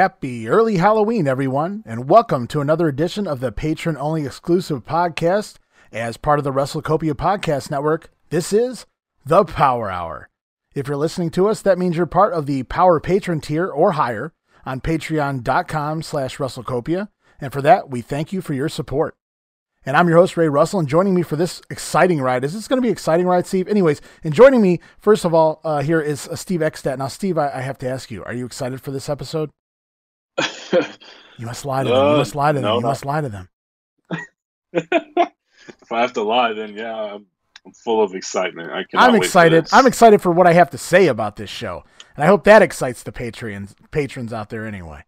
Happy 0.00 0.48
early 0.48 0.78
Halloween, 0.78 1.28
everyone, 1.28 1.82
and 1.84 2.08
welcome 2.08 2.46
to 2.46 2.62
another 2.62 2.88
edition 2.88 3.26
of 3.26 3.40
the 3.40 3.52
patron 3.52 3.98
only 3.98 4.24
exclusive 4.24 4.82
podcast 4.82 5.56
as 5.92 6.16
part 6.16 6.38
of 6.38 6.44
the 6.46 6.52
WrestleCopia 6.52 7.12
Podcast 7.12 7.70
Network. 7.70 8.08
This 8.30 8.50
is 8.50 8.86
the 9.26 9.44
Power 9.44 9.90
Hour. 9.90 10.30
If 10.74 10.88
you're 10.88 10.96
listening 10.96 11.28
to 11.32 11.50
us, 11.50 11.60
that 11.60 11.76
means 11.76 11.98
you're 11.98 12.06
part 12.06 12.32
of 12.32 12.46
the 12.46 12.62
Power 12.62 12.98
Patron 12.98 13.42
tier 13.42 13.66
or 13.66 13.92
higher 13.92 14.32
on 14.64 14.80
patreon.com 14.80 16.00
slash 16.00 16.38
WrestleCopia, 16.38 17.08
and 17.38 17.52
for 17.52 17.60
that, 17.60 17.90
we 17.90 18.00
thank 18.00 18.32
you 18.32 18.40
for 18.40 18.54
your 18.54 18.70
support. 18.70 19.16
And 19.84 19.98
I'm 19.98 20.08
your 20.08 20.16
host, 20.16 20.34
Ray 20.34 20.48
Russell, 20.48 20.80
and 20.80 20.88
joining 20.88 21.14
me 21.14 21.20
for 21.20 21.36
this 21.36 21.60
exciting 21.68 22.22
ride. 22.22 22.42
Is 22.42 22.54
this 22.54 22.68
going 22.68 22.78
to 22.78 22.86
be 22.86 22.88
exciting 22.88 23.26
ride, 23.26 23.46
Steve? 23.46 23.68
Anyways, 23.68 24.00
and 24.24 24.32
joining 24.32 24.62
me, 24.62 24.80
first 24.98 25.26
of 25.26 25.34
all, 25.34 25.60
uh, 25.62 25.82
here 25.82 26.00
is 26.00 26.26
uh, 26.26 26.36
Steve 26.36 26.60
Eckstedt. 26.60 26.96
Now, 26.96 27.08
Steve, 27.08 27.36
I, 27.36 27.50
I 27.50 27.60
have 27.60 27.76
to 27.78 27.88
ask 27.90 28.10
you, 28.10 28.24
are 28.24 28.32
you 28.32 28.46
excited 28.46 28.80
for 28.80 28.92
this 28.92 29.10
episode? 29.10 29.50
You 31.38 31.46
must 31.46 31.64
lie 31.64 31.84
to 31.84 31.88
them. 31.88 32.10
You 32.10 32.16
must 32.16 32.34
lie 32.34 32.52
to 32.52 32.58
them. 32.58 32.62
No, 32.62 32.76
you 32.76 32.82
must 32.82 33.04
lie 33.04 33.20
to 33.20 33.28
them. 33.28 33.48
if 34.72 35.92
I 35.92 36.00
have 36.00 36.12
to 36.14 36.22
lie, 36.22 36.52
then 36.52 36.74
yeah, 36.74 36.94
I'm, 36.94 37.26
I'm 37.66 37.72
full 37.72 38.02
of 38.02 38.14
excitement. 38.14 38.70
I 38.70 38.84
I'm 38.94 39.14
excited. 39.14 39.68
I'm 39.72 39.86
excited 39.86 40.22
for 40.22 40.30
what 40.30 40.46
I 40.46 40.52
have 40.52 40.70
to 40.70 40.78
say 40.78 41.06
about 41.06 41.36
this 41.36 41.50
show, 41.50 41.84
and 42.16 42.24
I 42.24 42.26
hope 42.26 42.44
that 42.44 42.62
excites 42.62 43.02
the 43.02 43.12
patrons 43.12 43.74
patrons 43.90 44.32
out 44.32 44.50
there. 44.50 44.66
Anyway, 44.66 45.04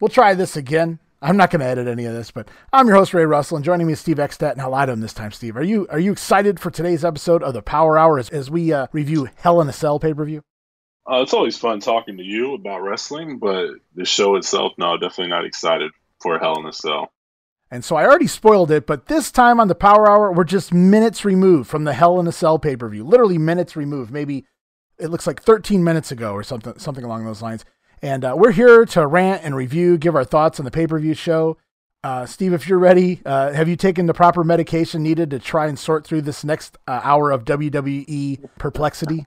we'll 0.00 0.08
try 0.08 0.34
this 0.34 0.56
again. 0.56 1.00
I'm 1.22 1.36
not 1.36 1.50
going 1.50 1.60
to 1.60 1.66
edit 1.66 1.86
any 1.86 2.06
of 2.06 2.14
this, 2.14 2.30
but 2.30 2.48
I'm 2.72 2.86
your 2.86 2.96
host 2.96 3.12
Ray 3.12 3.26
Russell, 3.26 3.56
and 3.56 3.64
joining 3.64 3.86
me 3.86 3.92
is 3.92 4.00
Steve 4.00 4.16
Eckstedt, 4.16 4.52
and 4.52 4.62
I'll 4.62 4.70
lie 4.70 4.86
to 4.86 4.92
him 4.92 5.00
this 5.00 5.12
time. 5.12 5.32
Steve, 5.32 5.54
are 5.56 5.62
you 5.62 5.86
are 5.90 5.98
you 5.98 6.12
excited 6.12 6.58
for 6.58 6.70
today's 6.70 7.04
episode 7.04 7.42
of 7.42 7.52
the 7.52 7.60
Power 7.62 7.98
Hour 7.98 8.18
as, 8.18 8.30
as 8.30 8.50
we 8.50 8.72
uh, 8.72 8.86
review 8.92 9.28
Hell 9.36 9.60
in 9.60 9.68
a 9.68 9.72
Cell 9.72 9.98
pay 9.98 10.14
per 10.14 10.24
view? 10.24 10.42
Uh, 11.10 11.22
it's 11.22 11.34
always 11.34 11.56
fun 11.56 11.80
talking 11.80 12.16
to 12.18 12.22
you 12.22 12.54
about 12.54 12.82
wrestling, 12.82 13.38
but 13.38 13.70
the 13.94 14.04
show 14.04 14.36
itself, 14.36 14.72
no, 14.78 14.96
definitely 14.96 15.28
not 15.28 15.44
excited 15.44 15.90
for 16.20 16.38
Hell 16.38 16.58
in 16.58 16.66
a 16.66 16.72
Cell. 16.72 17.12
And 17.70 17.84
so 17.84 17.96
I 17.96 18.04
already 18.04 18.26
spoiled 18.26 18.70
it, 18.70 18.86
but 18.86 19.06
this 19.06 19.30
time 19.30 19.60
on 19.60 19.68
the 19.68 19.74
Power 19.74 20.10
Hour, 20.10 20.32
we're 20.32 20.44
just 20.44 20.74
minutes 20.74 21.24
removed 21.24 21.70
from 21.70 21.84
the 21.84 21.92
Hell 21.92 22.18
in 22.18 22.26
a 22.26 22.32
Cell 22.32 22.58
pay 22.58 22.76
per 22.76 22.88
view. 22.88 23.04
Literally 23.04 23.38
minutes 23.38 23.76
removed. 23.76 24.10
Maybe 24.10 24.44
it 24.98 25.08
looks 25.08 25.26
like 25.26 25.40
13 25.40 25.82
minutes 25.82 26.10
ago 26.10 26.32
or 26.32 26.42
something, 26.42 26.78
something 26.78 27.04
along 27.04 27.24
those 27.24 27.42
lines. 27.42 27.64
And 28.02 28.24
uh, 28.24 28.34
we're 28.36 28.52
here 28.52 28.84
to 28.86 29.06
rant 29.06 29.44
and 29.44 29.54
review, 29.54 29.98
give 29.98 30.16
our 30.16 30.24
thoughts 30.24 30.58
on 30.58 30.64
the 30.64 30.70
pay 30.70 30.86
per 30.86 30.98
view 30.98 31.14
show. 31.14 31.58
Uh, 32.02 32.24
Steve, 32.24 32.54
if 32.54 32.66
you're 32.66 32.78
ready, 32.78 33.20
uh, 33.26 33.52
have 33.52 33.68
you 33.68 33.76
taken 33.76 34.06
the 34.06 34.14
proper 34.14 34.42
medication 34.42 35.02
needed 35.02 35.30
to 35.30 35.38
try 35.38 35.66
and 35.66 35.78
sort 35.78 36.06
through 36.06 36.22
this 36.22 36.42
next 36.44 36.78
uh, 36.88 37.00
hour 37.04 37.30
of 37.30 37.44
WWE 37.44 38.48
perplexity? 38.58 39.26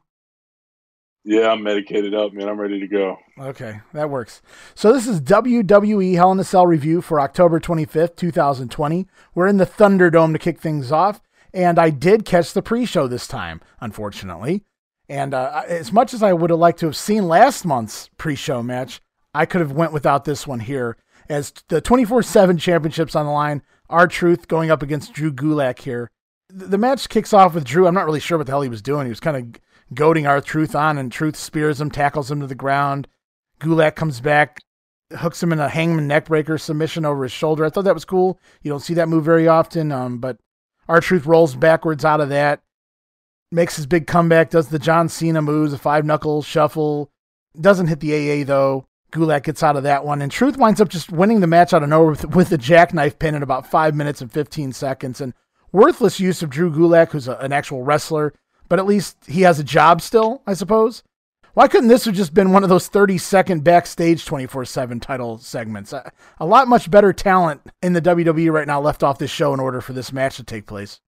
Yeah, 1.26 1.50
I'm 1.50 1.64
medicated 1.64 2.14
up, 2.14 2.34
man. 2.34 2.50
I'm 2.50 2.60
ready 2.60 2.82
to 2.82 2.88
go. 2.88 3.18
Okay, 3.40 3.80
that 3.94 4.10
works. 4.10 4.42
So 4.76 4.92
this 4.92 5.08
is 5.08 5.22
WWE 5.22 6.16
Hell 6.16 6.34
in 6.34 6.40
a 6.40 6.44
Cell 6.44 6.68
review 6.68 7.02
for 7.02 7.20
October 7.20 7.62
25th, 7.62 8.18
2020. 8.18 9.08
We're 9.34 9.48
in 9.48 9.58
the 9.58 9.66
Thunderdome 9.66 10.34
to 10.34 10.40
kick 10.40 10.60
things 10.60 10.92
off, 10.92 11.22
and 11.54 11.80
I 11.80 11.92
did 11.92 12.26
catch 12.26 12.52
the 12.52 12.62
pre-show 12.62 13.08
this 13.08 13.26
time, 13.26 13.62
unfortunately. 13.80 14.66
And 15.08 15.33
uh, 15.33 15.64
as 15.67 15.94
much 15.94 16.14
as 16.14 16.22
I 16.22 16.33
would 16.33 16.50
have 16.50 16.60
liked 16.60 16.80
to 16.80 16.88
have 16.88 16.98
seen 16.98 17.28
last 17.28 17.66
month's 17.66 18.10
pre-show 18.17 18.62
match, 18.62 19.02
I 19.33 19.45
could 19.45 19.62
have 19.62 19.72
went 19.72 19.94
without 19.94 20.26
this 20.26 20.45
one 20.45 20.60
here. 20.60 20.98
As 21.30 21.54
the 21.70 21.82
24/7 21.82 22.60
championships 22.60 23.16
on 23.16 23.26
the 23.26 23.32
line, 23.32 23.62
R-Truth 23.89 24.50
going 24.50 24.70
up 24.70 24.82
against 24.82 25.14
Drew 25.14 25.32
Gulak 25.32 25.80
here. 25.80 26.12
The 26.50 26.78
match 26.78 27.08
kicks 27.08 27.33
off 27.33 27.56
with 27.56 27.64
Drew. 27.64 27.88
I'm 27.88 27.94
not 27.94 28.06
really 28.06 28.20
sure 28.20 28.38
what 28.38 28.45
the 28.45 28.52
hell 28.52 28.62
he 28.62 28.70
was 28.70 28.82
doing. 28.82 29.06
He 29.06 29.10
was 29.10 29.22
kind 29.22 29.38
of 29.38 29.62
goading 29.95 30.27
R-Truth 30.27 30.76
on, 30.76 30.98
and 30.98 31.11
Truth 31.11 31.36
spears 31.36 31.80
him, 31.80 31.92
tackles 31.92 32.31
him 32.31 32.39
to 32.42 32.48
the 32.48 32.55
ground. 32.55 33.08
Gulak 33.59 33.95
comes 33.95 34.20
back, 34.20 34.59
hooks 35.17 35.42
him 35.42 35.54
in 35.54 35.59
a 35.59 35.70
hangman 35.70 36.08
neckbreaker 36.08 36.59
submission 36.59 37.05
over 37.05 37.23
his 37.23 37.31
shoulder. 37.31 37.65
I 37.65 37.70
thought 37.70 37.86
that 37.86 37.93
was 37.93 38.05
cool. 38.05 38.39
You 38.61 38.71
don't 38.71 38.82
see 38.82 38.93
that 38.95 39.09
move 39.09 39.26
very 39.26 39.48
often, 39.48 39.92
um, 39.92 40.20
but 40.20 40.37
R-Truth 40.87 41.26
rolls 41.26 41.55
backwards 41.55 42.03
out 42.03 42.21
of 42.21 42.30
that, 42.30 42.61
makes 43.52 43.76
his 43.76 43.86
big 43.86 44.08
comeback, 44.08 44.49
does 44.49 44.70
the 44.70 44.80
John 44.80 45.09
Cena 45.09 45.42
moves, 45.42 45.73
a 45.73 45.77
five 45.77 46.05
knuckle 46.05 46.42
shuffle. 46.42 47.11
Doesn't 47.59 47.87
hit 47.87 47.99
the 47.99 48.42
AA 48.42 48.45
though. 48.45 48.87
Gulak 49.11 49.43
gets 49.43 49.61
out 49.61 49.76
of 49.76 49.83
that 49.83 50.03
one, 50.03 50.23
and 50.23 50.32
Truth 50.32 50.58
winds 50.58 50.82
up 50.82 50.89
just 50.89 51.11
winning 51.11 51.39
the 51.39 51.48
match 51.48 51.71
out 51.71 51.83
of 51.83 51.89
nowhere 51.89 52.09
with, 52.09 52.36
with 52.36 52.52
a 52.52 52.58
jackknife 52.58 53.20
pin 53.20 53.36
in 53.36 53.43
about 53.43 53.70
five 53.70 53.93
minutes 53.93 54.21
and 54.21 54.32
15 54.32 54.73
seconds. 54.73 55.21
And 55.21 55.36
worthless 55.71 56.20
use 56.20 56.42
of 56.42 56.49
Drew 56.49 56.71
Gulak, 56.71 57.11
who's 57.11 57.27
a, 57.27 57.36
an 57.37 57.53
actual 57.53 57.83
wrestler 57.83 58.33
but 58.73 58.80
at 58.80 58.88
least 58.88 59.17
he 59.28 59.42
has 59.42 59.60
a 59.60 59.64
job 59.64 60.02
still, 60.02 60.42
I 60.48 60.56
suppose. 60.56 61.04
Why 61.54 61.67
couldn't 61.67 61.89
this 61.89 62.06
have 62.06 62.16
just 62.16 62.34
been 62.34 62.52
one 62.52 62.64
of 62.64 62.70
those 62.70 62.88
30 62.88 63.20
second 63.20 63.64
backstage 63.64 64.26
24 64.26 64.66
7 64.66 65.00
title 65.00 65.38
segments? 65.38 65.94
A, 65.94 66.11
a, 66.39 66.45
lot 66.48 66.67
much 66.67 66.89
better 66.89 67.14
talent 67.14 67.62
in 67.83 67.94
the 67.94 68.02
WWE 68.02 68.52
right 68.52 68.66
now 68.66 68.82
left 68.82 69.04
off 69.04 69.20
this 69.20 69.30
show 69.30 69.54
in 69.54 69.60
order 69.60 69.80
for 69.80 69.94
this 69.94 70.12
match 70.12 70.38
to 70.38 70.44
take 70.44 70.66
place. 70.66 71.00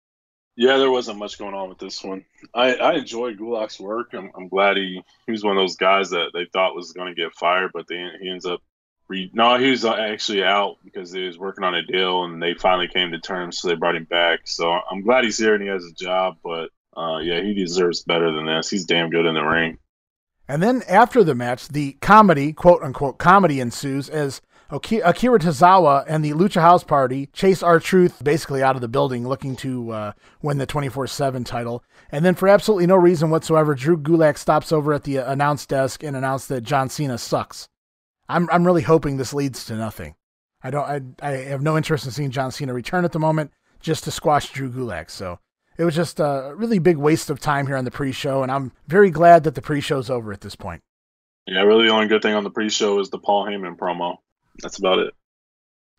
Yeah, 0.57 0.77
there 0.77 0.91
wasn't 0.91 1.17
much 1.17 1.39
going 1.39 1.55
on 1.55 1.71
with 1.71 1.79
this 1.79 2.05
one. 2.05 2.27
I, 2.55 2.75
I 2.75 2.93
enjoy 2.97 3.33
Gulak's 3.33 3.81
work. 3.81 4.11
I'm, 4.13 4.31
I'm 4.37 4.49
glad 4.49 4.77
he, 4.77 5.03
he 5.25 5.33
was 5.33 5.43
one 5.43 5.57
of 5.57 5.63
those 5.63 5.77
guys 5.77 6.11
that 6.11 6.33
they 6.35 6.45
thought 6.53 6.77
was 6.77 6.93
going 6.93 7.15
to 7.15 7.19
get 7.19 7.33
fired, 7.33 7.71
but 7.73 7.87
they, 7.89 8.07
he 8.21 8.29
ends 8.29 8.45
up. 8.45 8.61
Re, 9.09 9.31
no, 9.33 9.57
he 9.57 9.71
was 9.71 9.87
uh, 9.87 9.95
actually 9.95 10.45
out 10.45 10.77
because 10.85 11.13
he 11.13 11.27
was 11.27 11.39
working 11.39 11.65
on 11.65 11.75
a 11.75 11.83
deal 11.83 12.25
and 12.25 12.43
they 12.43 12.53
finally 12.53 12.89
came 12.89 13.11
to 13.13 13.21
terms, 13.21 13.59
so 13.59 13.69
they 13.69 13.75
brought 13.75 13.97
him 13.97 14.05
back. 14.05 14.41
So 14.45 14.71
I'm 14.71 15.01
glad 15.01 15.25
he's 15.25 15.39
here 15.39 15.55
and 15.55 15.63
he 15.63 15.71
has 15.71 15.87
a 15.87 15.93
job, 15.95 16.37
but 16.45 16.69
uh, 16.97 17.19
yeah, 17.19 17.41
he 17.41 17.55
deserves 17.55 18.03
better 18.03 18.33
than 18.33 18.47
this. 18.47 18.71
He's 18.71 18.85
damn 18.85 19.11
good 19.11 19.27
in 19.27 19.35
the 19.35 19.45
ring. 19.45 19.79
And 20.47 20.63
then 20.63 20.83
after 20.89 21.25
the 21.25 21.35
match, 21.35 21.69
the 21.69 21.93
comedy, 22.01 22.53
quote 22.53 22.83
unquote, 22.83 23.19
comedy 23.19 23.61
ensues 23.61 24.09
as 24.09 24.43
Akira 24.71 25.39
Tozawa 25.39 26.05
and 26.09 26.25
the 26.25 26.33
Lucha 26.33 26.61
House 26.61 26.85
Party 26.85 27.27
chase 27.33 27.63
R-Truth 27.63 28.23
basically 28.25 28.63
out 28.63 28.75
of 28.75 28.81
the 28.81 28.89
building, 28.89 29.27
looking 29.27 29.57
to 29.57 29.91
uh, 29.91 30.13
win 30.43 30.59
the 30.59 30.67
24 30.67 31.07
7 31.07 31.45
title. 31.45 31.85
And 32.11 32.25
then, 32.25 32.35
for 32.35 32.49
absolutely 32.49 32.87
no 32.87 32.97
reason 32.97 33.31
whatsoever, 33.31 33.75
Drew 33.75 33.97
Gulak 33.97 34.37
stops 34.37 34.73
over 34.73 34.93
at 34.93 35.05
the 35.05 35.19
announce 35.19 35.67
desk 35.67 36.03
and 36.03 36.17
announces 36.17 36.49
that 36.49 36.63
John 36.63 36.89
Cena 36.89 37.19
sucks. 37.19 37.69
I'm, 38.29 38.49
I'm 38.51 38.65
really 38.65 38.83
hoping 38.83 39.17
this 39.17 39.35
leads 39.35 39.65
to 39.67 39.77
nothing. 39.77 40.15
I 40.63 40.71
don't. 40.71 41.17
I, 41.23 41.29
I 41.29 41.31
have 41.49 41.63
no 41.63 41.77
interest 41.77 42.07
in 42.07 42.11
seeing 42.11 42.31
John 42.31 42.51
Cena 42.51 42.73
return 42.73 43.05
at 43.05 43.13
the 43.13 43.19
moment, 43.19 43.53
just 43.81 44.05
to 44.05 44.11
squash 44.11 44.51
Drew 44.51 44.71
Gulak. 44.71 45.11
So 45.11 45.39
it 45.77 45.85
was 45.85 45.95
just 45.95 46.21
a 46.21 46.53
really 46.57 46.79
big 46.79 46.97
waste 46.97 47.31
of 47.31 47.41
time 47.41 47.67
here 47.67 47.77
on 47.77 47.85
the 47.85 47.91
pre-show, 47.91 48.43
and 48.43 48.51
I'm 48.51 48.73
very 48.87 49.11
glad 49.11 49.45
that 49.45 49.55
the 49.55 49.63
pre-show's 49.63 50.11
over 50.11 50.33
at 50.33 50.41
this 50.41 50.55
point. 50.57 50.83
Yeah, 51.47 51.63
really, 51.63 51.87
the 51.87 51.93
only 51.93 52.09
good 52.09 52.23
thing 52.23 52.35
on 52.35 52.45
the 52.45 52.51
pre-show 52.51 53.01
is 53.01 53.11
the 53.11 53.19
Paul 53.19 53.47
Heyman 53.47 53.77
promo. 53.77 54.17
That's 54.63 54.79
about 54.79 55.01
it. 55.01 55.15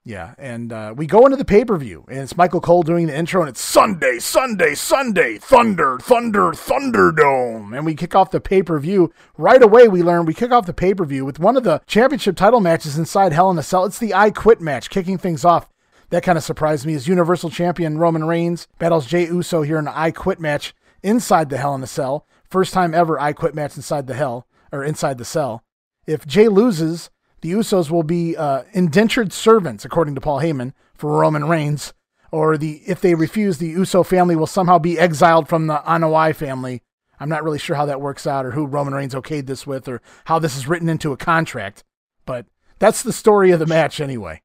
Yeah, 0.08 0.36
and 0.38 0.72
uh, 0.72 0.94
we 0.96 1.08
go 1.08 1.26
into 1.26 1.36
the 1.36 1.44
pay 1.44 1.66
per 1.66 1.78
view, 1.78 2.06
and 2.08 2.20
it's 2.20 2.38
Michael 2.38 2.62
Cole 2.62 2.84
doing 2.84 3.08
the 3.08 3.18
intro, 3.18 3.42
and 3.42 3.50
it's 3.50 3.60
Sunday, 3.60 4.20
Sunday, 4.20 4.76
Sunday, 4.76 5.40
Thunder, 5.40 5.98
Thunder, 6.00 6.52
Thunderdome. 6.52 7.76
And 7.76 7.88
we 7.88 7.96
kick 7.96 8.14
off 8.14 8.30
the 8.30 8.40
pay 8.40 8.62
per 8.62 8.78
view. 8.78 9.12
Right 9.36 9.64
away, 9.64 9.88
we 9.88 10.04
learn 10.04 10.28
we 10.28 10.36
kick 10.36 10.52
off 10.52 10.68
the 10.68 10.74
pay 10.74 10.94
per 10.94 11.06
view 11.06 11.26
with 11.26 11.40
one 11.40 11.58
of 11.58 11.64
the 11.64 11.82
championship 11.88 12.38
title 12.38 12.60
matches 12.60 13.00
inside 13.00 13.34
Hell 13.34 13.50
in 13.50 13.58
a 13.58 13.64
Cell. 13.64 13.86
It's 13.86 13.98
the 13.98 14.14
I 14.14 14.30
Quit 14.30 14.62
match, 14.62 14.92
kicking 14.92 15.18
things 15.18 15.44
off 15.44 15.68
that 16.10 16.24
kind 16.24 16.38
of 16.38 16.44
surprised 16.44 16.86
me 16.86 16.94
as 16.94 17.08
Universal 17.08 17.50
Champion 17.50 17.98
Roman 17.98 18.26
Reigns 18.26 18.68
battles 18.80 19.06
Jey 19.06 19.26
Uso 19.26 19.62
here 19.62 19.80
in 19.80 19.88
an 19.88 19.94
I 19.96 20.12
Quit 20.12 20.40
match 20.40 20.74
inside 21.04 21.50
the 21.50 21.58
Hell 21.58 21.76
in 21.76 21.84
a 21.84 21.88
Cell. 21.88 22.26
First 22.50 22.74
time 22.74 22.94
ever 22.94 23.20
I 23.20 23.34
Quit 23.34 23.56
match 23.56 23.76
inside 23.76 24.08
the 24.08 24.14
Hell 24.14 24.48
or 24.72 24.84
inside 24.84 25.18
the 25.18 25.26
Cell. 25.26 25.64
If 26.06 26.26
Jey 26.26 26.48
loses, 26.48 27.10
the 27.42 27.52
Usos 27.52 27.90
will 27.90 28.04
be 28.04 28.36
uh, 28.36 28.64
indentured 28.74 29.34
servants, 29.34 29.86
according 29.86 30.16
to 30.16 30.22
Paul 30.22 30.40
Heyman, 30.40 30.74
for 30.94 31.20
Roman 31.20 31.46
Reigns. 31.46 31.94
Or 32.32 32.58
the 32.58 32.82
if 32.86 33.02
they 33.02 33.16
refuse, 33.16 33.58
the 33.58 33.68
Uso 33.68 34.04
family 34.04 34.36
will 34.36 34.48
somehow 34.48 34.80
be 34.80 35.00
exiled 35.00 35.48
from 35.48 35.68
the 35.68 35.78
Anoa'i 35.86 36.36
family. 36.36 36.82
I'm 37.20 37.30
not 37.30 37.44
really 37.44 37.60
sure 37.60 37.76
how 37.76 37.86
that 37.86 38.02
works 38.02 38.28
out, 38.28 38.46
or 38.46 38.52
who 38.52 38.66
Roman 38.66 38.94
Reigns 38.94 39.14
okayed 39.14 39.46
this 39.46 39.66
with, 39.66 39.88
or 39.88 40.02
how 40.26 40.40
this 40.40 40.58
is 40.58 40.68
written 40.68 40.90
into 40.90 41.14
a 41.14 41.18
contract. 41.18 41.84
But 42.26 42.46
that's 42.80 43.04
the 43.04 43.14
story 43.14 43.52
of 43.52 43.60
the 43.60 43.66
match 43.66 44.02
anyway. 44.02 44.42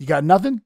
You 0.00 0.06
got 0.06 0.24
nothing? 0.24 0.62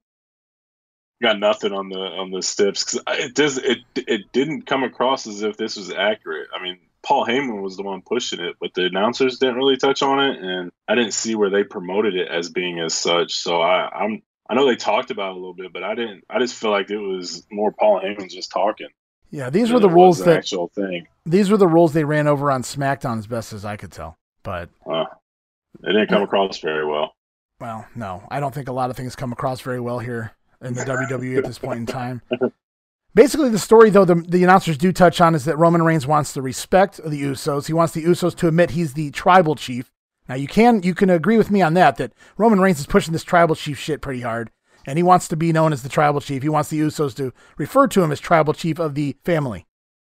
Got 1.20 1.40
nothing 1.40 1.72
on 1.72 1.88
the 1.88 1.98
on 1.98 2.30
the 2.30 2.40
steps 2.40 2.84
because 2.84 3.18
it 3.18 3.34
does 3.34 3.58
it 3.58 3.78
it 3.96 4.32
didn't 4.32 4.62
come 4.62 4.84
across 4.84 5.26
as 5.26 5.42
if 5.42 5.56
this 5.56 5.76
was 5.76 5.90
accurate. 5.90 6.48
I 6.54 6.62
mean, 6.62 6.78
Paul 7.02 7.26
Heyman 7.26 7.60
was 7.60 7.76
the 7.76 7.82
one 7.82 8.02
pushing 8.02 8.38
it, 8.40 8.56
but 8.60 8.74
the 8.74 8.84
announcers 8.86 9.38
didn't 9.38 9.56
really 9.56 9.76
touch 9.76 10.02
on 10.02 10.20
it, 10.20 10.40
and 10.40 10.70
I 10.86 10.94
didn't 10.94 11.14
see 11.14 11.34
where 11.34 11.50
they 11.50 11.64
promoted 11.64 12.14
it 12.14 12.28
as 12.28 12.48
being 12.48 12.78
as 12.78 12.94
such. 12.94 13.34
So 13.34 13.60
I, 13.60 13.88
I'm 13.88 14.22
I 14.48 14.54
know 14.54 14.66
they 14.66 14.76
talked 14.76 15.10
about 15.10 15.30
it 15.30 15.32
a 15.32 15.34
little 15.34 15.54
bit, 15.54 15.72
but 15.72 15.82
I 15.82 15.96
didn't. 15.96 16.24
I 16.30 16.38
just 16.38 16.54
feel 16.54 16.70
like 16.70 16.90
it 16.90 16.98
was 16.98 17.44
more 17.50 17.72
Paul 17.72 18.02
Heyman 18.02 18.30
just 18.30 18.52
talking. 18.52 18.88
Yeah, 19.32 19.50
these 19.50 19.72
were 19.72 19.80
the 19.80 19.90
rules 19.90 20.20
that 20.20 20.38
actual 20.38 20.68
thing. 20.68 21.08
These 21.26 21.50
were 21.50 21.56
the 21.56 21.66
rules 21.66 21.92
they 21.92 22.04
ran 22.04 22.28
over 22.28 22.52
on 22.52 22.62
SmackDown, 22.62 23.18
as 23.18 23.26
best 23.26 23.52
as 23.52 23.64
I 23.64 23.76
could 23.76 23.90
tell. 23.90 24.16
But 24.44 24.68
uh, 24.88 25.06
it 25.82 25.86
didn't 25.92 26.08
come 26.08 26.22
across 26.22 26.60
very 26.60 26.86
well 26.86 27.13
well, 27.60 27.86
no, 27.94 28.26
I 28.30 28.40
don't 28.40 28.54
think 28.54 28.68
a 28.68 28.72
lot 28.72 28.90
of 28.90 28.96
things 28.96 29.16
come 29.16 29.32
across 29.32 29.60
very 29.60 29.80
well 29.80 29.98
here 29.98 30.32
in 30.60 30.74
the 30.74 30.84
WWE 30.84 31.38
at 31.38 31.44
this 31.44 31.58
point 31.58 31.78
in 31.80 31.86
time. 31.86 32.22
Basically, 33.14 33.48
the 33.48 33.58
story, 33.60 33.90
though, 33.90 34.04
the, 34.04 34.16
the 34.16 34.42
announcers 34.42 34.76
do 34.76 34.92
touch 34.92 35.20
on 35.20 35.34
is 35.36 35.44
that 35.44 35.56
Roman 35.56 35.82
Reigns 35.82 36.06
wants 36.06 36.32
the 36.32 36.42
respect 36.42 36.98
of 36.98 37.12
the 37.12 37.22
Usos. 37.22 37.68
He 37.68 37.72
wants 37.72 37.94
the 37.94 38.04
Usos 38.04 38.34
to 38.36 38.48
admit 38.48 38.72
he's 38.72 38.94
the 38.94 39.12
tribal 39.12 39.54
chief 39.54 39.92
Now 40.28 40.34
you 40.34 40.48
can 40.48 40.82
you 40.82 40.94
can 40.94 41.10
agree 41.10 41.36
with 41.38 41.50
me 41.50 41.62
on 41.62 41.74
that 41.74 41.96
that 41.96 42.12
Roman 42.36 42.60
Reigns 42.60 42.80
is 42.80 42.86
pushing 42.86 43.12
this 43.12 43.22
tribal 43.22 43.54
chief 43.54 43.78
shit 43.78 44.00
pretty 44.00 44.22
hard, 44.22 44.50
and 44.86 44.98
he 44.98 45.02
wants 45.02 45.28
to 45.28 45.36
be 45.36 45.52
known 45.52 45.72
as 45.72 45.82
the 45.82 45.88
tribal 45.88 46.20
chief. 46.20 46.42
He 46.42 46.48
wants 46.48 46.70
the 46.70 46.80
Usos 46.80 47.14
to 47.16 47.32
refer 47.56 47.86
to 47.88 48.02
him 48.02 48.10
as 48.10 48.20
tribal 48.20 48.52
chief 48.54 48.78
of 48.80 48.94
the 48.94 49.16
family. 49.24 49.66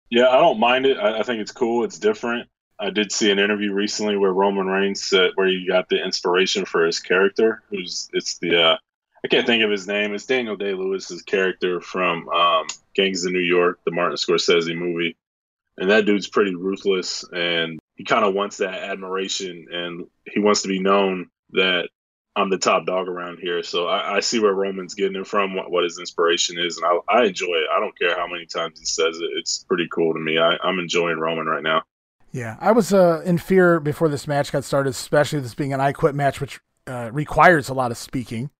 Yeah, 0.08 0.28
I 0.28 0.40
don't 0.40 0.60
mind 0.60 0.86
it. 0.86 0.96
I, 0.96 1.18
I 1.18 1.22
think 1.22 1.40
it's 1.40 1.52
cool. 1.52 1.84
It's 1.84 1.98
different. 1.98 2.48
I 2.78 2.90
did 2.90 3.10
see 3.10 3.30
an 3.30 3.38
interview 3.38 3.72
recently 3.72 4.16
where 4.16 4.32
Roman 4.32 4.66
Reigns 4.66 5.02
said 5.02 5.30
where 5.34 5.48
he 5.48 5.66
got 5.66 5.88
the 5.88 6.02
inspiration 6.02 6.64
for 6.64 6.84
his 6.84 7.00
character. 7.00 7.62
Who's 7.70 8.08
it's 8.12 8.38
the 8.38 8.62
uh, 8.62 8.76
I 9.24 9.28
can't 9.28 9.46
think 9.46 9.64
of 9.64 9.70
his 9.70 9.88
name. 9.88 10.14
It's 10.14 10.26
Daniel 10.26 10.56
Day 10.56 10.74
Lewis's 10.74 11.22
character 11.22 11.80
from 11.80 12.28
um, 12.28 12.66
Gangs 12.94 13.24
of 13.24 13.32
New 13.32 13.40
York, 13.40 13.80
the 13.84 13.90
Martin 13.90 14.16
Scorsese 14.16 14.76
movie. 14.76 15.16
And 15.78 15.90
that 15.90 16.06
dude's 16.06 16.28
pretty 16.28 16.54
ruthless, 16.54 17.24
and 17.34 17.78
he 17.96 18.04
kind 18.04 18.24
of 18.24 18.34
wants 18.34 18.58
that 18.58 18.84
admiration, 18.84 19.66
and 19.70 20.06
he 20.24 20.40
wants 20.40 20.62
to 20.62 20.68
be 20.68 20.78
known 20.78 21.28
that 21.50 21.88
I'm 22.34 22.50
the 22.50 22.56
top 22.58 22.86
dog 22.86 23.08
around 23.08 23.40
here. 23.40 23.62
So 23.62 23.86
I, 23.86 24.16
I 24.16 24.20
see 24.20 24.38
where 24.38 24.54
Roman's 24.54 24.94
getting 24.94 25.20
it 25.20 25.26
from, 25.26 25.54
what, 25.54 25.70
what 25.70 25.84
his 25.84 25.98
inspiration 25.98 26.58
is, 26.58 26.78
and 26.78 26.86
I, 26.86 27.18
I, 27.18 27.24
enjoy 27.24 27.46
it. 27.46 27.68
I 27.74 27.80
don't 27.80 27.98
care 27.98 28.16
how 28.16 28.26
many 28.26 28.46
times 28.46 28.78
he 28.78 28.86
says 28.86 29.18
it; 29.18 29.30
it's 29.36 29.64
pretty 29.64 29.88
cool 29.92 30.14
to 30.14 30.20
me. 30.20 30.38
I, 30.38 30.56
I'm 30.62 30.78
enjoying 30.78 31.18
Roman 31.18 31.46
right 31.46 31.62
now. 31.62 31.82
Yeah, 32.32 32.56
I 32.60 32.72
was 32.72 32.92
uh, 32.92 33.22
in 33.24 33.38
fear 33.38 33.80
before 33.80 34.08
this 34.08 34.26
match 34.26 34.52
got 34.52 34.64
started, 34.64 34.90
especially 34.90 35.40
this 35.40 35.54
being 35.54 35.72
an 35.72 35.80
I 35.80 35.92
Quit 35.92 36.14
match, 36.14 36.40
which 36.40 36.60
uh, 36.86 37.10
requires 37.12 37.68
a 37.68 37.74
lot 37.74 37.90
of 37.90 37.96
speaking. 37.96 38.50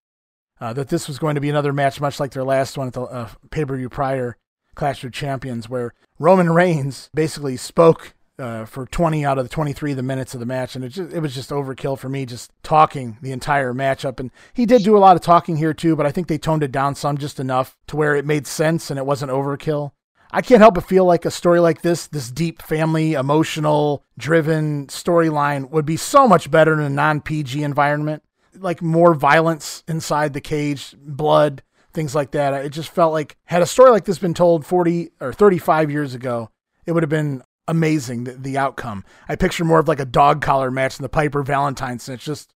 Uh, 0.59 0.73
that 0.73 0.89
this 0.89 1.07
was 1.07 1.19
going 1.19 1.35
to 1.35 1.41
be 1.41 1.51
another 1.51 1.73
match, 1.73 2.01
much 2.01 2.19
like 2.19 2.31
their 2.31 2.45
last 2.45 2.79
one 2.79 2.87
at 2.87 2.95
the 2.95 3.03
uh, 3.03 3.29
pay 3.51 3.65
per 3.65 3.77
view 3.77 3.91
prior, 3.91 4.39
Clash 4.75 5.05
of 5.05 5.13
Champions, 5.13 5.69
where 5.69 5.93
Roman 6.19 6.51
Reigns 6.51 7.11
basically 7.13 7.59
spoke 7.59 8.15
uh, 8.39 8.65
for 8.65 8.87
20 8.87 9.25
out 9.25 9.39
of 9.39 9.45
the 9.45 9.49
23 9.51 9.95
the 9.95 10.03
minutes 10.03 10.35
of 10.35 10.41
the 10.41 10.47
match, 10.47 10.75
and 10.75 10.85
it 10.85 10.91
just 10.91 11.13
it 11.13 11.21
was 11.21 11.35
just 11.35 11.51
overkill 11.51 11.99
for 11.99 12.09
me, 12.09 12.25
just 12.27 12.51
talking 12.63 13.19
the 13.23 13.33
entire 13.33 13.75
matchup. 13.75 14.21
And 14.21 14.31
he 14.55 14.67
did 14.67 14.83
do 14.83 14.97
a 14.97 14.99
lot 14.99 15.17
of 15.17 15.23
talking 15.23 15.57
here 15.57 15.75
too, 15.75 15.97
but 15.97 16.07
I 16.07 16.13
think 16.13 16.29
they 16.29 16.39
toned 16.39 16.63
it 16.63 16.73
down 16.73 16.95
some 16.95 17.19
just 17.19 17.41
enough 17.41 17.77
to 17.89 17.97
where 17.97 18.15
it 18.15 18.25
made 18.25 18.47
sense 18.47 18.91
and 18.91 18.99
it 18.99 19.07
wasn't 19.07 19.33
overkill. 19.33 19.93
I 20.31 20.43
can't 20.43 20.61
help 20.61 20.75
but 20.75 20.85
feel 20.85 21.05
like 21.05 21.25
a 21.25 21.31
story 21.31 21.61
like 21.61 21.83
this, 21.83 22.07
this 22.07 22.31
deep 22.31 22.63
family, 22.63 23.15
emotional, 23.15 24.05
driven 24.19 24.87
storyline 24.89 25.71
would 25.71 25.87
be 25.87 25.97
so 25.97 26.27
much 26.27 26.51
better 26.51 26.73
in 26.75 26.81
a 26.81 26.91
non 26.91 27.21
PG 27.21 27.63
environment. 27.63 28.23
Like 28.55 28.81
more 28.81 29.15
violence 29.15 29.85
inside 29.87 30.33
the 30.33 30.41
cage, 30.41 30.95
blood, 30.99 31.63
things 31.93 32.15
like 32.15 32.31
that. 32.33 32.55
It 32.65 32.71
just 32.71 32.89
felt 32.89 33.13
like 33.13 33.37
had 33.45 33.63
a 33.63 33.67
story 33.67 33.91
like 33.91 34.05
this 34.05 34.19
been 34.19 34.35
told 34.35 34.65
40 34.65 35.11
or 35.21 35.33
35 35.33 35.91
years 35.91 36.15
ago, 36.15 36.51
it 36.87 36.93
would 36.93 37.03
have 37.03 37.11
been 37.11 37.43
amazing 37.69 38.25
the, 38.25 38.33
the 38.33 38.57
outcome. 38.59 39.05
I 39.29 39.37
picture 39.37 39.65
more 39.65 39.81
of 39.81 39.89
like 39.89 40.01
a 40.01 40.05
dog 40.05 40.41
collar 40.41 40.71
match 40.71 40.99
in 40.99 41.03
the 41.03 41.09
Piper 41.09 41.43
Valentine's. 41.43 42.09
It's 42.09 42.25
just 42.25 42.53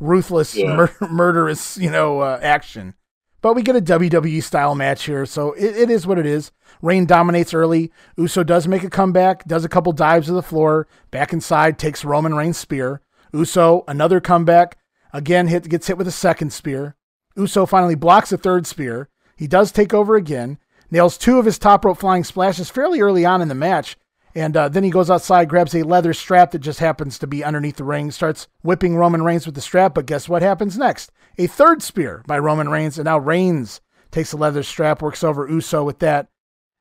ruthless, 0.00 0.54
yeah. 0.54 0.74
mur- 0.74 0.96
murderous, 1.10 1.76
you 1.78 1.90
know, 1.90 2.20
uh, 2.20 2.38
action. 2.42 2.94
But 3.42 3.54
we 3.54 3.62
get 3.62 3.76
a 3.76 3.80
WWE 3.80 4.42
style 4.42 4.76
match 4.76 5.04
here, 5.04 5.26
so 5.26 5.52
it, 5.52 5.76
it 5.76 5.90
is 5.90 6.06
what 6.06 6.18
it 6.18 6.26
is. 6.26 6.52
Reign 6.80 7.06
dominates 7.06 7.52
early. 7.52 7.90
Uso 8.16 8.44
does 8.44 8.68
make 8.68 8.84
a 8.84 8.90
comeback, 8.90 9.44
does 9.46 9.64
a 9.64 9.68
couple 9.68 9.92
dives 9.92 10.28
to 10.28 10.32
the 10.32 10.42
floor, 10.42 10.86
back 11.10 11.32
inside, 11.32 11.76
takes 11.76 12.04
Roman 12.04 12.34
Reigns' 12.34 12.56
spear. 12.56 13.02
Uso, 13.34 13.82
another 13.88 14.20
comeback, 14.20 14.78
again 15.12 15.48
hit 15.48 15.68
gets 15.68 15.88
hit 15.88 15.98
with 15.98 16.06
a 16.06 16.12
second 16.12 16.52
spear. 16.52 16.94
Uso 17.36 17.66
finally 17.66 17.96
blocks 17.96 18.30
a 18.32 18.38
third 18.38 18.66
spear. 18.66 19.08
He 19.36 19.48
does 19.48 19.72
take 19.72 19.92
over 19.92 20.14
again, 20.14 20.58
nails 20.90 21.18
two 21.18 21.38
of 21.38 21.44
his 21.44 21.58
top 21.58 21.84
rope 21.84 21.98
flying 21.98 22.22
splashes 22.22 22.70
fairly 22.70 23.00
early 23.00 23.24
on 23.24 23.42
in 23.42 23.48
the 23.48 23.54
match, 23.56 23.96
and 24.34 24.56
uh, 24.56 24.68
then 24.68 24.84
he 24.84 24.90
goes 24.90 25.10
outside, 25.10 25.48
grabs 25.48 25.74
a 25.74 25.82
leather 25.82 26.14
strap 26.14 26.52
that 26.52 26.60
just 26.60 26.78
happens 26.78 27.18
to 27.18 27.26
be 27.26 27.44
underneath 27.44 27.76
the 27.76 27.84
ring, 27.84 28.10
starts 28.10 28.48
whipping 28.62 28.96
Roman 28.96 29.22
Reigns 29.22 29.46
with 29.46 29.54
the 29.54 29.60
strap. 29.60 29.94
But 29.94 30.06
guess 30.06 30.28
what 30.28 30.42
happens 30.42 30.78
next? 30.78 31.12
A 31.38 31.46
third 31.46 31.82
spear 31.82 32.22
by 32.26 32.38
Roman 32.38 32.68
Reigns, 32.68 32.98
and 32.98 33.04
now 33.04 33.18
Reigns 33.18 33.80
takes 34.10 34.30
the 34.30 34.36
leather 34.36 34.62
strap, 34.62 35.02
works 35.02 35.24
over 35.24 35.48
Uso 35.48 35.84
with 35.84 35.98
that. 36.00 36.28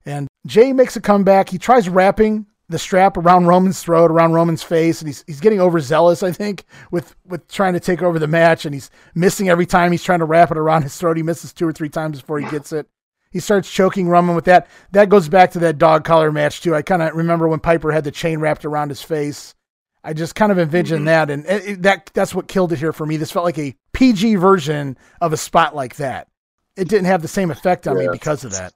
And 0.05 0.27
Jey 0.45 0.73
makes 0.73 0.95
a 0.95 1.01
comeback. 1.01 1.49
He 1.49 1.57
tries 1.57 1.87
wrapping 1.87 2.47
the 2.69 2.79
strap 2.79 3.17
around 3.17 3.47
Roman's 3.47 3.83
throat, 3.83 4.09
around 4.11 4.33
Roman's 4.33 4.63
face, 4.63 5.01
and 5.01 5.07
he's 5.07 5.23
he's 5.27 5.41
getting 5.41 5.59
overzealous, 5.59 6.23
I 6.23 6.31
think, 6.31 6.65
with 6.89 7.15
with 7.25 7.47
trying 7.47 7.73
to 7.73 7.79
take 7.79 8.01
over 8.01 8.17
the 8.17 8.27
match, 8.27 8.65
and 8.65 8.73
he's 8.73 8.89
missing 9.13 9.49
every 9.49 9.65
time 9.65 9.91
he's 9.91 10.03
trying 10.03 10.19
to 10.19 10.25
wrap 10.25 10.51
it 10.51 10.57
around 10.57 10.83
his 10.83 10.97
throat. 10.97 11.17
He 11.17 11.23
misses 11.23 11.53
two 11.53 11.67
or 11.67 11.73
three 11.73 11.89
times 11.89 12.21
before 12.21 12.39
he 12.39 12.49
gets 12.49 12.71
it. 12.71 12.87
He 13.31 13.39
starts 13.39 13.71
choking 13.71 14.09
Roman 14.09 14.35
with 14.35 14.45
that. 14.45 14.67
That 14.91 15.09
goes 15.09 15.29
back 15.29 15.51
to 15.51 15.59
that 15.59 15.77
dog 15.77 16.03
collar 16.03 16.31
match 16.31 16.61
too. 16.61 16.75
I 16.75 16.81
kind 16.81 17.01
of 17.01 17.15
remember 17.15 17.47
when 17.47 17.59
Piper 17.59 17.91
had 17.91 18.03
the 18.03 18.11
chain 18.11 18.39
wrapped 18.39 18.65
around 18.65 18.89
his 18.89 19.01
face. 19.01 19.55
I 20.03 20.13
just 20.13 20.35
kind 20.35 20.51
of 20.51 20.59
envisioned 20.59 20.99
mm-hmm. 20.99 21.05
that, 21.05 21.29
and 21.29 21.45
it, 21.45 21.65
it, 21.65 21.81
that 21.83 22.11
that's 22.13 22.35
what 22.35 22.47
killed 22.47 22.73
it 22.73 22.79
here 22.79 22.91
for 22.93 23.05
me. 23.05 23.17
This 23.17 23.31
felt 23.31 23.45
like 23.45 23.59
a 23.59 23.75
PG 23.93 24.35
version 24.35 24.97
of 25.21 25.31
a 25.31 25.37
spot 25.37 25.75
like 25.75 25.95
that. 25.97 26.27
It 26.75 26.87
didn't 26.87 27.05
have 27.05 27.21
the 27.21 27.27
same 27.27 27.51
effect 27.51 27.87
on 27.87 27.97
yeah. 27.97 28.07
me 28.07 28.09
because 28.11 28.43
of 28.43 28.51
that. 28.51 28.73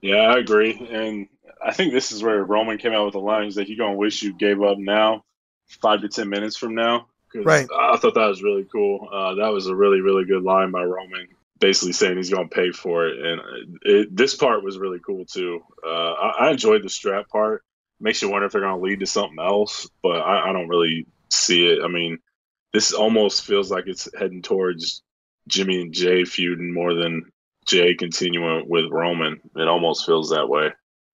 Yeah, 0.00 0.16
I 0.16 0.38
agree, 0.38 0.88
and 0.90 1.28
I 1.62 1.72
think 1.72 1.92
this 1.92 2.12
is 2.12 2.22
where 2.22 2.44
Roman 2.44 2.78
came 2.78 2.92
out 2.92 3.04
with 3.04 3.14
the 3.14 3.20
lines 3.20 3.56
that 3.56 3.66
he 3.66 3.76
gonna 3.76 3.96
wish 3.96 4.22
you 4.22 4.32
gave 4.32 4.62
up 4.62 4.78
now, 4.78 5.24
five 5.66 6.00
to 6.02 6.08
ten 6.08 6.28
minutes 6.28 6.56
from 6.56 6.74
now. 6.74 7.08
Right. 7.34 7.66
I 7.76 7.96
thought 7.96 8.14
that 8.14 8.26
was 8.26 8.44
really 8.44 8.64
cool. 8.70 9.08
Uh, 9.12 9.34
that 9.34 9.48
was 9.48 9.66
a 9.66 9.74
really, 9.74 10.00
really 10.00 10.24
good 10.24 10.44
line 10.44 10.70
by 10.70 10.84
Roman 10.84 11.26
basically 11.60 11.92
saying 11.92 12.16
he's 12.16 12.30
going 12.30 12.48
to 12.48 12.54
pay 12.54 12.70
for 12.70 13.06
it. 13.06 13.24
And 13.24 13.40
it, 13.82 14.16
this 14.16 14.34
part 14.34 14.64
was 14.64 14.78
really 14.78 14.98
cool 15.04 15.24
too. 15.24 15.60
Uh, 15.84 16.12
I, 16.12 16.46
I, 16.46 16.50
enjoyed 16.50 16.82
the 16.82 16.88
strap 16.88 17.28
part. 17.28 17.62
Makes 18.00 18.22
you 18.22 18.28
wonder 18.28 18.46
if 18.46 18.52
they're 18.52 18.60
going 18.60 18.76
to 18.76 18.84
lead 18.84 19.00
to 19.00 19.06
something 19.06 19.38
else, 19.38 19.88
but 20.02 20.20
I, 20.20 20.50
I, 20.50 20.52
don't 20.52 20.68
really 20.68 21.06
see 21.30 21.66
it. 21.66 21.82
I 21.82 21.88
mean, 21.88 22.18
this 22.72 22.92
almost 22.92 23.46
feels 23.46 23.70
like 23.70 23.84
it's 23.86 24.08
heading 24.18 24.42
towards 24.42 25.02
Jimmy 25.48 25.80
and 25.80 25.92
Jey 25.92 26.24
feuding 26.24 26.74
more 26.74 26.92
than 26.92 27.30
Jey 27.66 27.94
continuing 27.94 28.68
with 28.68 28.90
Roman. 28.90 29.40
It 29.56 29.68
almost 29.68 30.04
feels 30.04 30.30
that 30.30 30.48
way. 30.48 30.70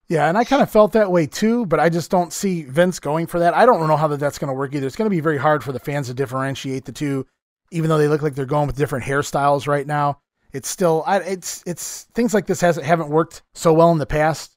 Yeah, 0.09 0.29
and 0.29 0.37
I 0.37 0.43
kind 0.43 0.63
of 0.63 0.71
felt 0.71 0.93
that 0.93 1.13
way 1.13 1.27
too, 1.27 1.67
but 1.67 1.79
I 1.79 1.89
just 1.89 2.11
don't 2.11 2.33
see 2.33 2.63
Vince 2.63 2.99
going 2.99 3.29
for 3.29 3.39
that. 3.39 3.55
I 3.55 3.67
don't 3.67 3.87
know 3.87 3.97
how 3.97 4.09
that 4.09 4.19
that's 4.19 4.39
going 4.39 4.49
to 4.49 4.55
work 4.55 4.75
either. 4.75 4.87
It's 4.87 4.97
going 4.97 5.09
to 5.09 5.15
be 5.15 5.21
very 5.21 5.39
hard 5.39 5.63
for 5.63 5.71
the 5.71 5.79
fans 5.79 6.09
to 6.09 6.15
differentiate 6.15 6.87
the 6.87 6.93
two, 6.93 7.27
even 7.71 7.89
though 7.89 7.99
they 7.99 8.09
look 8.09 8.23
like 8.23 8.35
they're 8.35 8.47
going 8.47 8.67
with 8.67 8.77
different 8.77 9.05
hairstyles 9.05 9.69
right 9.69 9.87
now 9.87 10.19
it's 10.53 10.69
still 10.69 11.05
I, 11.07 11.19
it's 11.19 11.63
it's 11.67 12.05
things 12.15 12.35
like 12.35 12.47
this 12.47 12.61
hasn't 12.61 12.87
haven't 12.87 13.09
worked 13.09 13.43
so 13.55 13.73
well 13.73 13.93
in 13.93 13.99
the 13.99 14.07
past. 14.07 14.57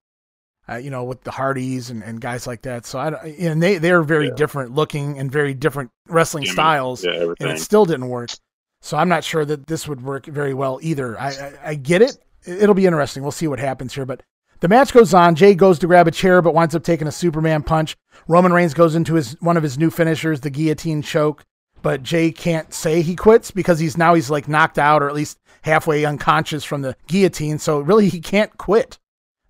Uh, 0.70 0.76
you 0.76 0.90
know, 0.90 1.04
with 1.04 1.22
the 1.26 1.32
Hardys 1.32 1.90
and, 1.90 2.02
and 2.04 2.22
guys 2.22 2.48
like 2.48 2.62
that. 2.62 2.86
So 2.86 2.98
I 2.98 3.10
and 3.38 3.62
they 3.62 3.80
they're 3.80 4.02
very 4.02 4.28
yeah. 4.28 4.36
different 4.36 4.72
looking 4.72 5.20
and 5.20 5.30
very 5.30 5.54
different 5.54 5.92
wrestling 6.08 6.46
styles, 6.46 7.04
yeah, 7.04 7.34
and 7.40 7.50
it 7.50 7.60
still 7.60 7.84
didn't 7.84 8.08
work. 8.08 8.30
So 8.82 8.96
I'm 8.96 9.10
not 9.10 9.26
sure 9.26 9.44
that 9.44 9.68
this 9.68 9.90
would 9.90 10.02
work 10.02 10.26
very 10.26 10.54
well 10.54 10.80
either. 10.82 11.20
I, 11.20 11.30
I, 11.30 11.54
I 11.66 11.76
get 11.76 12.02
it. 12.02 12.18
It'll 12.46 12.76
be 12.76 12.86
interesting. 12.86 13.24
We'll 13.24 13.32
see 13.32 13.48
what 13.48 13.60
happens 13.60 13.94
here, 13.94 14.06
but. 14.06 14.24
The 14.60 14.70
match 14.70 14.94
goes 14.94 15.14
on. 15.14 15.36
Jey 15.36 15.56
goes 15.56 15.78
to 15.80 15.88
grab 15.88 16.08
a 16.08 16.12
chair, 16.12 16.42
but 16.42 16.54
winds 16.54 16.74
up 16.74 16.86
taking 16.86 17.06
a 17.06 17.12
Superman 17.12 17.64
punch. 17.64 17.98
Roman 18.30 18.54
Reigns 18.54 18.74
goes 18.74 18.96
into 18.96 19.16
his 19.16 19.36
one 19.42 19.58
of 19.58 19.64
his 19.64 19.78
new 19.78 19.90
finishers, 19.90 20.40
the 20.40 20.50
guillotine 20.50 21.02
choke. 21.02 21.44
But 21.82 22.02
Jey 22.02 22.32
can't 22.32 22.74
say 22.74 23.02
he 23.02 23.18
quits 23.18 23.52
because 23.52 23.80
he's 23.80 23.98
now 23.98 24.14
he's 24.14 24.30
like 24.30 24.48
knocked 24.48 24.80
out, 24.80 25.04
or 25.04 25.10
at 25.10 25.16
least 25.16 25.38
halfway 25.64 26.06
unconscious 26.06 26.64
from 26.64 26.82
the 26.82 26.96
guillotine. 27.08 27.58
So 27.58 27.80
really, 27.80 28.10
he 28.10 28.22
can't 28.22 28.58
quit. 28.58 29.00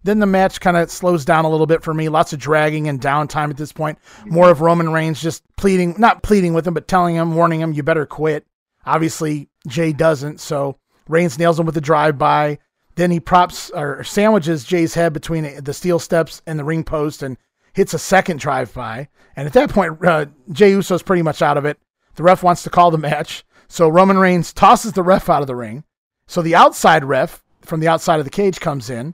Then 0.04 0.20
the 0.20 0.26
match 0.26 0.60
kind 0.60 0.76
of 0.76 0.92
slows 0.92 1.24
down 1.24 1.46
a 1.46 1.50
little 1.50 1.66
bit 1.66 1.82
for 1.82 1.94
me. 1.94 2.10
Lots 2.10 2.34
of 2.34 2.40
dragging 2.40 2.88
and 2.88 3.00
downtime 3.00 3.50
at 3.50 3.58
this 3.58 3.72
point. 3.72 4.00
More 4.26 4.50
of 4.50 4.62
Roman 4.62 4.92
Reigns 4.92 5.22
just 5.22 5.44
pleading, 5.56 5.96
not 5.98 6.24
pleading 6.24 6.54
with 6.54 6.68
him, 6.68 6.74
but 6.74 6.88
telling 6.88 7.16
him, 7.16 7.36
warning 7.36 7.62
him, 7.62 7.74
you 7.74 7.84
better 7.84 8.06
quit. 8.06 8.46
Obviously, 8.86 9.50
Jey 9.68 9.94
doesn't. 9.94 10.42
So 10.42 10.78
Reigns 11.08 11.40
nails 11.40 11.60
him 11.60 11.66
with 11.66 11.78
a 11.78 11.82
drive 11.82 12.18
by. 12.18 12.60
Then 12.96 13.12
he 13.12 13.20
props 13.20 13.72
or 13.74 14.04
sandwiches 14.04 14.66
Jey's 14.66 14.94
head 14.94 15.14
between 15.14 15.64
the 15.64 15.74
steel 15.74 16.00
steps 16.00 16.42
and 16.46 16.60
the 16.60 16.66
ring 16.66 16.84
post 16.84 17.24
and 17.24 17.38
hits 17.74 17.94
a 17.94 18.00
second 18.00 18.40
drive 18.40 18.74
by. 18.74 19.08
And 19.36 19.48
at 19.48 19.54
that 19.54 19.72
point, 19.72 20.06
uh, 20.06 20.28
Jey 20.52 20.72
Uso's 20.72 21.02
pretty 21.02 21.24
much 21.24 21.42
out 21.42 21.58
of 21.58 21.66
it. 21.66 21.80
The 22.16 22.24
ref 22.24 22.44
wants 22.44 22.62
to 22.64 22.70
call 22.70 22.92
the 22.92 22.98
match. 22.98 23.44
So 23.68 23.88
Roman 23.88 24.20
Reigns 24.20 24.54
tosses 24.54 24.92
the 24.92 25.02
ref 25.02 25.30
out 25.30 25.42
of 25.42 25.48
the 25.48 25.56
ring. 25.56 25.84
So 26.28 26.42
the 26.42 26.56
outside 26.56 27.04
ref 27.04 27.44
from 27.62 27.80
the 27.80 27.88
outside 27.88 28.20
of 28.20 28.26
the 28.26 28.32
cage 28.32 28.60
comes 28.60 28.90
in, 28.90 29.14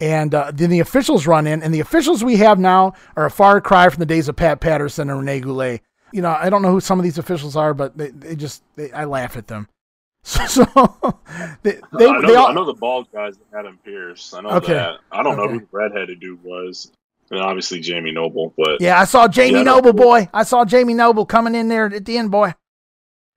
and 0.00 0.34
uh, 0.34 0.50
then 0.52 0.70
the 0.70 0.80
officials 0.80 1.26
run 1.26 1.46
in, 1.46 1.62
and 1.62 1.72
the 1.72 1.80
officials 1.80 2.24
we 2.24 2.36
have 2.36 2.58
now 2.58 2.94
are 3.16 3.26
a 3.26 3.30
far 3.30 3.60
cry 3.60 3.88
from 3.88 4.00
the 4.00 4.06
days 4.06 4.28
of 4.28 4.36
Pat 4.36 4.60
Patterson 4.60 5.10
and 5.10 5.20
Rene 5.20 5.40
Goulet. 5.40 5.80
You 6.12 6.22
know, 6.22 6.36
I 6.38 6.50
don't 6.50 6.62
know 6.62 6.70
who 6.70 6.80
some 6.80 6.98
of 6.98 7.04
these 7.04 7.18
officials 7.18 7.56
are, 7.56 7.72
but 7.72 7.96
they, 7.96 8.10
they 8.10 8.36
just 8.36 8.62
they, 8.74 8.92
I 8.92 9.04
laugh 9.04 9.36
at 9.36 9.46
them. 9.46 9.68
So, 10.24 10.46
so 10.46 11.18
they, 11.64 11.80
they, 11.98 12.06
I, 12.06 12.20
know, 12.20 12.28
they 12.28 12.36
all, 12.36 12.46
I 12.46 12.52
know 12.52 12.64
the 12.64 12.74
bald 12.74 13.10
guy's 13.10 13.34
Adam 13.52 13.76
Pearce. 13.84 14.32
I 14.32 14.40
know 14.40 14.50
okay. 14.50 14.74
that. 14.74 15.00
I 15.10 15.20
don't 15.20 15.36
okay. 15.36 15.42
know 15.42 15.58
who 15.58 15.60
the 15.60 15.66
redheaded 15.72 16.20
dude 16.20 16.44
was. 16.44 16.92
And 17.32 17.40
obviously 17.40 17.80
Jamie 17.80 18.12
Noble, 18.12 18.54
but 18.56 18.80
yeah, 18.80 19.00
I 19.00 19.04
saw 19.04 19.26
Jamie 19.26 19.58
yeah, 19.58 19.62
Noble, 19.62 19.92
boy. 19.92 20.28
I 20.32 20.44
saw 20.44 20.64
Jamie 20.64 20.94
Noble 20.94 21.26
coming 21.26 21.54
in 21.56 21.66
there 21.66 21.86
at 21.86 22.04
the 22.04 22.18
end, 22.18 22.30
boy. 22.30 22.54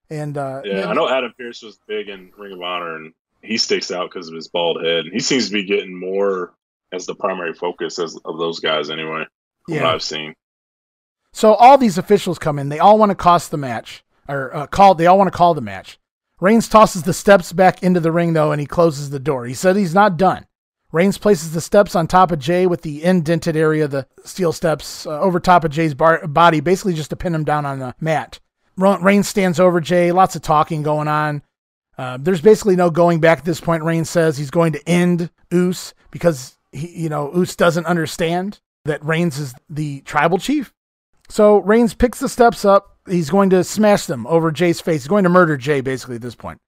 And 0.10 0.38
uh, 0.38 0.62
yeah, 0.64 0.88
I 0.88 0.94
know 0.94 1.10
Adam 1.10 1.34
Pearce 1.38 1.62
was 1.62 1.80
big 1.88 2.10
in 2.10 2.32
Ring 2.38 2.54
of 2.54 2.62
Honor, 2.62 2.96
and 2.98 3.14
he 3.42 3.58
sticks 3.58 3.92
out 3.92 4.10
because 4.10 4.28
of 4.28 4.36
his 4.36 4.48
bald 4.48 4.84
head. 4.84 5.06
And 5.06 5.14
He 5.14 5.20
seems 5.20 5.48
to 5.48 5.54
be 5.54 5.66
getting 5.66 6.00
more 6.00 6.54
as 6.92 7.06
the 7.06 7.16
primary 7.16 7.54
focus 7.54 7.98
as 8.00 8.16
of 8.26 8.38
those 8.38 8.60
guys, 8.60 8.90
anyway. 8.90 9.26
yeah, 9.68 9.88
I've 9.90 10.04
seen. 10.04 10.36
So 11.34 11.54
all 11.56 11.78
these 11.78 11.98
officials 11.98 12.40
come 12.40 12.60
in. 12.60 12.70
They 12.70 12.80
all 12.80 12.98
want 12.98 13.10
to 13.10 13.16
cost 13.16 13.52
the 13.52 13.58
match 13.58 14.04
or 14.28 14.56
uh, 14.56 14.68
call. 14.68 14.96
They 14.96 15.08
all 15.08 15.18
want 15.18 15.32
to 15.32 15.38
call 15.38 15.54
the 15.54 15.62
match. 15.62 16.00
Reigns 16.40 16.68
tosses 16.70 17.04
the 17.04 17.14
steps 17.14 17.52
back 17.54 17.82
into 17.84 18.00
the 18.00 18.12
ring 18.12 18.34
though, 18.34 18.52
and 18.52 18.62
he 18.62 18.68
closes 18.68 19.10
the 19.10 19.20
door. 19.20 19.46
He 19.46 19.54
said 19.54 19.76
he's 19.76 19.96
not 19.96 20.18
done. 20.18 20.46
Reigns 20.92 21.18
places 21.18 21.52
the 21.52 21.62
steps 21.62 21.96
on 21.96 22.08
top 22.08 22.32
of 22.32 22.40
Jey 22.40 22.68
with 22.68 22.82
the 22.82 23.04
indented 23.04 23.58
area, 23.58 23.86
of 23.86 23.92
the 23.92 24.08
steel 24.24 24.54
steps 24.54 25.06
uh, 25.06 25.20
over 25.20 25.40
top 25.42 25.66
of 25.66 25.72
Jey's 25.72 25.94
bar- 25.94 26.26
body, 26.28 26.62
basically 26.62 26.94
just 26.94 27.10
to 27.10 27.16
pin 27.18 27.36
him 27.36 27.44
down 27.44 27.66
on 27.66 27.80
the 27.80 27.96
mat. 28.00 28.40
Reigns 28.78 29.28
stands 29.28 29.60
over 29.60 29.80
Jey. 29.80 30.12
Lots 30.12 30.36
of 30.36 30.42
talking 30.42 30.84
going 30.84 31.08
on. 31.08 31.42
Uh, 31.98 32.18
there's 32.20 32.42
basically 32.42 32.76
no 32.76 32.90
going 32.90 33.20
back 33.20 33.40
at 33.40 33.46
this 33.46 33.62
point. 33.62 33.84
Rain 33.84 34.06
says 34.06 34.38
he's 34.38 34.52
going 34.52 34.74
to 34.74 34.90
end 34.90 35.30
Uce 35.52 35.94
because 36.12 36.58
he, 36.72 37.04
you 37.04 37.10
know, 37.10 37.32
Uce 37.34 37.56
doesn't 37.56 37.86
understand 37.86 38.60
that 38.84 39.04
Reigns 39.04 39.40
is 39.40 39.54
the 39.70 40.02
tribal 40.02 40.38
chief. 40.38 40.74
So 41.30 41.58
Reigns 41.60 41.94
picks 41.94 42.20
the 42.20 42.30
steps 42.30 42.66
up. 42.66 42.98
He's 43.08 43.30
going 43.30 43.50
to 43.52 43.64
smash 43.64 44.06
them 44.06 44.28
over 44.28 44.52
Jey's 44.52 44.82
face. 44.82 45.04
He's 45.04 45.08
going 45.08 45.24
to 45.24 45.30
murder 45.30 45.58
Jey 45.58 45.82
basically 45.82 46.16
at 46.16 46.22
this 46.22 46.36
point. 46.36 46.60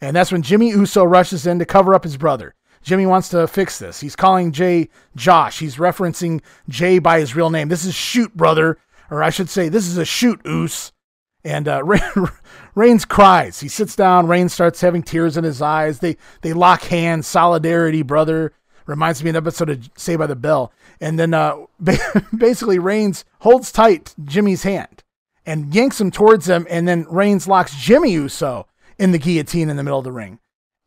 And 0.00 0.14
that's 0.14 0.32
when 0.32 0.42
Jimmy 0.42 0.70
Uso 0.70 1.04
rushes 1.04 1.46
in 1.46 1.58
to 1.60 1.64
cover 1.64 1.94
up 1.94 2.04
his 2.04 2.16
brother. 2.16 2.54
Jimmy 2.82 3.06
wants 3.06 3.30
to 3.30 3.46
fix 3.46 3.78
this. 3.78 4.00
He's 4.00 4.14
calling 4.14 4.52
Jey 4.52 4.90
Josh. 5.16 5.58
He's 5.58 5.76
referencing 5.76 6.42
Jey 6.68 6.98
by 6.98 7.20
his 7.20 7.34
real 7.34 7.48
name. 7.48 7.68
This 7.68 7.86
is 7.86 7.94
shoot, 7.94 8.36
brother. 8.36 8.78
Or 9.10 9.22
I 9.22 9.30
should 9.30 9.48
say, 9.48 9.68
this 9.70 9.86
is 9.86 9.96
a 9.96 10.04
shoot, 10.04 10.40
Uce. 10.44 10.92
And 11.44 11.68
uh, 11.68 11.82
Reigns 12.74 13.04
cries. 13.04 13.60
He 13.60 13.68
sits 13.68 13.94
down. 13.94 14.26
Reigns 14.26 14.54
starts 14.54 14.80
having 14.80 15.02
tears 15.02 15.36
in 15.36 15.44
his 15.44 15.60
eyes. 15.60 15.98
They 15.98 16.16
they 16.40 16.52
lock 16.52 16.82
hands. 16.82 17.26
Solidarity, 17.26 18.02
brother. 18.02 18.52
Reminds 18.86 19.22
me 19.22 19.30
of 19.30 19.36
an 19.36 19.42
episode 19.42 19.70
of 19.70 19.90
Saved 19.96 20.18
by 20.18 20.26
the 20.26 20.36
Bell. 20.36 20.72
And 21.00 21.18
then 21.18 21.32
uh, 21.32 21.56
basically 22.36 22.78
Reigns 22.78 23.24
holds 23.40 23.72
tight 23.72 24.14
Jimmy's 24.24 24.62
hand 24.62 25.02
and 25.46 25.74
yanks 25.74 26.00
him 26.00 26.10
towards 26.10 26.48
him. 26.48 26.66
And 26.68 26.86
then 26.86 27.06
Reigns 27.08 27.48
locks 27.48 27.74
Jimmy 27.76 28.12
Uso 28.12 28.66
in 28.98 29.12
the 29.12 29.18
guillotine 29.18 29.70
in 29.70 29.76
the 29.76 29.82
middle 29.82 29.98
of 29.98 30.04
the 30.04 30.12
ring. 30.12 30.38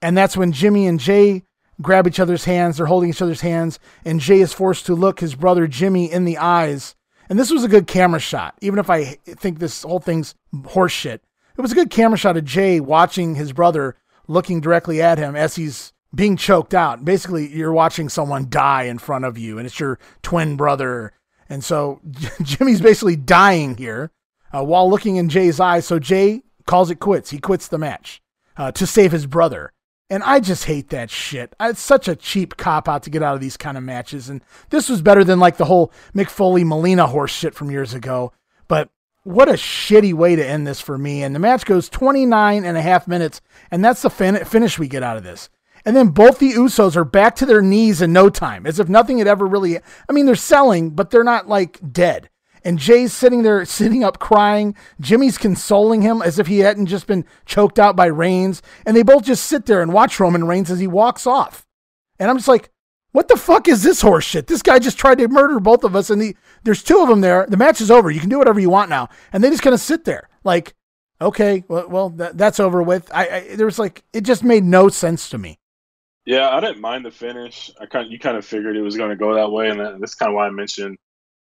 And 0.01 0.15
that's 0.15 0.37
when 0.37 0.51
Jimmy 0.51 0.85
and 0.85 0.99
Jey 0.99 1.43
grab 1.81 2.07
each 2.07 2.19
other's 2.19 2.45
hands. 2.45 2.77
They're 2.77 2.85
holding 2.85 3.09
each 3.09 3.21
other's 3.21 3.41
hands. 3.41 3.79
And 4.05 4.19
Jey 4.19 4.41
is 4.41 4.53
forced 4.53 4.85
to 4.85 4.95
look 4.95 5.19
his 5.19 5.35
brother 5.35 5.67
Jimmy 5.67 6.11
in 6.11 6.25
the 6.25 6.37
eyes. 6.37 6.95
And 7.29 7.37
this 7.37 7.51
was 7.51 7.63
a 7.63 7.69
good 7.69 7.87
camera 7.87 8.19
shot, 8.19 8.55
even 8.61 8.79
if 8.79 8.89
I 8.89 9.17
think 9.25 9.59
this 9.59 9.83
whole 9.83 9.99
thing's 9.99 10.35
horseshit. 10.53 11.19
It 11.57 11.61
was 11.61 11.71
a 11.71 11.75
good 11.75 11.89
camera 11.89 12.17
shot 12.17 12.37
of 12.37 12.45
Jey 12.45 12.79
watching 12.79 13.35
his 13.35 13.51
brother 13.51 13.95
looking 14.27 14.61
directly 14.61 15.01
at 15.01 15.17
him 15.17 15.35
as 15.35 15.55
he's 15.55 15.93
being 16.13 16.37
choked 16.37 16.73
out. 16.73 17.03
Basically, 17.03 17.47
you're 17.47 17.73
watching 17.73 18.09
someone 18.09 18.47
die 18.49 18.83
in 18.83 18.97
front 18.97 19.25
of 19.25 19.37
you, 19.37 19.57
and 19.57 19.65
it's 19.65 19.79
your 19.79 19.99
twin 20.21 20.55
brother. 20.55 21.13
And 21.49 21.63
so 21.63 22.01
Jimmy's 22.41 22.81
basically 22.81 23.15
dying 23.15 23.77
here 23.77 24.11
uh, 24.53 24.63
while 24.63 24.89
looking 24.89 25.17
in 25.17 25.29
Jey's 25.29 25.59
eyes. 25.59 25.85
So 25.85 25.99
Jey 25.99 26.43
calls 26.65 26.91
it 26.91 26.99
quits. 26.99 27.31
He 27.31 27.39
quits 27.39 27.67
the 27.67 27.77
match 27.77 28.21
uh, 28.55 28.71
to 28.73 28.85
save 28.85 29.11
his 29.11 29.25
brother. 29.25 29.73
And 30.09 30.23
I 30.23 30.39
just 30.39 30.65
hate 30.65 30.89
that 30.89 31.09
shit. 31.09 31.53
It's 31.59 31.81
such 31.81 32.07
a 32.07 32.15
cheap 32.15 32.55
cop 32.55 32.87
out 32.87 33.03
to 33.03 33.09
get 33.09 33.21
out 33.21 33.35
of 33.35 33.41
these 33.41 33.57
kind 33.57 33.77
of 33.77 33.83
matches. 33.83 34.29
And 34.29 34.41
this 34.69 34.87
was 34.87 35.01
better 35.01 35.23
than 35.23 35.39
like 35.39 35.57
the 35.57 35.65
whole 35.65 35.91
Mick 36.15 36.29
Foley 36.29 36.63
Melina 36.63 37.07
horse 37.07 37.31
shit 37.31 37.53
from 37.53 37.71
years 37.71 37.93
ago. 37.93 38.31
But 38.69 38.89
what 39.23 39.49
a 39.49 39.53
shitty 39.53 40.13
way 40.13 40.37
to 40.37 40.45
end 40.45 40.65
this 40.65 40.79
for 40.79 40.97
me. 40.97 41.23
And 41.23 41.35
the 41.35 41.39
match 41.39 41.65
goes 41.65 41.89
29 41.89 42.63
and 42.63 42.77
a 42.77 42.81
half 42.81 43.07
minutes, 43.07 43.41
and 43.69 43.83
that's 43.83 44.01
the 44.01 44.09
fin- 44.09 44.45
finish 44.45 44.79
we 44.79 44.87
get 44.87 45.03
out 45.03 45.17
of 45.17 45.23
this. 45.23 45.49
And 45.83 45.95
then 45.95 46.09
both 46.09 46.39
the 46.39 46.53
Usos 46.53 46.95
are 46.95 47.05
back 47.05 47.35
to 47.37 47.45
their 47.45 47.61
knees 47.61 48.01
in 48.01 48.13
no 48.13 48.29
time, 48.29 48.65
as 48.65 48.79
if 48.79 48.87
nothing 48.87 49.17
had 49.17 49.27
ever 49.27 49.45
really. 49.45 49.77
I 49.77 50.13
mean, 50.13 50.25
they're 50.25 50.35
selling, 50.35 50.91
but 50.91 51.11
they're 51.11 51.23
not 51.23 51.49
like 51.49 51.79
dead. 51.91 52.29
And 52.67 52.77
Jey's 52.77 53.13
sitting 53.13 53.43
there, 53.43 53.63
sitting 53.63 54.03
up 54.03 54.19
crying. 54.19 54.75
Jimmy's 54.99 55.37
consoling 55.37 56.01
him 56.01 56.21
as 56.21 56.37
if 56.37 56.47
he 56.47 56.59
hadn't 56.59 56.87
just 56.87 57.07
been 57.07 57.23
choked 57.45 57.79
out 57.79 57.95
by 57.95 58.07
Reigns. 58.07 58.61
And 58.85 58.95
they 58.95 59.03
both 59.03 59.23
just 59.23 59.45
sit 59.45 59.67
there 59.67 59.81
and 59.81 59.93
watch 59.93 60.19
Roman 60.19 60.45
Reigns 60.45 60.69
as 60.69 60.79
he 60.79 60.85
walks 60.85 61.25
off. 61.25 61.65
And 62.19 62.29
I'm 62.29 62.35
just 62.35 62.49
like, 62.49 62.69
what 63.13 63.29
the 63.29 63.37
fuck 63.37 63.69
is 63.69 63.83
this 63.83 64.01
horse 64.01 64.25
shit? 64.25 64.47
This 64.47 64.61
guy 64.61 64.79
just 64.79 64.97
tried 64.97 65.19
to 65.19 65.29
murder 65.29 65.61
both 65.61 65.85
of 65.85 65.95
us, 65.95 66.09
and 66.09 66.21
the, 66.21 66.35
there's 66.63 66.83
two 66.83 66.99
of 66.99 67.07
them 67.07 67.21
there. 67.21 67.45
The 67.47 67.55
match 67.55 67.79
is 67.79 67.89
over. 67.89 68.11
You 68.11 68.19
can 68.19 68.29
do 68.29 68.37
whatever 68.37 68.59
you 68.59 68.69
want 68.69 68.89
now, 68.89 69.07
and 69.31 69.41
they 69.41 69.49
just 69.49 69.63
kind 69.63 69.73
of 69.73 69.79
sit 69.79 70.03
there, 70.03 70.27
like, 70.43 70.75
okay, 71.21 71.63
well, 71.67 71.87
well 71.87 72.09
that, 72.09 72.37
that's 72.37 72.59
over 72.59 72.83
with. 72.83 73.09
I, 73.13 73.27
I 73.27 73.55
there 73.55 73.65
was 73.65 73.79
like 73.79 74.03
it 74.13 74.21
just 74.21 74.43
made 74.43 74.63
no 74.63 74.89
sense 74.89 75.29
to 75.29 75.37
me. 75.37 75.57
Yeah, 76.25 76.49
I 76.49 76.59
didn't 76.59 76.81
mind 76.81 77.05
the 77.05 77.11
finish. 77.11 77.71
I 77.79 77.85
kind 77.85 78.11
you 78.11 78.19
kind 78.19 78.37
of 78.37 78.45
figured 78.45 78.75
it 78.75 78.81
was 78.81 78.97
going 78.97 79.09
to 79.09 79.15
go 79.15 79.33
that 79.35 79.51
way, 79.51 79.69
and 79.69 79.79
that's 80.01 80.15
kind 80.15 80.29
of 80.29 80.35
why 80.35 80.45
I 80.45 80.49
mentioned. 80.49 80.97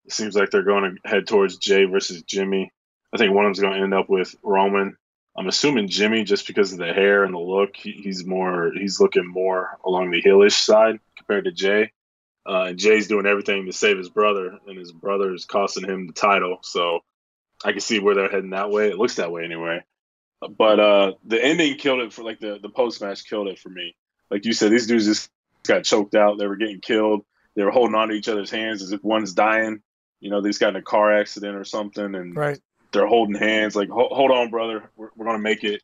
It 0.05 0.13
seems 0.13 0.36
like 0.36 0.50
they're 0.50 0.63
going 0.63 0.98
to 1.03 1.10
head 1.10 1.27
towards 1.27 1.58
Jey 1.58 1.86
versus 1.86 2.24
Jimmy. 2.24 2.72
I 3.13 3.17
think 3.17 3.34
one 3.34 3.46
of 3.46 3.50
them's 3.50 3.60
going 3.60 3.77
to 3.77 3.84
end 3.84 3.93
up 3.93 4.10
with 4.10 4.36
Roman. 4.43 4.98
I'm 5.38 5.48
assuming 5.48 5.88
Jimmy, 5.88 6.24
just 6.24 6.48
because 6.48 6.74
of 6.74 6.79
the 6.79 6.93
hair 6.93 7.24
and 7.24 7.34
the 7.34 7.39
look, 7.39 7.75
he, 7.75 7.91
he's 7.91 8.25
more 8.25 8.72
he's 8.74 9.00
looking 9.00 9.27
more 9.27 9.77
along 9.86 10.12
the 10.12 10.22
heelish 10.22 10.53
side 10.53 11.00
compared 11.15 11.46
to 11.46 11.51
Jey. 11.51 11.91
Uh, 12.46 12.65
and 12.70 12.79
Jey's 12.79 13.08
doing 13.08 13.25
everything 13.25 13.65
to 13.65 13.72
save 13.72 13.98
his 13.98 14.10
brother, 14.10 14.58
and 14.67 14.77
his 14.77 14.91
brother 14.91 15.34
is 15.34 15.46
costing 15.46 15.86
him 15.86 16.08
the 16.08 16.13
title. 16.13 16.58
So 16.63 17.01
I 17.63 17.72
can 17.72 17.81
see 17.81 18.00
where 18.00 18.15
they're 18.15 18.31
heading 18.31 18.50
that 18.50 18.72
way. 18.72 18.89
It 18.89 18.98
looks 18.98 19.15
that 19.15 19.31
way 19.31 19.43
anyway. 19.43 19.84
But 20.58 20.79
uh, 20.79 21.13
the 21.24 21.43
ending 21.43 21.77
killed 21.77 22.00
it 22.00 22.13
for 22.13 22.24
like 22.24 22.39
the, 22.39 22.58
the 22.60 22.70
post 22.70 23.01
match 23.01 23.25
killed 23.29 23.48
it 23.48 23.60
for 23.60 23.70
me. 23.70 23.96
Like 24.31 24.46
you 24.46 24.53
said, 24.53 24.72
these 24.72 24.88
dudes 24.88 25.05
just 25.05 25.29
got 25.63 25.84
choked 25.84 26.15
out. 26.15 26.39
They 26.39 26.48
were 26.48 26.55
getting 26.55 26.81
killed. 26.81 27.24
They 27.55 27.63
were 27.63 27.72
holding 27.72 27.96
on 27.96 28.08
to 28.08 28.15
each 28.15 28.29
other's 28.29 28.50
hands 28.50 28.81
as 28.81 28.91
if 28.91 29.03
one's 29.03 29.34
dying. 29.34 29.81
You 30.22 30.30
know, 30.30 30.42
they 30.42 30.50
just 30.50 30.60
got 30.60 30.70
in 30.70 30.75
a 30.78 30.82
car 30.82 31.12
accident 31.12 31.56
or 31.56 31.66
something, 31.66 32.16
and 32.16 32.36
right. 32.36 32.60
they're 32.94 33.08
holding 33.08 33.36
hands. 33.36 33.75
Like, 33.75 33.90
hold 33.90 34.32
on, 34.32 34.50
brother, 34.50 34.90
we're, 34.96 35.10
we're 35.16 35.25
gonna 35.25 35.40
make 35.40 35.63
it. 35.63 35.82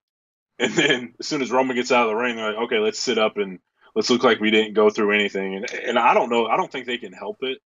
And 0.60 0.74
then 0.74 1.14
as 1.20 1.28
soon 1.28 1.42
as 1.42 1.52
Roman 1.52 1.76
gets 1.76 1.92
out 1.92 2.04
of 2.04 2.10
the 2.10 2.16
ring, 2.16 2.36
they're 2.36 2.54
like, 2.54 2.64
okay, 2.64 2.80
let's 2.80 3.00
sit 3.00 3.18
up 3.18 3.38
and 3.38 3.60
let's 3.96 4.10
look 4.10 4.24
like 4.24 4.40
we 4.40 4.52
didn't 4.52 4.74
go 4.74 4.90
through 4.90 5.12
anything. 5.12 5.56
And 5.56 5.72
and 5.72 6.00
I 6.00 6.14
don't 6.14 6.30
know, 6.30 6.46
I 6.48 6.58
don't 6.58 6.72
think 6.72 6.86
they 6.86 6.98
can 6.98 7.14
help 7.14 7.38
it. 7.42 7.60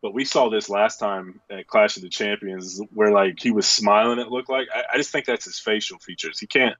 But 0.00 0.14
we 0.14 0.24
saw 0.24 0.48
this 0.48 0.68
last 0.68 0.98
time 0.98 1.40
at 1.50 1.68
Clash 1.68 1.96
of 1.96 2.02
the 2.02 2.08
Champions, 2.08 2.80
where 2.92 3.12
like 3.12 3.38
he 3.40 3.52
was 3.52 3.68
smiling. 3.68 4.18
It 4.18 4.28
looked 4.28 4.50
like 4.50 4.68
I, 4.74 4.94
I 4.94 4.96
just 4.96 5.10
think 5.10 5.26
that's 5.26 5.44
his 5.44 5.60
facial 5.60 5.98
features. 5.98 6.40
He 6.40 6.46
can't 6.46 6.74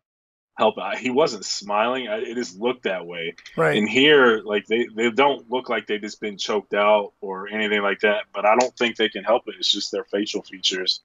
help 0.56 0.75
it. 0.78 0.99
He 0.99 1.11
wasn't 1.11 1.44
smiling. 1.44 2.06
It 2.09 2.35
just 2.35 2.59
looked 2.59 2.85
that 2.85 3.06
way. 3.06 3.35
Right. 3.56 3.76
And 3.76 3.88
here, 3.88 4.42
like 4.44 4.66
they 4.66 4.87
they 4.94 5.11
don't 5.11 5.50
look 5.50 5.68
like 5.68 5.87
they 5.87 5.99
just 5.99 6.21
been 6.21 6.38
choked 6.38 6.75
out 6.75 7.12
or 7.21 7.49
anything 7.49 7.82
like 7.82 8.00
that. 8.00 8.25
But 8.35 8.44
I 8.44 8.56
don't 8.56 8.76
think 8.76 8.97
they 8.97 9.09
can 9.09 9.25
help 9.25 9.44
it. 9.47 9.54
It's 9.59 9.71
just 9.71 9.92
their 9.92 10.04
facial 10.04 10.42
features, 10.42 11.00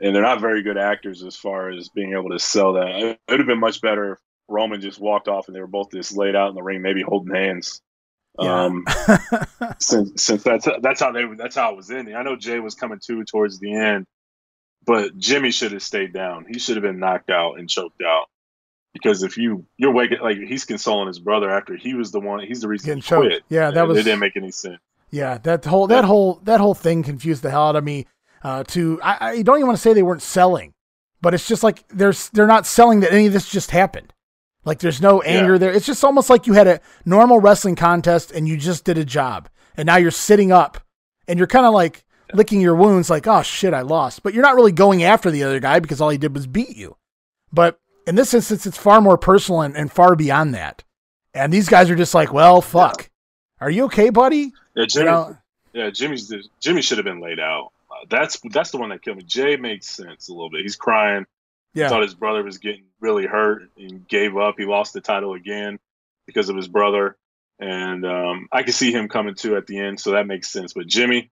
and 0.00 0.14
they're 0.14 0.22
not 0.22 0.40
very 0.40 0.62
good 0.62 0.78
actors 0.78 1.22
as 1.22 1.36
far 1.36 1.70
as 1.70 1.88
being 1.88 2.12
able 2.12 2.30
to 2.30 2.38
sell 2.38 2.74
that. 2.74 2.88
It 2.88 3.20
would 3.28 3.40
have 3.40 3.46
been 3.46 3.60
much 3.60 3.80
better 3.80 4.12
if 4.12 4.18
Roman 4.48 4.80
just 4.80 5.00
walked 5.00 5.28
off 5.28 5.46
and 5.46 5.54
they 5.54 5.60
were 5.60 5.66
both 5.66 5.92
just 5.92 6.16
laid 6.16 6.34
out 6.34 6.48
in 6.48 6.54
the 6.54 6.62
ring, 6.62 6.82
maybe 6.82 7.02
holding 7.02 7.34
hands. 7.34 7.80
Yeah. 8.40 8.64
Um, 8.64 8.84
since 9.80 10.22
since 10.22 10.42
that's 10.42 10.68
that's 10.80 11.00
how 11.00 11.12
they 11.12 11.24
that's 11.36 11.56
how 11.56 11.72
it 11.72 11.76
was 11.76 11.90
ending. 11.90 12.14
I 12.14 12.22
know 12.22 12.36
Jey 12.36 12.60
was 12.60 12.74
coming 12.74 13.00
to 13.06 13.24
towards 13.24 13.58
the 13.58 13.74
end, 13.74 14.06
but 14.84 15.16
Jimmy 15.16 15.50
should 15.50 15.72
have 15.72 15.82
stayed 15.82 16.12
down. 16.12 16.46
He 16.48 16.58
should 16.58 16.76
have 16.76 16.84
been 16.84 17.00
knocked 17.00 17.30
out 17.30 17.58
and 17.58 17.68
choked 17.68 18.02
out. 18.02 18.26
Because 18.92 19.22
if 19.22 19.36
you 19.36 19.66
you're 19.76 19.92
waking 19.92 20.18
like 20.20 20.38
he's 20.38 20.64
consoling 20.64 21.08
his 21.08 21.18
brother 21.18 21.50
after 21.50 21.76
he 21.76 21.94
was 21.94 22.10
the 22.10 22.20
one 22.20 22.40
he's 22.40 22.62
the 22.62 22.68
reason 22.68 22.86
Getting 22.86 23.02
he 23.02 23.08
choked. 23.08 23.26
quit. 23.26 23.42
Yeah, 23.48 23.70
that 23.70 23.86
was 23.86 23.98
it 23.98 24.04
didn't 24.04 24.20
make 24.20 24.36
any 24.36 24.50
sense. 24.50 24.78
Yeah, 25.10 25.38
that 25.38 25.64
whole 25.64 25.86
that 25.86 26.04
whole 26.04 26.40
that 26.44 26.60
whole 26.60 26.74
thing 26.74 27.02
confused 27.02 27.42
the 27.42 27.50
hell 27.50 27.68
out 27.68 27.76
of 27.76 27.84
me. 27.84 28.06
Uh, 28.42 28.64
to 28.64 29.00
I, 29.02 29.30
I 29.30 29.42
don't 29.42 29.56
even 29.56 29.66
want 29.66 29.78
to 29.78 29.82
say 29.82 29.92
they 29.92 30.02
weren't 30.02 30.22
selling, 30.22 30.74
but 31.20 31.34
it's 31.34 31.46
just 31.46 31.62
like 31.62 31.86
there's 31.88 32.28
they're 32.30 32.46
not 32.46 32.66
selling 32.66 33.00
that 33.00 33.12
any 33.12 33.26
of 33.26 33.32
this 33.32 33.48
just 33.48 33.70
happened. 33.70 34.12
Like 34.64 34.80
there's 34.80 35.00
no 35.00 35.22
anger 35.22 35.54
yeah. 35.54 35.58
there. 35.58 35.72
It's 35.72 35.86
just 35.86 36.04
almost 36.04 36.28
like 36.30 36.46
you 36.46 36.52
had 36.52 36.66
a 36.66 36.80
normal 37.04 37.40
wrestling 37.40 37.74
contest 37.74 38.32
and 38.32 38.46
you 38.46 38.56
just 38.56 38.84
did 38.84 38.98
a 38.98 39.04
job. 39.04 39.48
And 39.76 39.86
now 39.86 39.96
you're 39.96 40.10
sitting 40.10 40.52
up 40.52 40.78
and 41.26 41.38
you're 41.38 41.46
kind 41.46 41.66
of 41.66 41.72
like 41.72 42.04
licking 42.34 42.60
your 42.60 42.74
wounds 42.74 43.08
like, 43.10 43.26
"Oh 43.26 43.42
shit, 43.42 43.72
I 43.72 43.80
lost." 43.80 44.22
But 44.22 44.34
you're 44.34 44.42
not 44.42 44.56
really 44.56 44.72
going 44.72 45.02
after 45.02 45.30
the 45.30 45.44
other 45.44 45.60
guy 45.60 45.78
because 45.78 46.00
all 46.00 46.10
he 46.10 46.18
did 46.18 46.34
was 46.34 46.46
beat 46.46 46.76
you. 46.76 46.96
But 47.52 47.80
in 48.08 48.14
this 48.14 48.32
instance 48.32 48.66
it's 48.66 48.78
far 48.78 49.00
more 49.00 49.18
personal 49.18 49.60
and, 49.60 49.76
and 49.76 49.92
far 49.92 50.16
beyond 50.16 50.54
that. 50.54 50.82
And 51.34 51.52
these 51.52 51.68
guys 51.68 51.90
are 51.90 51.96
just 51.96 52.14
like, 52.14 52.32
"Well, 52.32 52.62
fuck. 52.62 53.02
Yeah. 53.02 53.66
Are 53.66 53.70
you 53.70 53.84
okay, 53.84 54.10
buddy?" 54.10 54.52
Yeah, 54.74 54.86
Jimmy. 54.86 55.04
You 55.04 55.10
know? 55.10 55.36
Yeah, 55.74 55.90
Jimmy's 55.90 56.32
Jimmy 56.60 56.82
should 56.82 56.98
have 56.98 57.04
been 57.04 57.20
laid 57.20 57.38
out. 57.38 57.70
Uh, 57.90 58.06
that's 58.08 58.40
that's 58.50 58.70
the 58.70 58.78
one 58.78 58.88
that 58.88 59.02
killed 59.02 59.18
me. 59.18 59.24
Jey 59.24 59.56
makes 59.56 59.86
sense 59.88 60.28
a 60.28 60.32
little 60.32 60.50
bit. 60.50 60.62
He's 60.62 60.76
crying. 60.76 61.26
Yeah. 61.74 61.90
Thought 61.90 62.02
his 62.02 62.14
brother 62.14 62.42
was 62.42 62.58
getting 62.58 62.84
really 62.98 63.26
hurt 63.26 63.68
and 63.76 64.08
gave 64.08 64.36
up. 64.36 64.54
He 64.56 64.64
lost 64.64 64.94
the 64.94 65.00
title 65.02 65.34
again 65.34 65.78
because 66.26 66.48
of 66.48 66.56
his 66.56 66.66
brother. 66.66 67.16
And 67.60 68.06
um, 68.06 68.48
I 68.50 68.62
could 68.62 68.74
see 68.74 68.92
him 68.92 69.08
coming 69.08 69.34
to 69.36 69.56
at 69.56 69.66
the 69.66 69.78
end, 69.78 70.00
so 70.00 70.12
that 70.12 70.26
makes 70.26 70.48
sense. 70.48 70.72
But 70.72 70.86
Jimmy, 70.86 71.30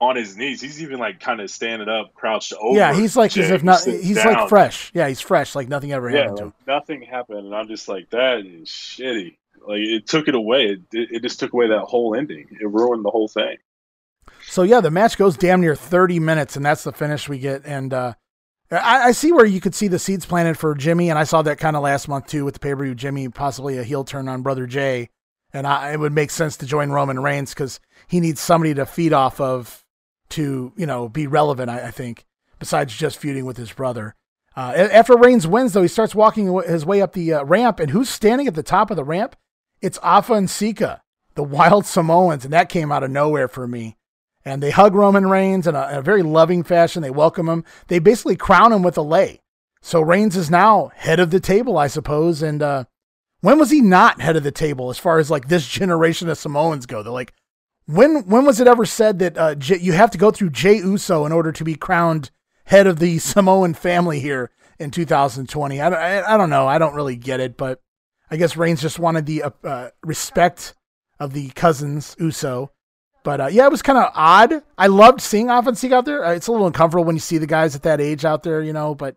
on 0.00 0.16
his 0.16 0.36
knees, 0.36 0.60
he's 0.60 0.82
even 0.82 0.98
like 0.98 1.20
kind 1.20 1.40
of 1.40 1.50
standing 1.50 1.88
up, 1.88 2.14
crouched 2.14 2.52
over. 2.58 2.76
Yeah, 2.76 2.94
he's 2.94 3.16
like 3.16 3.32
Jey, 3.32 3.44
as 3.44 3.50
if 3.50 3.62
not. 3.62 3.84
He's 3.84 4.16
down. 4.16 4.32
like 4.32 4.48
fresh. 4.48 4.90
Yeah, 4.94 5.08
he's 5.08 5.20
fresh, 5.20 5.54
like 5.54 5.68
nothing 5.68 5.92
ever 5.92 6.10
yeah, 6.10 6.22
happened 6.22 6.36
to 6.38 6.44
him. 6.44 6.54
Nothing 6.66 7.02
happened, 7.02 7.46
and 7.46 7.54
I'm 7.54 7.68
just 7.68 7.88
like, 7.88 8.08
that 8.10 8.38
is 8.38 8.68
shitty. 8.68 9.36
Like 9.66 9.80
it 9.80 10.06
took 10.06 10.28
it 10.28 10.34
away. 10.34 10.64
It, 10.66 10.82
it 10.92 11.22
just 11.22 11.38
took 11.38 11.52
away 11.52 11.68
that 11.68 11.80
whole 11.80 12.14
ending. 12.14 12.46
It 12.50 12.68
ruined 12.68 13.04
the 13.04 13.10
whole 13.10 13.28
thing. 13.28 13.58
So 14.46 14.62
yeah, 14.62 14.80
the 14.80 14.90
match 14.90 15.18
goes 15.18 15.36
damn 15.36 15.60
near 15.60 15.76
30 15.76 16.18
minutes, 16.18 16.56
and 16.56 16.64
that's 16.64 16.84
the 16.84 16.92
finish 16.92 17.28
we 17.28 17.38
get. 17.38 17.66
And 17.66 17.92
uh, 17.92 18.14
I, 18.70 19.08
I, 19.08 19.12
see 19.12 19.32
where 19.32 19.44
you 19.44 19.60
could 19.60 19.74
see 19.74 19.88
the 19.88 19.98
seeds 19.98 20.24
planted 20.24 20.56
for 20.58 20.74
Jimmy, 20.74 21.10
and 21.10 21.18
I 21.18 21.24
saw 21.24 21.42
that 21.42 21.58
kind 21.58 21.76
of 21.76 21.82
last 21.82 22.08
month 22.08 22.26
too 22.26 22.44
with 22.44 22.54
the 22.54 22.60
pay 22.60 22.74
per 22.74 22.84
view. 22.84 22.94
Jimmy 22.94 23.28
possibly 23.28 23.76
a 23.78 23.84
heel 23.84 24.04
turn 24.04 24.28
on 24.28 24.42
Brother 24.42 24.66
Jey, 24.66 25.10
and 25.52 25.66
I, 25.66 25.92
it 25.92 26.00
would 26.00 26.12
make 26.12 26.30
sense 26.30 26.56
to 26.58 26.66
join 26.66 26.90
Roman 26.90 27.20
Reigns 27.20 27.52
because 27.52 27.80
he 28.08 28.18
needs 28.18 28.40
somebody 28.40 28.74
to 28.74 28.86
feed 28.86 29.12
off 29.12 29.40
of 29.40 29.79
to 30.30 30.72
you 30.76 30.86
know 30.86 31.08
be 31.08 31.26
relevant. 31.26 31.70
I, 31.70 31.88
I 31.88 31.90
think 31.90 32.26
besides 32.58 32.94
just 32.96 33.18
feuding 33.18 33.44
with 33.44 33.56
his 33.56 33.72
brother. 33.72 34.14
Uh, 34.56 34.88
after 34.92 35.16
Reigns 35.16 35.46
wins, 35.46 35.72
though, 35.72 35.82
he 35.82 35.88
starts 35.88 36.14
walking 36.14 36.52
his 36.62 36.84
way 36.84 37.00
up 37.00 37.12
the 37.12 37.32
uh, 37.32 37.44
ramp, 37.44 37.80
and 37.80 37.90
who's 37.90 38.08
standing 38.08 38.46
at 38.46 38.54
the 38.54 38.62
top 38.62 38.90
of 38.90 38.96
the 38.96 39.04
ramp? 39.04 39.36
It's 39.80 39.98
Afa 40.02 40.34
and 40.34 40.50
Sika, 40.50 41.02
the 41.34 41.42
Wild 41.42 41.86
Samoans, 41.86 42.44
and 42.44 42.52
that 42.52 42.68
came 42.68 42.92
out 42.92 43.02
of 43.02 43.10
nowhere 43.10 43.48
for 43.48 43.66
me. 43.66 43.96
And 44.44 44.62
they 44.62 44.70
hug 44.70 44.94
Roman 44.94 45.28
Reigns 45.28 45.66
in 45.66 45.74
a, 45.74 45.88
in 45.88 45.98
a 45.98 46.02
very 46.02 46.22
loving 46.22 46.62
fashion. 46.62 47.02
They 47.02 47.10
welcome 47.10 47.48
him. 47.48 47.64
They 47.88 47.98
basically 47.98 48.36
crown 48.36 48.72
him 48.72 48.82
with 48.82 48.98
a 48.98 49.02
lei. 49.02 49.40
So 49.82 50.00
Reigns 50.00 50.36
is 50.36 50.50
now 50.50 50.92
head 50.94 51.20
of 51.20 51.30
the 51.30 51.40
table, 51.40 51.78
I 51.78 51.86
suppose. 51.86 52.42
And 52.42 52.62
uh, 52.62 52.84
when 53.40 53.58
was 53.58 53.70
he 53.70 53.80
not 53.80 54.20
head 54.20 54.36
of 54.36 54.42
the 54.42 54.50
table 54.50 54.90
as 54.90 54.98
far 54.98 55.18
as 55.18 55.30
like 55.30 55.48
this 55.48 55.68
generation 55.68 56.28
of 56.28 56.38
Samoans 56.38 56.86
go? 56.86 57.02
They're 57.02 57.12
like, 57.12 57.34
when 57.86 58.26
when 58.26 58.44
was 58.44 58.60
it 58.60 58.68
ever 58.68 58.84
said 58.84 59.18
that 59.18 59.38
uh, 59.38 59.54
J- 59.54 59.78
you 59.78 59.92
have 59.92 60.10
to 60.12 60.18
go 60.18 60.30
through 60.30 60.50
Jey 60.50 60.76
Uso 60.76 61.26
in 61.26 61.32
order 61.32 61.52
to 61.52 61.64
be 61.64 61.74
crowned 61.74 62.30
head 62.64 62.86
of 62.86 62.98
the 62.98 63.18
Samoan 63.20 63.74
family 63.74 64.20
here 64.20 64.50
in 64.78 64.90
2020? 64.90 65.80
I, 65.80 65.88
I, 65.88 66.34
I 66.34 66.36
don't 66.36 66.50
know. 66.50 66.66
I 66.66 66.78
don't 66.78 66.94
really 66.94 67.16
get 67.16 67.40
it, 67.40 67.56
but 67.56 67.80
I 68.30 68.36
guess 68.36 68.56
Reigns 68.56 68.80
just 68.80 68.98
wanted 68.98 69.26
the 69.26 69.42
uh, 69.42 69.50
uh 69.64 69.90
respect 70.02 70.74
of 71.18 71.32
the 71.32 71.50
cousins 71.50 72.16
Uso. 72.18 72.70
But 73.22 73.40
uh, 73.40 73.46
yeah, 73.48 73.66
it 73.66 73.70
was 73.70 73.82
kind 73.82 73.98
of 73.98 74.12
odd. 74.14 74.62
I 74.78 74.86
loved 74.86 75.20
seeing 75.20 75.50
Afa 75.50 75.68
and 75.68 75.78
Sika 75.78 75.96
out 75.96 76.04
there. 76.06 76.24
Uh, 76.24 76.32
it's 76.32 76.46
a 76.46 76.52
little 76.52 76.66
uncomfortable 76.66 77.04
when 77.04 77.16
you 77.16 77.20
see 77.20 77.38
the 77.38 77.46
guys 77.46 77.74
at 77.74 77.82
that 77.82 78.00
age 78.00 78.24
out 78.24 78.42
there, 78.42 78.62
you 78.62 78.72
know. 78.72 78.94
But 78.94 79.16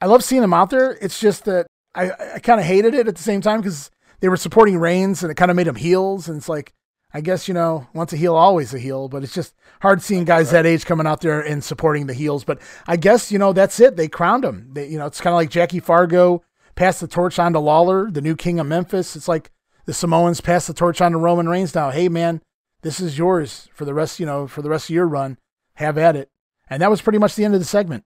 I 0.00 0.06
love 0.06 0.24
seeing 0.24 0.42
them 0.42 0.54
out 0.54 0.70
there. 0.70 0.98
It's 1.00 1.20
just 1.20 1.44
that 1.44 1.66
I, 1.94 2.10
I 2.34 2.38
kind 2.40 2.58
of 2.58 2.66
hated 2.66 2.94
it 2.94 3.06
at 3.06 3.14
the 3.14 3.22
same 3.22 3.40
time 3.40 3.60
because 3.60 3.90
they 4.20 4.28
were 4.28 4.36
supporting 4.36 4.78
Reigns 4.78 5.22
and 5.22 5.30
it 5.30 5.36
kind 5.36 5.50
of 5.50 5.56
made 5.56 5.68
them 5.68 5.76
heels. 5.76 6.28
And 6.28 6.38
it's 6.38 6.48
like, 6.48 6.72
I 7.16 7.20
guess, 7.20 7.46
you 7.46 7.54
know, 7.54 7.86
once 7.94 8.12
a 8.12 8.16
heel, 8.16 8.34
always 8.34 8.74
a 8.74 8.78
heel. 8.78 9.08
But 9.08 9.22
it's 9.22 9.32
just 9.32 9.54
hard 9.80 10.02
seeing 10.02 10.24
guys 10.24 10.50
that 10.50 10.66
age 10.66 10.84
coming 10.84 11.06
out 11.06 11.20
there 11.20 11.40
and 11.40 11.62
supporting 11.62 12.08
the 12.08 12.12
heels. 12.12 12.42
But 12.42 12.60
I 12.88 12.96
guess, 12.96 13.30
you 13.30 13.38
know, 13.38 13.52
that's 13.52 13.78
it. 13.78 13.96
They 13.96 14.08
crowned 14.08 14.44
him. 14.44 14.70
They, 14.72 14.88
you 14.88 14.98
know, 14.98 15.06
it's 15.06 15.20
kind 15.20 15.32
of 15.32 15.36
like 15.36 15.48
Jackie 15.48 15.80
Fargo 15.80 16.42
passed 16.74 17.00
the 17.00 17.06
torch 17.06 17.38
on 17.38 17.52
to 17.52 17.60
Lawler, 17.60 18.10
the 18.10 18.20
new 18.20 18.34
king 18.34 18.58
of 18.58 18.66
Memphis. 18.66 19.14
It's 19.14 19.28
like 19.28 19.52
the 19.86 19.94
Samoans 19.94 20.40
passed 20.40 20.66
the 20.66 20.74
torch 20.74 21.00
on 21.00 21.12
to 21.12 21.18
Roman 21.18 21.48
Reigns 21.48 21.74
now. 21.74 21.90
Hey, 21.90 22.08
man, 22.08 22.42
this 22.82 22.98
is 22.98 23.16
yours 23.16 23.68
for 23.72 23.84
the 23.84 23.94
rest, 23.94 24.18
you 24.18 24.26
know, 24.26 24.48
for 24.48 24.60
the 24.60 24.70
rest 24.70 24.90
of 24.90 24.94
your 24.94 25.06
run. 25.06 25.38
Have 25.76 25.98
at 25.98 26.16
it. 26.16 26.30
And 26.68 26.82
that 26.82 26.90
was 26.90 27.00
pretty 27.00 27.18
much 27.18 27.36
the 27.36 27.44
end 27.44 27.54
of 27.54 27.60
the 27.60 27.66
segment. 27.66 28.04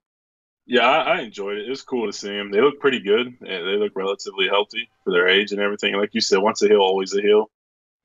Yeah, 0.66 0.86
I, 0.86 1.16
I 1.16 1.20
enjoyed 1.20 1.56
it. 1.56 1.66
It 1.66 1.70
was 1.70 1.80
cool 1.80 2.06
to 2.06 2.12
see 2.12 2.28
them. 2.28 2.50
They 2.50 2.60
look 2.60 2.78
pretty 2.78 3.00
good. 3.00 3.38
They 3.40 3.76
look 3.76 3.92
relatively 3.94 4.48
healthy 4.48 4.90
for 5.02 5.12
their 5.12 5.28
age 5.28 5.52
and 5.52 5.62
everything. 5.62 5.94
Like 5.94 6.10
you 6.12 6.20
said, 6.20 6.40
once 6.40 6.60
a 6.60 6.68
heel, 6.68 6.80
always 6.80 7.14
a 7.14 7.22
heel. 7.22 7.50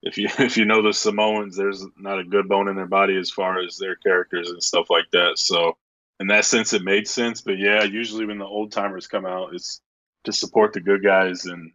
If 0.03 0.17
you 0.17 0.27
if 0.39 0.57
you 0.57 0.65
know 0.65 0.81
the 0.81 0.93
Samoans, 0.93 1.55
there's 1.55 1.83
not 1.97 2.19
a 2.19 2.23
good 2.23 2.47
bone 2.47 2.67
in 2.67 2.75
their 2.75 2.85
body 2.85 3.17
as 3.17 3.31
far 3.31 3.59
as 3.59 3.77
their 3.77 3.95
characters 3.95 4.49
and 4.49 4.61
stuff 4.61 4.89
like 4.89 5.09
that. 5.11 5.39
So 5.39 5.77
in 6.19 6.27
that 6.27 6.45
sense, 6.45 6.73
it 6.73 6.83
made 6.83 7.07
sense. 7.07 7.41
But 7.41 7.57
yeah, 7.57 7.83
usually 7.83 8.25
when 8.25 8.37
the 8.37 8.45
old 8.45 8.71
timers 8.71 9.07
come 9.07 9.25
out, 9.25 9.55
it's 9.55 9.81
to 10.25 10.31
support 10.31 10.73
the 10.73 10.81
good 10.81 11.03
guys. 11.03 11.45
And 11.45 11.71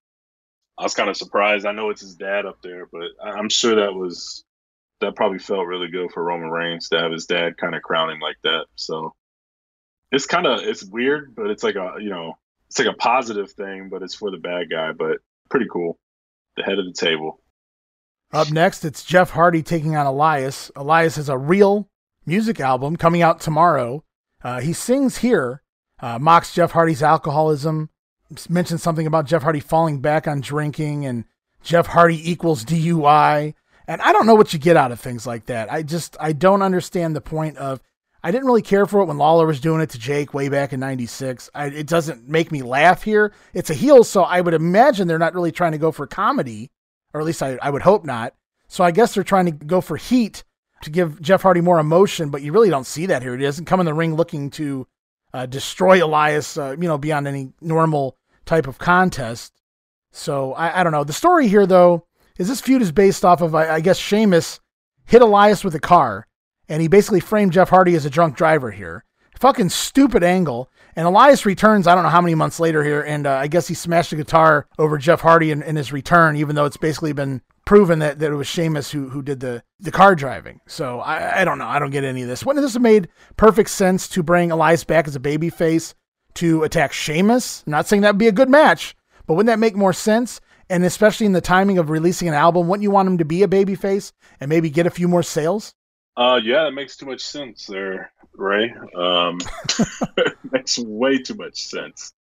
I 0.78 0.84
was 0.84 0.94
kind 0.94 1.10
of 1.10 1.16
surprised. 1.16 1.66
I 1.66 1.72
know 1.72 1.90
it's 1.90 2.02
his 2.02 2.14
dad 2.14 2.46
up 2.46 2.62
there, 2.62 2.86
but 2.86 3.08
I'm 3.22 3.48
sure 3.48 3.76
that 3.76 3.94
was 3.94 4.44
that 5.00 5.16
probably 5.16 5.38
felt 5.38 5.66
really 5.66 5.88
good 5.88 6.10
for 6.12 6.24
Roman 6.24 6.50
Reigns 6.50 6.88
to 6.88 6.98
have 6.98 7.12
his 7.12 7.26
dad 7.26 7.56
kind 7.56 7.74
of 7.74 7.82
crowning 7.82 8.20
like 8.20 8.36
that. 8.42 8.66
So 8.74 9.14
it's 10.10 10.26
kind 10.26 10.46
of 10.46 10.60
it's 10.62 10.84
weird, 10.84 11.34
but 11.34 11.50
it's 11.50 11.62
like 11.62 11.76
a 11.76 11.96
you 11.98 12.10
know 12.10 12.38
it's 12.68 12.78
like 12.78 12.88
a 12.88 12.94
positive 12.94 13.50
thing, 13.52 13.88
but 13.88 14.02
it's 14.02 14.14
for 14.14 14.30
the 14.30 14.38
bad 14.38 14.70
guy. 14.70 14.92
But 14.92 15.18
pretty 15.50 15.66
cool. 15.72 15.98
The 16.56 16.62
head 16.62 16.78
of 16.78 16.86
the 16.86 16.92
table. 16.92 17.40
Up 18.32 18.50
next, 18.50 18.84
it's 18.84 19.04
Jeff 19.04 19.30
Hardy 19.30 19.62
taking 19.62 19.96
on 19.96 20.06
Elias. 20.06 20.70
Elias 20.76 21.16
has 21.16 21.30
a 21.30 21.38
real 21.38 21.88
music 22.26 22.60
album 22.60 22.96
coming 22.96 23.22
out 23.22 23.40
tomorrow. 23.40 24.04
Uh, 24.44 24.60
he 24.60 24.74
sings 24.74 25.18
here, 25.18 25.62
uh, 26.00 26.18
mocks 26.18 26.52
Jeff 26.52 26.72
Hardy's 26.72 27.02
alcoholism, 27.02 27.88
mentions 28.48 28.82
something 28.82 29.06
about 29.06 29.24
Jeff 29.24 29.42
Hardy 29.42 29.60
falling 29.60 30.00
back 30.00 30.28
on 30.28 30.40
drinking, 30.40 31.06
and 31.06 31.24
Jeff 31.62 31.86
Hardy 31.86 32.30
equals 32.30 32.64
DUI. 32.66 33.54
And 33.86 34.02
I 34.02 34.12
don't 34.12 34.26
know 34.26 34.34
what 34.34 34.52
you 34.52 34.58
get 34.58 34.76
out 34.76 34.92
of 34.92 35.00
things 35.00 35.26
like 35.26 35.46
that. 35.46 35.72
I 35.72 35.82
just 35.82 36.14
I 36.20 36.32
don't 36.32 36.60
understand 36.60 37.16
the 37.16 37.22
point 37.22 37.56
of 37.56 37.80
I 38.22 38.30
didn't 38.30 38.46
really 38.46 38.62
care 38.62 38.84
for 38.84 39.00
it 39.00 39.06
when 39.06 39.16
Lawler 39.16 39.46
was 39.46 39.60
doing 39.60 39.80
it 39.80 39.90
to 39.90 39.98
Jake 39.98 40.34
way 40.34 40.50
back 40.50 40.74
in 40.74 40.80
96. 40.80 41.48
I, 41.54 41.66
it 41.66 41.86
doesn't 41.86 42.28
make 42.28 42.52
me 42.52 42.62
laugh 42.62 43.04
here. 43.04 43.32
It's 43.54 43.70
a 43.70 43.74
heel, 43.74 44.04
so 44.04 44.22
I 44.22 44.42
would 44.42 44.54
imagine 44.54 45.08
they're 45.08 45.18
not 45.18 45.34
really 45.34 45.52
trying 45.52 45.72
to 45.72 45.78
go 45.78 45.92
for 45.92 46.06
comedy, 46.06 46.70
or 47.18 47.20
at 47.20 47.26
least 47.26 47.42
I, 47.42 47.58
I 47.60 47.70
would 47.70 47.82
hope 47.82 48.04
not. 48.04 48.34
So 48.68 48.84
I 48.84 48.90
guess 48.90 49.14
they're 49.14 49.24
trying 49.24 49.46
to 49.46 49.52
go 49.52 49.80
for 49.80 49.96
heat 49.96 50.44
to 50.82 50.90
give 50.90 51.20
Jeff 51.20 51.42
Hardy 51.42 51.60
more 51.60 51.78
emotion, 51.78 52.30
but 52.30 52.42
you 52.42 52.52
really 52.52 52.70
don't 52.70 52.86
see 52.86 53.06
that 53.06 53.22
here. 53.22 53.36
He 53.36 53.42
doesn't 53.42 53.64
come 53.64 53.80
in 53.80 53.86
the 53.86 53.94
ring 53.94 54.14
looking 54.14 54.50
to 54.50 54.86
uh, 55.34 55.46
destroy 55.46 56.04
Elias, 56.04 56.56
uh, 56.56 56.76
you 56.78 56.86
know, 56.86 56.98
beyond 56.98 57.26
any 57.26 57.52
normal 57.60 58.16
type 58.46 58.66
of 58.66 58.78
contest. 58.78 59.52
So 60.12 60.52
I, 60.54 60.80
I 60.80 60.82
don't 60.84 60.92
know. 60.92 61.04
The 61.04 61.12
story 61.12 61.48
here, 61.48 61.66
though, 61.66 62.06
is 62.38 62.48
this 62.48 62.60
feud 62.60 62.82
is 62.82 62.92
based 62.92 63.24
off 63.24 63.40
of, 63.40 63.54
I, 63.54 63.74
I 63.74 63.80
guess, 63.80 63.98
Sheamus 63.98 64.60
hit 65.04 65.22
Elias 65.22 65.64
with 65.64 65.74
a 65.74 65.80
car, 65.80 66.26
and 66.68 66.80
he 66.80 66.88
basically 66.88 67.20
framed 67.20 67.52
Jeff 67.52 67.70
Hardy 67.70 67.94
as 67.94 68.04
a 68.04 68.10
drunk 68.10 68.36
driver 68.36 68.70
here. 68.70 69.04
Fucking 69.38 69.68
stupid 69.68 70.22
angle. 70.24 70.70
And 70.98 71.06
Elias 71.06 71.46
returns, 71.46 71.86
I 71.86 71.94
don't 71.94 72.02
know 72.02 72.10
how 72.10 72.20
many 72.20 72.34
months 72.34 72.58
later 72.58 72.82
here, 72.82 73.02
and 73.02 73.24
uh, 73.24 73.34
I 73.34 73.46
guess 73.46 73.68
he 73.68 73.74
smashed 73.74 74.12
a 74.12 74.16
guitar 74.16 74.66
over 74.80 74.98
Jeff 74.98 75.20
Hardy 75.20 75.52
in, 75.52 75.62
in, 75.62 75.76
his 75.76 75.92
return, 75.92 76.34
even 76.34 76.56
though 76.56 76.64
it's 76.64 76.76
basically 76.76 77.12
been 77.12 77.40
proven 77.64 78.00
that, 78.00 78.18
that 78.18 78.32
it 78.32 78.34
was 78.34 78.48
Sheamus 78.48 78.90
who, 78.90 79.08
who 79.08 79.22
did 79.22 79.38
the, 79.38 79.62
the 79.78 79.92
car 79.92 80.16
driving. 80.16 80.60
So 80.66 80.98
I, 80.98 81.42
I 81.42 81.44
don't 81.44 81.58
know. 81.58 81.68
I 81.68 81.78
don't 81.78 81.92
get 81.92 82.02
any 82.02 82.22
of 82.22 82.28
this. 82.28 82.44
Wouldn't 82.44 82.64
this 82.64 82.72
have 82.72 82.82
made 82.82 83.06
perfect 83.36 83.70
sense 83.70 84.08
to 84.08 84.24
bring 84.24 84.50
Elias 84.50 84.82
back 84.82 85.06
as 85.06 85.14
a 85.14 85.20
baby 85.20 85.50
face 85.50 85.94
to 86.34 86.64
attack 86.64 86.92
Sheamus? 86.92 87.62
I'm 87.64 87.70
not 87.70 87.86
saying 87.86 88.02
that 88.02 88.14
would 88.14 88.18
be 88.18 88.26
a 88.26 88.32
good 88.32 88.50
match, 88.50 88.96
but 89.28 89.34
wouldn't 89.34 89.52
that 89.52 89.60
make 89.60 89.76
more 89.76 89.92
sense? 89.92 90.40
and 90.70 90.84
especially 90.84 91.24
in 91.24 91.32
the 91.32 91.40
timing 91.40 91.78
of 91.78 91.88
releasing 91.88 92.28
an 92.28 92.34
album, 92.34 92.68
wouldn't 92.68 92.82
you 92.82 92.90
want 92.90 93.08
him 93.08 93.16
to 93.16 93.24
be 93.24 93.42
a 93.42 93.48
babyface 93.48 94.12
and 94.38 94.50
maybe 94.50 94.68
get 94.68 94.86
a 94.86 94.90
few 94.90 95.08
more 95.08 95.22
sales? 95.22 95.74
Uh, 96.18 96.40
yeah, 96.42 96.64
that 96.64 96.72
makes 96.72 96.96
too 96.96 97.06
much 97.06 97.20
sense 97.20 97.64
there, 97.66 98.10
Ray. 98.34 98.74
Um, 98.96 99.38
makes 100.50 100.76
way 100.76 101.18
too 101.18 101.34
much 101.34 101.62
sense. 101.62 102.12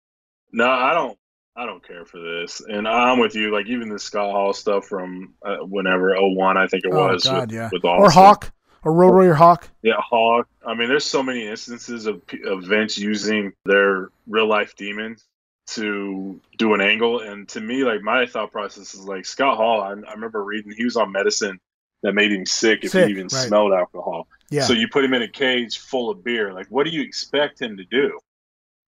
No, 0.51 0.69
I 0.69 0.93
don't. 0.93 1.17
I 1.55 1.65
don't 1.65 1.83
care 1.83 2.05
for 2.05 2.19
this, 2.19 2.61
and 2.61 2.87
I'm 2.87 3.17
with 3.17 3.33
you. 3.33 3.51
Like 3.51 3.65
even 3.65 3.89
the 3.89 3.97
Scott 3.97 4.31
Hall 4.31 4.53
stuff 4.53 4.85
from 4.85 5.33
uh, 5.43 5.57
whenever 5.65 6.15
01, 6.15 6.55
I 6.55 6.67
think 6.67 6.85
it 6.85 6.93
oh, 6.93 7.07
was. 7.07 7.23
God, 7.23 7.47
with, 7.47 7.51
yeah. 7.51 7.69
With 7.73 7.83
or 7.83 8.11
Hawk, 8.11 8.53
or 8.83 8.93
Road 8.93 9.13
Warrior 9.13 9.33
Hawk. 9.33 9.67
Yeah, 9.81 9.95
Hawk. 9.97 10.47
I 10.63 10.75
mean, 10.75 10.89
there's 10.89 11.03
so 11.03 11.23
many 11.23 11.47
instances 11.47 12.05
of, 12.05 12.21
of 12.45 12.65
Vince 12.65 12.99
using 12.99 13.53
their 13.65 14.11
real 14.27 14.47
life 14.47 14.75
demons 14.75 15.25
to 15.69 16.39
do 16.59 16.75
an 16.75 16.81
angle. 16.81 17.21
And 17.21 17.49
to 17.49 17.59
me, 17.59 17.83
like 17.83 18.03
my 18.03 18.27
thought 18.27 18.51
process 18.51 18.93
is 18.93 19.05
like 19.05 19.25
Scott 19.25 19.57
Hall. 19.57 19.81
I, 19.81 19.89
I 19.89 20.13
remember 20.13 20.43
reading 20.43 20.71
he 20.77 20.85
was 20.85 20.97
on 20.97 21.11
medicine 21.11 21.59
that 22.03 22.13
made 22.13 22.31
him 22.31 22.45
sick 22.45 22.83
if 22.83 22.91
sick, 22.91 23.05
he 23.05 23.11
even 23.11 23.23
right. 23.23 23.31
smelled 23.31 23.73
alcohol. 23.73 24.27
Yeah. 24.49 24.63
So 24.63 24.73
you 24.73 24.87
put 24.87 25.03
him 25.03 25.13
in 25.13 25.21
a 25.21 25.27
cage 25.27 25.79
full 25.79 26.09
of 26.09 26.23
beer. 26.23 26.53
Like, 26.53 26.67
what 26.69 26.85
do 26.85 26.91
you 26.91 27.01
expect 27.01 27.61
him 27.61 27.77
to 27.77 27.85
do? 27.85 28.19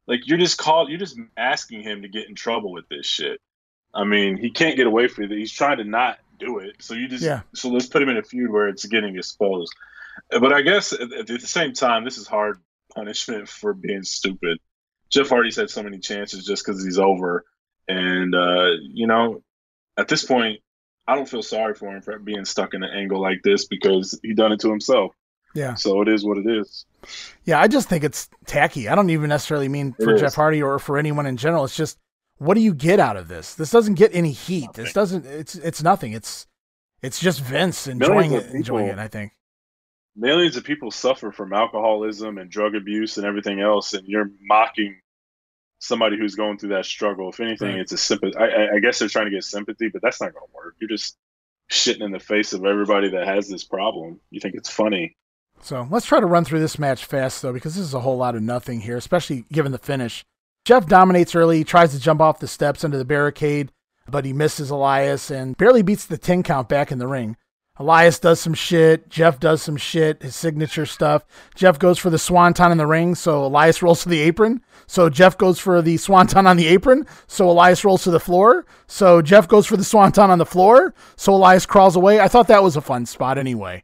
Like, 0.07 0.21
you're 0.27 0.37
just 0.37 0.57
called. 0.57 0.89
You're 0.89 0.99
just 0.99 1.19
asking 1.37 1.81
him 1.83 2.01
to 2.01 2.07
get 2.07 2.27
in 2.29 2.35
trouble 2.35 2.71
with 2.71 2.87
this 2.89 3.05
shit. 3.05 3.39
I 3.93 4.03
mean, 4.03 4.37
he 4.37 4.51
can't 4.51 4.75
get 4.75 4.87
away 4.87 5.07
from 5.07 5.25
it. 5.25 5.31
He's 5.31 5.51
trying 5.51 5.77
to 5.77 5.83
not 5.83 6.19
do 6.39 6.59
it. 6.59 6.77
So 6.79 6.93
you 6.93 7.07
just 7.07 7.23
yeah. 7.23 7.41
so 7.53 7.69
let's 7.69 7.87
put 7.87 8.01
him 8.01 8.09
in 8.09 8.17
a 8.17 8.23
feud 8.23 8.49
where 8.49 8.67
it's 8.67 8.85
getting 8.85 9.17
exposed. 9.17 9.73
But 10.29 10.53
I 10.53 10.61
guess 10.61 10.93
at, 10.93 11.11
at 11.13 11.27
the 11.27 11.39
same 11.39 11.73
time, 11.73 12.05
this 12.05 12.17
is 12.17 12.27
hard 12.27 12.59
punishment 12.93 13.49
for 13.49 13.73
being 13.73 14.03
stupid. 14.03 14.59
Jeff 15.09 15.29
Hardy's 15.29 15.55
had 15.55 15.69
so 15.69 15.81
many 15.81 15.97
chances 15.97 16.45
just 16.45 16.63
because 16.65 16.83
he's 16.83 16.99
over, 16.99 17.43
and 17.87 18.35
uh, 18.35 18.73
you 18.81 19.07
know, 19.07 19.41
at 19.97 20.07
this 20.07 20.23
point, 20.23 20.61
I 21.09 21.15
don't 21.15 21.27
feel 21.27 21.41
sorry 21.41 21.73
for 21.73 21.87
him 21.95 22.01
for 22.01 22.19
being 22.19 22.45
stuck 22.45 22.75
in 22.75 22.83
an 22.83 22.91
angle 22.93 23.19
like 23.19 23.41
this 23.43 23.65
because 23.65 24.19
he 24.21 24.35
done 24.35 24.51
it 24.51 24.59
to 24.59 24.69
himself. 24.69 25.13
Yeah. 25.55 25.73
So 25.73 26.01
it 26.01 26.07
is 26.07 26.23
what 26.23 26.37
it 26.37 26.45
is. 26.45 26.85
Yeah, 27.45 27.59
I 27.59 27.67
just 27.67 27.89
think 27.89 28.03
it's 28.03 28.29
tacky. 28.45 28.87
I 28.87 28.93
don't 28.93 29.09
even 29.09 29.29
necessarily 29.29 29.67
mean 29.67 29.93
for 29.93 30.15
Jeff 30.15 30.35
Hardy 30.35 30.61
or 30.61 30.77
for 30.77 30.99
anyone 30.99 31.25
in 31.25 31.37
general. 31.37 31.63
It's 31.65 31.75
just 31.75 31.97
what 32.37 32.53
do 32.53 32.61
you 32.61 32.75
get 32.75 32.99
out 32.99 33.17
of 33.17 33.27
this? 33.27 33.55
This 33.55 33.71
doesn't 33.71 33.95
get 33.95 34.13
any 34.13 34.31
heat. 34.31 34.67
Nothing. 34.67 34.83
This 34.83 34.93
doesn't 34.93 35.25
it's 35.25 35.55
it's 35.55 35.81
nothing. 35.81 36.13
It's 36.13 36.45
it's 37.01 37.19
just 37.19 37.41
Vince 37.41 37.87
enjoying 37.87 38.33
it, 38.33 38.43
people, 38.43 38.55
enjoying 38.55 38.87
it, 38.87 38.99
I 38.99 39.07
think 39.07 39.31
millions 40.15 40.57
of 40.57 40.63
people 40.63 40.91
suffer 40.91 41.31
from 41.31 41.53
alcoholism 41.53 42.37
and 42.37 42.51
drug 42.51 42.75
abuse 42.75 43.17
and 43.17 43.25
everything 43.25 43.61
else, 43.61 43.93
and 43.93 44.07
you're 44.07 44.29
mocking 44.41 44.99
somebody 45.79 46.17
who's 46.17 46.35
going 46.35 46.57
through 46.57 46.69
that 46.69 46.85
struggle. 46.85 47.29
If 47.29 47.39
anything, 47.39 47.71
right. 47.71 47.79
it's 47.79 47.91
a 47.91 47.97
sympathy. 47.97 48.35
I, 48.37 48.75
I, 48.75 48.79
guess 48.79 48.99
they're 48.99 49.09
trying 49.09 49.25
to 49.25 49.31
get 49.31 49.43
sympathy, 49.43 49.89
but 49.89 50.01
that's 50.01 50.21
not 50.21 50.33
going 50.33 50.45
to 50.45 50.55
work. 50.55 50.75
You're 50.79 50.89
just 50.89 51.17
shitting 51.71 52.03
in 52.03 52.11
the 52.11 52.19
face 52.19 52.53
of 52.53 52.65
everybody 52.65 53.09
that 53.11 53.27
has 53.27 53.47
this 53.47 53.63
problem. 53.63 54.19
You 54.29 54.39
think 54.39 54.55
it's 54.55 54.69
funny. 54.69 55.15
So 55.61 55.87
let's 55.89 56.05
try 56.05 56.19
to 56.19 56.25
run 56.25 56.45
through 56.45 56.59
this 56.59 56.79
match 56.79 57.05
fast, 57.05 57.41
though, 57.41 57.53
because 57.53 57.75
this 57.75 57.83
is 57.83 57.93
a 57.93 57.99
whole 57.99 58.17
lot 58.17 58.35
of 58.35 58.41
nothing 58.41 58.81
here, 58.81 58.97
especially 58.97 59.45
given 59.51 59.71
the 59.71 59.77
finish. 59.77 60.23
Jeff 60.65 60.85
dominates 60.85 61.35
early, 61.35 61.63
tries 61.63 61.91
to 61.91 61.99
jump 61.99 62.21
off 62.21 62.39
the 62.39 62.47
steps 62.47 62.83
into 62.83 62.97
the 62.97 63.05
barricade, 63.05 63.71
but 64.07 64.25
he 64.25 64.33
misses 64.33 64.69
Elias 64.69 65.31
and 65.31 65.57
barely 65.57 65.81
beats 65.81 66.05
the 66.05 66.17
10 66.17 66.43
count 66.43 66.69
back 66.69 66.91
in 66.91 66.99
the 66.99 67.07
ring. 67.07 67.37
Elias 67.79 68.19
does 68.19 68.41
some 68.41 68.53
shit. 68.53 69.09
Jeff 69.09 69.39
does 69.39 69.61
some 69.61 69.77
shit, 69.77 70.21
his 70.21 70.35
signature 70.35 70.85
stuff. 70.85 71.25
Jeff 71.55 71.79
goes 71.79 71.97
for 71.97 72.09
the 72.09 72.19
swanton 72.19 72.73
in 72.73 72.77
the 72.77 72.85
ring, 72.85 73.15
so 73.15 73.45
Elias 73.45 73.81
rolls 73.81 74.03
to 74.03 74.09
the 74.09 74.19
apron. 74.19 74.61
So 74.89 75.07
Jeff 75.07 75.37
goes 75.37 75.59
for 75.59 75.83
the 75.83 75.97
swanton 75.97 76.47
on 76.47 76.57
the 76.57 76.65
apron, 76.65 77.05
so 77.27 77.47
Elias 77.47 77.85
rolls 77.85 78.03
to 78.05 78.09
the 78.09 78.19
floor. 78.19 78.65
So 78.87 79.21
Jeff 79.21 79.47
goes 79.47 79.67
for 79.67 79.77
the 79.77 79.83
swanton 79.83 80.31
on 80.31 80.39
the 80.39 80.47
floor, 80.47 80.95
so 81.15 81.31
Elias 81.35 81.67
crawls 81.67 81.95
away. 81.95 82.19
I 82.19 82.27
thought 82.27 82.47
that 82.47 82.63
was 82.63 82.75
a 82.75 82.81
fun 82.81 83.05
spot 83.05 83.37
anyway. 83.37 83.83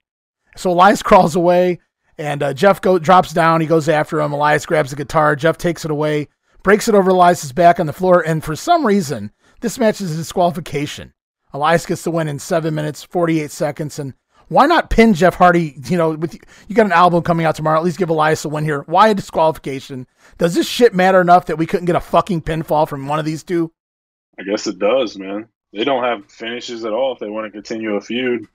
So 0.57 0.71
Elias 0.71 1.03
crawls 1.03 1.35
away, 1.35 1.77
and 2.17 2.41
uh, 2.41 2.55
Jeff 2.55 2.81
go, 2.81 2.97
drops 2.97 3.33
down. 3.33 3.61
He 3.61 3.67
goes 3.67 3.87
after 3.87 4.19
him. 4.19 4.33
Elias 4.33 4.65
grabs 4.65 4.89
the 4.89 4.95
guitar. 4.95 5.35
Jeff 5.35 5.59
takes 5.59 5.85
it 5.85 5.91
away, 5.91 6.27
breaks 6.63 6.87
it 6.87 6.95
over 6.95 7.11
Elias's 7.11 7.53
back 7.53 7.79
on 7.79 7.85
the 7.85 7.93
floor, 7.93 8.25
and 8.25 8.43
for 8.43 8.55
some 8.55 8.83
reason, 8.83 9.31
this 9.61 9.77
match 9.77 10.01
is 10.01 10.11
a 10.11 10.17
disqualification. 10.17 11.13
Elias 11.53 11.85
gets 11.85 12.03
the 12.03 12.09
win 12.09 12.27
in 12.27 12.39
seven 12.39 12.73
minutes, 12.73 13.03
48 13.03 13.51
seconds. 13.51 13.99
And 13.99 14.15
why 14.47 14.65
not 14.65 14.89
pin 14.89 15.13
Jeff 15.13 15.35
Hardy? 15.35 15.75
You 15.85 15.97
know, 15.97 16.11
with 16.11 16.33
you 16.67 16.75
got 16.75 16.85
an 16.85 16.91
album 16.91 17.23
coming 17.23 17.45
out 17.45 17.55
tomorrow. 17.55 17.77
At 17.77 17.83
least 17.85 17.97
give 17.97 18.09
Elias 18.09 18.45
a 18.45 18.49
win 18.49 18.63
here. 18.63 18.81
Why 18.87 19.09
a 19.09 19.15
disqualification? 19.15 20.07
Does 20.37 20.53
this 20.55 20.67
shit 20.67 20.93
matter 20.93 21.21
enough 21.21 21.45
that 21.47 21.57
we 21.57 21.65
couldn't 21.65 21.85
get 21.85 21.95
a 21.95 22.01
fucking 22.01 22.41
pinfall 22.41 22.87
from 22.87 23.07
one 23.07 23.19
of 23.19 23.25
these 23.25 23.43
two? 23.43 23.71
I 24.39 24.43
guess 24.43 24.67
it 24.67 24.79
does, 24.79 25.17
man. 25.17 25.47
They 25.73 25.83
don't 25.83 26.03
have 26.03 26.29
finishes 26.31 26.85
at 26.85 26.93
all 26.93 27.13
if 27.13 27.19
they 27.19 27.29
want 27.29 27.45
to 27.45 27.51
continue 27.51 27.95
a 27.95 28.01
feud. 28.01 28.47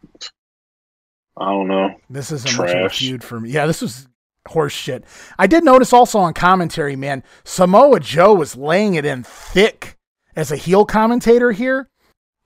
I 1.37 1.47
don't 1.51 1.69
know. 1.69 1.95
This 2.09 2.33
isn't 2.33 2.51
Trash. 2.51 2.69
much 2.69 2.77
of 2.77 2.87
a 2.87 2.89
feud 2.91 3.25
for 3.25 3.41
me. 3.41 3.51
Yeah, 3.51 3.67
this 3.67 3.81
was 3.81 4.09
horse 4.49 4.73
shit. 4.73 5.05
I 5.39 5.47
did 5.47 5.65
notice 5.65 5.93
also 5.93 6.19
on 6.19 6.35
commentary, 6.35 6.97
man, 6.97 7.23
Samoa 7.45 8.01
Joe 8.01 8.35
was 8.35 8.57
laying 8.57 8.95
it 8.95 9.05
in 9.05 9.23
thick 9.23 9.97
as 10.37 10.51
a 10.51 10.57
heel 10.57 10.85
commentator 10.85 11.53
here. 11.53 11.89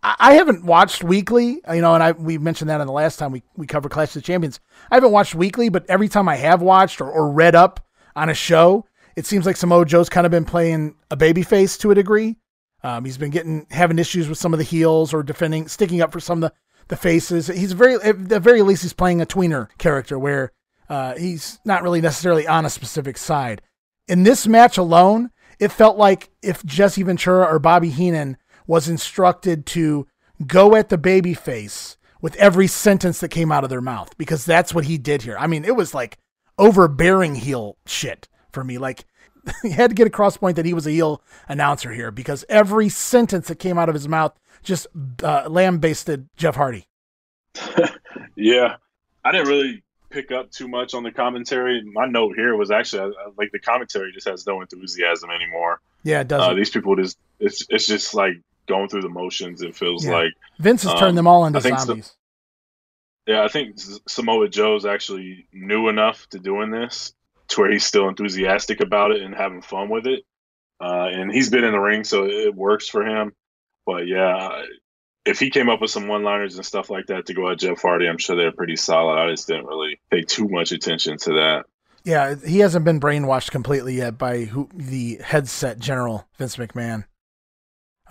I 0.05 0.35
haven't 0.35 0.65
watched 0.65 1.03
weekly, 1.03 1.63
you 1.73 1.81
know, 1.81 1.95
and 1.95 2.03
I 2.03 2.13
we 2.13 2.37
mentioned 2.37 2.69
that 2.69 2.81
in 2.81 2.87
the 2.87 2.93
last 2.93 3.19
time 3.19 3.33
we, 3.33 3.43
we 3.57 3.67
covered 3.67 3.91
Clash 3.91 4.09
of 4.09 4.15
the 4.15 4.21
Champions. 4.23 4.61
I 4.91 4.97
haven't 4.97 5.13
watched 5.13 5.35
weekly, 5.35 5.71
but 5.71 5.87
every 5.89 6.09
time 6.09 6.29
I 6.29 6.37
have 6.37 6.61
watched 6.61 7.01
or, 7.01 7.11
or 7.11 7.31
read 7.31 7.55
up 7.55 7.87
on 8.15 8.29
a 8.29 8.35
show, 8.35 8.85
it 9.17 9.25
seems 9.25 9.47
like 9.47 9.57
Samoa 9.57 9.87
Joe's 9.87 10.11
kind 10.11 10.27
of 10.27 10.31
been 10.31 10.45
playing 10.45 10.97
a 11.11 11.17
babyface 11.17 11.79
to 11.81 11.91
a 11.91 11.95
degree. 11.95 12.37
Um, 12.83 13.07
he's 13.07 13.17
been 13.17 13.31
getting 13.31 13.67
having 13.71 13.99
issues 13.99 14.29
with 14.29 14.37
some 14.37 14.53
of 14.53 14.59
the 14.59 14.65
heels 14.65 15.15
or 15.15 15.23
defending, 15.23 15.69
sticking 15.69 16.03
up 16.03 16.13
for 16.13 16.21
some 16.21 16.43
of 16.43 16.51
the, 16.51 16.57
the 16.89 16.97
faces. 16.97 17.47
He's 17.47 17.73
very, 17.73 17.95
at 17.95 18.29
the 18.29 18.41
very 18.41 18.61
least, 18.61 18.83
he's 18.83 18.93
playing 18.93 19.23
a 19.23 19.27
tweener 19.27 19.69
character 19.79 20.19
where 20.19 20.53
uh, 20.91 21.17
he's 21.17 21.61
not 21.65 21.83
really 21.83 22.03
necessarily 22.03 22.47
on 22.47 22.67
a 22.67 22.71
specific 22.71 23.17
side. 23.17 23.63
In 24.07 24.23
this 24.23 24.47
match 24.47 24.77
alone, 24.77 25.31
it 25.59 25.73
felt 25.73 25.97
like 25.97 26.29
if 26.43 26.63
Jesse 26.65 27.03
Ventura 27.03 27.47
or 27.47 27.59
Bobby 27.59 27.89
Heenan 27.89 28.37
was 28.67 28.89
instructed 28.89 29.67
to 29.67 30.07
go 30.47 30.75
at 30.75 30.89
the 30.89 30.99
baby 30.99 31.35
face 31.35 31.97
with 32.21 32.37
every 32.37 32.67
sentence 32.67 33.21
that 33.21 33.29
came 33.29 33.53
out 33.53 33.65
of 33.65 33.71
their 33.71 33.81
mouth 33.81 34.17
because 34.17 34.45
that's 34.45 34.75
what 34.75 34.85
he 34.85 34.99
did 34.99 35.23
here. 35.23 35.37
I 35.39 35.47
mean, 35.47 35.65
it 35.65 35.77
was 35.77 35.95
like 35.95 36.19
overbearing 36.59 37.35
heel 37.35 37.77
shit 37.87 38.29
for 38.51 38.65
me. 38.65 38.79
Like 38.79 39.05
he 39.63 39.71
had 39.71 39.91
to 39.91 39.95
get 39.95 40.07
across 40.07 40.37
point 40.37 40.57
that 40.57 40.67
he 40.67 40.75
was 40.75 40.87
a 40.87 40.91
heel 40.91 41.23
announcer 41.49 41.93
here 41.93 42.11
because 42.11 42.45
every 42.49 42.89
sentence 42.89 43.49
that 43.49 43.59
came 43.59 43.79
out 43.79 43.89
of 43.89 43.95
his 43.95 44.09
mouth 44.09 44.33
just 44.63 44.87
uh, 45.23 45.47
lambasted 45.49 46.29
Jeff 46.37 46.57
Hardy. 46.57 46.89
yeah, 48.37 48.77
I 49.25 49.33
didn't 49.33 49.49
really 49.49 49.83
pick 50.11 50.33
up 50.33 50.51
too 50.51 50.69
much 50.69 50.95
on 50.95 51.03
the 51.03 51.11
commentary. 51.11 51.83
My 51.85 52.07
note 52.07 52.37
here 52.37 52.57
was 52.57 52.71
actually 52.71 53.15
like 53.37 53.53
the 53.53 53.59
commentary 53.59 54.13
just 54.13 54.29
has 54.29 54.47
no 54.47 54.61
enthusiasm 54.61 55.31
anymore. 55.31 55.81
Yeah, 56.03 56.21
it 56.21 56.29
does. 56.29 56.41
Uh, 56.41 56.55
these 56.55 56.71
people 56.71 56.97
just 56.97 57.19
it's 57.39 57.67
it's 57.69 57.87
just 57.87 58.15
like 58.15 58.35
going 58.67 58.89
through 58.89 59.03
the 59.03 59.09
motions. 59.09 59.63
It 59.63 59.77
feels 59.77 60.05
yeah. 60.05 60.13
like 60.13 60.33
Vince 60.59 60.83
has 60.83 60.93
um, 60.93 60.99
turned 60.99 61.19
them 61.19 61.27
all 61.27 61.47
into 61.47 61.61
zombies. 61.61 62.07
So, 62.07 62.13
yeah, 63.27 63.43
I 63.43 63.49
think 63.49 63.77
Samoa 64.07 64.49
Joe's 64.49 64.85
actually 64.85 65.47
new 65.53 65.89
enough 65.89 66.27
to 66.31 66.39
doing 66.39 66.71
this 66.71 67.15
to 67.49 67.61
where 67.61 67.71
he's 67.71 67.85
still 67.85 68.09
enthusiastic 68.09 68.81
about 68.81 69.13
it 69.13 69.23
and 69.23 69.35
having 69.35 69.63
fun 69.63 69.89
with 69.89 70.07
it. 70.07 70.25
Uh, 70.81 71.09
and 71.11 71.33
he's 71.33 71.51
been 71.51 71.65
in 71.65 71.73
the 71.73 71.79
ring, 71.79 72.05
so 72.05 72.27
it 72.27 72.55
works 72.55 72.89
for 72.89 73.07
him. 73.07 73.33
But 73.87 74.07
yeah, 74.07 74.65
if 75.25 75.39
he 75.39 75.49
came 75.49 75.71
up 75.71 75.81
with 75.81 75.91
some 75.91 76.09
one-liners 76.09 76.57
and 76.57 76.67
stuff 76.67 76.91
like 76.91 77.07
that 77.07 77.27
to 77.27 77.35
go 77.35 77.51
at 77.51 77.59
Jeff 77.59 77.81
Hardy, 77.81 78.09
I'm 78.09 78.19
sure 78.19 78.37
they're 78.37 78.53
pretty 78.53 78.77
solid. 78.77 79.19
I 79.19 79.31
just 79.31 79.47
didn't 79.47 79.67
really 79.67 80.01
pay 80.11 80.23
too 80.23 80.49
much 80.49 80.73
attention 80.73 81.17
to 81.19 81.33
that. 81.35 81.67
Yeah, 82.05 82.35
he 82.35 82.59
hasn't 82.59 82.85
been 82.85 83.01
brainwashed 83.01 83.51
completely 83.51 83.95
yet 83.95 84.19
by 84.19 84.45
who, 84.45 84.69
the 84.75 85.21
headset 85.25 85.79
general 85.79 86.29
Vince 86.37 86.57
McMahon. 86.57 87.05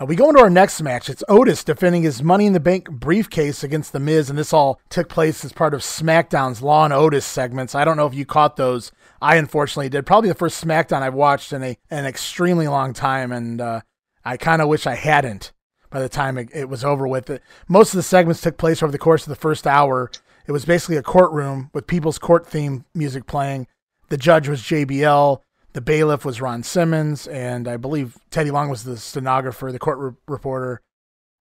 Uh, 0.00 0.06
we 0.06 0.16
go 0.16 0.28
into 0.28 0.40
our 0.40 0.50
next 0.50 0.82
match. 0.82 1.08
It's 1.08 1.22
Otis 1.28 1.62
defending 1.62 2.02
his 2.02 2.20
Money 2.20 2.46
in 2.46 2.52
the 2.52 2.58
Bank 2.58 2.90
briefcase 2.90 3.62
against 3.62 3.92
The 3.92 4.00
Miz, 4.00 4.28
and 4.28 4.36
this 4.36 4.52
all 4.52 4.80
took 4.88 5.08
place 5.08 5.44
as 5.44 5.52
part 5.52 5.72
of 5.72 5.82
SmackDown's 5.82 6.62
Law 6.62 6.84
and 6.84 6.92
Otis 6.92 7.24
segments. 7.24 7.76
I 7.76 7.84
don't 7.84 7.96
know 7.96 8.06
if 8.06 8.14
you 8.14 8.26
caught 8.26 8.56
those. 8.56 8.90
I 9.22 9.36
unfortunately 9.36 9.88
did. 9.88 10.04
Probably 10.04 10.28
the 10.28 10.34
first 10.34 10.64
SmackDown 10.64 11.02
I've 11.02 11.14
watched 11.14 11.52
in 11.52 11.62
a 11.62 11.78
an 11.90 12.06
extremely 12.06 12.66
long 12.66 12.92
time, 12.92 13.30
and 13.30 13.60
uh, 13.60 13.82
I 14.24 14.36
kind 14.36 14.60
of 14.60 14.66
wish 14.66 14.84
I 14.84 14.96
hadn't 14.96 15.52
by 15.90 16.00
the 16.00 16.08
time 16.08 16.38
it, 16.38 16.48
it 16.52 16.68
was 16.68 16.84
over 16.84 17.06
with. 17.06 17.30
It. 17.30 17.40
Most 17.68 17.94
of 17.94 17.96
the 17.96 18.02
segments 18.02 18.40
took 18.40 18.58
place 18.58 18.82
over 18.82 18.90
the 18.90 18.98
course 18.98 19.22
of 19.22 19.28
the 19.28 19.36
first 19.36 19.64
hour. 19.64 20.10
It 20.48 20.50
was 20.50 20.64
basically 20.64 20.96
a 20.96 21.04
courtroom 21.04 21.70
with 21.72 21.86
people's 21.86 22.18
court 22.18 22.48
theme 22.48 22.84
music 22.94 23.28
playing. 23.28 23.68
The 24.08 24.16
judge 24.16 24.48
was 24.48 24.60
JBL. 24.60 25.40
The 25.74 25.80
bailiff 25.80 26.24
was 26.24 26.40
Ron 26.40 26.62
Simmons, 26.62 27.26
and 27.26 27.66
I 27.66 27.76
believe 27.76 28.16
Teddy 28.30 28.52
Long 28.52 28.70
was 28.70 28.84
the 28.84 28.96
stenographer, 28.96 29.72
the 29.72 29.80
court 29.80 29.98
re- 29.98 30.12
reporter. 30.28 30.80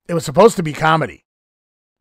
It 0.08 0.16
was 0.16 0.26
supposed 0.26 0.58
to 0.58 0.64
be 0.64 0.74
comedy. 0.74 1.24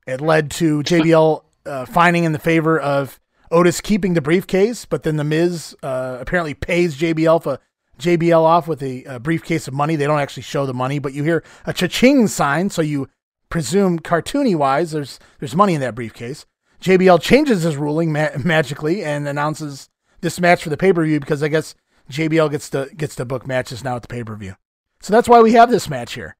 It 0.06 0.20
led 0.20 0.50
to 0.52 0.82
JBL 0.82 1.44
uh, 1.66 1.84
finding 1.84 2.24
in 2.24 2.32
the 2.32 2.38
favor 2.38 2.80
of 2.80 3.20
Otis 3.50 3.82
keeping 3.82 4.14
the 4.14 4.22
briefcase, 4.22 4.86
but 4.86 5.02
then 5.02 5.16
the 5.16 5.24
Miz 5.24 5.76
uh, 5.82 6.16
apparently 6.20 6.54
pays 6.54 6.96
JBL 6.96 7.42
for 7.42 7.58
JBL 7.98 8.40
off 8.40 8.66
with 8.66 8.82
a, 8.82 9.04
a, 9.04 9.20
briefcase 9.20 9.68
of 9.68 9.74
money. 9.74 9.94
They 9.94 10.06
don't 10.06 10.18
actually 10.18 10.44
show 10.44 10.64
the 10.64 10.72
money, 10.72 10.98
but 10.98 11.12
you 11.12 11.22
hear 11.22 11.44
a 11.66 11.74
cha-ching 11.74 12.26
sign, 12.28 12.70
so 12.70 12.80
you 12.80 13.08
presume 13.50 13.98
cartoony 13.98 14.56
wise 14.56 14.92
there's 14.92 15.20
there's 15.38 15.54
money 15.54 15.74
in 15.74 15.82
that 15.82 15.94
briefcase. 15.94 16.46
JBL 16.80 17.20
changes 17.20 17.62
his 17.62 17.76
ruling 17.76 18.10
ma- 18.10 18.30
magically 18.42 19.04
and 19.04 19.28
announces 19.28 19.90
this 20.22 20.40
match 20.40 20.62
for 20.62 20.70
the 20.70 20.78
pay 20.78 20.94
per 20.94 21.04
view 21.04 21.20
because 21.20 21.42
I 21.42 21.48
guess 21.48 21.74
JBL 22.10 22.50
gets 22.50 22.70
to 22.70 22.90
gets 22.96 23.14
to 23.16 23.24
book 23.24 23.46
matches 23.46 23.84
now 23.84 23.96
at 23.96 24.02
the 24.02 24.08
pay 24.08 24.24
per 24.24 24.36
view. 24.36 24.56
So 25.00 25.12
that's 25.12 25.28
why 25.28 25.40
we 25.40 25.52
have 25.52 25.70
this 25.70 25.88
match 25.88 26.14
here. 26.14 26.36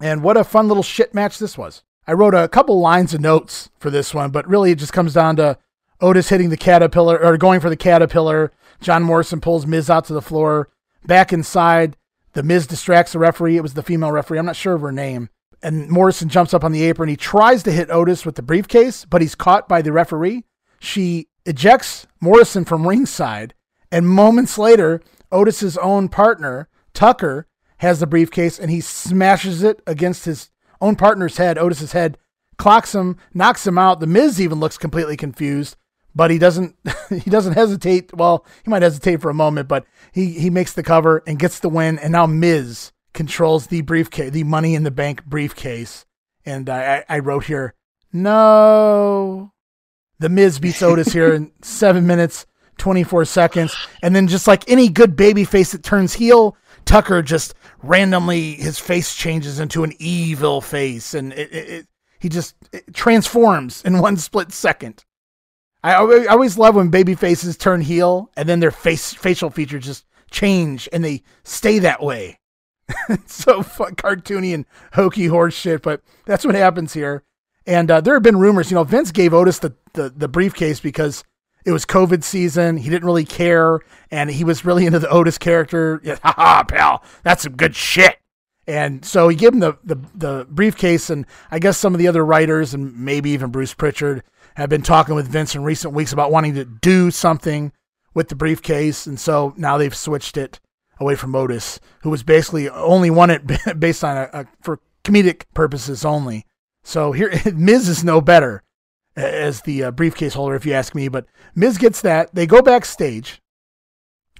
And 0.00 0.22
what 0.22 0.36
a 0.36 0.44
fun 0.44 0.68
little 0.68 0.82
shit 0.82 1.14
match 1.14 1.38
this 1.38 1.56
was. 1.56 1.82
I 2.06 2.12
wrote 2.12 2.34
a 2.34 2.48
couple 2.48 2.80
lines 2.80 3.14
of 3.14 3.20
notes 3.20 3.70
for 3.78 3.90
this 3.90 4.12
one, 4.12 4.30
but 4.30 4.48
really 4.48 4.72
it 4.72 4.78
just 4.78 4.92
comes 4.92 5.14
down 5.14 5.36
to 5.36 5.58
Otis 6.00 6.30
hitting 6.30 6.50
the 6.50 6.56
caterpillar 6.56 7.22
or 7.22 7.36
going 7.36 7.60
for 7.60 7.70
the 7.70 7.76
caterpillar. 7.76 8.50
John 8.80 9.04
Morrison 9.04 9.40
pulls 9.40 9.66
Miz 9.66 9.88
out 9.88 10.04
to 10.06 10.12
the 10.12 10.20
floor. 10.20 10.68
Back 11.04 11.32
inside, 11.32 11.96
the 12.32 12.42
Miz 12.42 12.66
distracts 12.66 13.12
the 13.12 13.20
referee. 13.20 13.56
It 13.56 13.62
was 13.62 13.74
the 13.74 13.82
female 13.82 14.10
referee. 14.10 14.38
I'm 14.38 14.46
not 14.46 14.56
sure 14.56 14.74
of 14.74 14.80
her 14.80 14.90
name. 14.90 15.28
And 15.62 15.88
Morrison 15.88 16.28
jumps 16.28 16.52
up 16.52 16.64
on 16.64 16.72
the 16.72 16.82
apron. 16.82 17.08
He 17.08 17.16
tries 17.16 17.62
to 17.62 17.72
hit 17.72 17.90
Otis 17.90 18.26
with 18.26 18.34
the 18.34 18.42
briefcase, 18.42 19.04
but 19.04 19.22
he's 19.22 19.36
caught 19.36 19.68
by 19.68 19.80
the 19.80 19.92
referee. 19.92 20.44
She 20.80 21.28
ejects 21.46 22.08
Morrison 22.20 22.64
from 22.64 22.88
ringside 22.88 23.54
and 23.92 24.08
moments 24.08 24.56
later, 24.56 25.02
Otis's 25.30 25.76
own 25.76 26.08
partner, 26.08 26.68
Tucker, 26.94 27.46
has 27.78 28.00
the 28.00 28.06
briefcase 28.06 28.58
and 28.58 28.70
he 28.70 28.80
smashes 28.80 29.62
it 29.62 29.82
against 29.86 30.24
his 30.24 30.50
own 30.80 30.96
partner's 30.96 31.36
head, 31.36 31.58
Otis's 31.58 31.92
head, 31.92 32.16
clocks 32.56 32.94
him, 32.94 33.18
knocks 33.34 33.66
him 33.66 33.76
out. 33.76 34.00
The 34.00 34.06
Miz 34.06 34.40
even 34.40 34.60
looks 34.60 34.78
completely 34.78 35.16
confused, 35.16 35.76
but 36.14 36.30
he 36.30 36.38
doesn't 36.38 36.74
he 37.10 37.30
doesn't 37.30 37.52
hesitate. 37.52 38.16
Well, 38.16 38.46
he 38.64 38.70
might 38.70 38.82
hesitate 38.82 39.20
for 39.20 39.30
a 39.30 39.34
moment, 39.34 39.68
but 39.68 39.84
he 40.10 40.30
he 40.32 40.48
makes 40.48 40.72
the 40.72 40.82
cover 40.82 41.22
and 41.26 41.38
gets 41.38 41.60
the 41.60 41.68
win. 41.68 41.98
And 41.98 42.12
now 42.12 42.26
Miz 42.26 42.92
controls 43.12 43.66
the 43.66 43.82
briefcase, 43.82 44.30
the 44.30 44.44
Money 44.44 44.74
in 44.74 44.84
the 44.84 44.90
Bank 44.90 45.24
briefcase. 45.26 46.06
And 46.46 46.68
I, 46.70 47.04
I 47.08 47.18
wrote 47.18 47.44
here, 47.44 47.74
no. 48.12 49.52
The 50.18 50.28
Miz 50.28 50.58
beats 50.58 50.82
Otis 50.82 51.12
here 51.12 51.34
in 51.34 51.52
seven 51.62 52.06
minutes 52.06 52.46
24 52.78 53.24
seconds. 53.24 53.76
And 54.02 54.14
then 54.14 54.28
just 54.28 54.46
like 54.46 54.68
any 54.68 54.88
good 54.88 55.16
baby 55.16 55.44
face 55.44 55.72
that 55.72 55.82
turns 55.82 56.14
heel, 56.14 56.56
Tucker 56.84 57.22
just 57.22 57.54
randomly 57.82 58.54
his 58.54 58.78
face 58.78 59.14
changes 59.14 59.60
into 59.60 59.84
an 59.84 59.92
evil 59.98 60.60
face, 60.60 61.14
and 61.14 61.32
it, 61.32 61.52
it, 61.52 61.68
it 61.68 61.86
he 62.18 62.28
just 62.28 62.54
transforms 62.92 63.82
in 63.82 63.98
one 63.98 64.16
split 64.16 64.52
second. 64.52 65.04
I, 65.82 65.94
I 65.94 66.26
always 66.26 66.56
love 66.56 66.76
when 66.76 66.90
baby 66.90 67.16
faces 67.16 67.56
turn 67.56 67.80
heel 67.80 68.30
and 68.36 68.48
then 68.48 68.60
their 68.60 68.70
face 68.70 69.12
facial 69.12 69.50
features 69.50 69.84
just 69.84 70.06
change 70.30 70.88
and 70.92 71.04
they 71.04 71.24
stay 71.42 71.80
that 71.80 72.00
way. 72.00 72.38
so 73.26 73.64
fun, 73.64 73.96
cartoony 73.96 74.54
and 74.54 74.66
hokey 74.92 75.26
horse 75.26 75.54
shit, 75.54 75.82
but 75.82 76.00
that's 76.24 76.44
what 76.44 76.54
happens 76.54 76.92
here. 76.92 77.24
And 77.66 77.90
uh, 77.90 78.00
there 78.00 78.14
have 78.14 78.22
been 78.22 78.38
rumors, 78.38 78.70
you 78.70 78.76
know, 78.76 78.84
Vince 78.84 79.10
gave 79.10 79.34
Otis 79.34 79.58
the, 79.58 79.74
the, 79.94 80.10
the 80.10 80.28
briefcase 80.28 80.78
because 80.78 81.24
it 81.64 81.72
was 81.72 81.84
COVID 81.84 82.24
season. 82.24 82.76
He 82.76 82.90
didn't 82.90 83.06
really 83.06 83.24
care, 83.24 83.80
and 84.10 84.30
he 84.30 84.44
was 84.44 84.64
really 84.64 84.86
into 84.86 84.98
the 84.98 85.08
Otis 85.08 85.38
character. 85.38 86.00
Ha 86.22 86.34
ha, 86.36 86.64
pal, 86.64 87.02
that's 87.22 87.42
some 87.42 87.56
good 87.56 87.74
shit. 87.74 88.18
And 88.66 89.04
so 89.04 89.28
he 89.28 89.36
gave 89.36 89.52
him 89.52 89.60
the, 89.60 89.76
the 89.82 89.96
the 90.14 90.46
briefcase, 90.48 91.10
and 91.10 91.26
I 91.50 91.58
guess 91.58 91.78
some 91.78 91.94
of 91.94 91.98
the 91.98 92.06
other 92.06 92.24
writers 92.24 92.74
and 92.74 92.96
maybe 92.96 93.30
even 93.30 93.50
Bruce 93.50 93.74
Pritchard 93.74 94.22
have 94.54 94.68
been 94.68 94.82
talking 94.82 95.14
with 95.14 95.26
Vince 95.26 95.54
in 95.54 95.64
recent 95.64 95.94
weeks 95.94 96.12
about 96.12 96.30
wanting 96.30 96.54
to 96.54 96.64
do 96.64 97.10
something 97.10 97.72
with 98.14 98.28
the 98.28 98.36
briefcase, 98.36 99.06
and 99.06 99.18
so 99.18 99.52
now 99.56 99.78
they've 99.78 99.96
switched 99.96 100.36
it 100.36 100.60
away 101.00 101.16
from 101.16 101.34
Otis, 101.34 101.80
who 102.02 102.10
was 102.10 102.22
basically 102.22 102.68
only 102.68 103.10
it 103.30 103.80
based 103.80 104.04
on 104.04 104.16
a, 104.16 104.30
a 104.32 104.46
for 104.60 104.78
comedic 105.04 105.44
purposes 105.54 106.04
only. 106.04 106.46
So 106.84 107.12
here, 107.12 107.32
Miz 107.54 107.88
is 107.88 108.04
no 108.04 108.20
better 108.20 108.62
as 109.16 109.62
the 109.62 109.84
uh, 109.84 109.90
briefcase 109.90 110.34
holder, 110.34 110.54
if 110.54 110.66
you 110.66 110.72
ask 110.72 110.94
me. 110.94 111.08
But 111.08 111.26
Miz 111.54 111.78
gets 111.78 112.00
that. 112.02 112.34
They 112.34 112.46
go 112.46 112.62
backstage. 112.62 113.40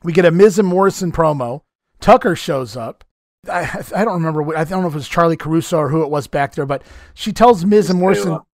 We 0.03 0.13
get 0.13 0.25
a 0.25 0.31
Miz 0.31 0.59
and 0.59 0.69
Morrison 0.69 1.13
promo. 1.13 1.63
Tucker 2.01 2.35
shows 2.35 2.77
up. 2.77 3.05
I, 3.49 3.83
I 3.95 4.05
don't 4.05 4.15
remember. 4.15 4.57
I 4.57 4.65
don't 4.65 4.83
know 4.83 4.89
if 4.89 4.95
it 4.95 4.99
was 4.99 5.09
Charly 5.09 5.39
Caruso 5.39 5.79
or 5.79 5.89
who 5.89 6.03
it 6.03 6.11
was 6.11 6.27
back 6.27 6.55
there, 6.55 6.67
but 6.67 6.83
she 7.15 7.33
tells 7.33 7.65
Miz 7.65 7.91
and 7.91 7.99
Morrison. 7.99 8.33
Kayla. 8.33 8.45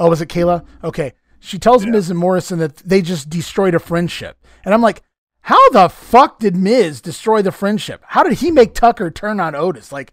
Oh, 0.00 0.10
was 0.10 0.20
it 0.20 0.28
Kayla? 0.28 0.64
Okay. 0.82 1.12
She 1.40 1.58
tells 1.58 1.84
yeah. 1.84 1.90
Miz 1.90 2.10
and 2.10 2.18
Morrison 2.18 2.58
that 2.58 2.76
they 2.78 3.02
just 3.02 3.30
destroyed 3.30 3.74
a 3.74 3.78
friendship. 3.78 4.44
And 4.64 4.74
I'm 4.74 4.82
like, 4.82 5.02
how 5.42 5.70
the 5.70 5.88
fuck 5.88 6.40
did 6.40 6.56
Miz 6.56 7.00
destroy 7.00 7.42
the 7.42 7.52
friendship? 7.52 8.02
How 8.08 8.22
did 8.22 8.34
he 8.34 8.50
make 8.50 8.74
Tucker 8.74 9.10
turn 9.10 9.40
on 9.40 9.54
Otis? 9.54 9.92
Like, 9.92 10.12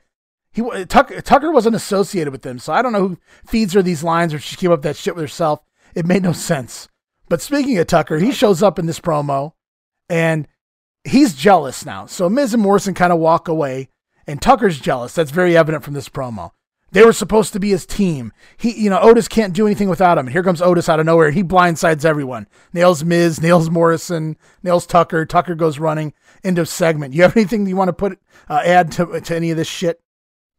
he 0.55 0.85
Tucker, 0.85 1.21
Tucker 1.21 1.51
wasn't 1.51 1.75
associated 1.75 2.31
with 2.31 2.43
them, 2.43 2.59
so 2.59 2.71
I 2.71 2.81
don't 2.81 2.93
know 2.93 3.09
who 3.09 3.17
feeds 3.45 3.73
her 3.73 3.81
these 3.81 4.05
lines 4.05 4.33
or 4.33 4.39
she 4.39 4.55
came 4.55 4.71
up 4.71 4.83
that 4.83 4.95
shit 4.95 5.13
with 5.13 5.23
herself. 5.23 5.59
It 5.93 6.05
made 6.05 6.23
no 6.23 6.31
sense. 6.31 6.87
But 7.27 7.41
speaking 7.41 7.77
of 7.77 7.87
Tucker, 7.87 8.19
he 8.19 8.31
shows 8.31 8.63
up 8.63 8.79
in 8.79 8.85
this 8.85 9.01
promo, 9.01 9.51
and 10.07 10.47
he's 11.03 11.35
jealous 11.35 11.85
now. 11.85 12.05
So 12.05 12.29
Miz 12.29 12.53
and 12.53 12.63
Morrison 12.63 12.93
kind 12.93 13.11
of 13.11 13.19
walk 13.19 13.49
away, 13.49 13.89
and 14.25 14.41
Tucker's 14.41 14.79
jealous. 14.79 15.13
That's 15.13 15.31
very 15.31 15.57
evident 15.57 15.83
from 15.83 15.93
this 15.93 16.07
promo. 16.07 16.51
They 16.91 17.03
were 17.03 17.11
supposed 17.11 17.51
to 17.51 17.59
be 17.59 17.71
his 17.71 17.85
team. 17.85 18.31
He, 18.55 18.71
you 18.81 18.89
know, 18.89 19.01
Otis 19.01 19.27
can't 19.27 19.53
do 19.53 19.65
anything 19.65 19.89
without 19.89 20.17
him. 20.17 20.27
And 20.27 20.31
here 20.31 20.43
comes 20.43 20.61
Otis 20.61 20.87
out 20.87 21.01
of 21.01 21.05
nowhere. 21.05 21.31
He 21.31 21.43
blindsides 21.43 22.05
everyone. 22.05 22.47
Nails 22.71 23.03
Miz, 23.03 23.41
nails 23.41 23.69
Morrison, 23.69 24.37
nails 24.63 24.85
Tucker. 24.85 25.25
Tucker 25.25 25.55
goes 25.55 25.79
running. 25.79 26.13
End 26.45 26.57
of 26.57 26.69
segment. 26.69 27.13
You 27.13 27.23
have 27.23 27.35
anything 27.35 27.67
you 27.67 27.75
want 27.75 27.89
to 27.89 27.93
put 27.93 28.17
uh, 28.47 28.61
add 28.63 28.93
to 28.93 29.19
to 29.19 29.35
any 29.35 29.51
of 29.51 29.57
this 29.57 29.67
shit? 29.67 29.99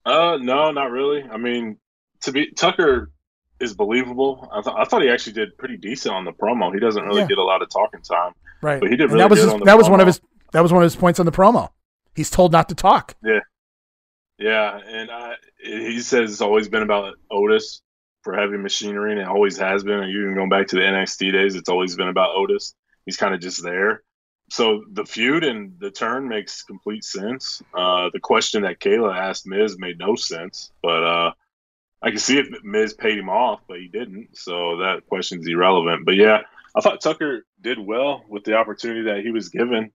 Uh, 0.07 0.39
no, 0.41 0.71
not 0.71 0.93
really. 0.93 1.25
I 1.25 1.37
mean, 1.37 1.79
to 2.23 2.33
be 2.33 2.53
Tucker 2.53 3.11
is 3.59 3.75
believable. 3.75 4.49
I, 4.53 4.63
th- 4.63 4.77
I 4.79 4.85
thought 4.85 5.03
he 5.03 5.11
actually 5.11 5.33
did 5.33 5.59
pretty 5.59 5.77
decent 5.77 6.15
on 6.15 6.25
the 6.25 6.33
promo. 6.33 6.73
He 6.73 6.79
doesn't 6.79 7.03
really 7.03 7.23
yeah. 7.23 7.27
get 7.27 7.39
a 7.39 7.43
lot 7.43 7.61
of 7.61 7.69
talking 7.69 8.01
time, 8.03 8.33
right? 8.63 8.81
But 8.81 8.91
he 8.91 8.97
did 8.97 9.11
really 9.11 9.19
that 9.19 9.31
was 9.31 9.41
his, 9.41 9.53
that 9.53 9.61
promo. 9.61 9.79
was 9.79 9.91
one 9.91 10.01
of 10.01 10.07
his 10.07 10.21
that 10.53 10.63
was 10.63 10.73
one 10.73 10.83
of 10.83 10.87
his 10.87 10.95
points 10.95 11.19
on 11.19 11.27
the 11.27 11.33
promo. 11.33 11.71
He's 12.15 12.31
told 12.31 12.53
not 12.53 12.69
to 12.69 12.77
talk. 12.77 13.17
Yeah, 13.25 13.41
yeah, 14.39 14.79
and 14.87 15.11
I, 15.11 15.35
he 15.59 16.01
says 16.01 16.31
it's 16.31 16.41
always 16.41 16.69
been 16.69 16.83
about 16.83 17.15
Otis 17.29 17.83
for 18.23 18.35
heavy 18.35 18.59
machinery, 18.59 19.11
and 19.11 19.21
it 19.21 19.27
always 19.27 19.59
has 19.59 19.83
been. 19.83 19.99
And 19.99 20.11
even 20.11 20.35
going 20.35 20.51
back 20.51 20.69
to 20.69 20.77
the 20.77 20.83
NXT 20.83 21.33
days, 21.33 21.57
it's 21.57 21.69
always 21.69 21.97
been 21.97 22.09
about 22.09 22.37
Otis. 22.37 22.75
He's 23.07 23.17
kind 23.17 23.35
of 23.35 23.41
just 23.41 23.63
there 23.63 24.03
so 24.49 24.85
the 24.93 25.05
feud 25.05 25.45
and 25.45 25.79
the 25.81 25.91
turn 25.91 26.29
makes 26.29 26.63
complete 26.63 27.05
sense. 27.05 27.63
Uh, 27.75 28.11
the 28.13 28.21
question 28.21 28.63
that 28.63 28.81
Kayla 28.81 29.17
asked 29.17 29.47
Miz 29.47 29.79
made 29.79 29.99
no 29.99 30.15
sense, 30.15 30.71
but 30.83 31.03
uh, 31.03 31.33
I 32.03 32.11
can 32.11 32.19
see 32.19 32.39
if 32.39 32.47
Miz 32.63 32.95
paid 32.95 33.19
him 33.19 33.29
off, 33.29 33.61
but 33.67 33.79
he 33.79 33.89
didn't. 33.89 34.37
So 34.37 34.79
that 34.79 35.07
question's 35.09 35.49
irrelevant. 35.49 36.07
But 36.07 36.15
yeah, 36.15 36.43
I 36.77 36.81
thought 36.81 37.01
Tucker 37.01 37.45
did 37.61 37.79
well 37.79 38.25
with 38.29 38.45
the 38.45 38.55
opportunity 38.55 39.03
that 39.11 39.25
he 39.25 39.31
was 39.31 39.49
given. 39.49 39.91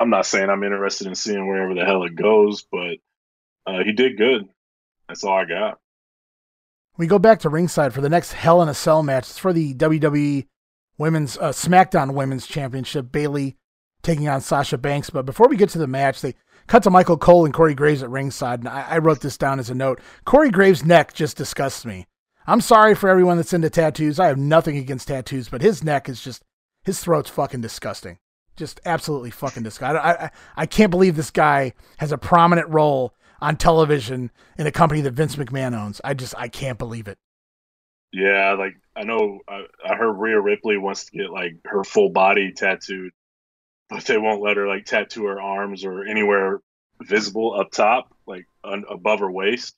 I'm 0.00 0.10
not 0.10 0.26
saying 0.26 0.48
I'm 0.48 0.64
interested 0.64 1.06
in 1.06 1.14
seeing 1.14 1.46
wherever 1.46 1.74
the 1.74 1.84
hell 1.84 2.04
it 2.04 2.14
goes, 2.14 2.62
but 2.62 2.96
uh, 3.66 3.84
he 3.84 3.92
did 3.92 4.16
good. 4.16 4.48
That's 5.08 5.24
all 5.24 5.36
I 5.36 5.44
got. 5.44 5.78
We 6.96 7.06
go 7.06 7.18
back 7.18 7.40
to 7.40 7.48
ringside 7.48 7.92
for 7.92 8.00
the 8.00 8.08
next 8.08 8.32
Hell 8.32 8.62
in 8.62 8.68
a 8.68 8.74
Cell 8.74 9.02
match. 9.02 9.24
It's 9.24 9.38
for 9.38 9.52
the 9.52 9.74
WWE 9.74 10.46
Women's 10.98 11.36
uh, 11.38 11.50
SmackDown 11.50 12.14
Women's 12.14 12.46
Championship. 12.46 13.10
Bayley 13.10 13.56
taking 14.02 14.28
on 14.28 14.40
Sasha 14.40 14.78
Banks. 14.78 15.10
But 15.10 15.26
before 15.26 15.48
we 15.48 15.56
get 15.56 15.70
to 15.70 15.78
the 15.78 15.86
match, 15.86 16.20
they 16.20 16.34
cut 16.66 16.82
to 16.84 16.90
Michael 16.90 17.18
Cole 17.18 17.44
and 17.44 17.54
Corey 17.54 17.74
Graves 17.74 18.02
at 18.02 18.10
ringside. 18.10 18.60
And 18.60 18.68
I, 18.68 18.86
I 18.90 18.98
wrote 18.98 19.20
this 19.20 19.38
down 19.38 19.58
as 19.58 19.70
a 19.70 19.74
note. 19.74 20.00
Corey 20.24 20.50
Graves' 20.50 20.84
neck 20.84 21.14
just 21.14 21.36
disgusts 21.36 21.84
me. 21.84 22.06
I'm 22.46 22.60
sorry 22.60 22.94
for 22.94 23.08
everyone 23.08 23.36
that's 23.36 23.52
into 23.52 23.70
tattoos. 23.70 24.18
I 24.18 24.26
have 24.26 24.38
nothing 24.38 24.76
against 24.76 25.08
tattoos, 25.08 25.48
but 25.48 25.62
his 25.62 25.84
neck 25.84 26.08
is 26.08 26.20
just, 26.20 26.42
his 26.84 27.00
throat's 27.00 27.30
fucking 27.30 27.60
disgusting. 27.60 28.18
Just 28.56 28.80
absolutely 28.84 29.30
fucking 29.30 29.62
disgusting. 29.62 30.00
I, 30.02 30.24
I, 30.24 30.30
I 30.56 30.66
can't 30.66 30.90
believe 30.90 31.16
this 31.16 31.30
guy 31.30 31.72
has 31.98 32.12
a 32.12 32.18
prominent 32.18 32.68
role 32.68 33.14
on 33.40 33.56
television 33.56 34.30
in 34.58 34.66
a 34.66 34.72
company 34.72 35.00
that 35.02 35.14
Vince 35.14 35.36
McMahon 35.36 35.76
owns. 35.76 36.00
I 36.04 36.14
just, 36.14 36.34
I 36.36 36.48
can't 36.48 36.78
believe 36.78 37.08
it. 37.08 37.18
Yeah, 38.12 38.56
like 38.58 38.74
I 38.94 39.04
know 39.04 39.40
I, 39.48 39.64
I 39.88 39.94
heard 39.94 40.12
Rhea 40.12 40.38
Ripley 40.38 40.76
wants 40.76 41.06
to 41.06 41.16
get 41.16 41.30
like 41.30 41.54
her 41.64 41.82
full 41.82 42.10
body 42.10 42.52
tattooed 42.52 43.12
but 43.92 44.04
they 44.06 44.18
won't 44.18 44.42
let 44.42 44.56
her 44.56 44.66
like 44.66 44.86
tattoo 44.86 45.26
her 45.26 45.40
arms 45.40 45.84
or 45.84 46.04
anywhere 46.04 46.60
visible 47.02 47.58
up 47.58 47.70
top, 47.70 48.08
like 48.26 48.46
un- 48.64 48.84
above 48.88 49.20
her 49.20 49.30
waist. 49.30 49.76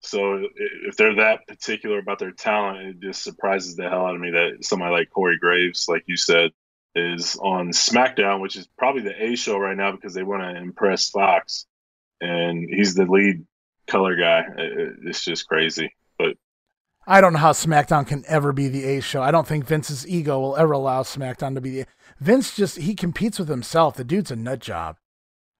So 0.00 0.46
if 0.82 0.96
they're 0.96 1.16
that 1.16 1.46
particular 1.46 1.98
about 1.98 2.18
their 2.18 2.32
talent, 2.32 2.86
it 2.86 3.00
just 3.00 3.22
surprises 3.22 3.76
the 3.76 3.88
hell 3.88 4.06
out 4.06 4.14
of 4.14 4.20
me 4.20 4.32
that 4.32 4.58
somebody 4.62 4.92
like 4.92 5.10
Corey 5.10 5.38
Graves, 5.38 5.86
like 5.88 6.02
you 6.06 6.16
said, 6.16 6.50
is 6.94 7.36
on 7.36 7.68
SmackDown, 7.68 8.40
which 8.40 8.56
is 8.56 8.68
probably 8.76 9.02
the 9.02 9.24
A 9.24 9.36
show 9.36 9.56
right 9.56 9.76
now 9.76 9.92
because 9.92 10.12
they 10.12 10.22
want 10.22 10.42
to 10.42 10.60
impress 10.60 11.08
Fox, 11.08 11.66
and 12.20 12.68
he's 12.68 12.94
the 12.94 13.06
lead 13.06 13.46
color 13.86 14.16
guy. 14.16 14.44
It's 15.04 15.24
just 15.24 15.48
crazy. 15.48 15.94
But 16.18 16.36
I 17.06 17.20
don't 17.20 17.32
know 17.32 17.38
how 17.38 17.52
SmackDown 17.52 18.06
can 18.06 18.24
ever 18.28 18.52
be 18.52 18.68
the 18.68 18.84
A 18.84 19.00
show. 19.00 19.22
I 19.22 19.30
don't 19.30 19.46
think 19.46 19.64
Vince's 19.64 20.06
ego 20.06 20.38
will 20.38 20.56
ever 20.56 20.72
allow 20.72 21.02
SmackDown 21.02 21.54
to 21.54 21.60
be 21.60 21.70
the. 21.70 21.86
Vince 22.24 22.56
just 22.56 22.78
he 22.78 22.94
competes 22.94 23.38
with 23.38 23.48
himself. 23.48 23.96
The 23.96 24.04
dude's 24.04 24.30
a 24.30 24.36
nut 24.36 24.60
job. 24.60 24.96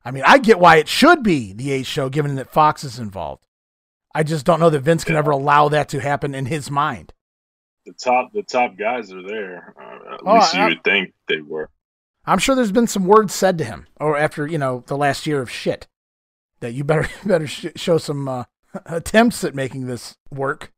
I 0.05 0.11
mean, 0.11 0.23
I 0.27 0.39
get 0.39 0.59
why 0.59 0.77
it 0.77 0.89
should 0.89 1.23
be 1.23 1.53
the 1.53 1.73
A 1.73 1.83
show, 1.83 2.09
given 2.09 2.35
that 2.37 2.51
Fox 2.51 2.85
is 2.85 2.99
involved. 2.99 3.47
I 4.15 4.23
just 4.23 4.47
don't 4.47 4.61
know 4.61 4.71
that 4.71 4.81
Vince 4.81 5.05
can 5.05 5.17
ever 5.17 5.31
allow 5.31 5.69
that 5.69 5.89
to 5.91 6.01
happen 6.01 6.35
in 6.35 6.47
his 6.47 6.71
mind. 6.71 7.13
The 7.85 7.93
top, 7.93 8.33
the 8.33 8.43
top 8.43 8.79
guys 8.79 9.13
are 9.13 9.23
there. 9.23 9.75
Uh, 9.79 10.15
at 10.15 10.21
oh, 10.25 10.35
least 10.35 10.55
you 10.55 10.61
I, 10.61 10.69
would 10.69 10.85
think 10.85 11.13
they 11.29 11.41
were. 11.41 11.69
I'm 12.25 12.39
sure 12.39 12.55
there's 12.55 12.73
been 12.73 12.87
some 12.87 13.07
words 13.07 13.35
said 13.35 13.59
to 13.59 13.65
him, 13.65 13.87
or 14.01 14.17
after 14.17 14.47
you 14.47 14.57
know 14.57 14.85
the 14.87 14.97
last 14.97 15.27
year 15.27 15.43
of 15.43 15.51
shit, 15.51 15.87
that 16.61 16.73
you 16.73 16.83
better 16.83 17.09
better 17.27 17.47
sh- 17.47 17.67
show 17.77 17.99
some 17.99 18.27
uh, 18.27 18.45
attempts 18.87 19.45
at 19.45 19.55
making 19.55 19.87
this 19.87 20.17
work. 20.31 20.73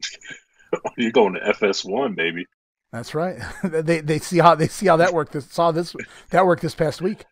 You're 0.96 1.10
going 1.10 1.34
to 1.34 1.40
FS1, 1.40 2.14
baby. 2.14 2.46
That's 2.92 3.14
right. 3.14 3.38
they 3.64 4.00
they 4.00 4.18
see 4.18 4.38
how 4.38 4.54
they 4.54 4.68
see 4.68 4.86
how 4.86 4.96
that 4.98 5.14
worked. 5.14 5.32
This, 5.32 5.46
saw 5.46 5.72
this 5.72 5.96
that 6.30 6.44
worked 6.44 6.62
this 6.62 6.74
past 6.74 7.00
week, 7.00 7.24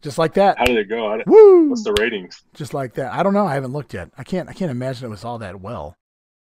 just 0.00 0.16
like 0.16 0.34
that. 0.34 0.58
How 0.58 0.64
did 0.64 0.78
it 0.78 0.88
go? 0.88 1.16
Did, 1.16 1.26
Woo! 1.26 1.68
What's 1.68 1.84
the 1.84 1.94
ratings? 2.00 2.42
Just 2.54 2.72
like 2.72 2.94
that. 2.94 3.12
I 3.12 3.22
don't 3.22 3.34
know. 3.34 3.46
I 3.46 3.54
haven't 3.54 3.72
looked 3.72 3.92
yet. 3.92 4.10
I 4.16 4.24
can't. 4.24 4.48
I 4.48 4.54
can't 4.54 4.70
imagine 4.70 5.06
it 5.06 5.10
was 5.10 5.24
all 5.24 5.38
that 5.38 5.60
well. 5.60 5.96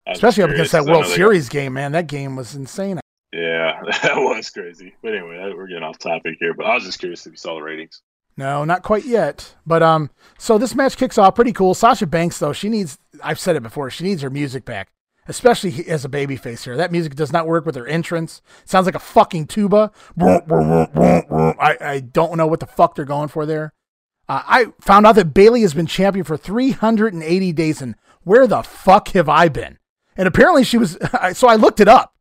Especially 0.06 0.44
up 0.44 0.50
against 0.50 0.72
that 0.72 0.84
World 0.84 1.06
Series 1.06 1.48
got... 1.48 1.52
game, 1.52 1.72
man. 1.74 1.92
That 1.92 2.06
game 2.06 2.36
was 2.36 2.54
insane. 2.54 3.00
Yeah, 3.32 3.80
that 4.02 4.16
was 4.16 4.48
crazy. 4.50 4.94
But 5.02 5.14
anyway, 5.14 5.52
we're 5.56 5.66
getting 5.66 5.82
off 5.82 5.98
topic 5.98 6.36
here. 6.38 6.54
But 6.54 6.66
I 6.66 6.74
was 6.74 6.84
just 6.84 7.00
curious 7.00 7.26
if 7.26 7.32
you 7.32 7.36
saw 7.36 7.56
the 7.56 7.62
ratings. 7.62 8.00
No, 8.36 8.64
not 8.64 8.82
quite 8.82 9.04
yet. 9.04 9.54
But 9.66 9.82
um, 9.82 10.10
so 10.38 10.56
this 10.56 10.74
match 10.74 10.96
kicks 10.96 11.18
off 11.18 11.34
pretty 11.34 11.52
cool. 11.52 11.74
Sasha 11.74 12.06
Banks, 12.06 12.38
though, 12.38 12.52
she 12.52 12.68
needs. 12.68 12.98
I've 13.22 13.40
said 13.40 13.56
it 13.56 13.62
before. 13.62 13.90
She 13.90 14.04
needs 14.04 14.22
her 14.22 14.30
music 14.30 14.64
back 14.64 14.88
especially 15.28 15.86
as 15.88 16.04
a 16.04 16.08
baby 16.08 16.36
face 16.36 16.64
here. 16.64 16.76
That 16.76 16.92
music 16.92 17.14
does 17.14 17.32
not 17.32 17.46
work 17.46 17.64
with 17.64 17.76
her 17.76 17.86
entrance. 17.86 18.42
It 18.62 18.68
sounds 18.68 18.86
like 18.86 18.94
a 18.94 19.00
fucking 19.00 19.46
tuba. 19.46 19.92
I, 21.60 21.76
I 21.80 22.00
don't 22.00 22.36
know 22.36 22.46
what 22.46 22.60
the 22.60 22.66
fuck 22.66 22.94
they're 22.94 23.04
going 23.04 23.28
for 23.28 23.46
there. 23.46 23.72
Uh, 24.28 24.42
I 24.46 24.66
found 24.80 25.06
out 25.06 25.16
that 25.16 25.34
Bayley 25.34 25.62
has 25.62 25.74
been 25.74 25.86
champion 25.86 26.24
for 26.24 26.36
380 26.36 27.52
days, 27.52 27.82
and 27.82 27.96
where 28.22 28.46
the 28.46 28.62
fuck 28.62 29.08
have 29.08 29.28
I 29.28 29.48
been? 29.48 29.78
And 30.16 30.28
apparently 30.28 30.64
she 30.64 30.78
was, 30.78 30.96
so 31.34 31.48
I 31.48 31.56
looked 31.56 31.80
it 31.80 31.88
up 31.88 32.14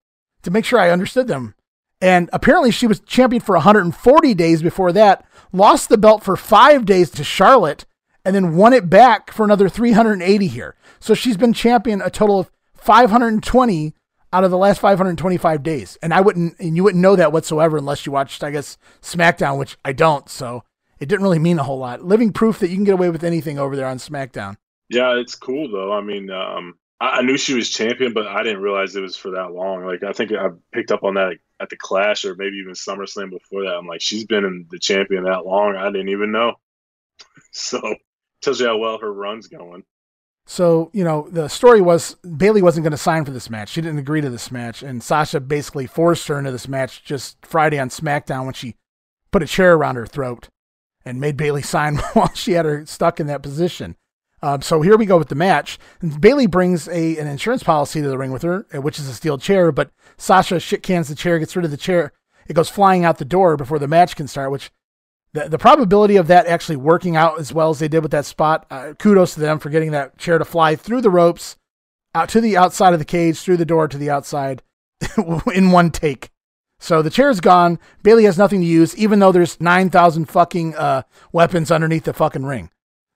to 0.44 0.52
make 0.52 0.66
sure 0.66 0.80
I 0.80 0.90
understood 0.90 1.28
them. 1.28 1.56
And 2.02 2.30
apparently 2.34 2.72
she 2.72 2.88
was 2.88 3.00
champion 3.00 3.42
for 3.42 3.54
140 3.56 4.34
days 4.34 4.64
before 4.64 4.92
that, 4.94 5.24
lost 5.54 5.90
the 5.90 5.98
belt 5.98 6.24
for 6.24 6.36
five 6.36 6.86
days 6.86 7.12
to 7.12 7.24
Charlotte, 7.24 7.86
and 8.26 8.36
then 8.36 8.56
won 8.56 8.74
it 8.74 8.90
back 8.90 9.32
for 9.32 9.44
another 9.44 9.70
380 9.70 10.48
here. 10.48 10.76
So 11.00 11.14
she's 11.14 11.38
been 11.38 11.54
champion 11.54 12.02
a 12.02 12.10
total 12.10 12.40
of 12.40 12.52
520 12.82 13.94
out 14.34 14.44
of 14.44 14.52
the 14.52 14.58
last 14.58 14.80
525 14.80 15.64
days. 15.64 15.98
And 16.02 16.14
I 16.14 16.22
wouldn't, 16.22 16.60
and 16.60 16.76
you 16.76 16.84
wouldn't 16.84 17.02
know 17.02 17.16
that 17.16 17.32
whatsoever 17.32 17.78
unless 17.78 18.06
you 18.06 18.12
watched, 18.12 18.44
I 18.44 18.52
guess, 18.52 18.78
SmackDown, 19.02 19.58
which 19.58 19.78
I 19.84 19.94
don't. 19.94 20.30
So 20.30 20.64
it 21.00 21.10
didn't 21.10 21.24
really 21.24 21.40
mean 21.40 21.60
a 21.60 21.64
whole 21.64 21.80
lot. 21.80 22.04
Living 22.04 22.32
proof 22.32 22.60
that 22.60 22.70
you 22.70 22.76
can 22.76 22.84
get 22.84 22.94
away 22.94 23.10
with 23.10 23.24
anything 23.24 23.60
over 23.60 23.76
there 23.76 23.88
on 23.88 23.98
SmackDown. 23.98 24.58
Yeah, 24.90 25.16
it's 25.20 25.36
cool 25.36 25.72
though. 25.72 25.94
I 25.94 26.02
mean, 26.02 26.30
um, 26.30 26.76
I 27.00 27.24
knew 27.24 27.38
she 27.38 27.56
was 27.56 27.70
champion, 27.70 28.14
but 28.14 28.28
I 28.28 28.44
didn't 28.44 28.62
realize 28.62 28.96
it 28.96 29.02
was 29.02 29.18
for 29.18 29.32
that 29.32 29.52
long. 29.52 29.86
Like 29.86 30.04
I 30.04 30.14
think 30.14 30.32
I 30.32 30.50
picked 30.72 30.92
up 30.92 31.04
on 31.04 31.16
that 31.16 31.38
at 31.60 31.70
the 31.70 31.78
Clash 31.78 32.26
or 32.26 32.36
maybe 32.36 32.58
even 32.58 32.74
SummerSlam 32.74 33.32
before 33.32 33.64
that. 33.64 33.76
I'm 33.76 33.88
like, 33.88 34.02
she's 34.02 34.26
been 34.26 34.46
in 34.46 34.68
the 34.70 34.80
champion 34.80 35.24
that 35.24 35.46
long. 35.46 35.76
I 35.76 35.92
didn't 35.92 36.10
even 36.10 36.32
know. 36.32 36.56
so 37.52 37.80
tells 38.42 38.60
you 38.60 38.68
how 38.68 38.78
well 38.78 38.98
her 39.00 39.12
run's 39.12 39.48
going. 39.48 39.84
So, 40.52 40.90
you 40.92 41.06
know, 41.06 41.30
the 41.32 41.48
story 41.48 41.80
was 41.80 42.16
Bayley 42.16 42.62
wasn't 42.62 42.84
going 42.84 42.92
to 42.92 42.98
sign 42.98 43.24
for 43.24 43.32
this 43.32 43.50
match. 43.50 43.70
She 43.70 43.80
didn't 43.80 44.00
agree 44.00 44.20
to 44.20 44.30
this 44.30 44.52
match. 44.52 44.84
And 44.84 45.02
Sasha 45.02 45.40
basically 45.40 45.88
forced 45.88 46.28
her 46.28 46.38
into 46.38 46.52
this 46.52 46.68
match 46.68 47.06
just 47.06 47.38
Friday 47.46 47.80
on 47.80 47.88
SmackDown 47.88 48.44
when 48.44 48.54
she 48.54 48.76
put 49.32 49.42
a 49.42 49.46
chair 49.46 49.76
around 49.76 49.96
her 49.96 50.06
throat 50.06 50.50
and 51.06 51.22
made 51.22 51.38
Bayley 51.38 51.62
sign 51.62 51.96
while 52.14 52.34
she 52.34 52.52
had 52.52 52.66
her 52.66 52.86
stuck 52.86 53.22
in 53.22 53.28
that 53.28 53.42
position. 53.42 53.96
Um, 54.42 54.62
so 54.62 54.82
here 54.82 54.98
we 54.98 55.06
go 55.06 55.18
with 55.18 55.30
the 55.30 55.36
match. 55.36 55.80
Bayley 56.20 56.48
brings 56.48 56.86
a 56.90 57.18
an 57.18 57.28
insurance 57.28 57.64
policy 57.64 58.02
to 58.02 58.10
the 58.10 58.18
ring 58.18 58.34
with 58.34 58.42
her, 58.42 58.66
uh, 58.76 58.82
which 58.82 59.00
is 59.00 59.08
a 59.08 59.14
steel 59.14 59.38
chair. 59.38 59.72
But 59.72 59.92
Sasha 60.18 60.60
shit 60.60 60.84
cans 60.84 61.08
the 61.08 61.16
chair, 61.16 61.40
gets 61.40 61.56
rid 61.56 61.64
of 61.64 61.72
the 61.72 61.78
chair. 61.78 62.12
It 62.46 62.56
goes 62.56 62.68
flying 62.68 63.06
out 63.06 63.20
the 63.20 63.24
door 63.24 63.56
before 63.56 63.80
the 63.80 63.88
match 63.88 64.18
can 64.18 64.28
start. 64.28 64.52
Which 64.52 64.70
the 65.34 65.50
the 65.50 65.58
probability 65.58 66.18
of 66.18 66.28
that 66.28 66.48
actually 66.48 66.76
working 66.76 67.16
out 67.16 67.40
as 67.40 67.54
well 67.54 67.70
as 67.70 67.80
they 67.80 67.88
did 67.88 68.04
with 68.04 68.12
that 68.12 68.26
spot, 68.26 68.66
uh, 68.70 68.94
kudos 69.00 69.34
to 69.36 69.40
them 69.40 69.60
for 69.60 69.70
getting 69.70 69.92
that 69.92 70.18
chair 70.18 70.38
to 70.38 70.46
fly 70.46 70.76
through 70.76 71.02
the 71.02 71.10
ropes, 71.10 71.56
out 72.14 72.30
to 72.30 72.42
the 72.42 72.58
outside 72.58 72.94
of 72.94 73.00
the 73.00 73.06
cage, 73.06 73.40
through 73.40 73.58
the 73.58 73.66
door 73.66 73.88
to 73.88 73.98
the 73.98 74.10
outside, 74.10 74.62
in 75.54 75.72
one 75.72 75.92
take. 75.92 76.30
So 76.80 77.02
the 77.02 77.12
chair's 77.12 77.40
gone. 77.40 77.80
Bayley 78.02 78.24
has 78.24 78.38
nothing 78.38 78.62
to 78.62 78.68
use, 78.68 78.98
even 78.98 79.20
though 79.20 79.32
there's 79.32 79.62
nine 79.62 79.90
thousand 79.90 80.26
fucking 80.26 80.76
uh, 80.76 81.04
weapons 81.32 81.72
underneath 81.72 82.06
the 82.06 82.14
fucking 82.14 82.46
ring. 82.46 82.70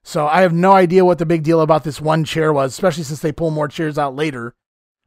So 0.03 0.27
I 0.27 0.41
have 0.41 0.53
no 0.53 0.73
idea 0.73 1.03
what 1.03 1.17
the 1.17 1.25
big 1.25 1.41
deal 1.41 1.61
about 1.61 1.83
this 1.83 1.99
one 1.99 2.23
chair 2.23 2.53
was, 2.53 2.73
especially 2.73 3.03
since 3.03 3.21
they 3.21 3.31
pull 3.31 3.49
more 3.49 3.67
chairs 3.67 3.97
out 3.97 4.15
later. 4.15 4.53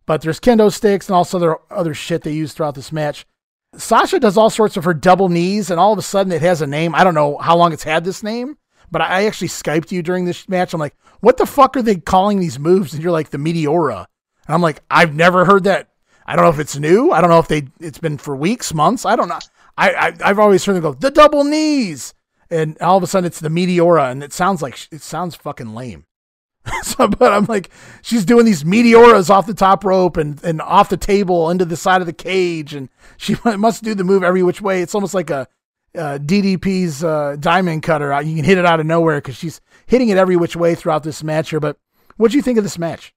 But 0.07 0.23
there's 0.23 0.41
kendo 0.41 0.73
sticks 0.73 1.09
and 1.09 1.15
also 1.15 1.39
other 1.39 1.57
other 1.71 1.95
shit 1.95 2.23
they 2.23 2.33
use 2.33 2.53
throughout 2.53 2.75
this 2.75 2.93
match. 2.93 3.25
Sasha 3.77 4.19
does 4.19 4.37
all 4.37 4.51
sorts 4.51 4.77
of 4.77 4.85
her 4.85 4.95
double 4.95 5.29
knees, 5.29 5.71
and 5.71 5.79
all 5.79 5.93
of 5.93 5.99
a 5.99 6.03
sudden 6.03 6.33
it 6.33 6.43
has 6.43 6.63
a 6.63 6.67
name. 6.67 6.95
I 6.95 7.05
don't 7.05 7.15
know 7.15 7.37
how 7.39 7.57
long 7.57 7.73
it's 7.73 7.85
had 7.85 8.05
this 8.05 8.23
name, 8.23 8.57
but 8.91 9.03
I 9.03 9.27
actually 9.27 9.49
Skyped 9.49 9.93
you 9.93 10.03
during 10.03 10.25
this 10.25 10.49
match. 10.49 10.73
I'm 10.73 10.81
like, 10.81 10.97
what 11.21 11.37
the 11.37 11.47
fuck 11.47 11.77
are 11.77 11.83
they 11.83 11.97
calling 11.97 12.41
these 12.41 12.59
moves? 12.59 12.95
And 12.95 13.03
you're 13.03 13.13
like, 13.13 13.31
the 13.31 13.39
Meteora. 13.39 14.07
And 14.47 14.55
I'm 14.55 14.63
like, 14.63 14.83
I've 14.91 15.15
never 15.15 15.45
heard 15.45 15.65
that. 15.65 15.91
I 16.27 16.37
don't 16.37 16.45
know 16.45 16.51
if 16.51 16.59
it's 16.59 16.79
new. 16.79 17.11
I 17.11 17.21
don't 17.21 17.31
know 17.31 17.39
if 17.39 17.49
they 17.49 17.69
it's 17.81 17.99
been 17.99 18.19
for 18.19 18.37
weeks, 18.37 18.75
months. 18.75 19.07
I 19.07 19.17
don't 19.17 19.29
know. 19.29 19.39
I, 19.77 19.93
I 19.93 20.13
I've 20.25 20.39
always 20.39 20.65
heard 20.65 20.75
them 20.75 20.83
go 20.83 20.93
the 20.93 21.11
double 21.11 21.45
knees 21.45 22.13
and 22.51 22.79
all 22.81 22.97
of 22.97 23.03
a 23.03 23.07
sudden 23.07 23.27
it's 23.27 23.41
the 23.41 23.49
Meteora, 23.49 24.11
and 24.11 24.23
it 24.23 24.33
sounds 24.33 24.63
like 24.63 24.89
it 24.91 25.03
sounds 25.03 25.35
fucking 25.35 25.75
lame. 25.75 26.05
so, 26.83 27.09
but 27.09 27.33
I'm 27.33 27.45
like, 27.47 27.71
she's 28.03 28.25
doing 28.25 28.45
these 28.45 28.65
meteoras 28.65 29.31
off 29.31 29.47
the 29.47 29.55
top 29.55 29.85
rope 29.85 30.17
and, 30.17 30.43
and 30.45 30.61
off 30.61 30.89
the 30.89 30.97
table 30.97 31.51
into 31.51 31.65
the 31.65 31.77
side 31.77 32.01
of 32.01 32.07
the 32.07 32.13
cage, 32.13 32.75
and 32.75 32.89
she 33.17 33.37
must 33.45 33.83
do 33.83 33.95
the 33.95 34.05
move 34.05 34.23
every 34.23 34.43
which 34.43 34.61
way. 34.61 34.83
It's 34.83 34.95
almost 34.95 35.15
like 35.15 35.31
a, 35.31 35.49
a 35.95 36.19
DDP's 36.19 37.03
uh, 37.05 37.37
diamond 37.39 37.83
cutter. 37.83 38.21
You 38.23 38.37
can 38.37 38.45
hit 38.45 38.59
it 38.59 38.67
out 38.67 38.81
of 38.81 38.87
nowhere 38.87 39.19
because 39.19 39.37
she's 39.37 39.61
hitting 39.87 40.09
it 40.09 40.17
every 40.17 40.37
which 40.37 40.57
way 40.57 40.75
throughout 40.75 41.03
this 41.03 41.23
match 41.23 41.51
here. 41.51 41.61
But 41.61 41.79
what 42.17 42.31
do 42.31 42.37
you 42.37 42.43
think 42.43 42.59
of 42.59 42.65
this 42.65 42.79
match? 42.79 43.15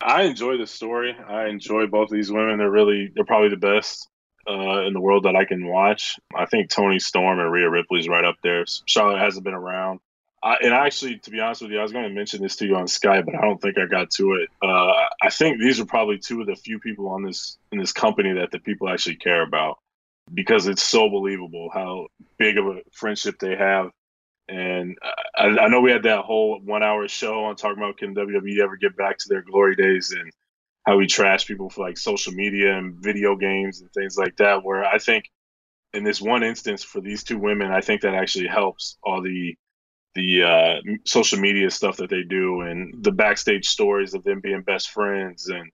I 0.00 0.22
enjoy 0.22 0.58
the 0.58 0.66
story. 0.66 1.16
I 1.28 1.48
enjoy 1.48 1.86
both 1.86 2.10
of 2.10 2.16
these 2.16 2.30
women. 2.30 2.58
They're 2.58 2.70
really, 2.70 3.10
they're 3.14 3.24
probably 3.24 3.48
the 3.48 3.56
best 3.56 4.08
uh, 4.48 4.86
in 4.86 4.92
the 4.92 5.00
world 5.00 5.24
that 5.24 5.36
I 5.36 5.44
can 5.44 5.66
watch. 5.66 6.14
I 6.34 6.46
think 6.46 6.70
Toni 6.70 6.98
Storm 6.98 7.40
and 7.40 7.50
Rhea 7.50 7.68
Ripley's 7.68 8.08
right 8.08 8.24
up 8.24 8.36
there. 8.42 8.64
Charlotte 8.86 9.18
hasn't 9.18 9.44
been 9.44 9.54
around. 9.54 10.00
I, 10.42 10.56
and 10.62 10.72
actually, 10.72 11.18
to 11.18 11.30
be 11.30 11.40
honest 11.40 11.62
with 11.62 11.72
you, 11.72 11.80
I 11.80 11.82
was 11.82 11.92
going 11.92 12.08
to 12.08 12.14
mention 12.14 12.42
this 12.42 12.56
to 12.56 12.66
you 12.66 12.76
on 12.76 12.86
Skype, 12.86 13.26
but 13.26 13.34
I 13.34 13.40
don't 13.40 13.60
think 13.60 13.76
I 13.76 13.86
got 13.86 14.10
to 14.12 14.34
it. 14.34 14.48
Uh, 14.62 14.92
I 15.20 15.30
think 15.30 15.60
these 15.60 15.80
are 15.80 15.86
probably 15.86 16.18
two 16.18 16.40
of 16.40 16.46
the 16.46 16.54
few 16.54 16.78
people 16.78 17.08
on 17.08 17.24
this 17.24 17.58
in 17.72 17.78
this 17.78 17.92
company 17.92 18.34
that 18.34 18.50
the 18.52 18.60
people 18.60 18.88
actually 18.88 19.16
care 19.16 19.42
about 19.42 19.78
because 20.32 20.66
it's 20.66 20.82
so 20.82 21.08
believable 21.08 21.70
how 21.72 22.06
big 22.38 22.58
of 22.58 22.66
a 22.66 22.80
friendship 22.92 23.38
they 23.40 23.56
have. 23.56 23.90
And 24.48 24.96
I, 25.36 25.46
I 25.46 25.68
know 25.68 25.80
we 25.80 25.90
had 25.90 26.04
that 26.04 26.24
whole 26.24 26.60
one 26.60 26.82
hour 26.82 27.06
show 27.08 27.44
on 27.44 27.56
talking 27.56 27.82
about 27.82 27.98
can 27.98 28.14
WWE 28.14 28.60
ever 28.60 28.76
get 28.76 28.96
back 28.96 29.18
to 29.18 29.28
their 29.28 29.42
glory 29.42 29.74
days, 29.74 30.12
and 30.12 30.30
how 30.86 30.96
we 30.96 31.06
trash 31.06 31.46
people 31.46 31.68
for 31.68 31.86
like 31.86 31.98
social 31.98 32.32
media 32.32 32.76
and 32.76 32.94
video 32.94 33.36
games 33.36 33.80
and 33.80 33.92
things 33.92 34.16
like 34.16 34.36
that. 34.36 34.64
Where 34.64 34.84
I 34.84 34.98
think 34.98 35.24
in 35.92 36.04
this 36.04 36.20
one 36.20 36.44
instance 36.44 36.84
for 36.84 37.00
these 37.00 37.24
two 37.24 37.38
women, 37.38 37.72
I 37.72 37.80
think 37.80 38.02
that 38.02 38.14
actually 38.14 38.46
helps 38.46 38.96
all 39.02 39.20
the 39.20 39.56
the 40.14 40.42
uh, 40.42 40.92
social 41.04 41.38
media 41.38 41.70
stuff 41.70 41.98
that 41.98 42.10
they 42.10 42.22
do 42.22 42.62
and 42.62 43.02
the 43.04 43.12
backstage 43.12 43.68
stories 43.68 44.14
of 44.14 44.24
them 44.24 44.40
being 44.40 44.62
best 44.62 44.90
friends. 44.90 45.48
And 45.48 45.70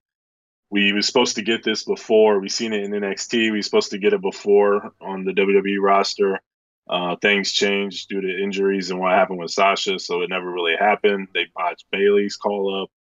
we 0.71 0.93
were 0.93 1.03
supposed 1.03 1.37
to 1.37 1.43
get 1.43 1.63
this 1.63 1.85
before. 1.85 2.41
We 2.41 2.49
seen 2.49 2.73
it 2.73 2.85
in 2.85 2.91
NXT. 2.91 3.53
We 3.53 3.63
supposed 3.63 3.91
to 3.91 3.99
get 3.99 4.13
it 4.13 4.21
before 4.21 4.93
on 5.01 5.25
the 5.25 5.33
WWE 5.33 5.81
roster. 5.81 6.41
Uh, 6.89 7.17
things 7.23 7.53
changed 7.53 8.09
due 8.09 8.21
to 8.21 8.43
injuries 8.43 8.91
and 8.91 9.01
what 9.01 9.13
happened 9.13 9.39
with 9.39 9.51
Sasha, 9.51 9.99
so 9.99 10.21
it 10.21 10.29
never 10.29 10.51
really 10.51 10.77
happened. 10.77 11.29
They 11.33 11.47
botched 11.55 11.87
Bayley's 11.91 12.37
call 12.37 12.83
up. 12.83 12.91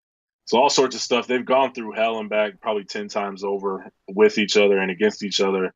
So 0.47 0.59
all 0.59 0.71
sorts 0.71 0.95
of 0.95 1.03
stuff. 1.03 1.27
They've 1.27 1.45
gone 1.45 1.75
through 1.75 1.93
hell 1.93 2.19
and 2.19 2.31
back 2.31 2.61
probably 2.61 2.85
ten 2.85 3.09
times 3.09 3.45
over 3.45 3.91
with 4.09 4.39
each 4.39 4.57
other 4.57 4.79
and 4.79 4.91
against 4.91 5.23
each 5.23 5.41
other. 5.41 5.75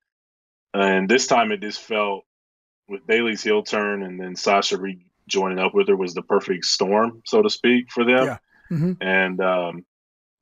And 0.73 1.09
this 1.09 1.27
time 1.27 1.53
it 1.53 1.61
just 1.61 1.81
felt 1.81 2.25
with 2.89 3.07
Bayley's 3.07 3.43
heel 3.43 3.63
turn 3.63 4.03
and 4.03 4.19
then 4.21 4.37
Sasha 4.37 4.79
rejoining 5.29 5.59
up 5.59 5.75
with 5.75 5.89
her 5.89 5.97
was 5.97 6.15
the 6.15 6.23
perfect 6.23 6.65
storm, 6.65 7.23
so 7.27 7.43
to 7.43 7.51
speak, 7.51 7.91
for 7.91 8.05
them. 8.05 8.25
Yeah. 8.25 8.39
Mm-hmm. 8.71 8.93
And 9.01 9.41
um, 9.41 9.85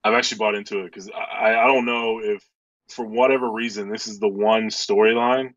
I've 0.05 0.15
actually 0.15 0.39
bought 0.39 0.55
into 0.55 0.81
it 0.81 0.87
because 0.87 1.11
I, 1.11 1.55
I 1.55 1.67
don't 1.67 1.85
know 1.85 2.21
if 2.23 2.45
for 2.89 3.05
whatever 3.05 3.51
reason 3.51 3.91
this 3.91 4.07
is 4.07 4.21
the 4.21 4.29
one 4.29 4.69
storyline 4.69 5.55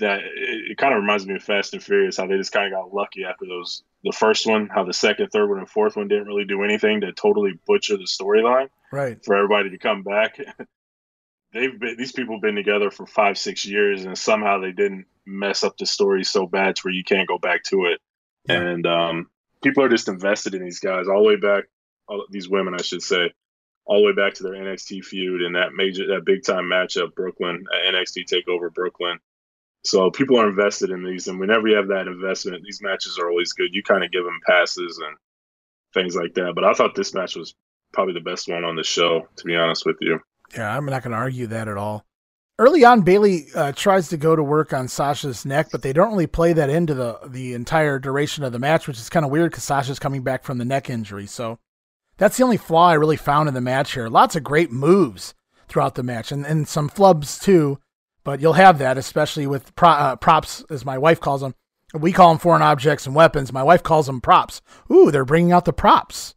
that 0.00 0.20
it, 0.20 0.72
it 0.72 0.78
kind 0.78 0.92
of 0.94 1.00
reminds 1.00 1.26
me 1.26 1.34
of 1.34 1.42
Fast 1.42 1.72
and 1.72 1.82
Furious, 1.82 2.18
how 2.18 2.26
they 2.26 2.36
just 2.36 2.52
kind 2.52 2.72
of 2.72 2.78
got 2.78 2.94
lucky 2.94 3.24
after 3.24 3.46
those 3.46 3.82
the 4.04 4.12
first 4.12 4.46
one, 4.46 4.68
how 4.68 4.84
the 4.84 4.92
second, 4.92 5.28
third 5.28 5.48
one, 5.48 5.58
and 5.58 5.68
fourth 5.68 5.96
one 5.96 6.06
didn't 6.06 6.26
really 6.26 6.44
do 6.44 6.62
anything 6.62 7.00
to 7.00 7.12
totally 7.12 7.58
butcher 7.66 7.96
the 7.96 8.04
storyline, 8.04 8.68
right? 8.92 9.24
For 9.24 9.34
everybody 9.34 9.70
to 9.70 9.78
come 9.78 10.02
back. 10.02 10.38
They've 11.54 11.80
been 11.80 11.96
these 11.96 12.12
people 12.12 12.34
have 12.34 12.42
been 12.42 12.56
together 12.56 12.90
for 12.90 13.06
five, 13.06 13.38
six 13.38 13.64
years, 13.64 14.04
and 14.04 14.16
somehow 14.16 14.60
they 14.60 14.72
didn't 14.72 15.06
mess 15.26 15.64
up 15.64 15.76
the 15.78 15.86
story 15.86 16.22
so 16.24 16.46
bad 16.46 16.76
to 16.76 16.82
where 16.82 16.94
you 16.94 17.04
can't 17.04 17.26
go 17.26 17.38
back 17.38 17.62
to 17.64 17.86
it. 17.86 18.00
Yeah. 18.48 18.56
And 18.56 18.86
um, 18.86 19.30
people 19.62 19.82
are 19.84 19.88
just 19.88 20.08
invested 20.08 20.54
in 20.54 20.62
these 20.62 20.80
guys 20.80 21.08
all 21.08 21.22
the 21.22 21.28
way 21.28 21.36
back. 21.36 21.64
All, 22.08 22.24
these 22.30 22.48
women, 22.48 22.74
I 22.74 22.82
should 22.82 23.02
say, 23.02 23.32
all 23.84 24.00
the 24.00 24.06
way 24.06 24.14
back 24.14 24.34
to 24.34 24.42
their 24.42 24.52
NXT 24.52 25.04
feud 25.04 25.42
and 25.42 25.54
that 25.56 25.72
major, 25.74 26.06
that 26.08 26.24
big 26.24 26.44
time 26.44 26.64
matchup, 26.64 27.14
Brooklyn 27.14 27.64
NXT 27.90 28.24
Takeover 28.32 28.72
Brooklyn 28.72 29.18
so 29.84 30.10
people 30.10 30.38
are 30.38 30.48
invested 30.48 30.90
in 30.90 31.04
these, 31.04 31.28
and 31.28 31.38
whenever 31.38 31.68
you 31.68 31.76
have 31.76 31.88
that 31.88 32.08
investment, 32.08 32.62
these 32.64 32.80
matches 32.82 33.18
are 33.18 33.30
always 33.30 33.52
good. 33.52 33.70
You 33.72 33.82
kind 33.82 34.04
of 34.04 34.10
give 34.10 34.24
them 34.24 34.38
passes 34.46 34.98
and 34.98 35.16
things 35.94 36.16
like 36.16 36.34
that. 36.34 36.52
But 36.54 36.64
I 36.64 36.72
thought 36.72 36.94
this 36.94 37.14
match 37.14 37.36
was 37.36 37.54
probably 37.92 38.14
the 38.14 38.20
best 38.20 38.48
one 38.48 38.64
on 38.64 38.76
the 38.76 38.82
show, 38.82 39.28
to 39.36 39.44
be 39.44 39.56
honest 39.56 39.86
with 39.86 39.96
you. 40.00 40.18
Yeah, 40.54 40.76
I'm 40.76 40.86
not 40.86 41.02
going 41.02 41.12
to 41.12 41.18
argue 41.18 41.46
that 41.48 41.68
at 41.68 41.76
all. 41.76 42.04
Early 42.60 42.84
on, 42.84 43.02
Bayley 43.02 43.46
uh, 43.54 43.70
tries 43.70 44.08
to 44.08 44.16
go 44.16 44.34
to 44.34 44.42
work 44.42 44.72
on 44.72 44.88
Sasha's 44.88 45.46
neck, 45.46 45.68
but 45.70 45.82
they 45.82 45.92
don't 45.92 46.10
really 46.10 46.26
play 46.26 46.52
that 46.52 46.68
into 46.68 46.92
the 46.92 47.18
the 47.24 47.54
entire 47.54 48.00
duration 48.00 48.42
of 48.42 48.50
the 48.52 48.58
match, 48.58 48.88
which 48.88 48.98
is 48.98 49.08
kind 49.08 49.24
of 49.24 49.30
weird 49.30 49.52
because 49.52 49.62
Sasha's 49.62 50.00
coming 50.00 50.22
back 50.22 50.42
from 50.42 50.58
the 50.58 50.64
neck 50.64 50.90
injury. 50.90 51.26
So 51.26 51.60
that's 52.16 52.36
the 52.36 52.42
only 52.42 52.56
flaw 52.56 52.88
I 52.88 52.94
really 52.94 53.16
found 53.16 53.48
in 53.48 53.54
the 53.54 53.60
match 53.60 53.92
here. 53.92 54.08
Lots 54.08 54.34
of 54.34 54.42
great 54.42 54.72
moves 54.72 55.34
throughout 55.68 55.94
the 55.94 56.02
match, 56.02 56.32
and 56.32 56.44
and 56.44 56.66
some 56.66 56.90
flubs 56.90 57.40
too. 57.40 57.78
But 58.24 58.40
you'll 58.40 58.54
have 58.54 58.78
that, 58.78 58.98
especially 58.98 59.46
with 59.46 59.74
pro- 59.76 59.90
uh, 59.90 60.16
props, 60.16 60.64
as 60.68 60.84
my 60.84 60.98
wife 60.98 61.20
calls 61.20 61.42
them. 61.42 61.54
We 61.94 62.10
call 62.12 62.30
them 62.30 62.38
foreign 62.38 62.60
objects 62.60 63.06
and 63.06 63.14
weapons. 63.14 63.52
My 63.52 63.62
wife 63.62 63.84
calls 63.84 64.06
them 64.06 64.20
props. 64.20 64.60
Ooh, 64.92 65.12
they're 65.12 65.24
bringing 65.24 65.52
out 65.52 65.64
the 65.64 65.72
props. 65.72 66.34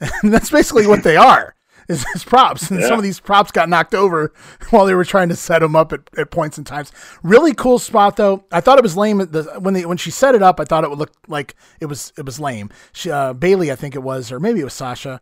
And 0.22 0.32
that's 0.32 0.50
basically 0.50 0.86
what 0.86 1.02
they 1.02 1.16
are. 1.16 1.54
Is, 1.88 2.04
is 2.14 2.24
props, 2.24 2.70
and 2.70 2.80
yeah. 2.80 2.88
some 2.88 2.98
of 2.98 3.02
these 3.02 3.20
props 3.20 3.50
got 3.50 3.68
knocked 3.68 3.94
over 3.94 4.32
while 4.70 4.86
they 4.86 4.94
were 4.94 5.04
trying 5.04 5.28
to 5.28 5.36
set 5.36 5.60
them 5.60 5.76
up 5.76 5.92
at, 5.92 6.00
at 6.16 6.30
points 6.30 6.58
and 6.58 6.66
times. 6.66 6.92
Really 7.22 7.54
cool 7.54 7.78
spot 7.78 8.16
though. 8.16 8.44
I 8.52 8.60
thought 8.60 8.78
it 8.78 8.84
was 8.84 8.96
lame 8.96 9.18
the, 9.18 9.44
when 9.60 9.74
they 9.74 9.84
when 9.84 9.96
she 9.96 10.10
set 10.10 10.34
it 10.34 10.42
up. 10.42 10.60
I 10.60 10.64
thought 10.64 10.84
it 10.84 10.90
would 10.90 10.98
look 10.98 11.12
like 11.28 11.54
it 11.80 11.86
was 11.86 12.12
it 12.16 12.24
was 12.24 12.40
lame. 12.40 12.70
She, 12.92 13.10
uh, 13.10 13.32
Bayley, 13.32 13.72
I 13.72 13.76
think 13.76 13.94
it 13.94 14.02
was, 14.02 14.30
or 14.30 14.40
maybe 14.40 14.60
it 14.60 14.64
was 14.64 14.74
Sasha, 14.74 15.20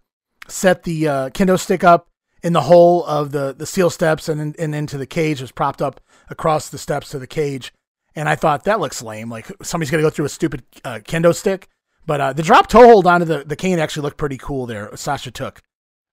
set 0.48 0.82
the 0.84 1.08
uh, 1.08 1.30
kendo 1.30 1.58
stick 1.58 1.84
up 1.84 2.08
in 2.42 2.52
the 2.52 2.62
hole 2.62 3.04
of 3.04 3.32
the 3.32 3.54
the 3.56 3.66
steel 3.66 3.90
steps 3.90 4.28
and 4.28 4.56
and 4.58 4.74
into 4.74 4.98
the 4.98 5.06
cage 5.06 5.40
It 5.40 5.44
was 5.44 5.52
propped 5.52 5.82
up 5.82 6.00
across 6.28 6.68
the 6.68 6.78
steps 6.78 7.11
to 7.11 7.18
the 7.18 7.26
cage. 7.26 7.72
And 8.16 8.28
I 8.28 8.34
thought 8.34 8.64
that 8.64 8.80
looks 8.80 9.02
lame. 9.02 9.30
Like 9.30 9.50
somebody's 9.62 9.90
gonna 9.90 10.02
go 10.02 10.11
through 10.11 10.24
a 10.24 10.30
stupid 10.30 10.62
uh, 10.84 11.00
kendo 11.04 11.34
stick. 11.34 11.68
But 12.06 12.20
uh, 12.20 12.32
the 12.32 12.42
drop 12.42 12.66
toe 12.66 12.84
hold 12.84 13.06
onto 13.06 13.26
the, 13.26 13.44
the 13.44 13.56
cane 13.56 13.78
actually 13.78 14.02
looked 14.02 14.16
pretty 14.16 14.38
cool 14.38 14.66
there. 14.66 14.90
Sasha 14.96 15.30
took. 15.30 15.61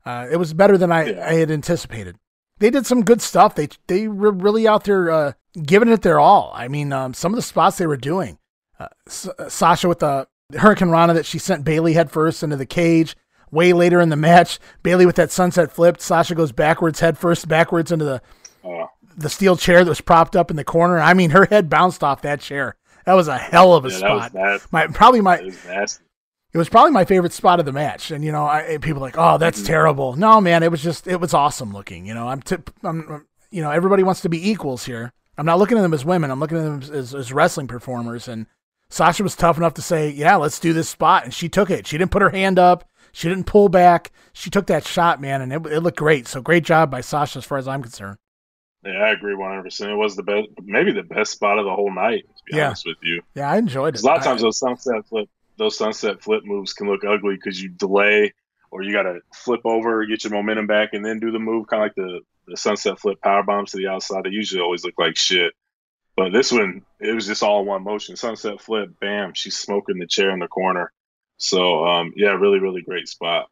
Uh, 0.07 0.27
it 0.31 0.37
was 0.37 0.53
better 0.53 0.77
than 0.77 0.91
I, 0.91 1.09
yeah. 1.11 1.27
I 1.27 1.33
had 1.33 1.51
anticipated. 1.51 2.15
They 2.59 2.69
did 2.69 2.85
some 2.85 3.03
good 3.03 3.21
stuff. 3.21 3.55
They 3.55 3.67
they 3.87 4.07
were 4.07 4.31
really 4.31 4.67
out 4.67 4.85
there 4.85 5.11
uh, 5.11 5.33
giving 5.61 5.89
it 5.89 6.01
their 6.01 6.19
all. 6.19 6.51
I 6.55 6.67
mean, 6.67 6.93
um, 6.93 7.13
some 7.13 7.33
of 7.33 7.35
the 7.35 7.41
spots 7.41 7.77
they 7.77 7.85
were 7.87 7.97
doing. 7.97 8.39
Uh, 8.79 8.87
S- 9.05 9.29
Sasha 9.49 9.87
with 9.87 9.99
the 9.99 10.27
hurricanrana 10.53 11.13
that 11.13 11.25
she 11.25 11.37
sent 11.39 11.65
Bayley 11.65 11.93
headfirst 11.93 12.41
into 12.41 12.55
the 12.55 12.65
cage. 12.65 13.15
way 13.51 13.73
later 13.73 13.99
in 13.99 14.09
the 14.09 14.15
match, 14.15 14.59
Bayley 14.81 15.05
with 15.05 15.17
that 15.17 15.31
sunset 15.31 15.71
flip, 15.71 15.99
Sasha 15.99 16.35
goes 16.35 16.51
backwards, 16.51 16.99
headfirst 17.01 17.47
backwards 17.47 17.91
into 17.91 18.05
the 18.05 18.21
Oh, 18.63 18.87
the 19.17 19.29
steel 19.29 19.55
chair 19.57 19.83
that 19.83 19.89
was 19.89 20.01
propped 20.01 20.35
up 20.35 20.49
in 20.49 20.57
the 20.57 20.63
corner. 20.63 20.99
I 20.99 21.13
mean, 21.13 21.29
her 21.31 21.45
head 21.45 21.69
bounced 21.69 22.03
off 22.03 22.21
that 22.23 22.39
chair. 22.39 22.75
That 23.05 23.13
was 23.13 23.27
a 23.27 23.37
hell 23.37 23.73
of 23.73 23.85
a 23.85 23.89
yeah, 23.89 23.97
spot. 23.97 24.61
My 24.71 24.87
probably 24.87 25.21
my 25.21 25.37
That 25.37 25.45
was 25.45 25.65
nasty. 25.65 26.03
It 26.53 26.57
was 26.57 26.69
probably 26.69 26.91
my 26.91 27.05
favorite 27.05 27.33
spot 27.33 27.59
of 27.59 27.65
the 27.65 27.71
match. 27.71 28.11
And 28.11 28.23
you 28.23 28.31
know, 28.31 28.45
I, 28.45 28.61
eh, 28.63 28.77
people 28.77 28.99
are 28.99 29.07
like, 29.07 29.17
oh, 29.17 29.37
that's 29.37 29.59
mm-hmm. 29.59 29.67
terrible. 29.67 30.15
No, 30.15 30.41
man, 30.41 30.63
it 30.63 30.71
was 30.71 30.81
just 30.81 31.07
it 31.07 31.19
was 31.19 31.33
awesome 31.33 31.73
looking. 31.73 32.05
You 32.05 32.13
know, 32.13 32.27
I'm, 32.27 32.41
t- 32.41 32.57
I'm 32.83 33.25
you 33.51 33.61
know, 33.61 33.71
everybody 33.71 34.03
wants 34.03 34.21
to 34.21 34.29
be 34.29 34.49
equals 34.49 34.85
here. 34.85 35.13
I'm 35.37 35.45
not 35.45 35.59
looking 35.59 35.77
at 35.77 35.81
them 35.81 35.93
as 35.93 36.03
women. 36.05 36.31
I'm 36.31 36.39
looking 36.39 36.57
at 36.57 36.63
them 36.63 36.95
as, 36.95 37.13
as, 37.13 37.31
wrestling 37.31 37.67
performers. 37.67 38.27
And 38.27 38.47
Sasha 38.89 39.21
was 39.21 39.35
tough 39.35 39.57
enough 39.57 39.75
to 39.75 39.81
say, 39.81 40.09
yeah, 40.09 40.35
let's 40.35 40.59
do 40.59 40.73
this 40.73 40.89
spot, 40.89 41.23
and 41.23 41.33
she 41.33 41.47
took 41.47 41.69
it. 41.69 41.85
She 41.85 41.97
didn't 41.97 42.11
put 42.11 42.23
her 42.23 42.31
hand 42.31 42.57
up. 42.57 42.87
She 43.11 43.29
didn't 43.29 43.45
pull 43.45 43.69
back. 43.69 44.11
She 44.33 44.49
took 44.49 44.67
that 44.67 44.85
shot, 44.85 45.21
man, 45.21 45.41
and 45.41 45.53
it, 45.53 45.65
it 45.71 45.79
looked 45.81 45.97
great. 45.97 46.27
So 46.27 46.41
great 46.41 46.63
job 46.63 46.89
by 46.91 47.01
Sasha, 47.01 47.39
as 47.39 47.45
far 47.45 47.57
as 47.57 47.67
I'm 47.67 47.81
concerned. 47.81 48.17
Yeah, 48.83 48.91
I 48.91 49.09
agree 49.11 49.35
100. 49.35 49.63
percent 49.63 49.91
It 49.91 49.95
was 49.95 50.15
the 50.15 50.23
best, 50.23 50.47
maybe 50.63 50.91
the 50.91 51.03
best 51.03 51.31
spot 51.31 51.59
of 51.59 51.65
the 51.65 51.73
whole 51.73 51.91
night. 51.93 52.25
To 52.27 52.43
be 52.45 52.57
Yeah. 52.57 52.67
honest 52.67 52.85
with 52.85 52.97
you, 53.01 53.21
Yeah, 53.35 53.49
I 53.49 53.57
enjoyed 53.57 53.95
it. 53.95 54.01
a 54.01 54.05
lot 54.05 54.17
of 54.17 54.23
I- 54.23 54.25
times 54.25 54.41
those 54.41 54.59
sunset 54.59 55.05
flip, 55.07 55.29
those 55.57 55.77
sunset 55.77 56.21
flip 56.21 56.43
moves 56.45 56.73
can 56.73 56.87
look 56.87 57.03
ugly 57.03 57.35
because 57.35 57.61
you 57.61 57.69
delay 57.69 58.33
or 58.71 58.83
you 58.83 58.91
got 58.91 59.03
to 59.03 59.19
flip 59.33 59.61
over, 59.65 60.05
get 60.05 60.23
your 60.23 60.33
momentum 60.33 60.67
back, 60.67 60.89
and 60.93 61.03
then 61.03 61.19
do 61.19 61.31
the 61.31 61.39
move, 61.39 61.67
kind 61.67 61.83
of 61.83 61.85
like 61.85 61.95
the 61.95 62.19
the 62.47 62.57
sunset 62.57 62.97
flip 62.99 63.21
power 63.21 63.43
bombs 63.43 63.71
to 63.71 63.77
the 63.77 63.87
outside. 63.87 64.23
They 64.23 64.29
usually 64.29 64.61
always 64.61 64.85
look 64.85 64.97
like 64.97 65.17
shit. 65.17 65.53
But 66.15 66.31
this 66.31 66.51
one, 66.51 66.81
it 66.99 67.13
was 67.13 67.27
just 67.27 67.43
all 67.43 67.63
one 67.65 67.83
motion. 67.83 68.15
Sunset 68.15 68.59
flip, 68.61 68.89
bam, 68.99 69.33
she's 69.35 69.57
smoking 69.57 69.99
the 69.99 70.07
chair 70.07 70.31
in 70.31 70.39
the 70.39 70.47
corner. 70.47 70.91
So, 71.37 71.85
um, 71.85 72.13
yeah, 72.15 72.29
really, 72.29 72.59
really 72.59 72.81
great 72.81 73.07
spot. 73.07 73.49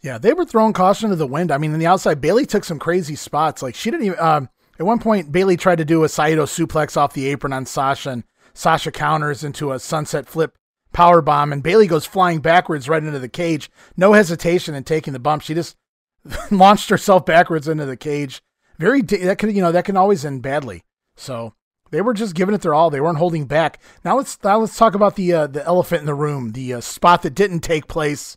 Yeah, 0.00 0.18
they 0.18 0.32
were 0.32 0.44
throwing 0.44 0.72
caution 0.72 1.10
to 1.10 1.16
the 1.16 1.26
wind. 1.26 1.52
I 1.52 1.58
mean, 1.58 1.72
in 1.72 1.78
the 1.78 1.86
outside, 1.86 2.20
Bayley 2.20 2.46
took 2.46 2.64
some 2.64 2.78
crazy 2.78 3.14
spots. 3.14 3.62
Like 3.62 3.74
she 3.74 3.90
didn't 3.90 4.06
even. 4.06 4.18
Um, 4.18 4.48
at 4.78 4.86
one 4.86 4.98
point, 4.98 5.32
Bayley 5.32 5.56
tried 5.56 5.78
to 5.78 5.84
do 5.84 6.04
a 6.04 6.08
Saito 6.08 6.44
suplex 6.44 6.96
off 6.96 7.12
the 7.12 7.26
apron 7.26 7.52
on 7.52 7.66
Sasha, 7.66 8.10
and 8.10 8.24
Sasha 8.54 8.90
counters 8.90 9.44
into 9.44 9.72
a 9.72 9.78
sunset 9.78 10.26
flip 10.26 10.57
power 10.98 11.22
bomb, 11.22 11.52
and 11.52 11.62
Bayley 11.62 11.86
goes 11.86 12.04
flying 12.04 12.40
backwards 12.40 12.88
right 12.88 13.04
into 13.04 13.20
the 13.20 13.28
cage. 13.28 13.70
No 13.96 14.14
hesitation 14.14 14.74
in 14.74 14.82
taking 14.82 15.12
the 15.12 15.20
bump. 15.20 15.42
She 15.42 15.54
just 15.54 15.76
launched 16.50 16.90
herself 16.90 17.24
backwards 17.24 17.68
into 17.68 17.86
the 17.86 17.96
cage. 17.96 18.42
Very 18.78 19.02
that 19.02 19.38
could 19.38 19.54
you 19.54 19.62
know 19.62 19.70
that 19.70 19.84
can 19.84 19.96
always 19.96 20.24
end 20.24 20.42
badly. 20.42 20.82
So 21.16 21.54
they 21.92 22.00
were 22.00 22.14
just 22.14 22.34
giving 22.34 22.52
it 22.52 22.62
their 22.62 22.74
all. 22.74 22.90
They 22.90 23.00
weren't 23.00 23.18
holding 23.18 23.46
back. 23.46 23.80
Now 24.04 24.16
let's 24.16 24.42
now 24.42 24.58
let's 24.58 24.76
talk 24.76 24.96
about 24.96 25.14
the 25.14 25.32
uh, 25.32 25.46
the 25.46 25.64
elephant 25.64 26.00
in 26.00 26.06
the 26.06 26.14
room, 26.14 26.50
the 26.50 26.74
uh, 26.74 26.80
spot 26.80 27.22
that 27.22 27.30
didn't 27.30 27.60
take 27.60 27.86
place 27.86 28.36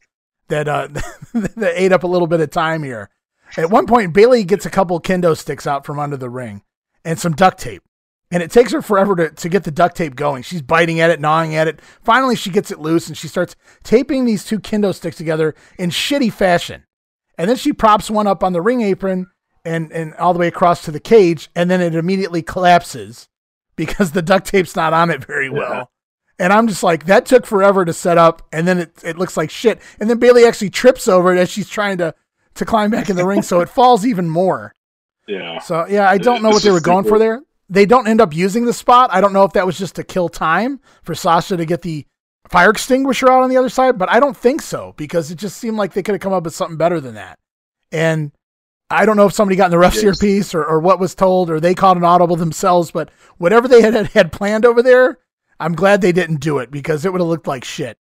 that 0.49 0.67
uh 0.67 0.87
that 1.33 1.73
ate 1.75 1.91
up 1.91 2.03
a 2.03 2.07
little 2.07 2.27
bit 2.27 2.41
of 2.41 2.51
time 2.51 2.83
here. 2.83 3.09
At 3.57 3.71
one 3.71 3.87
point, 3.87 4.13
Bayley 4.13 4.43
gets 4.43 4.67
a 4.67 4.69
couple 4.69 5.01
kendo 5.01 5.35
sticks 5.35 5.65
out 5.65 5.83
from 5.83 5.97
under 5.97 6.15
the 6.15 6.29
ring 6.29 6.61
and 7.03 7.17
some 7.17 7.33
duct 7.33 7.59
tape. 7.59 7.81
And 8.31 8.41
it 8.41 8.49
takes 8.49 8.71
her 8.71 8.81
forever 8.81 9.15
to, 9.17 9.29
to 9.29 9.49
get 9.49 9.65
the 9.65 9.71
duct 9.71 9.97
tape 9.97 10.15
going. 10.15 10.43
She's 10.43 10.61
biting 10.61 11.01
at 11.01 11.09
it, 11.09 11.19
gnawing 11.19 11.53
at 11.53 11.67
it. 11.67 11.81
Finally, 12.01 12.37
she 12.37 12.49
gets 12.49 12.71
it 12.71 12.79
loose 12.79 13.07
and 13.07 13.17
she 13.17 13.27
starts 13.27 13.55
taping 13.83 14.23
these 14.25 14.45
two 14.45 14.59
kendo 14.59 14.95
sticks 14.95 15.17
together 15.17 15.53
in 15.77 15.89
shitty 15.89 16.31
fashion. 16.31 16.85
And 17.37 17.49
then 17.49 17.57
she 17.57 17.73
props 17.73 18.09
one 18.09 18.27
up 18.27 18.43
on 18.43 18.53
the 18.53 18.61
ring 18.61 18.81
apron 18.81 19.27
and, 19.65 19.91
and 19.91 20.13
all 20.15 20.31
the 20.31 20.39
way 20.39 20.47
across 20.47 20.83
to 20.85 20.91
the 20.91 20.99
cage. 20.99 21.49
And 21.55 21.69
then 21.69 21.81
it 21.81 21.93
immediately 21.93 22.41
collapses 22.41 23.27
because 23.75 24.11
the 24.11 24.21
duct 24.21 24.47
tape's 24.47 24.75
not 24.75 24.93
on 24.93 25.09
it 25.09 25.25
very 25.25 25.49
well. 25.49 25.91
And 26.39 26.51
I'm 26.51 26.67
just 26.67 26.81
like, 26.83 27.05
that 27.05 27.25
took 27.25 27.45
forever 27.45 27.85
to 27.85 27.93
set 27.93 28.17
up, 28.17 28.47
and 28.51 28.67
then 28.67 28.79
it, 28.79 28.91
it 29.03 29.15
looks 29.15 29.37
like 29.37 29.51
shit. 29.51 29.79
And 29.99 30.09
then 30.09 30.17
Bayley 30.17 30.43
actually 30.43 30.71
trips 30.71 31.07
over 31.07 31.35
it 31.35 31.39
as 31.39 31.51
she's 31.51 31.69
trying 31.69 31.99
to, 31.99 32.15
to 32.55 32.65
climb 32.65 32.89
back 32.89 33.11
in 33.11 33.15
the 33.15 33.27
ring, 33.27 33.43
so 33.43 33.61
it 33.61 33.69
falls 33.69 34.07
even 34.07 34.27
more. 34.27 34.73
Yeah. 35.27 35.59
So 35.59 35.85
yeah, 35.87 36.09
I 36.09 36.17
don't 36.17 36.41
know 36.41 36.49
This 36.49 36.55
what 36.55 36.63
they 36.63 36.71
were 36.71 36.81
going 36.81 37.03
super- 37.03 37.15
for 37.15 37.19
there. 37.19 37.41
They 37.71 37.87
don't 37.87 38.07
end 38.07 38.21
up 38.21 38.35
using 38.35 38.65
the 38.65 38.73
spot. 38.73 39.11
I 39.13 39.21
don't 39.21 39.33
know 39.33 39.45
if 39.45 39.53
that 39.53 39.65
was 39.65 39.79
just 39.79 39.95
to 39.95 40.05
kill 40.05 40.29
time 40.29 40.81
for 41.03 41.15
Sasha 41.15 41.57
to 41.57 41.65
get 41.65 41.83
the 41.83 42.05
fire 42.49 42.71
extinguisher 42.71 43.31
out 43.31 43.43
on 43.43 43.49
the 43.49 43.57
other 43.57 43.69
side, 43.69 43.97
but 43.97 44.11
I 44.11 44.19
don't 44.19 44.37
think 44.37 44.61
so 44.61 44.93
because 44.97 45.31
it 45.31 45.37
just 45.37 45.57
seemed 45.57 45.77
like 45.77 45.93
they 45.93 46.03
could 46.03 46.13
have 46.13 46.21
come 46.21 46.33
up 46.33 46.43
with 46.43 46.55
something 46.55 46.77
better 46.77 46.99
than 47.01 47.15
that. 47.15 47.39
And 47.93 48.33
I 48.89 49.05
don't 49.05 49.17
know 49.17 49.27
if 49.27 49.33
somebody 49.33 49.55
got 49.55 49.67
in 49.67 49.71
the 49.71 49.79
ref's 49.79 50.03
Yes. 50.03 50.03
earpiece 50.03 50.53
or, 50.53 50.65
or 50.65 50.81
what 50.81 50.99
was 50.99 51.15
told 51.15 51.49
or 51.49 51.61
they 51.61 51.75
caught 51.75 51.97
an 51.97 52.03
audible 52.03 52.35
themselves, 52.35 52.91
but 52.91 53.09
whatever 53.37 53.69
they 53.69 53.81
had 53.81 54.07
had 54.09 54.33
planned 54.33 54.65
over 54.65 54.83
there, 54.83 55.19
I'm 55.61 55.73
glad 55.75 56.01
they 56.01 56.13
didn't 56.13 56.41
do 56.41 56.59
it 56.59 56.71
because 56.71 57.05
it 57.05 57.13
would 57.13 57.21
have 57.21 57.29
looked 57.29 57.47
like 57.47 57.63
shit. 57.65 57.97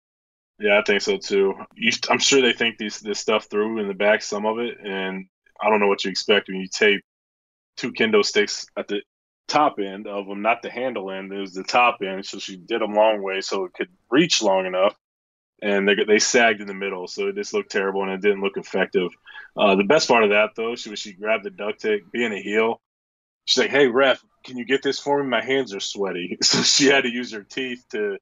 Yeah, 0.60 0.80
I 0.80 0.84
think 0.86 1.02
so 1.02 1.18
too. 1.18 1.54
You, 1.76 1.92
I'm 2.10 2.20
sure 2.20 2.42
they 2.42 2.54
think 2.54 2.78
these 2.78 3.00
this 3.00 3.20
stuff 3.20 3.48
through 3.52 3.80
in 3.80 3.88
the 3.88 3.94
back, 3.94 4.22
some 4.24 4.46
of 4.46 4.60
it, 4.60 4.78
and 4.84 5.28
I 5.62 5.70
don't 5.70 5.80
know 5.80 5.88
what 5.88 6.06
you 6.06 6.12
expect 6.12 6.50
when 6.50 6.58
you 6.60 6.68
tape 6.74 7.02
two 7.78 7.94
kendo 7.94 8.26
sticks 8.26 8.66
at 8.78 8.88
the 8.88 9.02
top 9.50 9.80
end 9.80 10.08
of 10.08 10.28
them, 10.28 10.42
not 10.42 10.62
the 10.62 10.70
handle 10.70 11.12
end. 11.12 11.32
It 11.32 11.40
was 11.40 11.54
the 11.54 11.64
top 11.64 12.00
end, 12.02 12.26
so 12.26 12.40
she 12.40 12.58
did 12.58 12.82
them 12.82 12.94
long 12.94 13.22
way 13.22 13.42
so 13.42 13.66
it 13.66 13.74
could 13.74 13.90
reach 14.10 14.42
long 14.42 14.66
enough, 14.66 14.96
and 15.62 15.88
they 15.88 15.96
they 16.08 16.20
sagged 16.20 16.62
in 16.62 16.68
the 16.68 16.74
middle, 16.74 17.08
so 17.08 17.28
it 17.28 17.36
just 17.36 17.54
looked 17.54 17.72
terrible 17.72 18.04
and 18.04 18.12
it 18.12 18.22
didn't 18.22 18.42
look 18.42 18.58
effective. 18.58 19.12
Uh, 19.58 19.76
the 19.76 19.84
best 19.84 20.08
part 20.08 20.24
of 20.24 20.30
that 20.30 20.52
though, 20.56 20.76
she 20.76 20.90
was 20.90 21.00
she 21.00 21.14
grabbed 21.14 21.44
the 21.44 21.50
duct 21.50 21.82
tape, 21.82 22.12
being 22.12 22.34
a 22.34 22.42
heel. 22.42 22.82
She's 23.46 23.62
like, 23.64 23.72
"Hey 23.72 23.88
ref, 23.88 24.24
can 24.46 24.58
you 24.58 24.66
get 24.66 24.84
this 24.84 25.00
for 25.00 25.22
me? 25.22 25.30
My 25.30 25.44
hands 25.44 25.74
are 25.74 25.80
sweaty." 25.80 26.38
So 26.44 26.62
she 26.62 26.88
had 26.88 27.04
to 27.04 27.12
use 27.12 27.32
her 27.34 27.44
teeth 27.44 27.84
to 27.92 28.18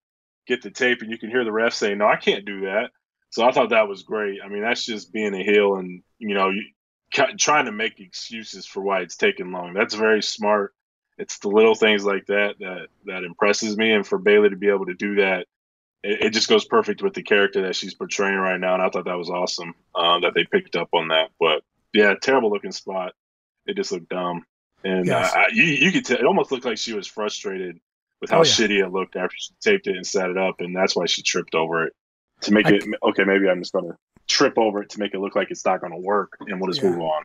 get 0.48 0.62
the 0.62 0.72
tape, 0.72 1.02
and 1.02 1.12
you 1.12 1.18
can 1.18 1.30
hear 1.30 1.44
the 1.44 1.52
ref 1.52 1.74
say, 1.74 1.96
"No, 1.96 2.08
I 2.08 2.18
can't 2.18 2.46
do 2.46 2.62
that." 2.62 2.92
So 3.30 3.46
I 3.46 3.52
thought 3.52 3.70
that 3.70 3.88
was 3.88 4.04
great. 4.04 4.40
I 4.44 4.48
mean, 4.48 4.62
that's 4.62 4.86
just 4.86 5.12
being 5.12 5.36
a 5.36 5.44
heel, 5.44 5.76
and 5.76 6.02
you 6.20 6.34
know, 6.34 6.50
you, 6.50 6.64
trying 7.12 7.66
to 7.66 7.72
make 7.72 8.00
excuses 8.00 8.66
for 8.66 8.82
why 8.82 9.02
it's 9.02 9.16
taking 9.18 9.52
long. 9.52 9.74
That's 9.74 9.94
very 9.96 10.22
smart. 10.22 10.74
It's 11.18 11.40
the 11.40 11.50
little 11.50 11.76
things 11.76 12.06
like 12.06 12.28
that 12.28 12.56
that 12.60 12.88
that 13.06 13.24
impresses 13.24 13.76
me, 13.78 13.92
and 13.92 14.06
for 14.06 14.18
Bayley 14.20 14.50
to 14.50 14.56
be 14.56 14.70
able 14.70 14.86
to 14.86 14.94
do 14.94 15.16
that, 15.16 15.48
it, 16.04 16.22
it 16.26 16.30
just 16.34 16.48
goes 16.48 16.66
perfect 16.66 17.02
with 17.02 17.14
the 17.14 17.24
character 17.24 17.64
that 17.64 17.76
she's 17.76 17.94
portraying 17.96 18.38
right 18.38 18.60
now. 18.60 18.74
And 18.76 18.84
I 18.84 18.90
thought 18.90 19.06
that 19.06 19.18
was 19.18 19.30
awesome 19.30 19.74
uh, 19.96 20.20
that 20.20 20.34
they 20.36 20.46
picked 20.46 20.76
up 20.76 20.90
on 20.94 21.08
that. 21.10 21.30
But 21.40 21.64
yeah, 21.94 22.14
terrible 22.22 22.52
looking 22.52 22.72
spot. 22.72 23.14
It 23.66 23.76
just 23.76 23.92
looked 23.92 24.10
dumb, 24.10 24.46
and 24.84 25.06
Yes. 25.08 25.34
uh, 25.34 25.40
I, 25.40 25.48
you 25.52 25.64
you 25.64 25.92
could 25.92 26.06
tell. 26.06 26.18
It 26.18 26.26
almost 26.26 26.52
looked 26.52 26.66
like 26.66 26.78
she 26.78 26.94
was 26.94 27.08
frustrated 27.08 27.80
with 28.22 28.30
how 28.30 28.38
Oh, 28.40 28.44
yeah. 28.44 28.52
shitty 28.52 28.84
it 28.86 28.92
looked 28.92 29.16
after 29.16 29.36
she 29.38 29.54
taped 29.62 29.88
it 29.88 29.96
and 29.96 30.06
set 30.06 30.30
it 30.30 30.38
up, 30.38 30.56
and 30.60 30.76
that's 30.76 30.96
why 30.96 31.06
she 31.08 31.22
tripped 31.24 31.56
over 31.56 31.86
it 31.88 31.94
to 32.42 32.54
make 32.54 32.68
I- 32.68 32.74
it. 32.76 32.84
Okay, 33.04 33.24
maybe 33.24 33.50
I'm 33.50 33.60
just 33.60 33.74
gonna 33.74 33.98
trip 34.28 34.58
over 34.58 34.84
it 34.84 34.90
to 34.92 35.00
make 35.00 35.14
it 35.16 35.20
look 35.20 35.36
like 35.36 35.50
it's 35.52 35.66
not 35.66 35.82
gonna 35.82 35.98
work, 36.00 36.38
and 36.42 36.62
we'll 36.62 36.70
just 36.72 36.84
Yeah. 36.84 36.92
move 36.92 37.00
on. 37.02 37.24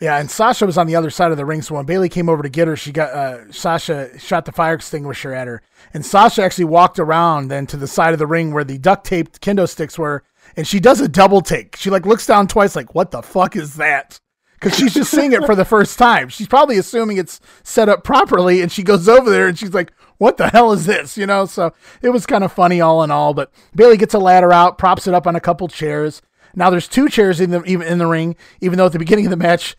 Yeah, 0.00 0.18
and 0.18 0.30
Sasha 0.30 0.64
was 0.64 0.78
on 0.78 0.86
the 0.86 0.96
other 0.96 1.10
side 1.10 1.30
of 1.30 1.36
the 1.36 1.44
ring, 1.44 1.60
so 1.60 1.74
when 1.74 1.84
Bayley 1.84 2.08
came 2.08 2.30
over 2.30 2.42
to 2.42 2.48
get 2.48 2.66
her, 2.66 2.74
she 2.74 2.90
got 2.90 3.10
uh, 3.10 3.52
Sasha 3.52 4.18
shot 4.18 4.46
the 4.46 4.52
fire 4.52 4.72
extinguisher 4.72 5.34
at 5.34 5.46
her, 5.46 5.60
and 5.92 6.06
Sasha 6.06 6.42
actually 6.42 6.64
walked 6.64 6.98
around 6.98 7.48
then 7.48 7.66
to 7.66 7.76
the 7.76 7.86
side 7.86 8.14
of 8.14 8.18
the 8.18 8.26
ring 8.26 8.54
where 8.54 8.64
the 8.64 8.78
duct 8.78 9.04
taped 9.04 9.42
kendo 9.42 9.68
sticks 9.68 9.98
were, 9.98 10.24
and 10.56 10.66
she 10.66 10.80
does 10.80 11.02
a 11.02 11.08
double 11.08 11.42
take. 11.42 11.76
She 11.76 11.90
like 11.90 12.06
looks 12.06 12.26
down 12.26 12.48
twice, 12.48 12.74
like 12.74 12.94
what 12.94 13.10
the 13.10 13.22
fuck 13.22 13.56
is 13.56 13.74
that? 13.74 14.18
Because 14.54 14.78
she's 14.78 14.94
just 14.94 15.10
seeing 15.10 15.32
it 15.32 15.44
for 15.44 15.54
the 15.54 15.66
first 15.66 15.98
time. 15.98 16.30
She's 16.30 16.48
probably 16.48 16.78
assuming 16.78 17.18
it's 17.18 17.38
set 17.62 17.90
up 17.90 18.02
properly, 18.02 18.62
and 18.62 18.72
she 18.72 18.82
goes 18.82 19.06
over 19.06 19.30
there 19.30 19.48
and 19.48 19.58
she's 19.58 19.74
like, 19.74 19.92
"What 20.16 20.36
the 20.38 20.48
hell 20.48 20.72
is 20.72 20.86
this?" 20.86 21.16
You 21.18 21.26
know. 21.26 21.44
So 21.44 21.72
it 22.00 22.10
was 22.10 22.26
kind 22.26 22.44
of 22.44 22.52
funny 22.52 22.80
all 22.80 23.02
in 23.02 23.10
all. 23.10 23.34
But 23.34 23.52
Bayley 23.74 23.96
gets 23.98 24.14
a 24.14 24.18
ladder 24.18 24.52
out, 24.52 24.78
props 24.78 25.06
it 25.06 25.14
up 25.14 25.26
on 25.26 25.36
a 25.36 25.40
couple 25.40 25.68
chairs. 25.68 26.20
Now 26.54 26.68
there's 26.70 26.88
two 26.88 27.08
chairs 27.08 27.40
in 27.40 27.50
the 27.50 27.62
even 27.64 27.86
in 27.86 27.98
the 27.98 28.06
ring, 28.06 28.36
even 28.60 28.78
though 28.78 28.86
at 28.86 28.92
the 28.92 28.98
beginning 28.98 29.26
of 29.26 29.30
the 29.30 29.36
match 29.36 29.76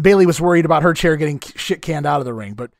Bayley 0.00 0.26
was 0.26 0.40
worried 0.40 0.64
about 0.64 0.82
her 0.82 0.94
chair 0.94 1.16
getting 1.16 1.40
shit 1.56 1.82
canned 1.82 2.06
out 2.06 2.20
of 2.20 2.24
the 2.24 2.34
ring. 2.34 2.54
But 2.54 2.70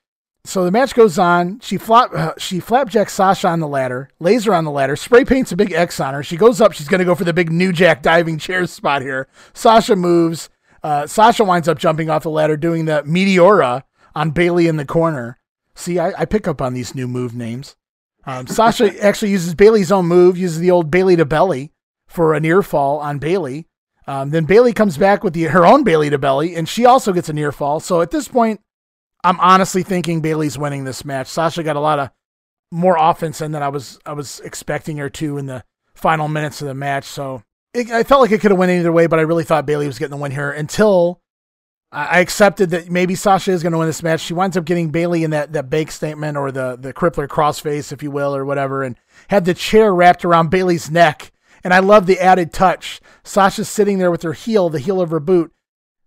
so 0.45 0.65
the 0.65 0.71
match 0.71 0.95
goes 0.95 1.19
on. 1.19 1.61
She 1.61 1.79
flap 1.79 2.13
uh, 2.13 2.35
she 2.39 2.61
flapjacks 2.61 3.15
Sasha 3.15 3.49
on 3.49 3.61
the 3.61 3.69
ladder, 3.69 4.11
lays 4.21 4.45
her 4.45 4.55
on 4.55 4.65
the 4.65 4.71
ladder, 4.71 4.97
spray 4.97 5.25
paints 5.25 5.53
a 5.53 5.57
big 5.57 5.73
X 5.73 6.01
on 6.01 6.15
her. 6.15 6.23
She 6.23 6.37
goes 6.37 6.61
up. 6.61 6.73
She's 6.73 6.89
gonna 6.89 7.05
go 7.05 7.15
for 7.15 7.25
the 7.25 7.33
big 7.33 7.51
New 7.51 7.73
Jack 7.73 8.03
diving 8.03 8.39
chair 8.39 8.67
spot 8.69 9.03
here. 9.03 9.29
Sasha 9.53 9.97
moves. 9.97 10.51
Uh, 10.83 11.07
Sasha 11.07 11.45
winds 11.45 11.67
up 11.67 11.79
jumping 11.79 12.11
off 12.11 12.25
the 12.25 12.31
ladder, 12.31 12.59
doing 12.59 12.85
the 12.85 13.03
Meteora 13.05 13.85
on 14.15 14.31
Bayley 14.33 14.67
in 14.69 14.77
the 14.77 14.85
corner. 14.85 15.39
See, 15.75 15.99
I, 15.99 16.13
I 16.19 16.25
pick 16.27 16.47
up 16.47 16.61
on 16.61 16.75
these 16.75 16.95
new 16.95 17.09
move 17.09 17.35
names. 17.35 17.77
Um, 18.27 18.47
Sasha 18.47 18.93
actually 19.03 19.31
uses 19.31 19.55
Bayley's 19.55 19.91
own 19.91 20.07
move, 20.07 20.37
uses 20.37 20.59
the 20.59 20.71
old 20.71 20.91
Bayley 20.91 21.17
to 21.17 21.25
belly 21.25 21.73
for 22.07 22.35
a 22.35 22.41
near 22.41 22.63
fall 22.63 22.99
on 22.99 23.19
Bayley. 23.19 23.67
Um, 24.07 24.31
then 24.31 24.45
Bayley 24.45 24.73
comes 24.73 24.99
back 24.99 25.25
with 25.25 25.33
the, 25.33 25.45
her 25.45 25.65
own 25.65 25.83
Bayley 25.83 26.11
to 26.11 26.19
belly, 26.19 26.55
and 26.55 26.69
she 26.69 26.85
also 26.85 27.13
gets 27.13 27.29
a 27.29 27.33
near 27.33 27.53
fall. 27.53 27.81
So 27.81 28.03
at 28.03 28.11
this 28.11 28.29
point, 28.29 28.61
I'm 29.23 29.41
honestly 29.41 29.83
thinking 29.83 30.21
Bayley's 30.21 30.59
winning 30.59 30.85
this 30.85 31.05
match. 31.05 31.29
Sasha 31.29 31.63
got 31.63 31.77
a 31.77 31.81
lot 31.81 31.99
of 31.99 32.11
more 32.71 32.97
offense 32.99 33.41
in 33.41 33.53
than 33.53 33.63
I 33.63 33.69
was 33.69 33.99
I 34.05 34.13
was 34.13 34.41
expecting 34.41 34.99
her 34.99 35.09
to 35.09 35.39
in 35.39 35.47
the 35.47 35.65
final 35.95 36.29
minutes 36.29 36.61
of 36.61 36.69
the 36.69 36.75
match. 36.75 37.05
So 37.05 37.43
it, 37.73 37.91
I 37.91 38.03
felt 38.03 38.21
like 38.21 38.33
it 38.33 38.41
could 38.41 38.51
have 38.51 38.59
went 38.59 38.73
either 38.73 38.93
way, 38.93 39.07
but 39.07 39.19
I 39.19 39.23
really 39.23 39.45
thought 39.45 39.67
Bayley 39.67 39.87
was 39.87 39.99
getting 39.99 40.17
the 40.17 40.23
win 40.23 40.33
here 40.33 40.51
until 40.51 41.21
I 41.91 42.05
I 42.05 42.19
accepted 42.19 42.71
that 42.71 42.91
maybe 42.91 43.15
Sasha 43.15 43.53
is 43.53 43.63
going 43.63 43.73
to 43.73 43.79
win 43.79 43.87
this 43.87 44.03
match. 44.03 44.21
She 44.21 44.35
winds 44.35 44.57
up 44.57 44.65
getting 44.65 44.91
Bayley 44.91 45.25
in 45.25 45.31
that, 45.31 45.53
that 45.53 45.71
Bank 45.71 45.93
Statement 45.93 46.37
or 46.37 46.51
the, 46.51 46.77
the 46.77 46.93
crippler 46.93 47.29
crossface, 47.29 47.93
if 47.93 48.03
you 48.03 48.11
will, 48.11 48.35
or 48.35 48.45
whatever, 48.45 48.83
and 48.83 48.97
had 49.29 49.45
the 49.45 49.55
chair 49.55 49.95
wrapped 49.95 50.25
around 50.25 50.51
Bayley's 50.51 50.91
neck 50.91 51.31
And 51.65 51.73
I 51.73 51.79
love 51.79 52.07
the 52.07 52.21
added 52.21 52.53
touch. 52.53 53.01
Sasha's 53.25 53.69
sitting 53.69 53.99
there 53.99 54.11
with 54.11 54.23
her 54.23 54.35
heel, 54.35 54.69
the 54.69 54.79
heel 54.79 55.01
of 55.01 55.11
her 55.11 55.19
boot, 55.19 55.51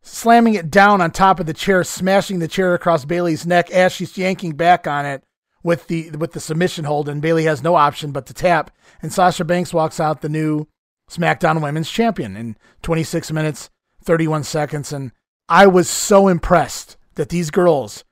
slamming 0.04 0.54
it 0.54 0.70
down 0.72 1.02
on 1.02 1.12
top 1.12 1.40
of 1.40 1.48
the 1.48 1.54
chair, 1.54 1.84
smashing 1.84 2.40
the 2.40 2.48
chair 2.48 2.74
across 2.74 3.04
Bayley's 3.04 3.46
neck 3.46 3.72
as 3.72 3.92
she's 3.92 4.18
yanking 4.18 4.54
back 4.54 4.88
on 4.88 5.06
it 5.06 5.24
with 5.64 5.88
the 5.88 6.12
with 6.12 6.34
the 6.34 6.40
submission 6.40 6.86
hold, 6.86 7.10
and 7.10 7.22
Bayley 7.22 7.46
has 7.46 7.64
no 7.64 7.76
option 7.76 8.12
but 8.12 8.26
to 8.28 8.34
tap. 8.34 8.72
And 9.02 9.12
Sasha 9.12 9.44
Banks 9.44 9.74
walks 9.74 10.00
out 10.00 10.22
the 10.22 10.30
new 10.30 10.68
SmackDown 11.10 11.62
Women's 11.62 11.90
Champion 11.90 12.38
in 12.38 12.56
26 12.84 13.32
minutes, 13.32 13.70
31 14.04 14.44
seconds, 14.44 14.94
and 14.94 15.12
I 15.50 15.66
was 15.68 15.90
so 15.90 16.28
impressed 16.28 16.98
that 17.16 17.30
these 17.30 17.50
girls 17.50 18.04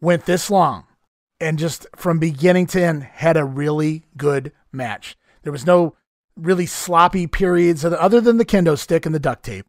went 0.00 0.24
this 0.24 0.50
long 0.50 0.84
and 1.42 1.58
just 1.58 1.86
from 1.96 2.18
beginning 2.18 2.66
to 2.68 2.80
end 2.80 3.02
had 3.02 3.36
a 3.36 3.44
really 3.44 4.04
good 4.16 4.52
match. 4.70 5.16
There 5.42 5.52
was 5.52 5.66
no 5.66 5.96
really 6.36 6.66
sloppy 6.66 7.26
periods 7.26 7.84
other 7.84 8.20
than 8.20 8.38
the 8.38 8.44
kendo 8.44 8.78
stick 8.78 9.06
and 9.06 9.14
the 9.14 9.20
duct 9.20 9.44
tape. 9.44 9.66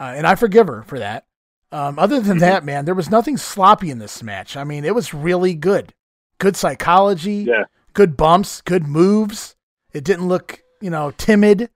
Uh, 0.00 0.14
and 0.16 0.26
I 0.26 0.34
forgive 0.34 0.66
her 0.66 0.82
for 0.82 0.98
that. 0.98 1.26
Um, 1.70 1.98
other 1.98 2.20
than 2.20 2.32
mm-hmm. 2.32 2.40
that, 2.40 2.64
man, 2.64 2.84
there 2.84 2.94
was 2.94 3.10
nothing 3.10 3.36
sloppy 3.36 3.90
in 3.90 3.98
this 3.98 4.22
match. 4.22 4.56
I 4.56 4.64
mean, 4.64 4.84
it 4.84 4.94
was 4.94 5.14
really 5.14 5.54
good. 5.54 5.94
Good 6.38 6.56
psychology, 6.56 7.46
yeah. 7.48 7.64
good 7.94 8.16
bumps, 8.16 8.60
good 8.60 8.86
moves. 8.86 9.56
It 9.92 10.04
didn't 10.04 10.28
look, 10.28 10.60
you 10.80 10.90
know, 10.90 11.12
timid. 11.12 11.70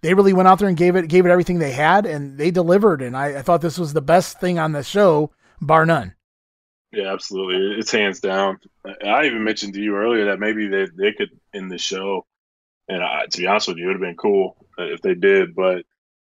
They 0.00 0.14
really 0.14 0.32
went 0.32 0.48
out 0.48 0.58
there 0.58 0.68
and 0.68 0.76
gave 0.76 0.96
it 0.96 1.08
gave 1.08 1.24
it 1.24 1.30
everything 1.30 1.58
they 1.58 1.72
had, 1.72 2.04
and 2.04 2.36
they 2.36 2.50
delivered. 2.50 3.00
And 3.00 3.16
I, 3.16 3.38
I 3.38 3.42
thought 3.42 3.60
this 3.60 3.78
was 3.78 3.92
the 3.92 4.02
best 4.02 4.40
thing 4.40 4.58
on 4.58 4.72
the 4.72 4.82
show, 4.82 5.30
bar 5.60 5.86
none. 5.86 6.14
Yeah, 6.92 7.12
absolutely. 7.12 7.78
It's 7.78 7.92
hands 7.92 8.20
down. 8.20 8.58
I 9.04 9.26
even 9.26 9.44
mentioned 9.44 9.74
to 9.74 9.80
you 9.80 9.96
earlier 9.96 10.26
that 10.26 10.40
maybe 10.40 10.68
they, 10.68 10.86
they 10.96 11.12
could 11.12 11.30
end 11.54 11.70
the 11.70 11.78
show. 11.78 12.26
And 12.88 13.02
I, 13.02 13.26
to 13.30 13.38
be 13.38 13.46
honest 13.46 13.68
with 13.68 13.76
you, 13.76 13.84
it 13.84 13.86
would 13.88 13.96
have 13.96 14.00
been 14.00 14.16
cool 14.16 14.56
if 14.78 15.02
they 15.02 15.14
did. 15.14 15.54
But 15.54 15.84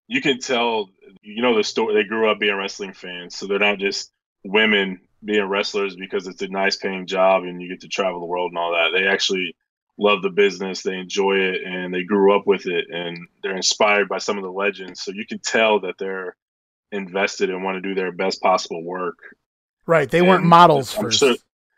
you 0.07 0.21
can 0.21 0.39
tell 0.39 0.89
you 1.21 1.41
know 1.41 1.55
the 1.55 1.63
story. 1.63 1.93
They 1.95 2.07
grew 2.07 2.29
up 2.29 2.39
being 2.39 2.55
wrestling 2.55 2.93
fans, 2.93 3.35
so 3.35 3.47
they're 3.47 3.59
not 3.59 3.79
just 3.79 4.11
women 4.43 5.01
being 5.23 5.45
wrestlers 5.45 5.95
because 5.95 6.27
it's 6.27 6.41
a 6.41 6.47
nice 6.47 6.75
paying 6.75 7.07
job 7.07 7.43
and 7.43 7.61
you 7.61 7.67
get 7.67 7.81
to 7.81 7.87
travel 7.87 8.19
the 8.19 8.25
world 8.27 8.51
and 8.51 8.59
all 8.59 8.71
that. 8.71 8.91
They 8.93 9.07
actually 9.07 9.55
love 9.97 10.21
the 10.21 10.29
business, 10.29 10.83
they 10.83 10.97
enjoy 10.97 11.37
it, 11.37 11.63
and 11.65 11.93
they 11.93 12.03
grew 12.03 12.35
up 12.35 12.45
with 12.45 12.67
it, 12.67 12.85
and 12.91 13.17
they're 13.41 13.55
inspired 13.55 14.07
by 14.07 14.19
some 14.19 14.37
of 14.37 14.43
the 14.43 14.51
legends. 14.51 15.01
So 15.01 15.11
you 15.11 15.25
can 15.25 15.39
tell 15.39 15.79
that 15.79 15.95
they're 15.97 16.35
invested 16.91 17.49
and 17.49 17.63
want 17.63 17.75
to 17.75 17.81
do 17.81 17.95
their 17.95 18.11
best 18.11 18.41
possible 18.41 18.83
work. 18.83 19.17
Right. 19.87 20.09
They 20.09 20.19
and 20.19 20.27
weren't 20.27 20.43
models 20.43 20.93
first. 20.93 21.19
Sure, 21.19 21.35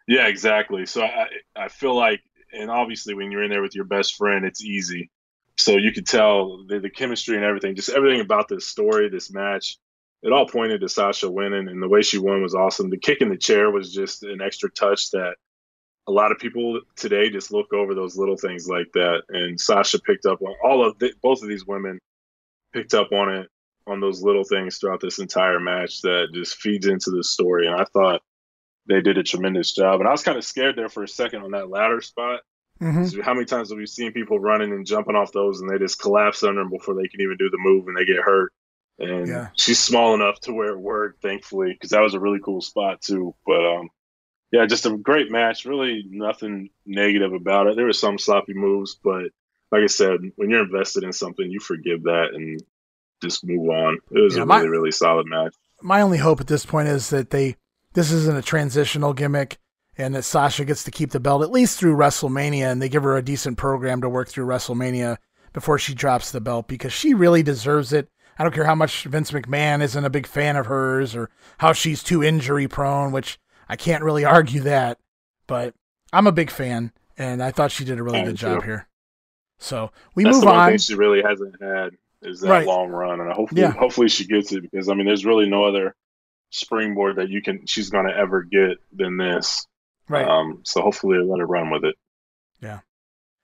yeah, 0.07 0.27
exactly. 0.27 0.85
So 0.85 1.03
I 1.03 1.27
I 1.55 1.67
feel 1.69 1.95
like, 1.95 2.21
and 2.57 2.71
obviously 2.71 3.13
when 3.13 3.31
you're 3.31 3.43
in 3.43 3.49
there 3.51 3.61
with 3.61 3.75
your 3.75 3.85
best 3.85 4.15
friend, 4.15 4.45
it's 4.45 4.63
easy 4.63 5.09
so 5.57 5.75
you 5.75 5.91
could 5.91 6.05
tell 6.05 6.63
the, 6.67 6.79
the 6.79 6.89
chemistry 6.89 7.35
and 7.35 7.43
everything, 7.43 7.75
just 7.75 7.89
everything 7.89 8.21
about 8.21 8.47
this 8.47 8.67
story, 8.67 9.09
this 9.09 9.33
match, 9.33 9.77
it 10.21 10.31
all 10.31 10.47
pointed 10.47 10.81
to 10.81 10.89
Sasha 10.89 11.29
winning, 11.29 11.67
and 11.67 11.81
the 11.81 11.87
way 11.87 12.01
she 12.01 12.19
won 12.19 12.41
was 12.41 12.55
awesome. 12.55 12.89
The 12.89 12.97
kick 12.97 13.21
in 13.21 13.29
the 13.29 13.37
chair 13.37 13.71
was 13.71 13.93
just 13.93 14.23
an 14.23 14.41
extra 14.41 14.69
touch 14.71 15.11
that 15.11 15.35
a 16.07 16.11
lot 16.11 16.31
of 16.31 16.39
people 16.39 16.79
today 16.95 17.29
just 17.29 17.51
look 17.51 17.73
over 17.73 17.93
those 17.93 18.17
little 18.17 18.37
things 18.37 18.67
like 18.67 18.91
that. 18.93 19.23
And 19.29 19.59
Sasha 19.59 19.99
picked 19.99 20.25
up 20.25 20.41
on 20.41 20.53
all 20.63 20.87
of 20.87 20.97
the, 20.99 21.11
both 21.21 21.41
of 21.41 21.49
these 21.49 21.65
women 21.65 21.99
picked 22.73 22.93
up 22.93 23.11
on 23.11 23.33
it 23.33 23.49
on 23.87 23.99
those 23.99 24.21
little 24.21 24.43
things 24.43 24.77
throughout 24.77 25.01
this 25.01 25.19
entire 25.19 25.59
match 25.59 26.01
that 26.01 26.27
just 26.33 26.57
feeds 26.57 26.87
into 26.87 27.09
the 27.11 27.23
story. 27.23 27.67
And 27.67 27.75
I 27.75 27.85
thought 27.85 28.21
they 28.87 29.01
did 29.01 29.17
a 29.17 29.23
tremendous 29.23 29.73
job. 29.73 29.99
And 29.99 30.07
I 30.07 30.11
was 30.11 30.23
kind 30.23 30.37
of 30.37 30.43
scared 30.43 30.75
there 30.75 30.89
for 30.89 31.03
a 31.03 31.07
second 31.07 31.43
on 31.43 31.51
that 31.51 31.69
ladder 31.69 32.01
spot 32.01 32.41
Mm-hmm. 32.81 33.05
So 33.05 33.23
how 33.23 33.33
many 33.33 33.45
times 33.45 33.69
have 33.69 33.77
we 33.77 33.87
seen 33.87 34.11
people 34.11 34.39
running 34.39 34.71
and 34.71 34.85
jumping 34.85 35.15
off 35.15 35.31
those 35.31 35.61
and 35.61 35.69
they 35.69 35.79
just 35.79 35.99
collapse 35.99 36.43
under 36.43 36.61
them 36.61 36.69
before 36.69 36.95
they 36.95 37.07
can 37.07 37.21
even 37.21 37.37
do 37.37 37.49
the 37.49 37.57
move 37.57 37.87
and 37.87 37.97
they 37.97 38.05
get 38.05 38.23
hurt? 38.23 38.53
And 38.99 39.27
yeah. 39.27 39.47
she's 39.55 39.79
small 39.79 40.13
enough 40.13 40.39
to 40.41 40.53
where 40.53 40.73
it 40.73 40.79
worked, 40.79 41.21
thankfully, 41.21 41.73
because 41.73 41.91
that 41.91 42.01
was 42.01 42.13
a 42.13 42.19
really 42.19 42.39
cool 42.43 42.61
spot 42.61 43.01
too. 43.01 43.35
But 43.45 43.65
um, 43.65 43.89
yeah, 44.51 44.65
just 44.65 44.85
a 44.85 44.95
great 44.95 45.31
match. 45.31 45.65
Really, 45.65 46.05
nothing 46.09 46.69
negative 46.85 47.33
about 47.33 47.67
it. 47.67 47.75
There 47.75 47.85
were 47.85 47.93
some 47.93 48.17
sloppy 48.17 48.53
moves, 48.53 48.95
but 48.95 49.23
like 49.71 49.83
I 49.83 49.87
said, 49.87 50.19
when 50.35 50.49
you're 50.49 50.63
invested 50.63 51.03
in 51.03 51.13
something, 51.13 51.49
you 51.49 51.59
forgive 51.59 52.03
that 52.03 52.29
and 52.33 52.61
just 53.21 53.45
move 53.45 53.69
on. 53.69 53.97
It 54.11 54.19
was 54.19 54.35
yeah, 54.35 54.43
a 54.43 54.45
my, 54.45 54.57
really, 54.57 54.69
really 54.69 54.91
solid 54.91 55.25
match. 55.27 55.53
My 55.81 56.01
only 56.01 56.17
hope 56.17 56.41
at 56.41 56.47
this 56.47 56.65
point 56.65 56.87
is 56.87 57.09
that 57.09 57.31
they 57.31 57.55
this 57.97 58.11
isn't 58.11 58.37
a 58.37 58.43
transitional 58.43 59.11
gimmick 59.11 59.57
and 59.97 60.13
that 60.13 60.21
Sasha 60.21 60.63
gets 60.63 60.83
to 60.83 60.91
keep 60.91 61.09
the 61.09 61.19
belt 61.19 61.41
at 61.41 61.49
least 61.49 61.79
through 61.79 61.95
WrestleMania, 61.97 62.71
and 62.71 62.79
they 62.79 62.89
give 62.89 63.01
her 63.01 63.17
a 63.17 63.23
decent 63.23 63.57
program 63.57 64.01
to 64.01 64.09
work 64.09 64.29
through 64.29 64.45
WrestleMania 64.45 65.17
before 65.51 65.79
she 65.79 65.95
drops 65.95 66.31
the 66.31 66.39
belt 66.39 66.67
because 66.67 66.93
she 66.93 67.15
really 67.15 67.41
deserves 67.41 67.91
it. 67.91 68.07
I 68.37 68.43
don't 68.43 68.53
care 68.53 68.65
how 68.65 68.75
much 68.75 69.05
Vince 69.05 69.31
McMahon 69.31 69.81
isn't 69.81 70.05
a 70.05 70.11
big 70.11 70.27
fan 70.27 70.55
of 70.55 70.67
hers 70.67 71.15
or 71.15 71.31
how 71.57 71.73
she's 71.73 72.03
too 72.03 72.23
injury 72.23 72.67
prone, 72.67 73.11
which 73.11 73.39
I 73.67 73.75
can't 73.75 74.03
really 74.03 74.23
argue 74.23 74.61
that, 74.61 74.99
but 75.47 75.73
I'm 76.13 76.27
a 76.27 76.31
big 76.31 76.51
fan, 76.51 76.91
and 77.17 77.41
I 77.41 77.49
thought 77.49 77.71
she 77.71 77.83
did 77.83 77.97
a 77.97 78.03
really 78.03 78.21
good 78.21 78.35
job 78.35 78.63
here. 78.63 78.87
So 79.57 79.91
we 80.13 80.23
That's 80.23 80.35
move 80.35 80.41
the 80.41 80.51
one 80.51 80.55
on. 80.55 80.69
Thing 80.69 80.77
she 80.77 80.93
really 80.93 81.23
hasn't 81.23 81.59
had 81.59 81.93
is 82.21 82.41
that 82.41 82.49
right. 82.49 82.67
long 82.67 82.89
run, 82.89 83.19
and 83.21 83.33
hopefully, 83.33 83.61
yeah. 83.61 83.71
hopefully 83.71 84.07
she 84.07 84.27
gets 84.27 84.51
it 84.51 84.61
because 84.61 84.87
I 84.87 84.93
mean, 84.93 85.07
there's 85.07 85.25
really 85.25 85.49
no 85.49 85.63
other 85.63 85.95
springboard 86.49 87.17
that 87.17 87.29
you 87.29 87.41
can 87.41 87.65
she's 87.65 87.89
going 87.89 88.07
to 88.07 88.15
ever 88.15 88.43
get 88.43 88.77
than 88.91 89.17
this. 89.17 89.65
Right. 90.09 90.27
Um, 90.27 90.61
so 90.63 90.81
hopefully 90.81 91.17
I 91.17 91.21
let 91.21 91.39
her 91.39 91.45
run 91.45 91.69
with 91.69 91.83
it. 91.83 91.95
Yeah. 92.61 92.79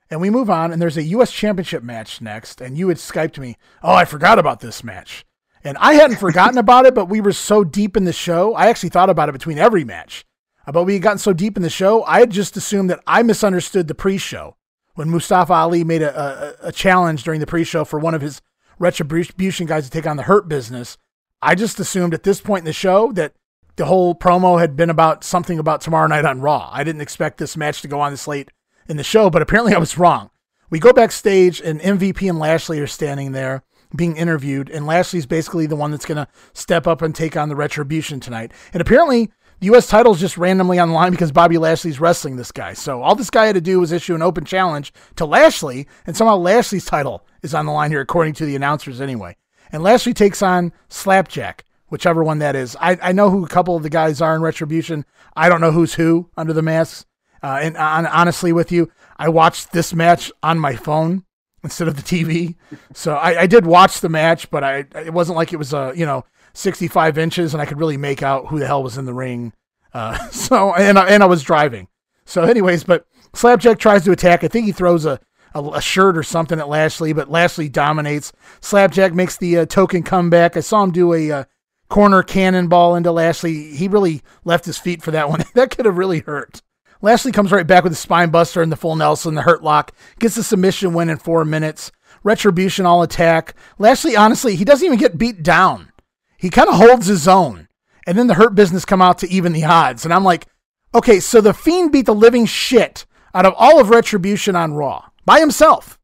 And 0.10 0.22
we 0.22 0.30
move 0.30 0.50
on, 0.50 0.72
and 0.72 0.82
there's 0.82 0.98
a 0.98 1.04
U.S. 1.04 1.32
Championship 1.32 1.82
match 1.84 2.22
next. 2.22 2.62
And 2.62 2.78
you 2.78 2.88
had 2.90 2.98
Skyped 2.98 3.40
me, 3.40 3.58
oh, 3.82 3.94
I 3.94 4.06
forgot 4.06 4.38
about 4.38 4.60
this 4.60 4.84
match. 4.84 5.26
And 5.64 5.78
I 5.80 5.94
hadn't 5.94 6.18
forgotten 6.18 6.58
about 6.60 6.86
it, 6.86 6.94
but 6.94 7.10
we 7.10 7.20
were 7.20 7.34
so 7.34 7.64
deep 7.64 7.98
in 7.98 8.06
the 8.06 8.14
show. 8.14 8.54
I 8.54 8.68
actually 8.68 8.90
thought 8.90 9.10
about 9.10 9.30
it 9.30 9.34
between 9.34 9.58
every 9.58 9.84
match. 9.84 10.26
But 10.72 10.84
we 10.84 10.94
had 10.94 11.02
gotten 11.02 11.18
so 11.18 11.34
deep 11.34 11.58
in 11.58 11.64
the 11.64 11.70
show, 11.70 12.04
I 12.06 12.20
had 12.20 12.30
just 12.30 12.56
assumed 12.56 12.90
that 12.90 13.02
I 13.06 13.22
misunderstood 13.24 13.88
the 13.88 13.96
pre 13.96 14.18
show 14.18 14.56
when 14.96 15.10
Mustafa 15.10 15.54
Ali 15.54 15.84
made 15.84 16.02
a, 16.02 16.58
a, 16.64 16.68
a 16.68 16.72
challenge 16.72 17.24
during 17.24 17.40
the 17.40 17.48
pre 17.48 17.64
show 17.64 17.84
for 17.84 18.00
one 18.00 18.14
of 18.14 18.22
his 18.22 18.42
retribution 18.80 19.66
guys 19.66 19.86
to 19.86 19.92
take 19.92 20.08
on 20.08 20.18
the 20.18 20.24
Hurt 20.24 20.48
business. 20.48 20.98
I 21.44 21.56
just 21.56 21.80
assumed 21.80 22.14
at 22.14 22.24
this 22.24 22.42
point 22.42 22.62
in 22.62 22.66
the 22.66 22.74
show 22.74 23.12
that 23.12 23.34
the 23.76 23.86
whole 23.86 24.16
promo 24.16 24.60
had 24.60 24.76
been 24.76 24.90
about 24.90 25.24
something 25.24 25.60
about 25.60 25.82
tomorrow 25.82 26.08
night 26.08 26.26
on 26.26 26.42
Raw. 26.42 26.70
I 26.72 26.84
didn't 26.84 27.02
expect 27.02 27.38
this 27.38 27.58
match 27.58 27.82
to 27.82 27.88
go 27.88 28.00
on 28.00 28.12
this 28.12 28.28
late 28.28 28.52
in 28.88 28.98
the 28.98 29.04
show, 29.04 29.30
but 29.30 29.42
apparently 29.42 29.74
I 29.74 29.80
was 29.80 29.98
wrong. 29.98 30.30
We 30.70 30.80
go 30.80 30.94
backstage, 30.94 31.62
and 31.62 31.82
MVP 31.82 32.28
and 32.28 32.40
Lashley 32.40 32.80
are 32.80 32.88
standing 32.88 33.32
there 33.32 33.64
being 33.96 34.18
interviewed, 34.18 34.70
and 34.70 34.88
Lashley's 34.88 35.26
basically 35.26 35.68
the 35.68 35.76
one 35.76 35.92
that's 35.92 36.06
going 36.06 36.18
to 36.18 36.28
step 36.54 36.88
up 36.88 37.02
and 37.02 37.14
take 37.14 37.38
on 37.38 37.50
the 37.50 37.56
retribution 37.56 38.20
tonight. 38.20 38.52
And 38.74 38.82
apparently, 38.82 39.32
the 39.60 39.68
U.S. 39.68 39.88
title's 39.88 40.20
just 40.20 40.38
randomly 40.38 40.80
on 40.80 40.90
the 40.90 40.96
line 40.96 41.12
because 41.12 41.32
Bobby 41.32 41.58
Lashley's 41.58 42.00
wrestling 42.00 42.38
this 42.38 42.52
guy. 42.52 42.74
So 42.74 43.02
all 43.02 43.16
this 43.16 43.30
guy 43.30 43.46
had 43.46 43.56
to 43.56 43.62
do 43.62 43.80
was 43.80 43.92
issue 43.92 44.16
an 44.16 44.22
open 44.22 44.46
challenge 44.46 44.94
to 45.18 45.26
Lashley, 45.26 45.88
and 46.08 46.18
somehow 46.18 46.38
Lashley's 46.38 46.86
title 46.86 47.26
is 47.44 47.54
on 47.54 47.66
the 47.66 47.72
line 47.72 47.92
here, 47.92 48.02
according 48.02 48.34
to 48.36 48.46
the 48.46 48.56
announcers 48.56 49.00
anyway. 49.00 49.36
And 49.74 49.84
Lashley 49.84 50.14
takes 50.14 50.42
on 50.42 50.72
Slapjack 50.88 51.66
whichever 51.94 52.24
one 52.24 52.40
that 52.40 52.56
is. 52.56 52.76
I, 52.82 52.98
I 53.04 53.12
know 53.12 53.30
who 53.30 53.46
a 53.46 53.48
couple 53.48 53.76
of 53.76 53.84
the 53.84 53.90
guys 53.90 54.20
are 54.20 54.36
in 54.36 54.42
Retribution. 54.42 55.06
I 55.36 55.48
don't 55.48 55.62
know 55.62 55.72
who's 55.72 55.94
who 55.94 56.28
under 56.36 56.52
the 56.52 56.64
masks. 56.64 57.06
Uh, 57.44 57.60
and 57.62 57.78
on, 57.78 58.08
honestly, 58.08 58.52
with 58.52 58.72
you, 58.72 58.92
I 59.16 59.30
watched 59.30 59.74
this 59.74 59.94
match 59.94 60.32
on 60.42 60.58
my 60.58 60.76
phone 60.76 61.24
instead 61.64 61.88
of 61.88 61.96
the 61.96 62.02
TV. 62.02 62.56
So 62.96 63.14
I, 63.14 63.42
I 63.42 63.48
did 63.48 63.68
watch 63.68 64.02
the 64.02 64.10
match, 64.10 64.50
but 64.50 64.64
I 64.64 64.86
it 64.96 65.14
wasn't 65.14 65.36
like 65.36 65.54
it 65.54 65.58
was 65.58 65.74
a 65.74 65.94
you 65.96 66.06
know 66.06 66.26
65 66.54 67.18
inches 67.18 67.54
and 67.54 67.62
I 67.62 67.66
could 67.66 67.80
really 67.80 67.98
make 67.98 68.22
out 68.22 68.48
who 68.48 68.60
the 68.60 68.68
hell 68.68 68.84
was 68.84 68.98
in 68.98 69.06
the 69.06 69.14
ring. 69.14 69.54
Uh, 69.94 70.18
so 70.30 70.74
and 70.74 70.98
and 70.98 71.22
I 71.22 71.26
was 71.28 71.44
driving. 71.44 71.88
So 72.26 72.44
anyways, 72.44 72.84
but 72.84 73.06
Slapjack 73.34 73.78
tries 73.78 74.04
to 74.06 74.12
attack. 74.12 74.44
I 74.44 74.48
think 74.48 74.66
he 74.66 74.72
throws 74.72 75.06
a 75.06 75.20
a, 75.54 75.62
a, 75.62 75.82
shirt 75.82 76.18
or 76.18 76.24
something 76.24 76.60
at 76.60 76.70
Lashley, 76.70 77.14
but 77.14 77.30
Lashley 77.30 77.70
dominates. 77.70 78.34
Slapjack 78.62 79.14
makes 79.14 79.38
the 79.38 79.60
uh, 79.60 79.66
token 79.66 80.04
comeback. 80.04 80.58
I 80.58 80.62
saw 80.62 80.84
him 80.84 80.92
do 80.92 81.14
a 81.14 81.32
uh, 81.32 81.44
corner 81.90 82.24
cannonball 82.24 82.96
into 82.96 83.12
Lashley. 83.12 83.72
He 83.76 83.88
really 83.88 84.24
left 84.44 84.66
his 84.66 84.78
feet 84.78 85.02
for 85.02 85.12
that 85.12 85.30
one. 85.30 85.44
that 85.54 85.76
could 85.76 85.86
have 85.86 85.98
really 85.98 86.20
hurt. 86.20 86.62
Lashley 87.02 87.32
comes 87.32 87.52
right 87.52 87.68
back 87.68 87.84
with 87.84 87.92
the 87.92 87.98
spine 87.98 88.30
buster 88.30 88.62
and 88.62 88.72
the 88.72 88.78
full 88.78 88.96
Nelson, 88.96 89.36
the 89.36 89.42
hurt 89.42 89.64
lock, 89.64 89.92
gets 90.20 90.36
the 90.36 90.44
submission 90.44 90.94
win 90.94 91.10
in 91.10 91.18
four 91.18 91.44
minutes. 91.44 91.92
Retribution 92.24 92.86
all 92.86 93.04
attack. 93.04 93.54
Lashley, 93.78 94.16
honestly, 94.16 94.56
he 94.56 94.64
doesn't 94.64 94.86
even 94.86 94.98
get 94.98 95.18
beat 95.18 95.44
down. 95.44 95.92
He 96.38 96.50
kind 96.50 96.70
of 96.70 96.76
holds 96.76 97.08
his 97.08 97.28
own. 97.28 97.68
And 98.08 98.18
then 98.18 98.28
the 98.28 98.34
hurt 98.36 98.56
business 98.56 98.86
come 98.86 99.02
out 99.02 99.18
to 99.20 99.30
even 99.30 99.54
the 99.54 99.66
odds. 99.66 100.06
And 100.06 100.14
I'm 100.14 100.24
like, 100.24 100.48
okay, 100.96 101.20
so 101.20 101.42
the 101.42 101.54
Fiend 101.54 101.92
beat 101.92 102.06
the 102.06 102.16
living 102.16 102.46
shit 102.46 103.06
out 103.34 103.46
of 103.46 103.54
all 103.58 103.80
of 103.80 103.90
Retribution 103.90 104.56
on 104.56 104.74
Raw 104.74 105.10
by 105.26 105.40
himself. 105.40 106.00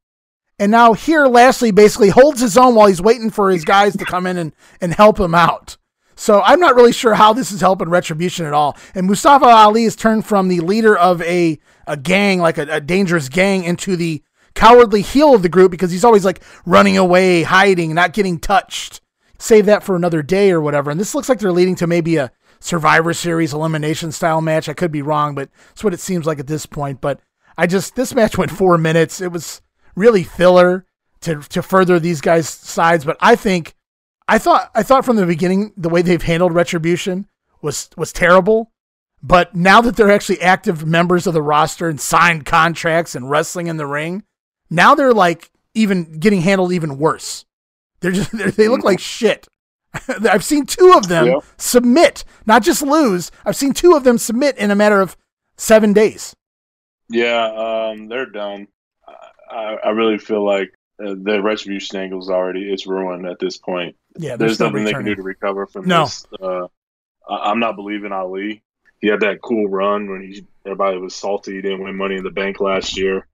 And 0.58 0.70
now 0.70 0.92
here, 0.92 1.26
Lashley 1.26 1.70
basically 1.70 2.10
holds 2.10 2.40
his 2.40 2.58
own 2.58 2.74
while 2.74 2.86
he's 2.86 3.00
waiting 3.00 3.30
for 3.30 3.50
his 3.50 3.64
guys 3.64 3.96
to 3.96 4.04
come 4.04 4.26
in 4.26 4.36
and, 4.36 4.52
and 4.80 4.92
help 4.92 5.18
him 5.18 5.34
out. 5.34 5.78
So 6.16 6.42
I'm 6.42 6.60
not 6.60 6.74
really 6.74 6.92
sure 6.92 7.14
how 7.14 7.32
this 7.32 7.50
is 7.50 7.62
helping 7.62 7.88
Retribution 7.88 8.44
at 8.44 8.52
all. 8.52 8.76
And 8.94 9.06
Mustafa 9.06 9.46
Ali 9.46 9.84
has 9.84 9.96
turned 9.96 10.26
from 10.26 10.48
the 10.48 10.60
leader 10.60 10.94
of 10.94 11.22
a, 11.22 11.58
a 11.86 11.96
gang, 11.96 12.40
like 12.40 12.58
a, 12.58 12.66
a 12.70 12.80
dangerous 12.80 13.30
gang, 13.30 13.64
into 13.64 13.96
the 13.96 14.22
cowardly 14.54 15.00
heel 15.00 15.34
of 15.34 15.40
the 15.40 15.48
group 15.48 15.70
because 15.70 15.90
he's 15.90 16.04
always 16.04 16.26
like 16.26 16.42
running 16.66 16.98
away, 16.98 17.44
hiding, 17.44 17.94
not 17.94 18.12
getting 18.12 18.38
touched. 18.38 19.00
Save 19.38 19.64
that 19.64 19.82
for 19.82 19.96
another 19.96 20.22
day 20.22 20.50
or 20.50 20.60
whatever. 20.60 20.90
And 20.90 21.00
this 21.00 21.14
looks 21.14 21.30
like 21.30 21.38
they're 21.38 21.52
leading 21.52 21.76
to 21.76 21.86
maybe 21.86 22.16
a 22.16 22.30
Survivor 22.60 23.14
Series 23.14 23.54
elimination 23.54 24.12
style 24.12 24.42
match. 24.42 24.68
I 24.68 24.74
could 24.74 24.92
be 24.92 25.00
wrong, 25.00 25.34
but 25.34 25.48
it's 25.70 25.82
what 25.82 25.94
it 25.94 26.00
seems 26.00 26.26
like 26.26 26.38
at 26.38 26.46
this 26.46 26.66
point. 26.66 27.00
But 27.00 27.20
I 27.60 27.66
just 27.66 27.94
this 27.94 28.14
match 28.14 28.38
went 28.38 28.50
four 28.50 28.78
minutes. 28.78 29.20
It 29.20 29.30
was 29.32 29.60
really 29.94 30.22
filler 30.22 30.86
to 31.20 31.42
to 31.50 31.60
further 31.60 32.00
these 32.00 32.22
guys' 32.22 32.48
sides. 32.48 33.04
But 33.04 33.18
I 33.20 33.36
think 33.36 33.74
I 34.26 34.38
thought 34.38 34.70
I 34.74 34.82
thought 34.82 35.04
from 35.04 35.16
the 35.16 35.26
beginning 35.26 35.74
the 35.76 35.90
way 35.90 36.00
they've 36.00 36.22
handled 36.22 36.54
retribution 36.54 37.28
was 37.60 37.90
was 37.98 38.14
terrible. 38.14 38.72
But 39.22 39.54
now 39.54 39.82
that 39.82 39.96
they're 39.96 40.10
actually 40.10 40.40
active 40.40 40.86
members 40.86 41.26
of 41.26 41.34
the 41.34 41.42
roster 41.42 41.86
and 41.86 42.00
signed 42.00 42.46
contracts 42.46 43.14
and 43.14 43.28
wrestling 43.28 43.66
in 43.66 43.76
the 43.76 43.86
ring, 43.86 44.22
now 44.70 44.94
they're 44.94 45.12
like 45.12 45.50
even 45.74 46.18
getting 46.18 46.40
handled 46.40 46.72
even 46.72 46.96
worse. 46.96 47.44
They're 48.00 48.10
just 48.10 48.32
they're, 48.38 48.50
they 48.50 48.68
look 48.68 48.84
like 48.84 49.00
shit. 49.00 49.46
I've 50.08 50.44
seen 50.44 50.64
two 50.64 50.94
of 50.96 51.08
them 51.08 51.26
yeah. 51.26 51.40
submit, 51.58 52.24
not 52.46 52.62
just 52.62 52.80
lose. 52.80 53.30
I've 53.44 53.56
seen 53.56 53.74
two 53.74 53.94
of 53.94 54.04
them 54.04 54.16
submit 54.16 54.56
in 54.56 54.70
a 54.70 54.74
matter 54.74 55.02
of 55.02 55.14
seven 55.58 55.92
days. 55.92 56.34
Yeah, 57.10 57.90
um, 57.90 58.08
they're 58.08 58.26
done. 58.26 58.68
I, 59.50 59.76
I 59.84 59.90
really 59.90 60.18
feel 60.18 60.44
like 60.44 60.72
uh, 61.04 61.16
the 61.20 61.42
retribution 61.42 61.98
angle 61.98 62.20
is 62.20 62.30
already 62.30 62.70
it's 62.70 62.86
ruined 62.86 63.26
at 63.26 63.40
this 63.40 63.56
point. 63.56 63.96
Yeah, 64.16 64.36
there's, 64.36 64.58
there's 64.58 64.60
nothing 64.60 64.84
they 64.84 64.92
can 64.92 65.04
do 65.04 65.16
to 65.16 65.22
recover 65.22 65.66
from 65.66 65.88
no. 65.88 66.04
this. 66.04 66.24
Uh, 66.40 66.68
I, 67.28 67.50
am 67.50 67.58
not 67.58 67.76
believing 67.76 68.12
Ali. 68.12 68.62
He 69.00 69.08
had 69.08 69.20
that 69.20 69.42
cool 69.42 69.68
run 69.68 70.08
when 70.08 70.22
he 70.22 70.46
everybody 70.64 70.98
was 70.98 71.14
salty. 71.14 71.54
He 71.54 71.62
didn't 71.62 71.82
win 71.82 71.96
Money 71.96 72.16
in 72.16 72.24
the 72.24 72.30
Bank 72.30 72.60
last 72.60 72.96
year. 72.96 73.26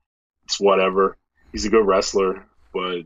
It's 0.45 0.59
whatever. 0.59 1.19
He's 1.53 1.67
a 1.67 1.71
good 1.71 1.87
wrestler, 1.87 2.47
but 2.73 3.03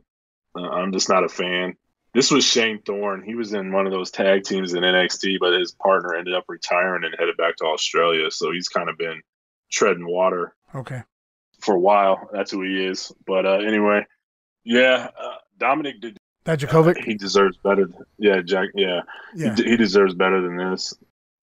uh, 0.55 0.69
I'm 0.69 0.93
just 0.93 1.09
not 1.09 1.25
a 1.25 1.29
fan. 1.29 1.75
This 2.13 2.31
was 2.31 2.45
Shane 2.45 2.83
Thorne. 2.83 3.23
He 3.23 3.35
was 3.35 3.55
in 3.55 3.73
one 3.73 3.87
of 3.87 3.93
those 3.93 4.11
tag 4.11 4.45
teams 4.45 4.75
in 4.75 4.83
NXT, 4.83 5.39
but 5.41 5.59
his 5.59 5.73
partner 5.73 6.15
ended 6.15 6.35
up 6.35 6.45
retiring 6.49 7.05
and 7.05 7.15
headed 7.19 7.37
back 7.37 7.57
to 7.57 7.65
Australia. 7.65 8.31
So 8.31 8.51
he's 8.53 8.69
kind 8.69 8.89
of 8.89 8.99
been 8.99 9.23
treading 9.71 10.07
water. 10.07 10.55
Okay. 10.75 11.03
For 11.61 11.75
a 11.75 11.81
while, 11.81 12.29
that's 12.33 12.51
who 12.51 12.63
he 12.63 12.87
is. 12.87 13.13
But 13.27 13.47
uh, 13.47 13.59
anyway, 13.59 14.07
yeah, 14.65 15.09
uh, 15.19 15.37
Dominik 15.59 16.01
did. 16.01 16.17
Dijakovic. 16.45 16.99
Uh, 16.99 17.05
he 17.05 17.15
deserves 17.15 17.59
better. 17.59 17.89
Yeah, 18.19 18.41
Jack. 18.43 18.71
Yeah, 18.75 19.01
yeah. 19.35 19.55
He, 19.55 19.65
he, 19.65 19.77
deserves 19.77 20.15
better 20.15 20.41
than 20.41 20.57
this. 20.57 20.95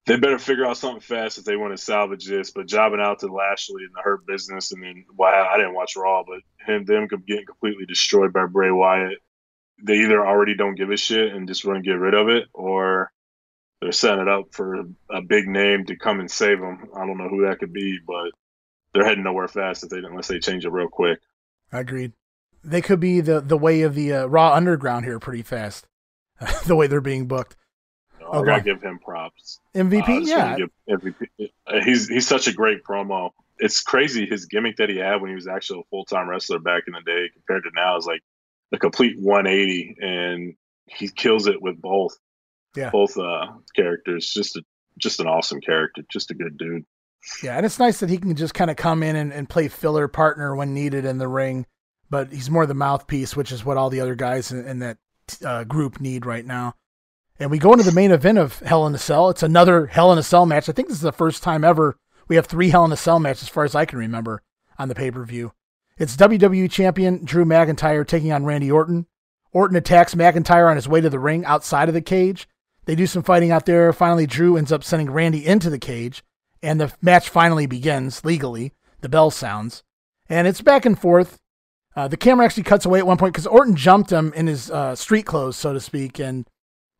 They 0.07 0.17
better 0.17 0.39
figure 0.39 0.65
out 0.65 0.78
something 0.78 1.01
fast 1.01 1.38
if 1.38 1.45
they 1.45 1.55
want 1.55 1.78
to 1.78 1.84
salvage 1.84 2.25
this. 2.25 2.51
But 2.51 2.67
jobbing 2.67 2.99
out 2.99 3.19
to 3.19 3.28
Lashley 3.28 3.84
and 3.84 3.93
the 3.93 4.01
Hurt 4.01 4.25
Business, 4.25 4.71
and 4.71 4.84
then 4.84 5.05
wow, 5.15 5.47
I 5.53 5.57
didn't 5.57 5.75
watch 5.75 5.95
Raw, 5.95 6.23
but 6.25 6.39
him 6.65 6.86
them 6.86 7.07
getting 7.28 7.45
completely 7.45 7.86
destroyed 7.86 8.34
by 8.34 8.47
Bray 8.47 8.71
Wyatt. 8.71 9.19
They 9.84 9.97
either 9.97 10.25
already 10.25 10.55
don't 10.55 10.75
give 10.75 10.89
a 10.89 10.97
shit 10.97 11.32
and 11.32 11.47
just 11.47 11.63
want 11.63 11.84
to 11.84 11.88
get 11.88 11.99
rid 11.99 12.15
of 12.15 12.30
it, 12.30 12.45
or 12.53 13.11
they're 13.82 13.91
setting 13.91 14.21
it 14.21 14.28
up 14.28 14.45
for 14.51 14.86
a 15.09 15.21
big 15.21 15.47
name 15.47 15.86
to 15.86 15.95
come 15.95 16.19
and 16.19 16.30
save 16.30 16.59
them. 16.59 16.89
I 16.95 17.05
don't 17.05 17.17
know 17.17 17.30
who 17.30 17.45
that 17.47 17.59
could 17.59 17.73
be, 17.73 17.99
but 18.05 18.32
they're 18.93 19.05
heading 19.05 19.23
nowhere 19.23 19.47
fast 19.47 19.84
if 19.84 19.89
they 19.89 19.97
unless 19.97 20.28
they 20.28 20.39
change 20.39 20.65
it 20.65 20.71
real 20.71 20.88
quick. 20.88 21.19
I 21.71 21.82
agreed. 21.82 22.13
They 22.63 22.82
could 22.82 22.99
be 22.99 23.21
the 23.21 23.39
the 23.39 23.57
way 23.57 23.82
of 23.82 23.95
the 23.95 24.13
uh, 24.13 24.25
Raw 24.25 24.53
Underground 24.53 25.05
here 25.05 25.19
pretty 25.19 25.43
fast. 25.43 25.88
the 26.65 26.75
way 26.75 26.88
they're 26.88 27.01
being 27.01 27.28
booked. 27.28 27.55
No, 28.19 28.41
I 28.41 28.45
gotta 28.45 28.61
give 28.61 28.82
him 28.82 28.99
props. 28.99 29.59
MVP, 29.75 30.07
uh, 30.07 30.21
yeah. 30.21 30.57
MVP. 30.89 31.84
He's 31.84 32.07
he's 32.07 32.28
such 32.28 32.47
a 32.47 32.53
great 32.53 32.84
promo. 32.84 33.32
It's 33.59 33.82
crazy 33.82 34.25
his 34.25 34.45
gimmick 34.45 34.78
that 34.78 34.89
he 34.89 34.97
had 34.97 35.21
when 35.21 35.30
he 35.30 35.36
was 35.36 35.47
actually 35.47 35.80
a 35.82 35.89
full 35.89 36.05
time 36.05 36.30
wrestler 36.30 36.59
back 36.59 36.84
in 36.88 36.93
the 36.93 37.01
day 37.01 37.30
compared 37.34 37.63
to 37.63 37.71
now 37.75 37.97
is 37.97 38.05
like 38.05 38.21
a 38.71 38.78
complete 38.78 39.17
180, 39.19 39.97
and 40.01 40.55
he 40.88 41.09
kills 41.09 41.47
it 41.47 41.61
with 41.61 41.82
both. 41.82 42.17
Yeah, 42.78 42.91
both 42.91 43.17
uh, 43.17 43.47
characters. 43.75 44.32
Just 44.32 44.55
a 44.55 44.63
just 44.97 45.19
an 45.19 45.28
awesome 45.28 45.61
character. 45.61 46.03
Just 46.11 46.32
a 46.32 46.34
good 46.34 46.57
dude. 46.57 46.86
Yeah, 47.43 47.57
and 47.57 47.65
it's 47.65 47.80
nice 47.80 47.99
that 47.99 48.09
he 48.09 48.17
can 48.17 48.36
just 48.36 48.53
kind 48.53 48.71
of 48.71 48.78
come 48.78 49.03
in 49.03 49.15
and, 49.15 49.34
and 49.34 49.49
play 49.49 49.67
filler 49.67 50.07
partner 50.07 50.55
when 50.55 50.73
needed 50.73 51.03
in 51.03 51.17
the 51.17 51.28
ring, 51.28 51.65
but 52.09 52.32
he's 52.32 52.49
more 52.49 52.65
the 52.65 52.73
mouthpiece, 52.73 53.36
which 53.36 53.51
is 53.51 53.65
what 53.65 53.75
all 53.78 53.89
the 53.89 53.99
other 53.99 54.15
guys 54.15 54.51
in, 54.51 54.65
in 54.65 54.80
that 54.80 54.97
uh, 55.43 55.63
group 55.63 55.99
need 55.99 56.25
right 56.25 56.45
now. 56.45 56.75
And 57.39 57.51
we 57.51 57.59
go 57.59 57.73
into 57.73 57.84
the 57.84 57.91
main 57.91 58.11
event 58.11 58.38
of 58.38 58.59
Hell 58.59 58.88
in 58.88 58.95
a 58.95 58.97
Cell. 58.97 59.30
It's 59.30 59.43
another 59.43 59.88
Hell 59.88 60.11
in 60.13 60.17
a 60.17 60.23
Cell 60.23 60.45
match. 60.45 60.69
I 60.69 60.71
think 60.71 60.88
this 60.88 60.97
is 60.97 61.03
the 61.03 61.11
first 61.11 61.43
time 61.43 61.63
ever 61.63 61.97
we 62.28 62.36
have 62.36 62.45
three 62.45 62.69
Hell 62.69 62.86
in 62.86 62.91
a 62.91 62.97
Cell 62.97 63.19
matches, 63.19 63.43
as 63.43 63.49
far 63.49 63.63
as 63.63 63.75
I 63.75 63.86
can 63.86 63.99
remember, 63.99 64.41
on 64.78 64.88
the 64.88 64.95
pay 64.95 65.11
per 65.11 65.23
view. 65.23 65.53
It's 65.97 66.15
WWE 66.15 66.69
Champion 66.69 67.25
Drew 67.25 67.45
McIntyre 67.45 68.07
taking 68.07 68.32
on 68.32 68.45
Randy 68.45 68.71
Orton. 68.71 69.07
Orton 69.51 69.78
attacks 69.78 70.13
McIntyre 70.13 70.69
on 70.69 70.75
his 70.75 70.88
way 70.88 71.01
to 71.01 71.09
the 71.09 71.19
ring 71.19 71.45
outside 71.45 71.88
of 71.88 71.93
the 71.93 72.01
cage. 72.01 72.47
They 72.88 72.95
do 72.95 73.05
some 73.05 73.21
fighting 73.21 73.51
out 73.51 73.67
there. 73.67 73.93
Finally, 73.93 74.25
Drew 74.25 74.57
ends 74.57 74.71
up 74.71 74.83
sending 74.83 75.11
Randy 75.11 75.45
into 75.45 75.69
the 75.69 75.77
cage 75.77 76.23
and 76.61 76.79
the 76.79 76.93
match 77.01 77.29
finally 77.29 77.65
begins 77.65 78.25
legally. 78.25 78.73
The 79.01 79.09
bell 79.09 79.31
sounds, 79.31 79.83
and 80.27 80.47
it's 80.47 80.61
back 80.61 80.85
and 80.85 80.99
forth. 80.99 81.38
Uh, 81.95 82.07
the 82.07 82.17
camera 82.17 82.45
actually 82.45 82.63
cuts 82.63 82.85
away 82.85 82.99
at 82.99 83.07
one 83.07 83.17
point 83.17 83.33
because 83.33 83.47
Orton 83.47 83.75
jumped 83.75 84.11
him 84.11 84.33
in 84.33 84.47
his 84.47 84.69
uh, 84.71 84.95
street 84.95 85.25
clothes, 85.25 85.55
so 85.55 85.73
to 85.73 85.79
speak, 85.79 86.19
and 86.19 86.47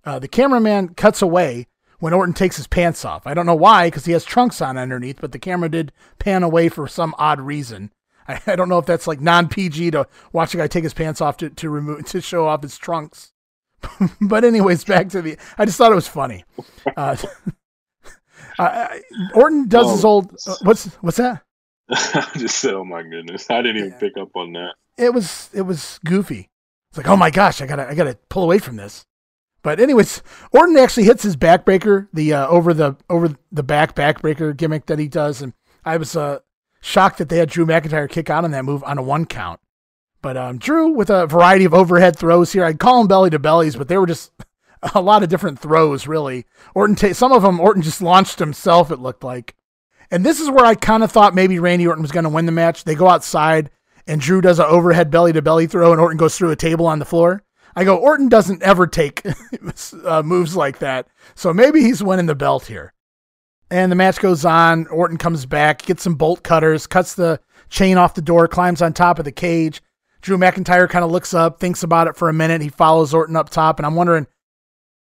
uh, 0.06 0.20
the 0.20 0.28
cameraman 0.28 0.90
cuts 0.90 1.22
away 1.22 1.68
when 2.00 2.14
Orton 2.14 2.34
takes 2.34 2.58
his 2.58 2.68
pants 2.68 3.04
off. 3.04 3.26
I 3.26 3.34
don't 3.34 3.46
know 3.46 3.56
why, 3.56 3.88
because 3.88 4.06
he 4.06 4.12
has 4.14 4.24
trunks 4.24 4.62
on 4.62 4.78
underneath, 4.78 5.20
but 5.20 5.32
the 5.32 5.40
camera 5.40 5.70
did 5.70 5.92
pan 6.20 6.44
away 6.44 6.70
for 6.70 6.88
some 6.88 7.16
odd 7.18 7.42
reason. 7.42 7.92
I, 8.28 8.56
don't 8.56 8.70
know 8.70 8.78
if 8.78 8.86
that's 8.86 9.08
like 9.08 9.22
non 9.22 9.48
PG 9.48 9.92
to 9.92 10.08
watch 10.34 10.54
a 10.54 10.58
guy 10.58 10.68
take 10.68 10.84
his 10.84 10.94
pants 10.94 11.22
off 11.22 11.38
to, 11.38 11.50
to 11.50 11.70
remove 11.70 12.06
to 12.08 12.22
show 12.22 12.48
off 12.48 12.62
his 12.62 12.78
trunks. 12.78 13.34
but 14.22 14.44
anyways, 14.44 14.84
back 14.84 15.10
to 15.10 15.22
the. 15.22 15.38
I 15.58 15.66
just 15.66 15.78
thought 15.78 15.92
it 15.92 15.96
was 15.96 16.08
funny. 16.08 16.44
Uh, 16.96 17.16
uh, 18.60 18.88
Orton 19.34 19.68
does 19.68 19.88
oh, 19.88 19.92
his 19.92 20.06
old. 20.06 20.36
Uh, 20.48 20.56
what's 20.64 20.86
what's 21.02 21.18
that? 21.18 21.44
I 21.90 22.30
just 22.38 22.60
said, 22.60 22.74
"Oh 22.74 22.84
my 22.84 23.04
goodness!" 23.04 23.50
I 23.50 23.62
didn't 23.62 23.78
even 23.78 23.92
yeah. 23.92 23.98
pick 23.98 24.18
up 24.18 24.36
on 24.36 24.54
that. 24.54 24.76
It 24.98 25.14
was 25.14 25.50
it 25.54 25.62
was 25.62 26.00
goofy. 26.06 26.50
It's 26.90 26.98
like, 26.98 27.08
oh 27.08 27.18
my 27.18 27.30
gosh, 27.30 27.62
I 27.62 27.68
gotta 27.68 27.88
I 27.88 27.96
gotta 27.96 28.18
pull 28.30 28.44
away 28.44 28.60
from 28.60 28.76
this. 28.76 29.06
But 29.64 29.80
anyways, 29.80 30.22
Orton 30.52 30.78
actually 30.78 31.04
hits 31.04 31.24
his 31.24 31.36
backbreaker, 31.36 32.08
the 32.14 32.34
uh, 32.34 32.48
over 32.48 32.74
the 32.74 32.96
over 33.10 33.36
the 33.52 33.64
back 33.64 33.96
backbreaker 33.96 34.56
gimmick 34.56 34.86
that 34.88 35.00
he 35.00 35.08
does, 35.08 35.42
and 35.42 35.54
I 35.84 35.98
was 35.98 36.16
uh, 36.16 36.40
shocked 36.82 37.18
that 37.18 37.30
they 37.30 37.38
had 37.38 37.50
Drew 37.50 37.66
McIntyre 37.66 38.10
kick 38.10 38.30
out 38.30 38.44
on 38.44 38.52
that 38.52 38.66
move 38.66 38.84
on 38.84 38.98
a 38.98 39.02
one 39.02 39.26
count. 39.26 39.60
But 40.22 40.38
um, 40.38 40.58
Drew 40.58 40.90
with 40.90 41.10
a 41.10 41.28
variety 41.28 41.66
of 41.66 41.74
overhead 41.74 42.18
throws 42.18 42.52
here. 42.52 42.66
I'd 42.66 42.80
call 42.80 43.00
them 43.00 43.08
belly 43.08 43.30
to 43.30 43.40
bellies, 43.40 43.76
but 43.76 43.88
they 43.88 43.98
were 43.98 44.08
just 44.08 44.32
a 44.96 45.02
lot 45.02 45.24
of 45.24 45.30
different 45.30 45.60
throws, 45.60 46.08
really. 46.08 46.46
Orton, 46.74 46.96
t- 46.96 47.14
some 47.14 47.32
of 47.32 47.44
them, 47.44 47.60
Orton 47.60 47.82
just 47.82 48.02
launched 48.02 48.40
himself, 48.40 48.92
it 48.92 49.00
looked 49.00 49.24
like. 49.24 49.56
And 50.10 50.26
this 50.26 50.40
is 50.40 50.50
where 50.50 50.66
I 50.66 50.76
kind 50.76 51.04
of 51.04 51.12
thought 51.12 51.36
maybe 51.36 51.60
Randy 51.60 51.86
Orton 51.86 52.02
was 52.02 52.12
going 52.12 52.24
to 52.24 52.30
win 52.30 52.46
the 52.46 52.52
match. 52.52 52.84
They 52.84 52.96
go 52.96 53.10
outside, 53.10 53.70
and 54.08 54.22
Drew 54.22 54.42
does 54.42 54.60
an 54.60 54.66
overhead 54.66 55.12
belly 55.12 55.34
to 55.34 55.42
belly 55.42 55.68
throw, 55.68 55.92
and 55.92 56.00
Orton 56.00 56.18
goes 56.18 56.38
through 56.38 56.52
a 56.52 56.56
table 56.56 56.88
on 56.88 57.00
the 57.00 57.06
floor. 57.06 57.44
I 57.76 57.84
go, 57.84 57.98
Orton 57.98 58.30
doesn't 58.30 58.64
ever 58.64 58.88
take 58.88 59.22
uh, 60.06 60.24
moves 60.24 60.56
like 60.56 60.80
that. 60.80 61.08
So 61.36 61.54
maybe 61.54 61.82
he's 61.82 62.02
winning 62.02 62.26
the 62.26 62.36
belt 62.36 62.66
here. 62.66 62.94
And 63.70 63.92
the 63.92 63.96
match 63.96 64.20
goes 64.20 64.46
on. 64.46 64.88
Orton 64.88 65.18
comes 65.18 65.46
back, 65.46 65.84
gets 65.84 66.02
some 66.04 66.16
bolt 66.16 66.42
cutters, 66.42 66.88
cuts 66.88 67.14
the 67.14 67.40
chain 67.70 67.98
off 67.98 68.16
the 68.16 68.22
door, 68.22 68.48
climbs 68.48 68.82
on 68.82 68.94
top 68.94 69.20
of 69.20 69.26
the 69.26 69.32
cage. 69.32 69.82
Drew 70.28 70.38
McIntyre 70.38 70.90
kind 70.90 71.06
of 71.06 71.12
looks 71.12 71.34
up, 71.34 71.58
thinks 71.58 71.84
about 71.84 72.08
it 72.08 72.18
for 72.18 72.28
a 72.28 72.34
minute. 72.34 72.62
He 72.62 72.68
follows 72.68 73.14
Orton 73.14 73.38
up 73.38 73.50
top, 73.50 73.80
and 73.80 73.86
I'm 73.86 73.96
wondering 73.96 74.28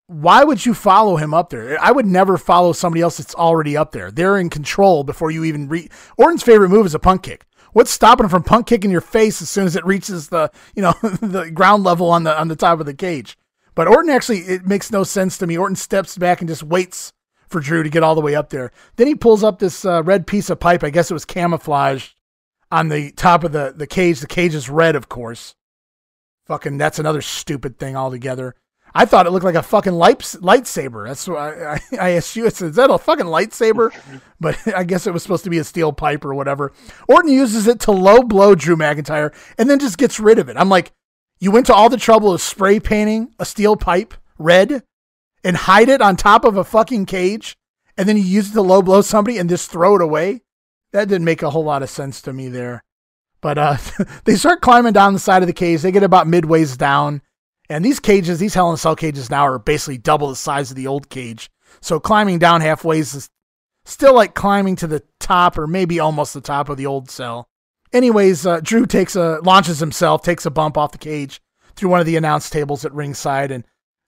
why 0.08 0.44
would 0.44 0.66
you 0.66 0.74
follow 0.74 1.16
him 1.16 1.32
up 1.32 1.48
there? 1.48 1.82
I 1.82 1.90
would 1.90 2.04
never 2.04 2.36
follow 2.36 2.74
somebody 2.74 3.00
else 3.00 3.16
that's 3.16 3.34
already 3.34 3.78
up 3.78 3.92
there. 3.92 4.10
They're 4.10 4.36
in 4.36 4.50
control 4.50 5.04
before 5.04 5.30
you 5.30 5.42
even 5.44 5.68
reach. 5.68 5.90
Orton's 6.18 6.42
favorite 6.42 6.68
move 6.68 6.84
is 6.84 6.94
a 6.94 6.98
punt 6.98 7.22
kick. 7.22 7.46
What's 7.72 7.90
stopping 7.90 8.24
him 8.24 8.30
from 8.30 8.42
punt 8.42 8.66
kicking 8.66 8.90
your 8.90 9.00
face 9.00 9.40
as 9.40 9.48
soon 9.48 9.64
as 9.64 9.74
it 9.74 9.86
reaches 9.86 10.28
the 10.28 10.50
you 10.74 10.82
know 10.82 10.92
the 11.02 11.50
ground 11.50 11.82
level 11.82 12.10
on 12.10 12.24
the 12.24 12.38
on 12.38 12.48
the 12.48 12.54
top 12.54 12.78
of 12.78 12.84
the 12.84 12.92
cage? 12.92 13.38
But 13.74 13.88
Orton 13.88 14.10
actually 14.10 14.40
it 14.40 14.66
makes 14.66 14.90
no 14.90 15.02
sense 15.02 15.38
to 15.38 15.46
me. 15.46 15.56
Orton 15.56 15.76
steps 15.76 16.18
back 16.18 16.42
and 16.42 16.48
just 16.48 16.62
waits 16.62 17.14
for 17.48 17.60
Drew 17.60 17.82
to 17.82 17.88
get 17.88 18.02
all 18.02 18.14
the 18.14 18.20
way 18.20 18.34
up 18.34 18.50
there. 18.50 18.70
Then 18.96 19.06
he 19.06 19.14
pulls 19.14 19.42
up 19.42 19.60
this 19.60 19.86
uh, 19.86 20.02
red 20.02 20.26
piece 20.26 20.50
of 20.50 20.60
pipe. 20.60 20.84
I 20.84 20.90
guess 20.90 21.10
it 21.10 21.14
was 21.14 21.24
camouflaged 21.24 22.15
on 22.70 22.88
the 22.88 23.12
top 23.12 23.44
of 23.44 23.52
the 23.52 23.72
the 23.76 23.86
cage. 23.86 24.20
The 24.20 24.26
cage 24.26 24.54
is 24.54 24.68
red, 24.68 24.96
of 24.96 25.08
course. 25.08 25.54
Fucking, 26.46 26.78
that's 26.78 26.98
another 26.98 27.22
stupid 27.22 27.78
thing 27.78 27.96
altogether. 27.96 28.54
I 28.94 29.04
thought 29.04 29.26
it 29.26 29.30
looked 29.30 29.44
like 29.44 29.56
a 29.56 29.62
fucking 29.62 29.92
light, 29.92 30.20
lightsaber. 30.20 31.06
That's 31.06 31.28
why 31.28 31.52
I, 31.52 31.74
I, 31.74 31.80
I 32.00 32.08
assumed 32.10 32.46
it's 32.46 32.62
is 32.62 32.76
that 32.76 32.90
a 32.90 32.98
fucking 32.98 33.26
lightsaber? 33.26 33.92
But 34.38 34.58
I 34.76 34.84
guess 34.84 35.06
it 35.06 35.14
was 35.14 35.22
supposed 35.22 35.44
to 35.44 35.50
be 35.50 35.58
a 35.58 35.64
steel 35.64 35.94
pipe 35.94 36.22
or 36.22 36.34
whatever. 36.34 36.72
Orton 37.08 37.32
uses 37.32 37.66
it 37.66 37.80
to 37.80 37.92
low 37.92 38.22
blow 38.22 38.54
Drew 38.54 38.76
McIntyre 38.76 39.34
and 39.56 39.68
then 39.68 39.78
just 39.78 39.96
gets 39.96 40.20
rid 40.20 40.38
of 40.38 40.50
it. 40.50 40.58
I'm 40.58 40.68
like, 40.68 40.92
you 41.38 41.50
went 41.50 41.66
to 41.66 41.74
all 41.74 41.88
the 41.88 41.96
trouble 41.96 42.32
of 42.32 42.42
spray 42.42 42.78
painting 42.78 43.34
a 43.38 43.46
steel 43.46 43.76
pipe 43.76 44.12
red 44.38 44.82
and 45.42 45.56
hide 45.56 45.88
it 45.88 46.02
on 46.02 46.16
top 46.16 46.44
of 46.44 46.56
a 46.56 46.64
fucking 46.64 47.06
cage, 47.06 47.56
and 47.96 48.08
then 48.08 48.16
you 48.16 48.22
use 48.22 48.50
it 48.50 48.52
to 48.54 48.60
low 48.62 48.82
blow 48.82 49.00
somebody 49.00 49.38
and 49.38 49.48
just 49.48 49.70
throw 49.70 49.96
it 49.96 50.02
away. 50.02 50.42
That 50.96 51.08
didn't 51.08 51.26
make 51.26 51.42
a 51.42 51.50
whole 51.50 51.62
lot 51.62 51.82
of 51.82 51.90
sense 51.90 52.22
to 52.22 52.32
me 52.32 52.48
there. 52.48 52.82
But 53.42 53.58
uh, 53.58 53.76
they 54.24 54.34
start 54.34 54.62
climbing 54.62 54.94
down 54.94 55.12
the 55.12 55.18
side 55.18 55.42
of 55.42 55.46
the 55.46 55.52
cage. 55.52 55.82
They 55.82 55.92
get 55.92 56.02
about 56.02 56.26
midways 56.26 56.78
down. 56.78 57.20
And 57.68 57.84
these 57.84 58.00
cages, 58.00 58.38
these 58.38 58.54
Hell 58.54 58.70
in 58.70 58.76
a 58.76 58.78
Cell 58.78 58.96
cages 58.96 59.28
now 59.28 59.46
are 59.46 59.58
basically 59.58 59.98
double 59.98 60.28
the 60.28 60.36
size 60.36 60.70
of 60.70 60.76
the 60.76 60.86
old 60.86 61.10
cage. 61.10 61.50
So 61.82 62.00
climbing 62.00 62.38
down 62.38 62.62
halfway 62.62 63.00
is 63.00 63.28
still 63.84 64.14
like 64.14 64.34
climbing 64.34 64.76
to 64.76 64.86
the 64.86 65.02
top 65.20 65.58
or 65.58 65.66
maybe 65.66 66.00
almost 66.00 66.32
the 66.32 66.40
top 66.40 66.70
of 66.70 66.78
the 66.78 66.86
old 66.86 67.10
cell. 67.10 67.46
Anyways, 67.92 68.46
uh, 68.46 68.60
Drew 68.60 68.86
takes 68.86 69.16
a 69.16 69.40
launches 69.42 69.80
himself, 69.80 70.22
takes 70.22 70.46
a 70.46 70.50
bump 70.50 70.78
off 70.78 70.92
the 70.92 70.98
cage 70.98 71.42
through 71.74 71.90
one 71.90 72.00
of 72.00 72.06
the 72.06 72.16
announce 72.16 72.48
tables 72.48 72.86
at 72.86 72.94
ringside, 72.94 73.50
and 73.50 73.64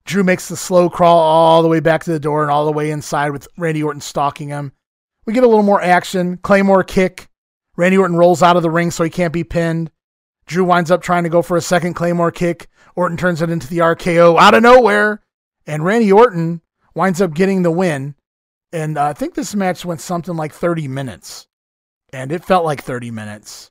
Drew 0.07 0.25
makes 0.25 0.49
the 0.49 0.57
slow 0.57 0.89
crawl 0.89 1.19
all 1.19 1.61
the 1.61 1.69
way 1.69 1.81
back 1.81 2.05
to 2.05 2.13
the 2.13 2.19
door 2.19 2.41
and 2.41 2.51
all 2.51 2.65
the 2.65 2.73
way 2.73 2.91
inside 2.91 3.33
with 3.33 3.47
Randy 3.59 3.83
Orton 3.83 4.01
stalking 4.01 4.49
him. 4.49 4.73
We 5.29 5.35
get 5.35 5.45
a 5.45 5.47
little 5.47 5.63
more 5.63 5.83
action. 5.83 6.39
Claymore 6.39 6.83
kick. 6.83 7.29
Randy 7.77 7.99
Orton 7.99 8.17
rolls 8.17 8.43
out 8.43 8.57
of 8.57 8.63
the 8.63 8.71
ring 8.71 8.91
so 8.91 9.05
he 9.05 9.11
can't 9.11 9.31
be 9.31 9.45
pinned. 9.45 9.91
Drew 10.47 10.65
winds 10.65 10.91
up 10.91 11.03
trying 11.03 11.25
to 11.25 11.29
go 11.29 11.43
for 11.43 11.59
a 11.59 11.61
second 11.61 11.93
Claymore 11.93 12.31
kick. 12.31 12.67
Orton 12.97 13.19
turns 13.19 13.43
it 13.43 13.51
into 13.51 13.69
the 13.69 13.81
RKO 13.81 14.39
out 14.39 14.55
of 14.55 14.63
nowhere, 14.63 15.21
and 15.67 15.85
Randy 15.85 16.11
Orton 16.11 16.63
winds 16.95 17.21
up 17.21 17.35
getting 17.35 17.61
the 17.61 17.71
win. 17.71 18.15
And 18.73 18.97
uh, 18.97 19.05
I 19.05 19.13
think 19.13 19.35
this 19.35 19.55
match 19.55 19.85
went 19.85 20.01
something 20.01 20.35
like 20.35 20.55
30 20.55 20.89
minutes, 20.89 21.47
and 22.11 22.33
it 22.33 22.43
felt 22.43 22.65
like 22.65 22.83
30 22.83 23.11
minutes. 23.11 23.71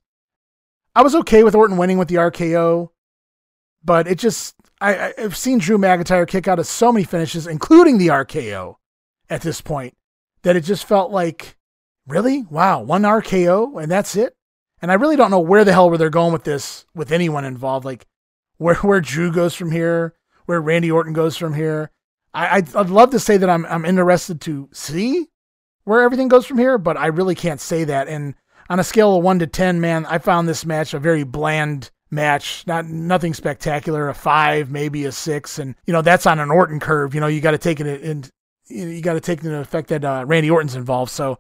I 0.93 1.01
was 1.01 1.15
okay 1.15 1.43
with 1.43 1.55
Orton 1.55 1.77
winning 1.77 1.97
with 1.97 2.07
the 2.07 2.17
RKO, 2.17 2.91
but 3.83 4.07
it 4.07 4.19
just 4.19 4.53
I, 4.79 5.11
I've 5.17 5.35
seen 5.35 5.57
Drew 5.57 5.79
McIntyre 5.79 6.27
kick 6.27 6.47
out 6.47 6.59
of 6.59 6.67
so 6.67 6.91
many 6.91 7.03
finishes, 7.03 7.47
including 7.47 7.97
the 7.97 8.09
RKO, 8.09 8.75
at 9.27 9.41
this 9.41 9.59
point, 9.59 9.97
that 10.43 10.55
it 10.55 10.61
just 10.61 10.85
felt 10.85 11.11
like, 11.11 11.57
really, 12.07 12.43
wow, 12.49 12.81
one 12.81 13.03
RKO 13.03 13.81
and 13.81 13.91
that's 13.91 14.15
it. 14.15 14.35
And 14.81 14.91
I 14.91 14.95
really 14.95 15.15
don't 15.15 15.31
know 15.31 15.39
where 15.39 15.65
the 15.65 15.73
hell 15.73 15.89
were 15.89 15.97
they 15.97 16.09
going 16.09 16.33
with 16.33 16.43
this 16.43 16.85
with 16.93 17.11
anyone 17.11 17.45
involved. 17.45 17.85
Like, 17.85 18.05
where 18.57 18.75
where 18.75 19.01
Drew 19.01 19.31
goes 19.31 19.55
from 19.55 19.71
here, 19.71 20.13
where 20.45 20.61
Randy 20.61 20.91
Orton 20.91 21.13
goes 21.13 21.37
from 21.37 21.53
here. 21.53 21.91
I 22.33 22.57
I'd, 22.57 22.75
I'd 22.75 22.89
love 22.89 23.11
to 23.11 23.19
say 23.19 23.37
that 23.37 23.49
I'm 23.49 23.65
I'm 23.65 23.85
interested 23.85 24.41
to 24.41 24.69
see 24.71 25.27
where 25.83 26.01
everything 26.01 26.27
goes 26.27 26.45
from 26.45 26.57
here, 26.57 26.77
but 26.77 26.97
I 26.97 27.07
really 27.07 27.35
can't 27.35 27.61
say 27.61 27.85
that. 27.85 28.07
And 28.07 28.35
on 28.69 28.79
a 28.79 28.83
scale 28.83 29.15
of 29.15 29.23
one 29.23 29.39
to 29.39 29.47
ten, 29.47 29.79
man, 29.79 30.05
I 30.05 30.17
found 30.17 30.47
this 30.47 30.65
match 30.65 30.93
a 30.93 30.99
very 30.99 31.23
bland 31.23 31.91
match. 32.11 32.65
Not 32.67 32.85
nothing 32.85 33.33
spectacular. 33.33 34.09
A 34.09 34.13
five, 34.13 34.69
maybe 34.69 35.05
a 35.05 35.11
six, 35.11 35.59
and 35.59 35.75
you 35.85 35.93
know 35.93 36.01
that's 36.01 36.25
on 36.25 36.39
an 36.39 36.51
Orton 36.51 36.79
curve. 36.79 37.15
You 37.15 37.21
know 37.21 37.27
you 37.27 37.41
got 37.41 37.51
to 37.51 37.57
take 37.57 37.79
it 37.79 37.87
in. 38.01 38.25
You 38.69 39.01
got 39.01 39.13
to 39.13 39.21
take 39.21 39.43
into 39.43 39.57
effect 39.57 39.89
that 39.89 40.03
uh, 40.03 40.25
Randy 40.27 40.49
Orton's 40.49 40.75
involved. 40.75 41.11
So 41.11 41.39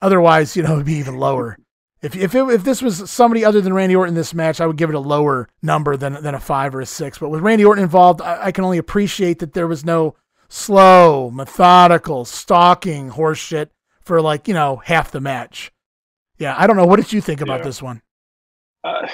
otherwise, 0.00 0.56
you 0.56 0.62
know, 0.62 0.74
it'd 0.74 0.86
be 0.86 0.94
even 0.94 1.18
lower. 1.18 1.58
If 2.00 2.14
if 2.14 2.34
it, 2.34 2.42
if 2.50 2.64
this 2.64 2.80
was 2.80 3.10
somebody 3.10 3.44
other 3.44 3.60
than 3.60 3.72
Randy 3.72 3.96
Orton 3.96 4.14
this 4.14 4.34
match, 4.34 4.60
I 4.60 4.66
would 4.66 4.76
give 4.76 4.90
it 4.90 4.94
a 4.94 5.00
lower 5.00 5.48
number 5.62 5.96
than 5.96 6.22
than 6.22 6.34
a 6.34 6.40
five 6.40 6.74
or 6.74 6.80
a 6.80 6.86
six. 6.86 7.18
But 7.18 7.30
with 7.30 7.40
Randy 7.40 7.64
Orton 7.64 7.82
involved, 7.82 8.20
I, 8.20 8.46
I 8.46 8.52
can 8.52 8.64
only 8.64 8.78
appreciate 8.78 9.40
that 9.40 9.52
there 9.52 9.66
was 9.66 9.84
no 9.84 10.14
slow, 10.48 11.30
methodical, 11.30 12.24
stalking 12.24 13.10
horseshit 13.10 13.70
for 14.02 14.22
like 14.22 14.46
you 14.46 14.54
know 14.54 14.76
half 14.76 15.10
the 15.10 15.20
match. 15.20 15.72
Yeah, 16.38 16.54
I 16.56 16.68
don't 16.68 16.76
know. 16.76 16.86
What 16.86 16.96
did 16.96 17.12
you 17.12 17.20
think 17.20 17.40
about 17.40 17.60
yeah. 17.60 17.64
this 17.64 17.82
one? 17.82 18.02
Uh, 18.84 19.08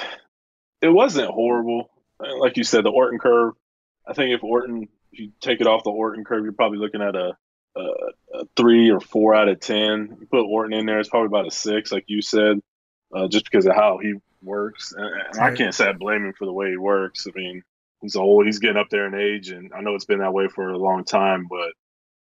it 0.81 0.89
wasn't 0.89 1.31
horrible. 1.31 1.89
Like 2.19 2.55
you 2.55 2.63
said, 2.63 2.85
the 2.85 2.91
Orton 2.91 3.19
curve. 3.19 3.55
I 4.07 4.13
think 4.13 4.33
if 4.33 4.43
Orton, 4.43 4.87
if 5.15 5.19
you 5.19 5.31
take 5.39 5.61
it 5.61 5.67
off 5.67 5.83
the 5.83 5.91
Orton 5.91 6.25
curve, 6.25 6.43
you're 6.43 6.53
probably 6.53 6.77
looking 6.77 7.01
at 7.01 7.15
a, 7.15 7.37
a, 7.77 7.81
a 8.33 8.45
three 8.57 8.91
or 8.91 8.99
four 8.99 9.33
out 9.33 9.47
of 9.47 9.59
ten. 9.61 10.17
You 10.19 10.27
put 10.29 10.45
Orton 10.45 10.77
in 10.77 10.85
there, 10.85 10.99
it's 10.99 11.09
probably 11.09 11.27
about 11.27 11.47
a 11.47 11.51
six, 11.51 11.91
like 11.91 12.05
you 12.07 12.21
said 12.21 12.59
uh, 13.13 13.27
just 13.27 13.45
because 13.45 13.65
of 13.65 13.75
how 13.75 13.97
he 13.97 14.15
works. 14.41 14.93
And, 14.95 15.05
and 15.05 15.37
right. 15.37 15.53
I 15.53 15.55
can't 15.55 15.73
say 15.73 15.87
I 15.87 15.93
blame 15.93 16.25
him 16.25 16.33
for 16.33 16.45
the 16.45 16.53
way 16.53 16.71
he 16.71 16.77
works. 16.77 17.27
I 17.27 17.31
mean, 17.37 17.63
he's 18.01 18.15
old, 18.15 18.45
he's 18.45 18.59
getting 18.59 18.77
up 18.77 18.89
there 18.89 19.07
in 19.07 19.15
age, 19.15 19.49
and 19.49 19.71
I 19.73 19.81
know 19.81 19.95
it's 19.95 20.05
been 20.05 20.19
that 20.19 20.33
way 20.33 20.47
for 20.47 20.69
a 20.69 20.77
long 20.77 21.05
time, 21.05 21.47
but 21.49 21.71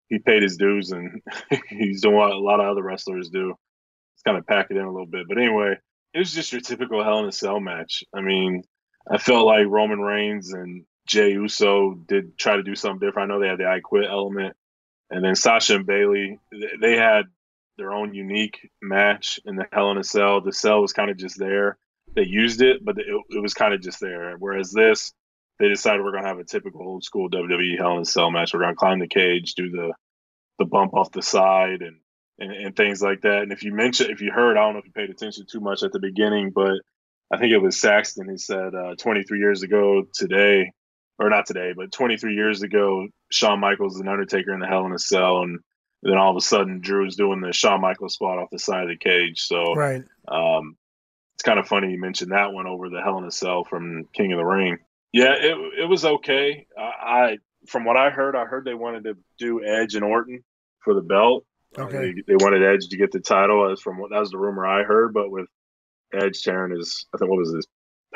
he 0.08 0.18
paid 0.18 0.42
his 0.42 0.56
dues 0.56 0.92
and 0.92 1.20
he's 1.68 2.02
doing 2.02 2.14
what 2.16 2.30
a 2.30 2.38
lot 2.38 2.60
of 2.60 2.66
other 2.66 2.82
wrestlers 2.82 3.28
do. 3.28 3.54
It's 4.14 4.22
kind 4.22 4.38
of 4.38 4.46
pack 4.46 4.68
it 4.70 4.76
in 4.76 4.84
a 4.84 4.90
little 4.90 5.06
bit. 5.06 5.26
But 5.28 5.38
anyway, 5.38 5.76
it 6.14 6.18
was 6.18 6.32
just 6.32 6.52
your 6.52 6.60
typical 6.60 7.02
Hell 7.02 7.20
in 7.20 7.28
a 7.28 7.32
Cell 7.32 7.60
match. 7.60 8.04
I 8.14 8.20
mean, 8.20 8.62
I 9.10 9.18
felt 9.18 9.46
like 9.46 9.66
Roman 9.66 10.00
Reigns 10.00 10.52
and 10.52 10.84
Jey 11.06 11.32
Uso 11.32 11.94
did 11.94 12.36
try 12.36 12.56
to 12.56 12.62
do 12.62 12.74
something 12.74 13.06
different. 13.06 13.30
I 13.30 13.34
know 13.34 13.40
they 13.40 13.48
had 13.48 13.58
the 13.58 13.66
I 13.66 13.80
Quit 13.80 14.10
element. 14.10 14.56
And 15.10 15.24
then 15.24 15.36
Sasha 15.36 15.76
and 15.76 15.86
Bayley, 15.86 16.40
they 16.80 16.96
had 16.96 17.26
their 17.78 17.92
own 17.92 18.14
unique 18.14 18.70
match 18.82 19.38
in 19.44 19.56
the 19.56 19.66
Hell 19.72 19.90
in 19.92 19.98
a 19.98 20.04
Cell. 20.04 20.40
The 20.40 20.52
cell 20.52 20.80
was 20.80 20.92
kind 20.92 21.10
of 21.10 21.16
just 21.16 21.38
there. 21.38 21.78
They 22.14 22.24
used 22.24 22.60
it, 22.60 22.84
but 22.84 22.98
it, 22.98 23.06
it 23.30 23.42
was 23.42 23.54
kind 23.54 23.74
of 23.74 23.80
just 23.80 24.00
there. 24.00 24.34
Whereas 24.38 24.72
this, 24.72 25.12
they 25.58 25.68
decided 25.68 26.02
we're 26.02 26.12
gonna 26.12 26.26
have 26.26 26.38
a 26.38 26.44
typical 26.44 26.82
old 26.82 27.04
school 27.04 27.30
WWE 27.30 27.78
Hell 27.78 27.96
in 27.96 28.02
a 28.02 28.04
Cell 28.04 28.30
match. 28.30 28.52
We're 28.52 28.60
gonna 28.60 28.74
climb 28.74 28.98
the 28.98 29.06
cage, 29.06 29.54
do 29.54 29.70
the 29.70 29.92
the 30.58 30.64
bump 30.64 30.94
off 30.94 31.12
the 31.12 31.22
side, 31.22 31.82
and, 31.82 31.98
and 32.38 32.52
and 32.52 32.76
things 32.76 33.02
like 33.02 33.20
that. 33.22 33.42
And 33.42 33.52
if 33.52 33.62
you 33.62 33.72
mentioned, 33.72 34.10
if 34.10 34.20
you 34.20 34.32
heard, 34.32 34.56
I 34.56 34.62
don't 34.62 34.72
know 34.72 34.78
if 34.80 34.86
you 34.86 34.92
paid 34.92 35.10
attention 35.10 35.46
too 35.50 35.60
much 35.60 35.82
at 35.82 35.92
the 35.92 36.00
beginning, 36.00 36.50
but 36.50 36.80
I 37.30 37.38
think 37.38 37.52
it 37.52 37.58
was 37.58 37.78
Saxton 37.78 38.28
who 38.28 38.38
said 38.38 38.74
uh, 38.74 38.94
23 38.96 39.38
years 39.38 39.62
ago 39.62 40.04
today, 40.14 40.72
or 41.18 41.30
not 41.30 41.46
today, 41.46 41.72
but 41.76 41.92
23 41.92 42.34
years 42.34 42.62
ago, 42.62 43.06
Shawn 43.30 43.60
Michaels 43.60 43.98
and 43.98 44.08
Undertaker 44.08 44.52
in 44.52 44.60
the 44.60 44.66
Hell 44.66 44.86
in 44.86 44.92
a 44.92 44.98
Cell, 44.98 45.42
and 45.42 45.58
and 46.02 46.12
then 46.12 46.18
all 46.18 46.30
of 46.30 46.36
a 46.36 46.40
sudden, 46.40 46.80
Drew's 46.80 47.16
doing 47.16 47.40
the 47.40 47.52
Shawn 47.52 47.80
Michaels 47.80 48.14
spot 48.14 48.38
off 48.38 48.50
the 48.52 48.58
side 48.58 48.84
of 48.84 48.90
the 48.90 48.96
cage. 48.96 49.40
So, 49.40 49.74
right. 49.74 50.02
Um, 50.28 50.76
it's 51.34 51.42
kind 51.42 51.58
of 51.58 51.66
funny 51.66 51.90
you 51.90 52.00
mentioned 52.00 52.32
that 52.32 52.52
one 52.52 52.66
over 52.66 52.88
the 52.88 53.00
Hell 53.02 53.18
in 53.18 53.24
a 53.24 53.30
Cell 53.30 53.64
from 53.64 54.04
King 54.12 54.32
of 54.32 54.38
the 54.38 54.44
Ring. 54.44 54.78
Yeah, 55.12 55.34
it 55.34 55.56
it 55.80 55.88
was 55.88 56.04
okay. 56.04 56.66
I, 56.78 56.82
I 56.82 57.38
from 57.66 57.84
what 57.84 57.96
I 57.96 58.10
heard, 58.10 58.36
I 58.36 58.44
heard 58.44 58.64
they 58.64 58.74
wanted 58.74 59.04
to 59.04 59.16
do 59.38 59.64
Edge 59.64 59.94
and 59.94 60.04
Orton 60.04 60.44
for 60.80 60.94
the 60.94 61.02
belt. 61.02 61.44
Uh, 61.76 61.82
okay. 61.82 61.96
Uh, 61.96 62.00
they, 62.00 62.14
they, 62.28 62.44
wanted 62.44 62.62
Edge 62.62 62.88
to 62.88 62.96
get 62.96 63.12
the 63.12 63.20
title, 63.20 63.70
as 63.70 63.80
from 63.80 63.98
what 63.98 64.10
that 64.10 64.20
was 64.20 64.30
the 64.30 64.38
rumor 64.38 64.66
I 64.66 64.82
heard. 64.82 65.12
But 65.12 65.30
with 65.30 65.46
Edge 66.12 66.42
tearing 66.42 66.76
his, 66.76 67.06
I 67.14 67.18
think 67.18 67.30
what 67.30 67.38
was 67.38 67.54
his 67.54 67.66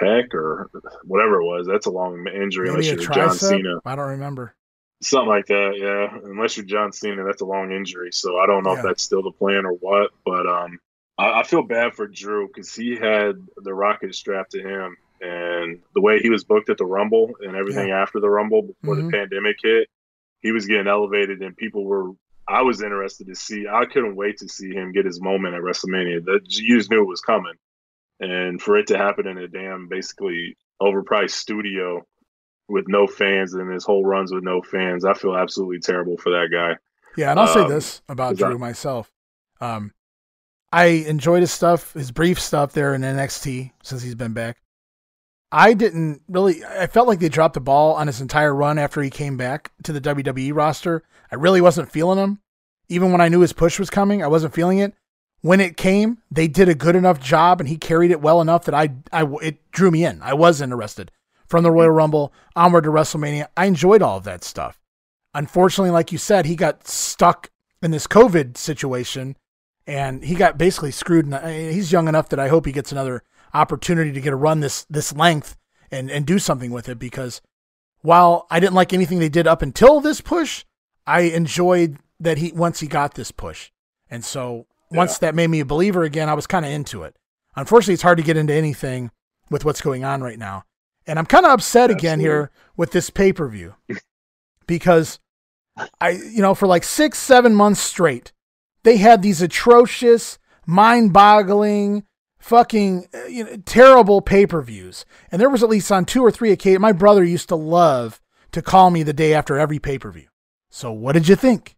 pec 0.01 0.35
or 0.35 0.71
whatever 1.05 1.41
it 1.41 1.45
was, 1.45 1.67
that's 1.67 1.87
a 1.87 1.91
long 1.91 2.27
injury 2.27 2.69
Maybe 2.69 2.89
unless 2.89 3.05
you're 3.05 3.13
John 3.13 3.35
Cena. 3.35 3.81
I 3.85 3.97
don't 3.97 4.09
remember. 4.11 4.55
Something 5.03 5.29
like 5.29 5.47
that, 5.47 5.75
yeah. 5.79 6.19
Unless 6.25 6.57
you're 6.57 6.67
John 6.67 6.93
Cena, 6.93 7.25
that's 7.25 7.41
a 7.41 7.47
long 7.47 7.73
injury. 7.73 8.13
So 8.13 8.39
I 8.39 8.47
don't 8.47 8.65
know 8.65 8.73
yeah. 8.73 8.79
if 8.79 8.85
that's 8.85 9.03
still 9.03 9.23
the 9.23 9.33
plan 9.33 9.65
or 9.65 9.73
what. 9.73 10.11
But 10.25 10.47
um, 10.47 10.79
I, 11.19 11.41
I 11.41 11.43
feel 11.43 11.63
bad 11.63 11.95
for 11.95 12.07
Drew 12.07 12.49
because 12.49 12.75
he 12.75 12.97
had 12.97 13.37
the 13.57 13.73
rocket 13.73 14.15
strapped 14.15 14.53
to 14.53 14.61
him, 14.61 14.97
and 15.21 15.81
the 15.95 16.01
way 16.01 16.19
he 16.19 16.29
was 16.29 16.45
booked 16.45 16.71
at 16.71 16.79
the 16.79 16.85
Rumble 16.85 17.31
and 17.41 17.57
everything 17.57 17.89
yeah. 17.89 18.03
after 18.03 18.21
the 18.21 18.29
Rumble 18.29 18.63
before 18.63 18.97
mm-hmm. 18.97 19.07
the 19.07 19.13
pandemic 19.13 19.57
hit, 19.63 19.89
he 20.41 20.53
was 20.53 20.67
getting 20.67 20.89
elevated, 20.89 21.41
and 21.43 21.57
people 21.57 21.85
were. 21.85 22.11
I 22.49 22.63
was 22.63 22.83
interested 22.83 23.29
to 23.29 23.35
see. 23.35 23.67
I 23.69 23.85
couldn't 23.85 24.17
wait 24.17 24.39
to 24.39 24.49
see 24.49 24.73
him 24.73 24.93
get 24.93 25.07
his 25.07 25.21
moment 25.21 25.55
at 25.55 25.63
WrestleMania. 25.63 26.25
That 26.25 26.41
you 26.49 26.77
just 26.77 26.91
knew 26.91 27.01
it 27.01 27.07
was 27.07 27.21
coming, 27.21 27.55
and 28.21 28.61
for 28.61 28.77
it 28.77 28.87
to 28.89 28.99
happen 28.99 29.27
in 29.27 29.39
a 29.39 29.49
damn 29.49 29.89
basically 29.89 30.57
overpriced 30.81 31.31
studio 31.31 32.07
with 32.69 32.87
no 32.87 33.07
fans 33.07 33.55
and 33.55 33.73
his 33.73 33.85
whole 33.85 34.05
runs 34.05 34.33
with 34.33 34.45
no 34.45 34.63
fans. 34.63 35.05
I 35.05 35.15
feel 35.15 35.37
absolutely 35.37 35.81
terrible 35.81 36.17
for 36.17 36.31
that 36.31 36.49
guy. 36.53 36.77
Yeah, 37.17 37.31
and 37.31 37.41
I'll 37.41 37.49
um, 37.49 37.69
say 37.69 37.75
this 37.75 38.03
about 38.09 38.37
Drew 38.37 38.55
I, 38.55 38.59
myself. 38.59 39.11
Um, 39.61 39.93
I 40.73 40.85
enjoyed 40.85 41.41
his 41.41 41.51
stuff, 41.51 41.93
his 41.95 42.13
brief 42.13 42.41
stuff 42.41 42.73
there 42.73 42.95
in 42.95 43.03
NXT 43.03 43.73
since 43.83 44.03
he's 44.03 44.15
been 44.15 44.33
back. 44.33 44.59
I 45.53 45.75
didn't 45.75 46.23
really. 46.29 46.65
I 46.65 46.87
felt 46.87 47.09
like 47.09 47.19
they 47.19 47.29
dropped 47.29 47.55
the 47.55 47.61
ball 47.61 47.95
on 47.95 48.07
his 48.07 48.21
entire 48.21 48.55
run 48.55 48.79
after 48.79 49.03
he 49.03 49.11
came 49.11 49.37
back 49.37 49.73
to 49.83 49.93
the 49.93 50.01
WWE 50.01 50.55
roster. 50.55 51.03
I 51.33 51.35
really 51.35 51.61
wasn't 51.61 51.91
feeling 51.91 52.19
him, 52.19 52.41
even 52.89 53.11
when 53.11 53.21
I 53.21 53.29
knew 53.29 53.41
his 53.41 53.53
push 53.53 53.79
was 53.79 53.91
coming. 53.91 54.23
I 54.23 54.29
wasn't 54.29 54.55
feeling 54.55 54.79
it. 54.79 54.95
When 55.43 55.61
it 55.61 55.77
came, 55.77 56.19
they 56.31 56.49
did 56.49 56.69
a 56.69 56.75
good 56.75 56.97
enough 56.97 57.19
job, 57.19 57.61
and 57.61 57.69
he 57.69 57.79
carried 57.79 58.11
it 58.11 58.21
well 58.21 58.41
enough 58.41 58.65
that 58.67 58.75
I, 58.75 58.91
I, 59.11 59.25
it 59.43 59.71
drew 59.71 59.91
me 59.91 60.05
in. 60.05 60.21
I 60.23 60.35
was 60.35 60.61
interested 60.61 61.11
from 61.47 61.65
the 61.65 61.71
Royal 61.71 61.91
Rumble 61.91 62.33
onward 62.55 62.85
to 62.85 62.91
WrestleMania. 62.91 63.49
I 63.57 63.67
enjoyed 63.67 64.03
all 64.03 64.19
of 64.19 64.25
that 64.25 64.45
stuff. 64.45 64.81
Unfortunately, 65.35 65.91
like 65.91 66.13
you 66.13 66.19
said, 66.19 66.47
he 66.47 66.57
got 66.57 66.87
stuck 66.87 67.51
in 67.83 67.91
this 67.91 68.07
COVID 68.07 68.57
situation 68.57 69.37
and 69.87 70.25
he 70.25 70.35
got 70.35 70.59
basically 70.59 70.91
screwed. 70.91 71.25
And 71.25 71.35
uh, 71.35 71.47
he's 71.47 71.93
young 71.93 72.09
enough 72.09 72.29
that 72.29 72.39
I 72.39 72.49
hope 72.49 72.67
he 72.67 72.73
gets 72.73 72.93
another 72.93 73.23
opportunity 73.53 74.13
to 74.13 74.21
get 74.21 74.33
a 74.33 74.37
run 74.37 74.61
this 74.61 74.87
this 74.89 75.13
length 75.13 75.57
and 75.91 76.11
and 76.11 76.25
do 76.25 76.39
something 76.39 76.71
with 76.71 76.89
it 76.89 76.99
because 76.99 77.41
while 78.03 78.47
I 78.51 78.61
didn't 78.61 78.75
like 78.75 78.93
anything 78.93 79.19
they 79.19 79.29
did 79.29 79.47
up 79.47 79.63
until 79.63 80.01
this 80.01 80.21
push, 80.21 80.65
I 81.07 81.23
enjoyed 81.23 81.99
that 82.21 82.39
he 82.39 82.53
once 82.53 82.81
he 82.81 82.87
got 82.87 83.15
this 83.15 83.33
push. 83.33 83.71
And 84.09 84.25
so 84.25 84.67
once 84.91 85.15
yeah. 85.15 85.29
that 85.29 85.35
made 85.35 85.49
me 85.49 85.61
a 85.61 85.65
believer 85.65 86.03
again, 86.03 86.29
I 86.29 86.35
was 86.35 86.47
kind 86.47 86.65
of 86.65 86.71
into 86.71 87.03
it. 87.03 87.17
Unfortunately, 87.57 87.95
it's 87.95 88.03
hard 88.03 88.19
to 88.19 88.25
get 88.25 88.37
into 88.37 88.55
anything 88.55 89.11
with 89.51 89.65
what's 89.65 89.81
going 89.81 90.05
on 90.05 90.23
right 90.23 90.39
now. 90.39 90.65
And 91.07 91.19
I'm 91.19 91.27
kind 91.27 91.45
of 91.45 91.53
upset 91.53 91.91
Absolutely. 91.91 92.09
again 92.09 92.21
here 92.21 92.51
with 92.77 92.93
this 92.93 93.11
pay 93.11 93.33
per 93.33 93.49
view 93.49 93.75
because 94.67 95.19
I, 96.01 96.11
you 96.11 96.43
know, 96.43 96.55
for 96.55 96.67
like 96.67 96.85
six, 96.85 97.19
seven 97.19 97.55
months 97.55 97.81
straight, 97.81 98.33
they 98.83 98.97
had 98.97 99.23
these 99.23 99.43
atrocious, 99.43 100.39
mind 100.67 101.13
boggling, 101.13 102.05
fucking 102.39 103.09
uh, 103.15 103.25
you 103.25 103.45
know, 103.45 103.57
terrible 103.65 104.21
pay 104.21 104.47
per 104.47 104.63
views. 104.63 105.05
And 105.31 105.41
there 105.41 105.51
was 105.51 105.63
at 105.63 105.69
least 105.69 105.93
on 105.93 106.05
two 106.05 106.23
or 106.23 106.31
three 106.31 106.53
occasions, 106.53 106.81
my 106.81 106.93
brother 106.93 107.25
used 107.25 107.49
to 107.49 107.57
love 107.57 108.21
to 108.53 108.63
call 108.63 108.91
me 108.91 109.03
the 109.03 109.13
day 109.13 109.35
after 109.35 109.59
every 109.59 109.79
pay 109.79 109.99
per 109.99 110.11
view. 110.11 110.29
So 110.71 110.93
what 110.93 111.13
did 111.13 111.29
you 111.29 111.37
think? 111.37 111.77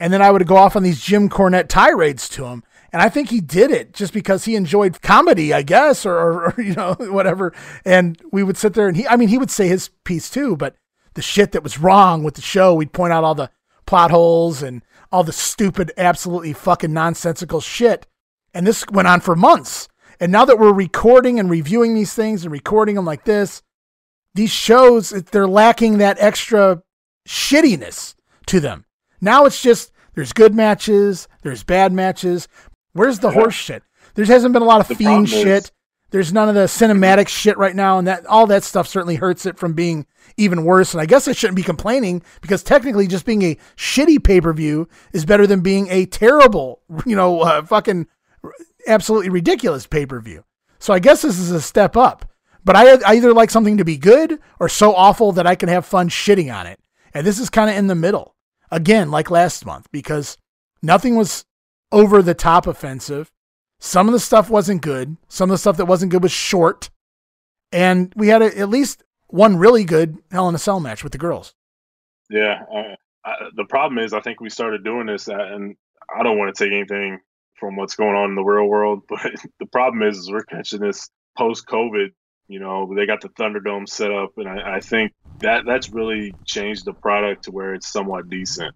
And 0.00 0.12
then 0.12 0.22
I 0.22 0.30
would 0.30 0.46
go 0.46 0.56
off 0.56 0.76
on 0.76 0.82
these 0.82 1.00
Jim 1.00 1.28
Cornette 1.28 1.68
tirades 1.68 2.28
to 2.30 2.46
him. 2.46 2.62
And 2.92 3.02
I 3.02 3.08
think 3.08 3.30
he 3.30 3.40
did 3.40 3.70
it 3.70 3.92
just 3.92 4.12
because 4.12 4.44
he 4.44 4.54
enjoyed 4.54 5.02
comedy, 5.02 5.52
I 5.52 5.62
guess, 5.62 6.06
or, 6.06 6.14
or, 6.16 6.44
or, 6.52 6.62
you 6.62 6.74
know, 6.74 6.94
whatever. 6.98 7.52
And 7.84 8.20
we 8.30 8.42
would 8.42 8.56
sit 8.56 8.74
there 8.74 8.86
and 8.86 8.96
he, 8.96 9.06
I 9.06 9.16
mean, 9.16 9.28
he 9.28 9.38
would 9.38 9.50
say 9.50 9.66
his 9.66 9.90
piece 10.04 10.30
too, 10.30 10.56
but 10.56 10.76
the 11.14 11.22
shit 11.22 11.52
that 11.52 11.62
was 11.62 11.78
wrong 11.78 12.22
with 12.22 12.34
the 12.34 12.42
show, 12.42 12.74
we'd 12.74 12.92
point 12.92 13.12
out 13.12 13.24
all 13.24 13.34
the 13.34 13.50
plot 13.86 14.10
holes 14.10 14.62
and 14.62 14.82
all 15.10 15.24
the 15.24 15.32
stupid, 15.32 15.92
absolutely 15.96 16.52
fucking 16.52 16.92
nonsensical 16.92 17.60
shit. 17.60 18.06
And 18.52 18.66
this 18.66 18.84
went 18.90 19.08
on 19.08 19.20
for 19.20 19.34
months. 19.34 19.88
And 20.20 20.30
now 20.30 20.44
that 20.44 20.58
we're 20.58 20.72
recording 20.72 21.40
and 21.40 21.50
reviewing 21.50 21.94
these 21.94 22.14
things 22.14 22.44
and 22.44 22.52
recording 22.52 22.94
them 22.94 23.04
like 23.04 23.24
this, 23.24 23.62
these 24.34 24.50
shows, 24.50 25.10
they're 25.10 25.48
lacking 25.48 25.98
that 25.98 26.16
extra 26.20 26.82
shittiness 27.26 28.14
to 28.46 28.60
them. 28.60 28.84
Now 29.24 29.46
it's 29.46 29.60
just 29.60 29.90
there's 30.14 30.32
good 30.32 30.54
matches, 30.54 31.28
there's 31.42 31.64
bad 31.64 31.92
matches. 31.92 32.46
Where's 32.92 33.18
the 33.18 33.28
yeah. 33.28 33.34
horse 33.34 33.54
shit? 33.54 33.82
There 34.14 34.24
hasn't 34.24 34.52
been 34.52 34.62
a 34.62 34.66
lot 34.66 34.80
of 34.80 34.88
the 34.88 34.94
fiend 34.94 35.28
shit. 35.28 35.46
Is, 35.46 35.72
there's 36.10 36.32
none 36.32 36.48
of 36.48 36.54
the 36.54 36.66
cinematic 36.66 37.26
shit 37.26 37.58
right 37.58 37.74
now, 37.74 37.98
and 37.98 38.06
that 38.06 38.24
all 38.26 38.46
that 38.46 38.62
stuff 38.62 38.86
certainly 38.86 39.16
hurts 39.16 39.46
it 39.46 39.58
from 39.58 39.72
being 39.72 40.06
even 40.36 40.64
worse. 40.64 40.94
And 40.94 41.00
I 41.00 41.06
guess 41.06 41.26
I 41.26 41.32
shouldn't 41.32 41.56
be 41.56 41.64
complaining 41.64 42.22
because 42.40 42.62
technically, 42.62 43.08
just 43.08 43.26
being 43.26 43.42
a 43.42 43.58
shitty 43.76 44.22
pay 44.22 44.40
per 44.40 44.52
view 44.52 44.88
is 45.12 45.24
better 45.24 45.46
than 45.46 45.60
being 45.60 45.88
a 45.88 46.06
terrible, 46.06 46.82
you 47.06 47.16
know, 47.16 47.40
uh, 47.40 47.62
fucking 47.62 48.06
absolutely 48.86 49.30
ridiculous 49.30 49.86
pay 49.86 50.06
per 50.06 50.20
view. 50.20 50.44
So 50.78 50.92
I 50.92 50.98
guess 50.98 51.22
this 51.22 51.38
is 51.38 51.50
a 51.50 51.60
step 51.60 51.96
up. 51.96 52.30
But 52.64 52.76
I, 52.76 52.94
I 53.06 53.16
either 53.16 53.32
like 53.32 53.50
something 53.50 53.78
to 53.78 53.84
be 53.84 53.96
good 53.96 54.38
or 54.60 54.68
so 54.68 54.94
awful 54.94 55.32
that 55.32 55.46
I 55.46 55.54
can 55.54 55.68
have 55.68 55.84
fun 55.84 56.08
shitting 56.08 56.54
on 56.54 56.66
it. 56.66 56.78
And 57.12 57.26
this 57.26 57.38
is 57.38 57.50
kind 57.50 57.68
of 57.68 57.76
in 57.76 57.88
the 57.88 57.94
middle. 57.94 58.33
Again, 58.74 59.12
like 59.12 59.30
last 59.30 59.64
month, 59.64 59.86
because 59.92 60.36
nothing 60.82 61.14
was 61.14 61.44
over 61.92 62.22
the 62.22 62.34
top 62.34 62.66
offensive. 62.66 63.30
Some 63.78 64.08
of 64.08 64.12
the 64.12 64.18
stuff 64.18 64.50
wasn't 64.50 64.82
good. 64.82 65.16
Some 65.28 65.48
of 65.50 65.54
the 65.54 65.58
stuff 65.58 65.76
that 65.76 65.84
wasn't 65.84 66.10
good 66.10 66.24
was 66.24 66.32
short. 66.32 66.90
And 67.70 68.12
we 68.16 68.28
had 68.28 68.42
a, 68.42 68.58
at 68.58 68.68
least 68.68 69.04
one 69.28 69.58
really 69.58 69.84
good 69.84 70.18
Hell 70.32 70.48
in 70.48 70.56
a 70.56 70.58
Cell 70.58 70.80
match 70.80 71.04
with 71.04 71.12
the 71.12 71.18
girls. 71.18 71.54
Yeah. 72.28 72.64
Uh, 72.74 72.96
I, 73.24 73.34
the 73.54 73.64
problem 73.64 73.98
is, 73.98 74.12
I 74.12 74.20
think 74.20 74.40
we 74.40 74.50
started 74.50 74.82
doing 74.82 75.06
this, 75.06 75.28
uh, 75.28 75.34
and 75.34 75.76
I 76.12 76.24
don't 76.24 76.38
want 76.38 76.54
to 76.54 76.64
take 76.64 76.72
anything 76.72 77.20
from 77.54 77.76
what's 77.76 77.94
going 77.94 78.16
on 78.16 78.30
in 78.30 78.34
the 78.34 78.42
real 78.42 78.66
world, 78.66 79.02
but 79.08 79.32
the 79.60 79.66
problem 79.66 80.02
is, 80.02 80.18
is 80.18 80.32
we're 80.32 80.42
catching 80.42 80.80
this 80.80 81.08
post 81.38 81.66
COVID 81.66 82.08
you 82.48 82.60
know, 82.60 82.92
they 82.94 83.06
got 83.06 83.20
the 83.20 83.28
Thunderdome 83.30 83.88
set 83.88 84.12
up, 84.12 84.32
and 84.36 84.48
I, 84.48 84.76
I 84.76 84.80
think 84.80 85.12
that 85.40 85.64
that's 85.66 85.90
really 85.90 86.34
changed 86.44 86.84
the 86.84 86.92
product 86.92 87.44
to 87.44 87.50
where 87.50 87.74
it's 87.74 87.90
somewhat 87.90 88.28
decent, 88.28 88.74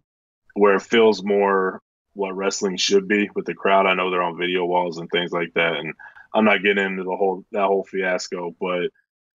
where 0.55 0.77
it 0.77 0.83
feels 0.83 1.23
more 1.23 1.81
what 2.15 2.37
wrestling 2.37 2.77
should 2.77 3.07
be 3.07 3.31
with 3.35 3.45
the 3.45 3.55
crowd. 3.55 3.87
I 3.87 3.95
know 3.95 4.11
they're 4.11 4.23
on 4.23 4.39
video 4.39 4.65
walls 4.65 4.99
and 4.99 5.11
things 5.11 5.33
like 5.33 5.53
that, 5.55 5.77
and 5.77 5.95
I'm 6.35 6.45
not 6.45 6.63
getting 6.63 6.85
into 6.85 7.05
the 7.05 7.17
whole 7.17 7.45
that 7.53 7.67
whole 7.67 7.85
fiasco, 7.85 8.55
but 8.61 8.91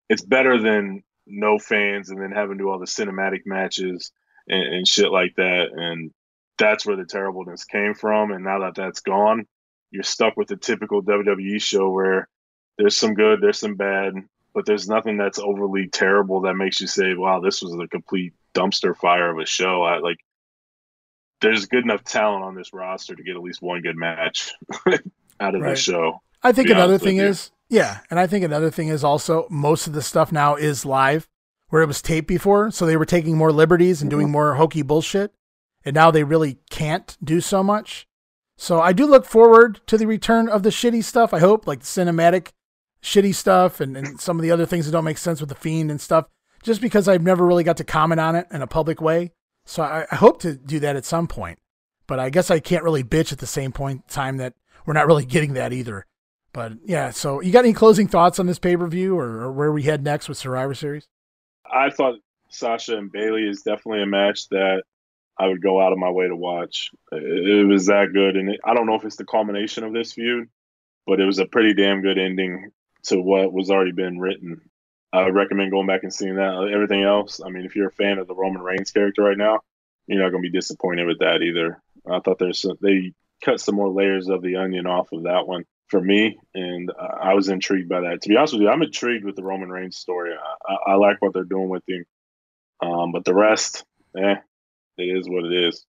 it's 0.08 0.22
better 0.22 0.60
than 0.60 1.02
no 1.26 1.58
fans 1.58 2.10
and 2.10 2.20
then 2.20 2.30
having 2.30 2.58
to 2.58 2.64
do 2.64 2.70
all 2.70 2.78
the 2.78 2.86
cinematic 2.86 3.42
matches 3.46 4.12
and, 4.48 4.62
and 4.74 4.88
shit 4.88 5.10
like 5.10 5.34
that. 5.36 5.68
And 5.72 6.12
that's 6.58 6.84
where 6.86 6.96
the 6.96 7.04
terribleness 7.04 7.64
came 7.64 7.94
from. 7.94 8.30
And 8.30 8.44
now 8.44 8.60
that 8.60 8.74
that's 8.74 9.00
gone, 9.00 9.46
you're 9.90 10.02
stuck 10.02 10.36
with 10.36 10.48
the 10.48 10.56
typical 10.56 11.02
WWE 11.02 11.60
show 11.60 11.90
where 11.90 12.28
there's 12.78 12.96
some 12.96 13.14
good, 13.14 13.40
there's 13.40 13.58
some 13.58 13.74
bad, 13.74 14.14
but 14.52 14.66
there's 14.66 14.88
nothing 14.88 15.16
that's 15.16 15.38
overly 15.38 15.88
terrible 15.88 16.42
that 16.42 16.54
makes 16.54 16.80
you 16.80 16.86
say, 16.86 17.14
"Wow, 17.14 17.40
this 17.40 17.62
was 17.62 17.74
a 17.74 17.88
complete 17.88 18.34
dumpster 18.54 18.96
fire 18.96 19.30
of 19.30 19.38
a 19.38 19.46
show." 19.46 19.82
I 19.82 19.98
like. 19.98 20.18
There's 21.40 21.66
good 21.66 21.84
enough 21.84 22.04
talent 22.04 22.44
on 22.44 22.54
this 22.54 22.72
roster 22.72 23.14
to 23.14 23.22
get 23.22 23.36
at 23.36 23.42
least 23.42 23.60
one 23.60 23.82
good 23.82 23.96
match 23.96 24.50
out 25.40 25.54
of 25.54 25.60
right. 25.60 25.70
the 25.70 25.76
show. 25.76 26.22
I 26.42 26.52
think 26.52 26.70
another 26.70 26.96
thing 26.96 27.18
is, 27.18 27.50
yeah, 27.68 27.98
and 28.10 28.18
I 28.18 28.26
think 28.26 28.44
another 28.44 28.70
thing 28.70 28.88
is 28.88 29.04
also 29.04 29.46
most 29.50 29.86
of 29.86 29.92
the 29.92 30.02
stuff 30.02 30.32
now 30.32 30.54
is 30.54 30.86
live, 30.86 31.28
where 31.68 31.82
it 31.82 31.86
was 31.86 32.00
taped 32.00 32.28
before, 32.28 32.70
so 32.70 32.86
they 32.86 32.96
were 32.96 33.04
taking 33.04 33.36
more 33.36 33.52
liberties 33.52 34.00
and 34.00 34.10
mm-hmm. 34.10 34.20
doing 34.20 34.30
more 34.30 34.54
hokey 34.54 34.82
bullshit, 34.82 35.34
and 35.84 35.94
now 35.94 36.10
they 36.10 36.24
really 36.24 36.58
can't 36.70 37.16
do 37.22 37.40
so 37.40 37.62
much. 37.62 38.06
So 38.56 38.80
I 38.80 38.92
do 38.92 39.06
look 39.06 39.24
forward 39.24 39.80
to 39.88 39.98
the 39.98 40.06
return 40.06 40.48
of 40.48 40.62
the 40.62 40.70
shitty 40.70 41.02
stuff. 41.02 41.34
I 41.34 41.40
hope, 41.40 41.66
like 41.66 41.80
the 41.80 41.86
cinematic 41.86 42.52
shitty 43.04 43.34
stuff 43.34 43.80
and, 43.80 43.96
and 43.96 44.20
some 44.20 44.38
of 44.38 44.42
the 44.42 44.50
other 44.50 44.66
things 44.66 44.86
that 44.86 44.92
don't 44.92 45.04
make 45.04 45.18
sense 45.18 45.38
with 45.38 45.50
the 45.50 45.54
fiend 45.54 45.90
and 45.90 46.00
stuff, 46.00 46.26
just 46.62 46.80
because 46.80 47.06
I've 47.06 47.22
never 47.22 47.46
really 47.46 47.62
got 47.62 47.76
to 47.76 47.84
comment 47.84 48.20
on 48.20 48.34
it 48.34 48.46
in 48.50 48.62
a 48.62 48.66
public 48.66 49.00
way. 49.00 49.32
So 49.66 49.82
I, 49.82 50.06
I 50.10 50.16
hope 50.16 50.40
to 50.40 50.54
do 50.54 50.80
that 50.80 50.96
at 50.96 51.04
some 51.04 51.28
point. 51.28 51.58
But 52.06 52.18
I 52.18 52.30
guess 52.30 52.50
I 52.50 52.60
can't 52.60 52.82
really 52.84 53.04
bitch 53.04 53.32
at 53.32 53.38
the 53.38 53.46
same 53.46 53.72
point 53.72 54.08
time 54.08 54.38
that 54.38 54.54
we're 54.84 54.94
not 54.94 55.06
really 55.06 55.24
getting 55.24 55.54
that 55.54 55.72
either. 55.72 56.06
But 56.52 56.74
yeah, 56.84 57.10
so 57.10 57.40
you 57.40 57.52
got 57.52 57.64
any 57.64 57.72
closing 57.72 58.08
thoughts 58.08 58.38
on 58.38 58.46
this 58.46 58.58
pay 58.58 58.76
per 58.76 58.86
view 58.86 59.18
or, 59.18 59.42
or 59.42 59.52
where 59.52 59.72
we 59.72 59.82
head 59.82 60.02
next 60.02 60.28
with 60.28 60.38
Survivor 60.38 60.74
Series? 60.74 61.08
I 61.70 61.90
thought 61.90 62.14
Sasha 62.48 62.96
and 62.96 63.10
Bayley 63.10 63.48
is 63.48 63.62
definitely 63.62 64.02
a 64.02 64.06
match 64.06 64.48
that 64.50 64.84
I 65.38 65.48
would 65.48 65.62
go 65.62 65.80
out 65.80 65.92
of 65.92 65.98
my 65.98 66.10
way 66.10 66.28
to 66.28 66.36
watch. 66.36 66.90
It, 67.10 67.66
was 67.66 67.86
that 67.86 68.12
good, 68.12 68.36
and 68.36 68.50
it, 68.50 68.60
I 68.64 68.74
don't 68.74 68.86
know 68.86 68.94
if 68.94 69.04
it's 69.04 69.16
the 69.16 69.24
culmination 69.24 69.82
of 69.82 69.92
this 69.92 70.12
feud, 70.12 70.48
but 71.06 71.20
it 71.20 71.24
was 71.24 71.40
a 71.40 71.46
pretty 71.46 71.74
damn 71.74 72.02
good 72.02 72.18
ending 72.18 72.70
to 73.04 73.20
what 73.20 73.52
was 73.52 73.70
already 73.70 73.92
been 73.92 74.18
written. 74.18 74.60
I 75.12 75.28
recommend 75.28 75.70
going 75.70 75.86
back 75.86 76.02
and 76.02 76.12
seeing 76.12 76.36
that. 76.36 76.70
Everything 76.72 77.02
else, 77.02 77.40
I 77.44 77.48
mean, 77.48 77.64
if 77.64 77.76
you're 77.76 77.88
a 77.88 77.92
fan 77.92 78.18
of 78.18 78.26
the 78.26 78.34
Roman 78.34 78.62
Reigns 78.62 78.90
character 78.90 79.22
right 79.22 79.38
now, 79.38 79.60
you're 80.06 80.22
not 80.22 80.30
going 80.30 80.42
to 80.42 80.50
be 80.50 80.56
disappointed 80.56 81.06
with 81.06 81.20
that 81.20 81.42
either. 81.42 81.80
I 82.10 82.20
thought 82.20 82.38
there's 82.38 82.60
some, 82.60 82.76
they 82.80 83.12
cut 83.42 83.60
some 83.60 83.76
more 83.76 83.90
layers 83.90 84.28
of 84.28 84.42
the 84.42 84.56
onion 84.56 84.86
off 84.86 85.12
of 85.12 85.24
that 85.24 85.46
one 85.46 85.64
for 85.88 86.00
me, 86.00 86.38
and 86.54 86.90
I 86.98 87.34
was 87.34 87.48
intrigued 87.48 87.88
by 87.88 88.00
that. 88.00 88.22
To 88.22 88.28
be 88.28 88.36
honest 88.36 88.54
with 88.54 88.62
you, 88.62 88.68
I'm 88.68 88.82
intrigued 88.82 89.24
with 89.24 89.36
the 89.36 89.44
Roman 89.44 89.70
Reigns 89.70 89.96
story. 89.96 90.32
I, 90.66 90.92
I, 90.92 90.94
like 90.94 91.20
what 91.20 91.32
they're 91.32 91.44
doing 91.44 91.68
with 91.68 91.82
him, 91.86 92.04
um, 92.80 93.12
but 93.12 93.24
the 93.24 93.34
rest, 93.34 93.84
eh, 94.16 94.36
it 94.98 95.02
is 95.02 95.28
what 95.28 95.44
it 95.44 95.52
is. 95.52 95.86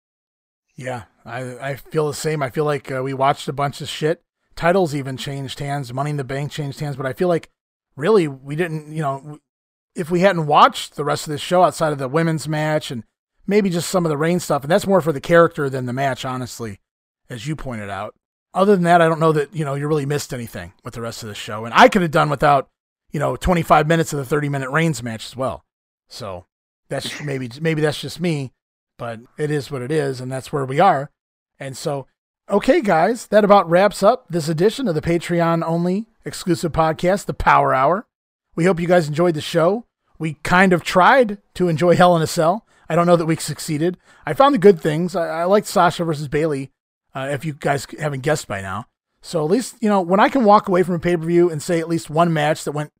Yeah, 0.76 1.04
I 1.24 1.70
I 1.70 1.76
feel 1.76 2.06
the 2.06 2.14
same. 2.14 2.42
I 2.42 2.50
feel 2.50 2.64
like 2.64 2.92
uh, 2.92 3.02
we 3.02 3.14
watched 3.14 3.48
a 3.48 3.52
bunch 3.52 3.80
of 3.80 3.88
shit 3.88 4.22
titles 4.58 4.92
even 4.92 5.16
changed 5.16 5.60
hands. 5.60 5.94
Money 5.94 6.10
in 6.10 6.16
the 6.16 6.24
Bank 6.24 6.50
changed 6.50 6.80
hands, 6.80 6.96
but 6.96 7.06
I 7.06 7.12
feel 7.12 7.28
like 7.28 7.48
really 7.94 8.26
we 8.26 8.56
didn't, 8.56 8.92
you 8.92 9.00
know, 9.00 9.38
if 9.94 10.10
we 10.10 10.20
hadn't 10.20 10.46
watched 10.46 10.96
the 10.96 11.04
rest 11.04 11.26
of 11.26 11.30
this 11.30 11.40
show 11.40 11.62
outside 11.62 11.92
of 11.92 11.98
the 11.98 12.08
women's 12.08 12.48
match 12.48 12.90
and 12.90 13.04
maybe 13.46 13.70
just 13.70 13.88
some 13.88 14.04
of 14.04 14.10
the 14.10 14.16
Reigns 14.16 14.42
stuff, 14.42 14.62
and 14.62 14.70
that's 14.70 14.86
more 14.86 15.00
for 15.00 15.12
the 15.12 15.20
character 15.20 15.70
than 15.70 15.86
the 15.86 15.92
match, 15.92 16.24
honestly, 16.24 16.80
as 17.30 17.46
you 17.46 17.54
pointed 17.54 17.88
out. 17.88 18.16
Other 18.52 18.74
than 18.74 18.82
that, 18.82 19.00
I 19.00 19.08
don't 19.08 19.20
know 19.20 19.30
that, 19.30 19.54
you 19.54 19.64
know, 19.64 19.74
you 19.74 19.86
really 19.86 20.06
missed 20.06 20.34
anything 20.34 20.72
with 20.82 20.94
the 20.94 21.02
rest 21.02 21.22
of 21.22 21.28
the 21.28 21.36
show. 21.36 21.64
And 21.64 21.72
I 21.72 21.88
could 21.88 22.02
have 22.02 22.10
done 22.10 22.28
without, 22.28 22.68
you 23.12 23.20
know, 23.20 23.36
25 23.36 23.86
minutes 23.86 24.12
of 24.12 24.18
the 24.18 24.24
30 24.24 24.48
minute 24.48 24.70
Reigns 24.70 25.04
match 25.04 25.24
as 25.24 25.36
well. 25.36 25.64
So 26.08 26.46
that's 26.88 27.20
maybe, 27.22 27.48
maybe 27.60 27.80
that's 27.80 28.00
just 28.00 28.20
me, 28.20 28.52
but 28.98 29.20
it 29.36 29.52
is 29.52 29.70
what 29.70 29.82
it 29.82 29.92
is. 29.92 30.20
And 30.20 30.32
that's 30.32 30.52
where 30.52 30.64
we 30.64 30.80
are. 30.80 31.12
And 31.60 31.76
so 31.76 32.08
Okay, 32.50 32.80
guys, 32.80 33.26
that 33.26 33.44
about 33.44 33.68
wraps 33.68 34.02
up 34.02 34.24
this 34.30 34.48
edition 34.48 34.88
of 34.88 34.94
the 34.94 35.02
Patreon 35.02 35.62
only 35.62 36.06
exclusive 36.24 36.72
podcast, 36.72 37.26
The 37.26 37.34
Power 37.34 37.74
Hour. 37.74 38.06
We 38.56 38.64
hope 38.64 38.80
you 38.80 38.86
guys 38.86 39.06
enjoyed 39.06 39.34
the 39.34 39.42
show. 39.42 39.84
We 40.18 40.38
kind 40.44 40.72
of 40.72 40.82
tried 40.82 41.36
to 41.54 41.68
enjoy 41.68 41.94
Hell 41.94 42.16
in 42.16 42.22
a 42.22 42.26
Cell. 42.26 42.64
I 42.88 42.96
don't 42.96 43.06
know 43.06 43.16
that 43.16 43.26
we 43.26 43.36
succeeded. 43.36 43.98
I 44.24 44.32
found 44.32 44.54
the 44.54 44.58
good 44.58 44.80
things. 44.80 45.14
I, 45.14 45.42
I 45.42 45.44
liked 45.44 45.66
Sasha 45.66 46.04
versus 46.04 46.26
Bayley, 46.26 46.70
uh, 47.14 47.28
if 47.30 47.44
you 47.44 47.52
guys 47.52 47.86
haven't 48.00 48.22
guessed 48.22 48.48
by 48.48 48.62
now. 48.62 48.86
So 49.20 49.44
at 49.44 49.50
least, 49.50 49.76
you 49.82 49.90
know, 49.90 50.00
when 50.00 50.18
I 50.18 50.30
can 50.30 50.44
walk 50.44 50.68
away 50.68 50.82
from 50.82 50.94
a 50.94 51.00
pay 51.00 51.18
per 51.18 51.26
view 51.26 51.50
and 51.50 51.62
say 51.62 51.80
at 51.80 51.88
least 51.88 52.08
one 52.08 52.32
match 52.32 52.64
that 52.64 52.72
went 52.72 52.94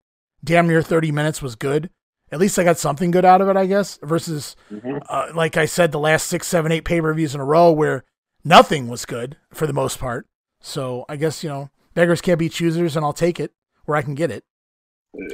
damn 0.45 0.69
near 0.69 0.83
30 0.83 1.11
minutes 1.11 1.41
was 1.41 1.55
good, 1.55 1.89
at 2.31 2.39
least 2.39 2.59
I 2.59 2.65
got 2.65 2.77
something 2.77 3.11
good 3.11 3.25
out 3.25 3.41
of 3.41 3.49
it, 3.49 3.57
I 3.57 3.65
guess, 3.65 3.99
versus, 4.03 4.57
mm-hmm. 4.71 4.99
uh, 5.09 5.29
like 5.35 5.57
I 5.57 5.65
said, 5.65 5.91
the 5.91 5.99
last 5.99 6.27
six, 6.27 6.47
seven, 6.47 6.71
eight 6.71 6.85
pay 6.85 7.01
per 7.01 7.15
views 7.15 7.35
in 7.35 7.41
a 7.41 7.47
row 7.47 7.73
where 7.73 8.05
nothing 8.49 8.89
was 8.89 9.05
good 9.05 9.37
for 9.53 9.67
the 9.67 9.73
most 9.73 9.99
part. 9.99 10.27
So 10.61 11.05
I 11.09 11.17
guess, 11.17 11.45
you 11.45 11.51
know, 11.51 11.71
beggars 11.95 12.21
can't 12.21 12.39
be 12.39 12.49
choosers 12.49 12.97
and 12.97 13.05
I'll 13.05 13.13
take 13.13 13.39
it 13.39 13.53
where 13.85 13.97
I 13.97 14.03
can 14.03 14.15
get 14.15 14.31
it. 14.31 14.45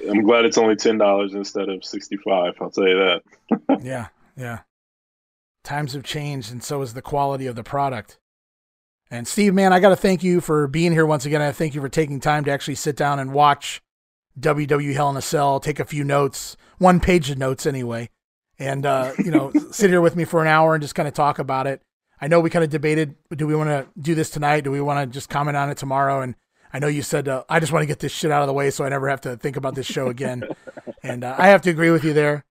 I'm 0.09 0.23
glad 0.23 0.45
it's 0.45 0.59
only 0.59 0.77
ten 0.77 0.99
dollars 0.99 1.35
instead 1.35 1.69
of 1.69 1.85
sixty 1.85 2.17
five, 2.17 2.55
I'll 2.61 2.71
tell 2.71 2.87
you 2.87 2.97
that. 2.97 3.23
yeah, 3.83 4.09
yeah. 4.37 4.61
Times 5.65 5.95
have 5.95 6.05
changed 6.05 6.53
and 6.53 6.63
so 6.63 6.81
has 6.81 6.95
the 6.95 7.03
quality 7.03 7.47
of 7.47 7.57
the 7.57 7.65
product. 7.65 8.19
And 9.11 9.27
Steve, 9.27 9.53
man, 9.53 9.73
I 9.73 9.81
gotta 9.81 9.97
thank 9.97 10.23
you 10.23 10.41
for 10.41 10.69
being 10.69 10.93
here 10.93 11.07
once 11.07 11.27
again. 11.27 11.43
I 11.43 11.53
thank 11.53 11.75
you 11.75 11.81
for 11.81 11.89
taking 11.89 12.21
time 12.21 12.45
to 12.45 12.51
actually 12.53 12.77
sit 12.77 12.97
down 12.97 13.19
and 13.19 13.33
watch 13.33 13.83
WWE 14.39 14.95
Hell 14.95 15.11
in 15.11 15.17
a 15.17 15.23
Cell, 15.23 15.61
take 15.61 15.81
a 15.81 15.85
few 15.85 16.05
notes, 16.05 16.57
one 16.79 17.01
page 17.01 17.31
of 17.31 17.39
notes 17.39 17.67
anyway, 17.67 18.11
and 18.59 18.87
uh, 18.87 19.13
you 19.19 19.31
know, 19.31 19.53
sit 19.71 19.91
here 19.91 20.01
with 20.01 20.17
me 20.17 20.25
for 20.25 20.41
an 20.41 20.49
hour 20.49 20.75
and 20.75 20.83
just 20.83 20.95
kind 20.95 21.09
of 21.09 21.15
talk 21.15 21.39
about 21.39 21.67
it. 21.67 21.83
I 22.21 22.29
know 22.29 22.41
we 22.41 22.51
kind 22.51 22.65
of 22.65 22.71
debated 22.71 23.17
do 23.35 23.47
we 23.47 23.55
want 23.55 23.71
to 23.71 23.87
do 24.01 24.15
this 24.15 24.31
tonight? 24.31 24.63
Do 24.63 24.71
we 24.71 24.81
want 24.81 25.01
to 25.01 25.13
just 25.13 25.29
comment 25.29 25.57
on 25.57 25.71
it 25.71 25.77
tomorrow? 25.77 26.21
And 26.21 26.35
I 26.73 26.79
know 26.79 26.87
you 26.87 27.03
said 27.03 27.29
uh, 27.29 27.45
I 27.49 27.61
just 27.61 27.73
want 27.73 27.83
to 27.83 27.87
get 27.87 27.99
this 28.01 28.13
shit 28.13 28.31
out 28.31 28.43
of 28.43 28.47
the 28.49 28.53
way 28.53 28.71
so 28.71 28.85
I 28.85 28.89
never 28.89 29.09
have 29.09 29.21
to 29.23 29.37
think 29.37 29.57
about 29.57 29.75
this 29.75 29.87
show 29.87 30.09
again, 30.09 30.45
and 31.03 31.25
uh, 31.25 31.35
I 31.37 31.49
have 31.49 31.63
to 31.63 31.71
agree 31.71 31.91
with 31.91 32.05
you 32.05 32.13
there. 32.13 32.45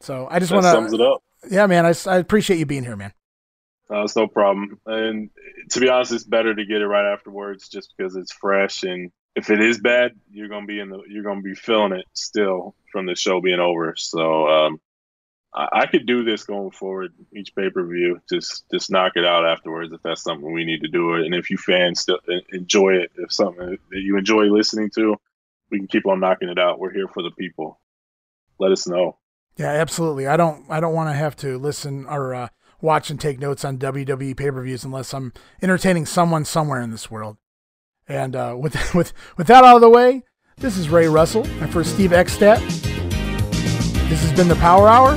So 0.00 0.26
I 0.30 0.38
just 0.38 0.52
want 0.52 0.64
to 0.64 0.70
sums 0.70 0.92
it 0.92 1.00
up. 1.00 1.22
Yeah, 1.50 1.66
man, 1.66 1.86
I, 1.86 1.94
I 2.06 2.16
appreciate 2.18 2.58
you 2.58 2.66
being 2.66 2.84
here, 2.84 2.96
man. 2.96 3.12
Uh, 3.90 4.04
it's 4.04 4.16
no 4.16 4.26
problem. 4.26 4.80
And 4.86 5.30
to 5.70 5.80
be 5.80 5.88
honest, 5.88 6.12
it's 6.12 6.24
better 6.24 6.54
to 6.54 6.64
get 6.64 6.80
it 6.80 6.86
right 6.86 7.12
afterwards, 7.12 7.68
just 7.68 7.92
because 7.96 8.16
it's 8.16 8.32
fresh. 8.32 8.84
And 8.84 9.12
if 9.36 9.50
it 9.50 9.60
is 9.60 9.80
bad, 9.80 10.12
you're 10.30 10.48
gonna 10.48 10.66
be 10.66 10.80
in 10.80 10.88
the 10.88 11.02
you're 11.08 11.24
gonna 11.24 11.42
be 11.42 11.54
feeling 11.54 11.92
it 11.92 12.06
still 12.12 12.74
from 12.90 13.06
the 13.06 13.14
show 13.14 13.40
being 13.40 13.60
over. 13.60 13.94
So 13.96 14.48
um, 14.48 14.80
I, 15.54 15.68
I 15.72 15.86
could 15.86 16.06
do 16.06 16.24
this 16.24 16.44
going 16.44 16.70
forward 16.70 17.12
each 17.34 17.54
pay 17.54 17.70
per 17.70 17.84
view. 17.86 18.20
Just 18.28 18.64
just 18.70 18.90
knock 18.90 19.12
it 19.16 19.24
out 19.24 19.46
afterwards 19.46 19.92
if 19.92 20.02
that's 20.02 20.22
something 20.22 20.52
we 20.52 20.64
need 20.64 20.82
to 20.82 20.88
do 20.88 21.14
it. 21.14 21.26
And 21.26 21.34
if 21.34 21.50
you 21.50 21.58
fans 21.58 22.00
still 22.00 22.18
enjoy 22.50 22.94
it, 22.94 23.12
if 23.16 23.32
something 23.32 23.78
that 23.90 24.00
you 24.00 24.16
enjoy 24.16 24.44
listening 24.44 24.90
to, 24.96 25.16
we 25.70 25.78
can 25.78 25.88
keep 25.88 26.06
on 26.06 26.20
knocking 26.20 26.48
it 26.48 26.58
out. 26.58 26.78
We're 26.78 26.92
here 26.92 27.08
for 27.08 27.22
the 27.22 27.30
people. 27.30 27.80
Let 28.58 28.72
us 28.72 28.86
know. 28.86 29.18
Yeah, 29.56 29.68
absolutely. 29.68 30.26
I 30.26 30.36
don't 30.36 30.64
I 30.68 30.80
don't 30.80 30.94
want 30.94 31.10
to 31.10 31.14
have 31.14 31.36
to 31.36 31.58
listen 31.58 32.06
or 32.06 32.34
uh, 32.34 32.48
watch 32.80 33.10
and 33.10 33.20
take 33.20 33.38
notes 33.38 33.64
on 33.64 33.78
WWE 33.78 34.36
pay 34.36 34.50
per 34.50 34.62
views 34.62 34.84
unless 34.84 35.12
I'm 35.12 35.32
entertaining 35.60 36.06
someone 36.06 36.44
somewhere 36.44 36.80
in 36.80 36.90
this 36.90 37.10
world. 37.10 37.36
And 38.08 38.34
uh, 38.34 38.56
with 38.58 38.94
with 38.94 39.12
with 39.36 39.46
that 39.48 39.64
out 39.64 39.76
of 39.76 39.80
the 39.82 39.90
way, 39.90 40.22
this 40.58 40.76
is 40.76 40.88
Ray 40.88 41.08
Russell, 41.08 41.46
and 41.60 41.72
for 41.72 41.84
Steve 41.84 42.10
Eckstadt, 42.10 42.60
this 44.08 44.22
has 44.22 44.32
been 44.32 44.48
the 44.48 44.56
Power 44.56 44.88
Hour, 44.88 45.16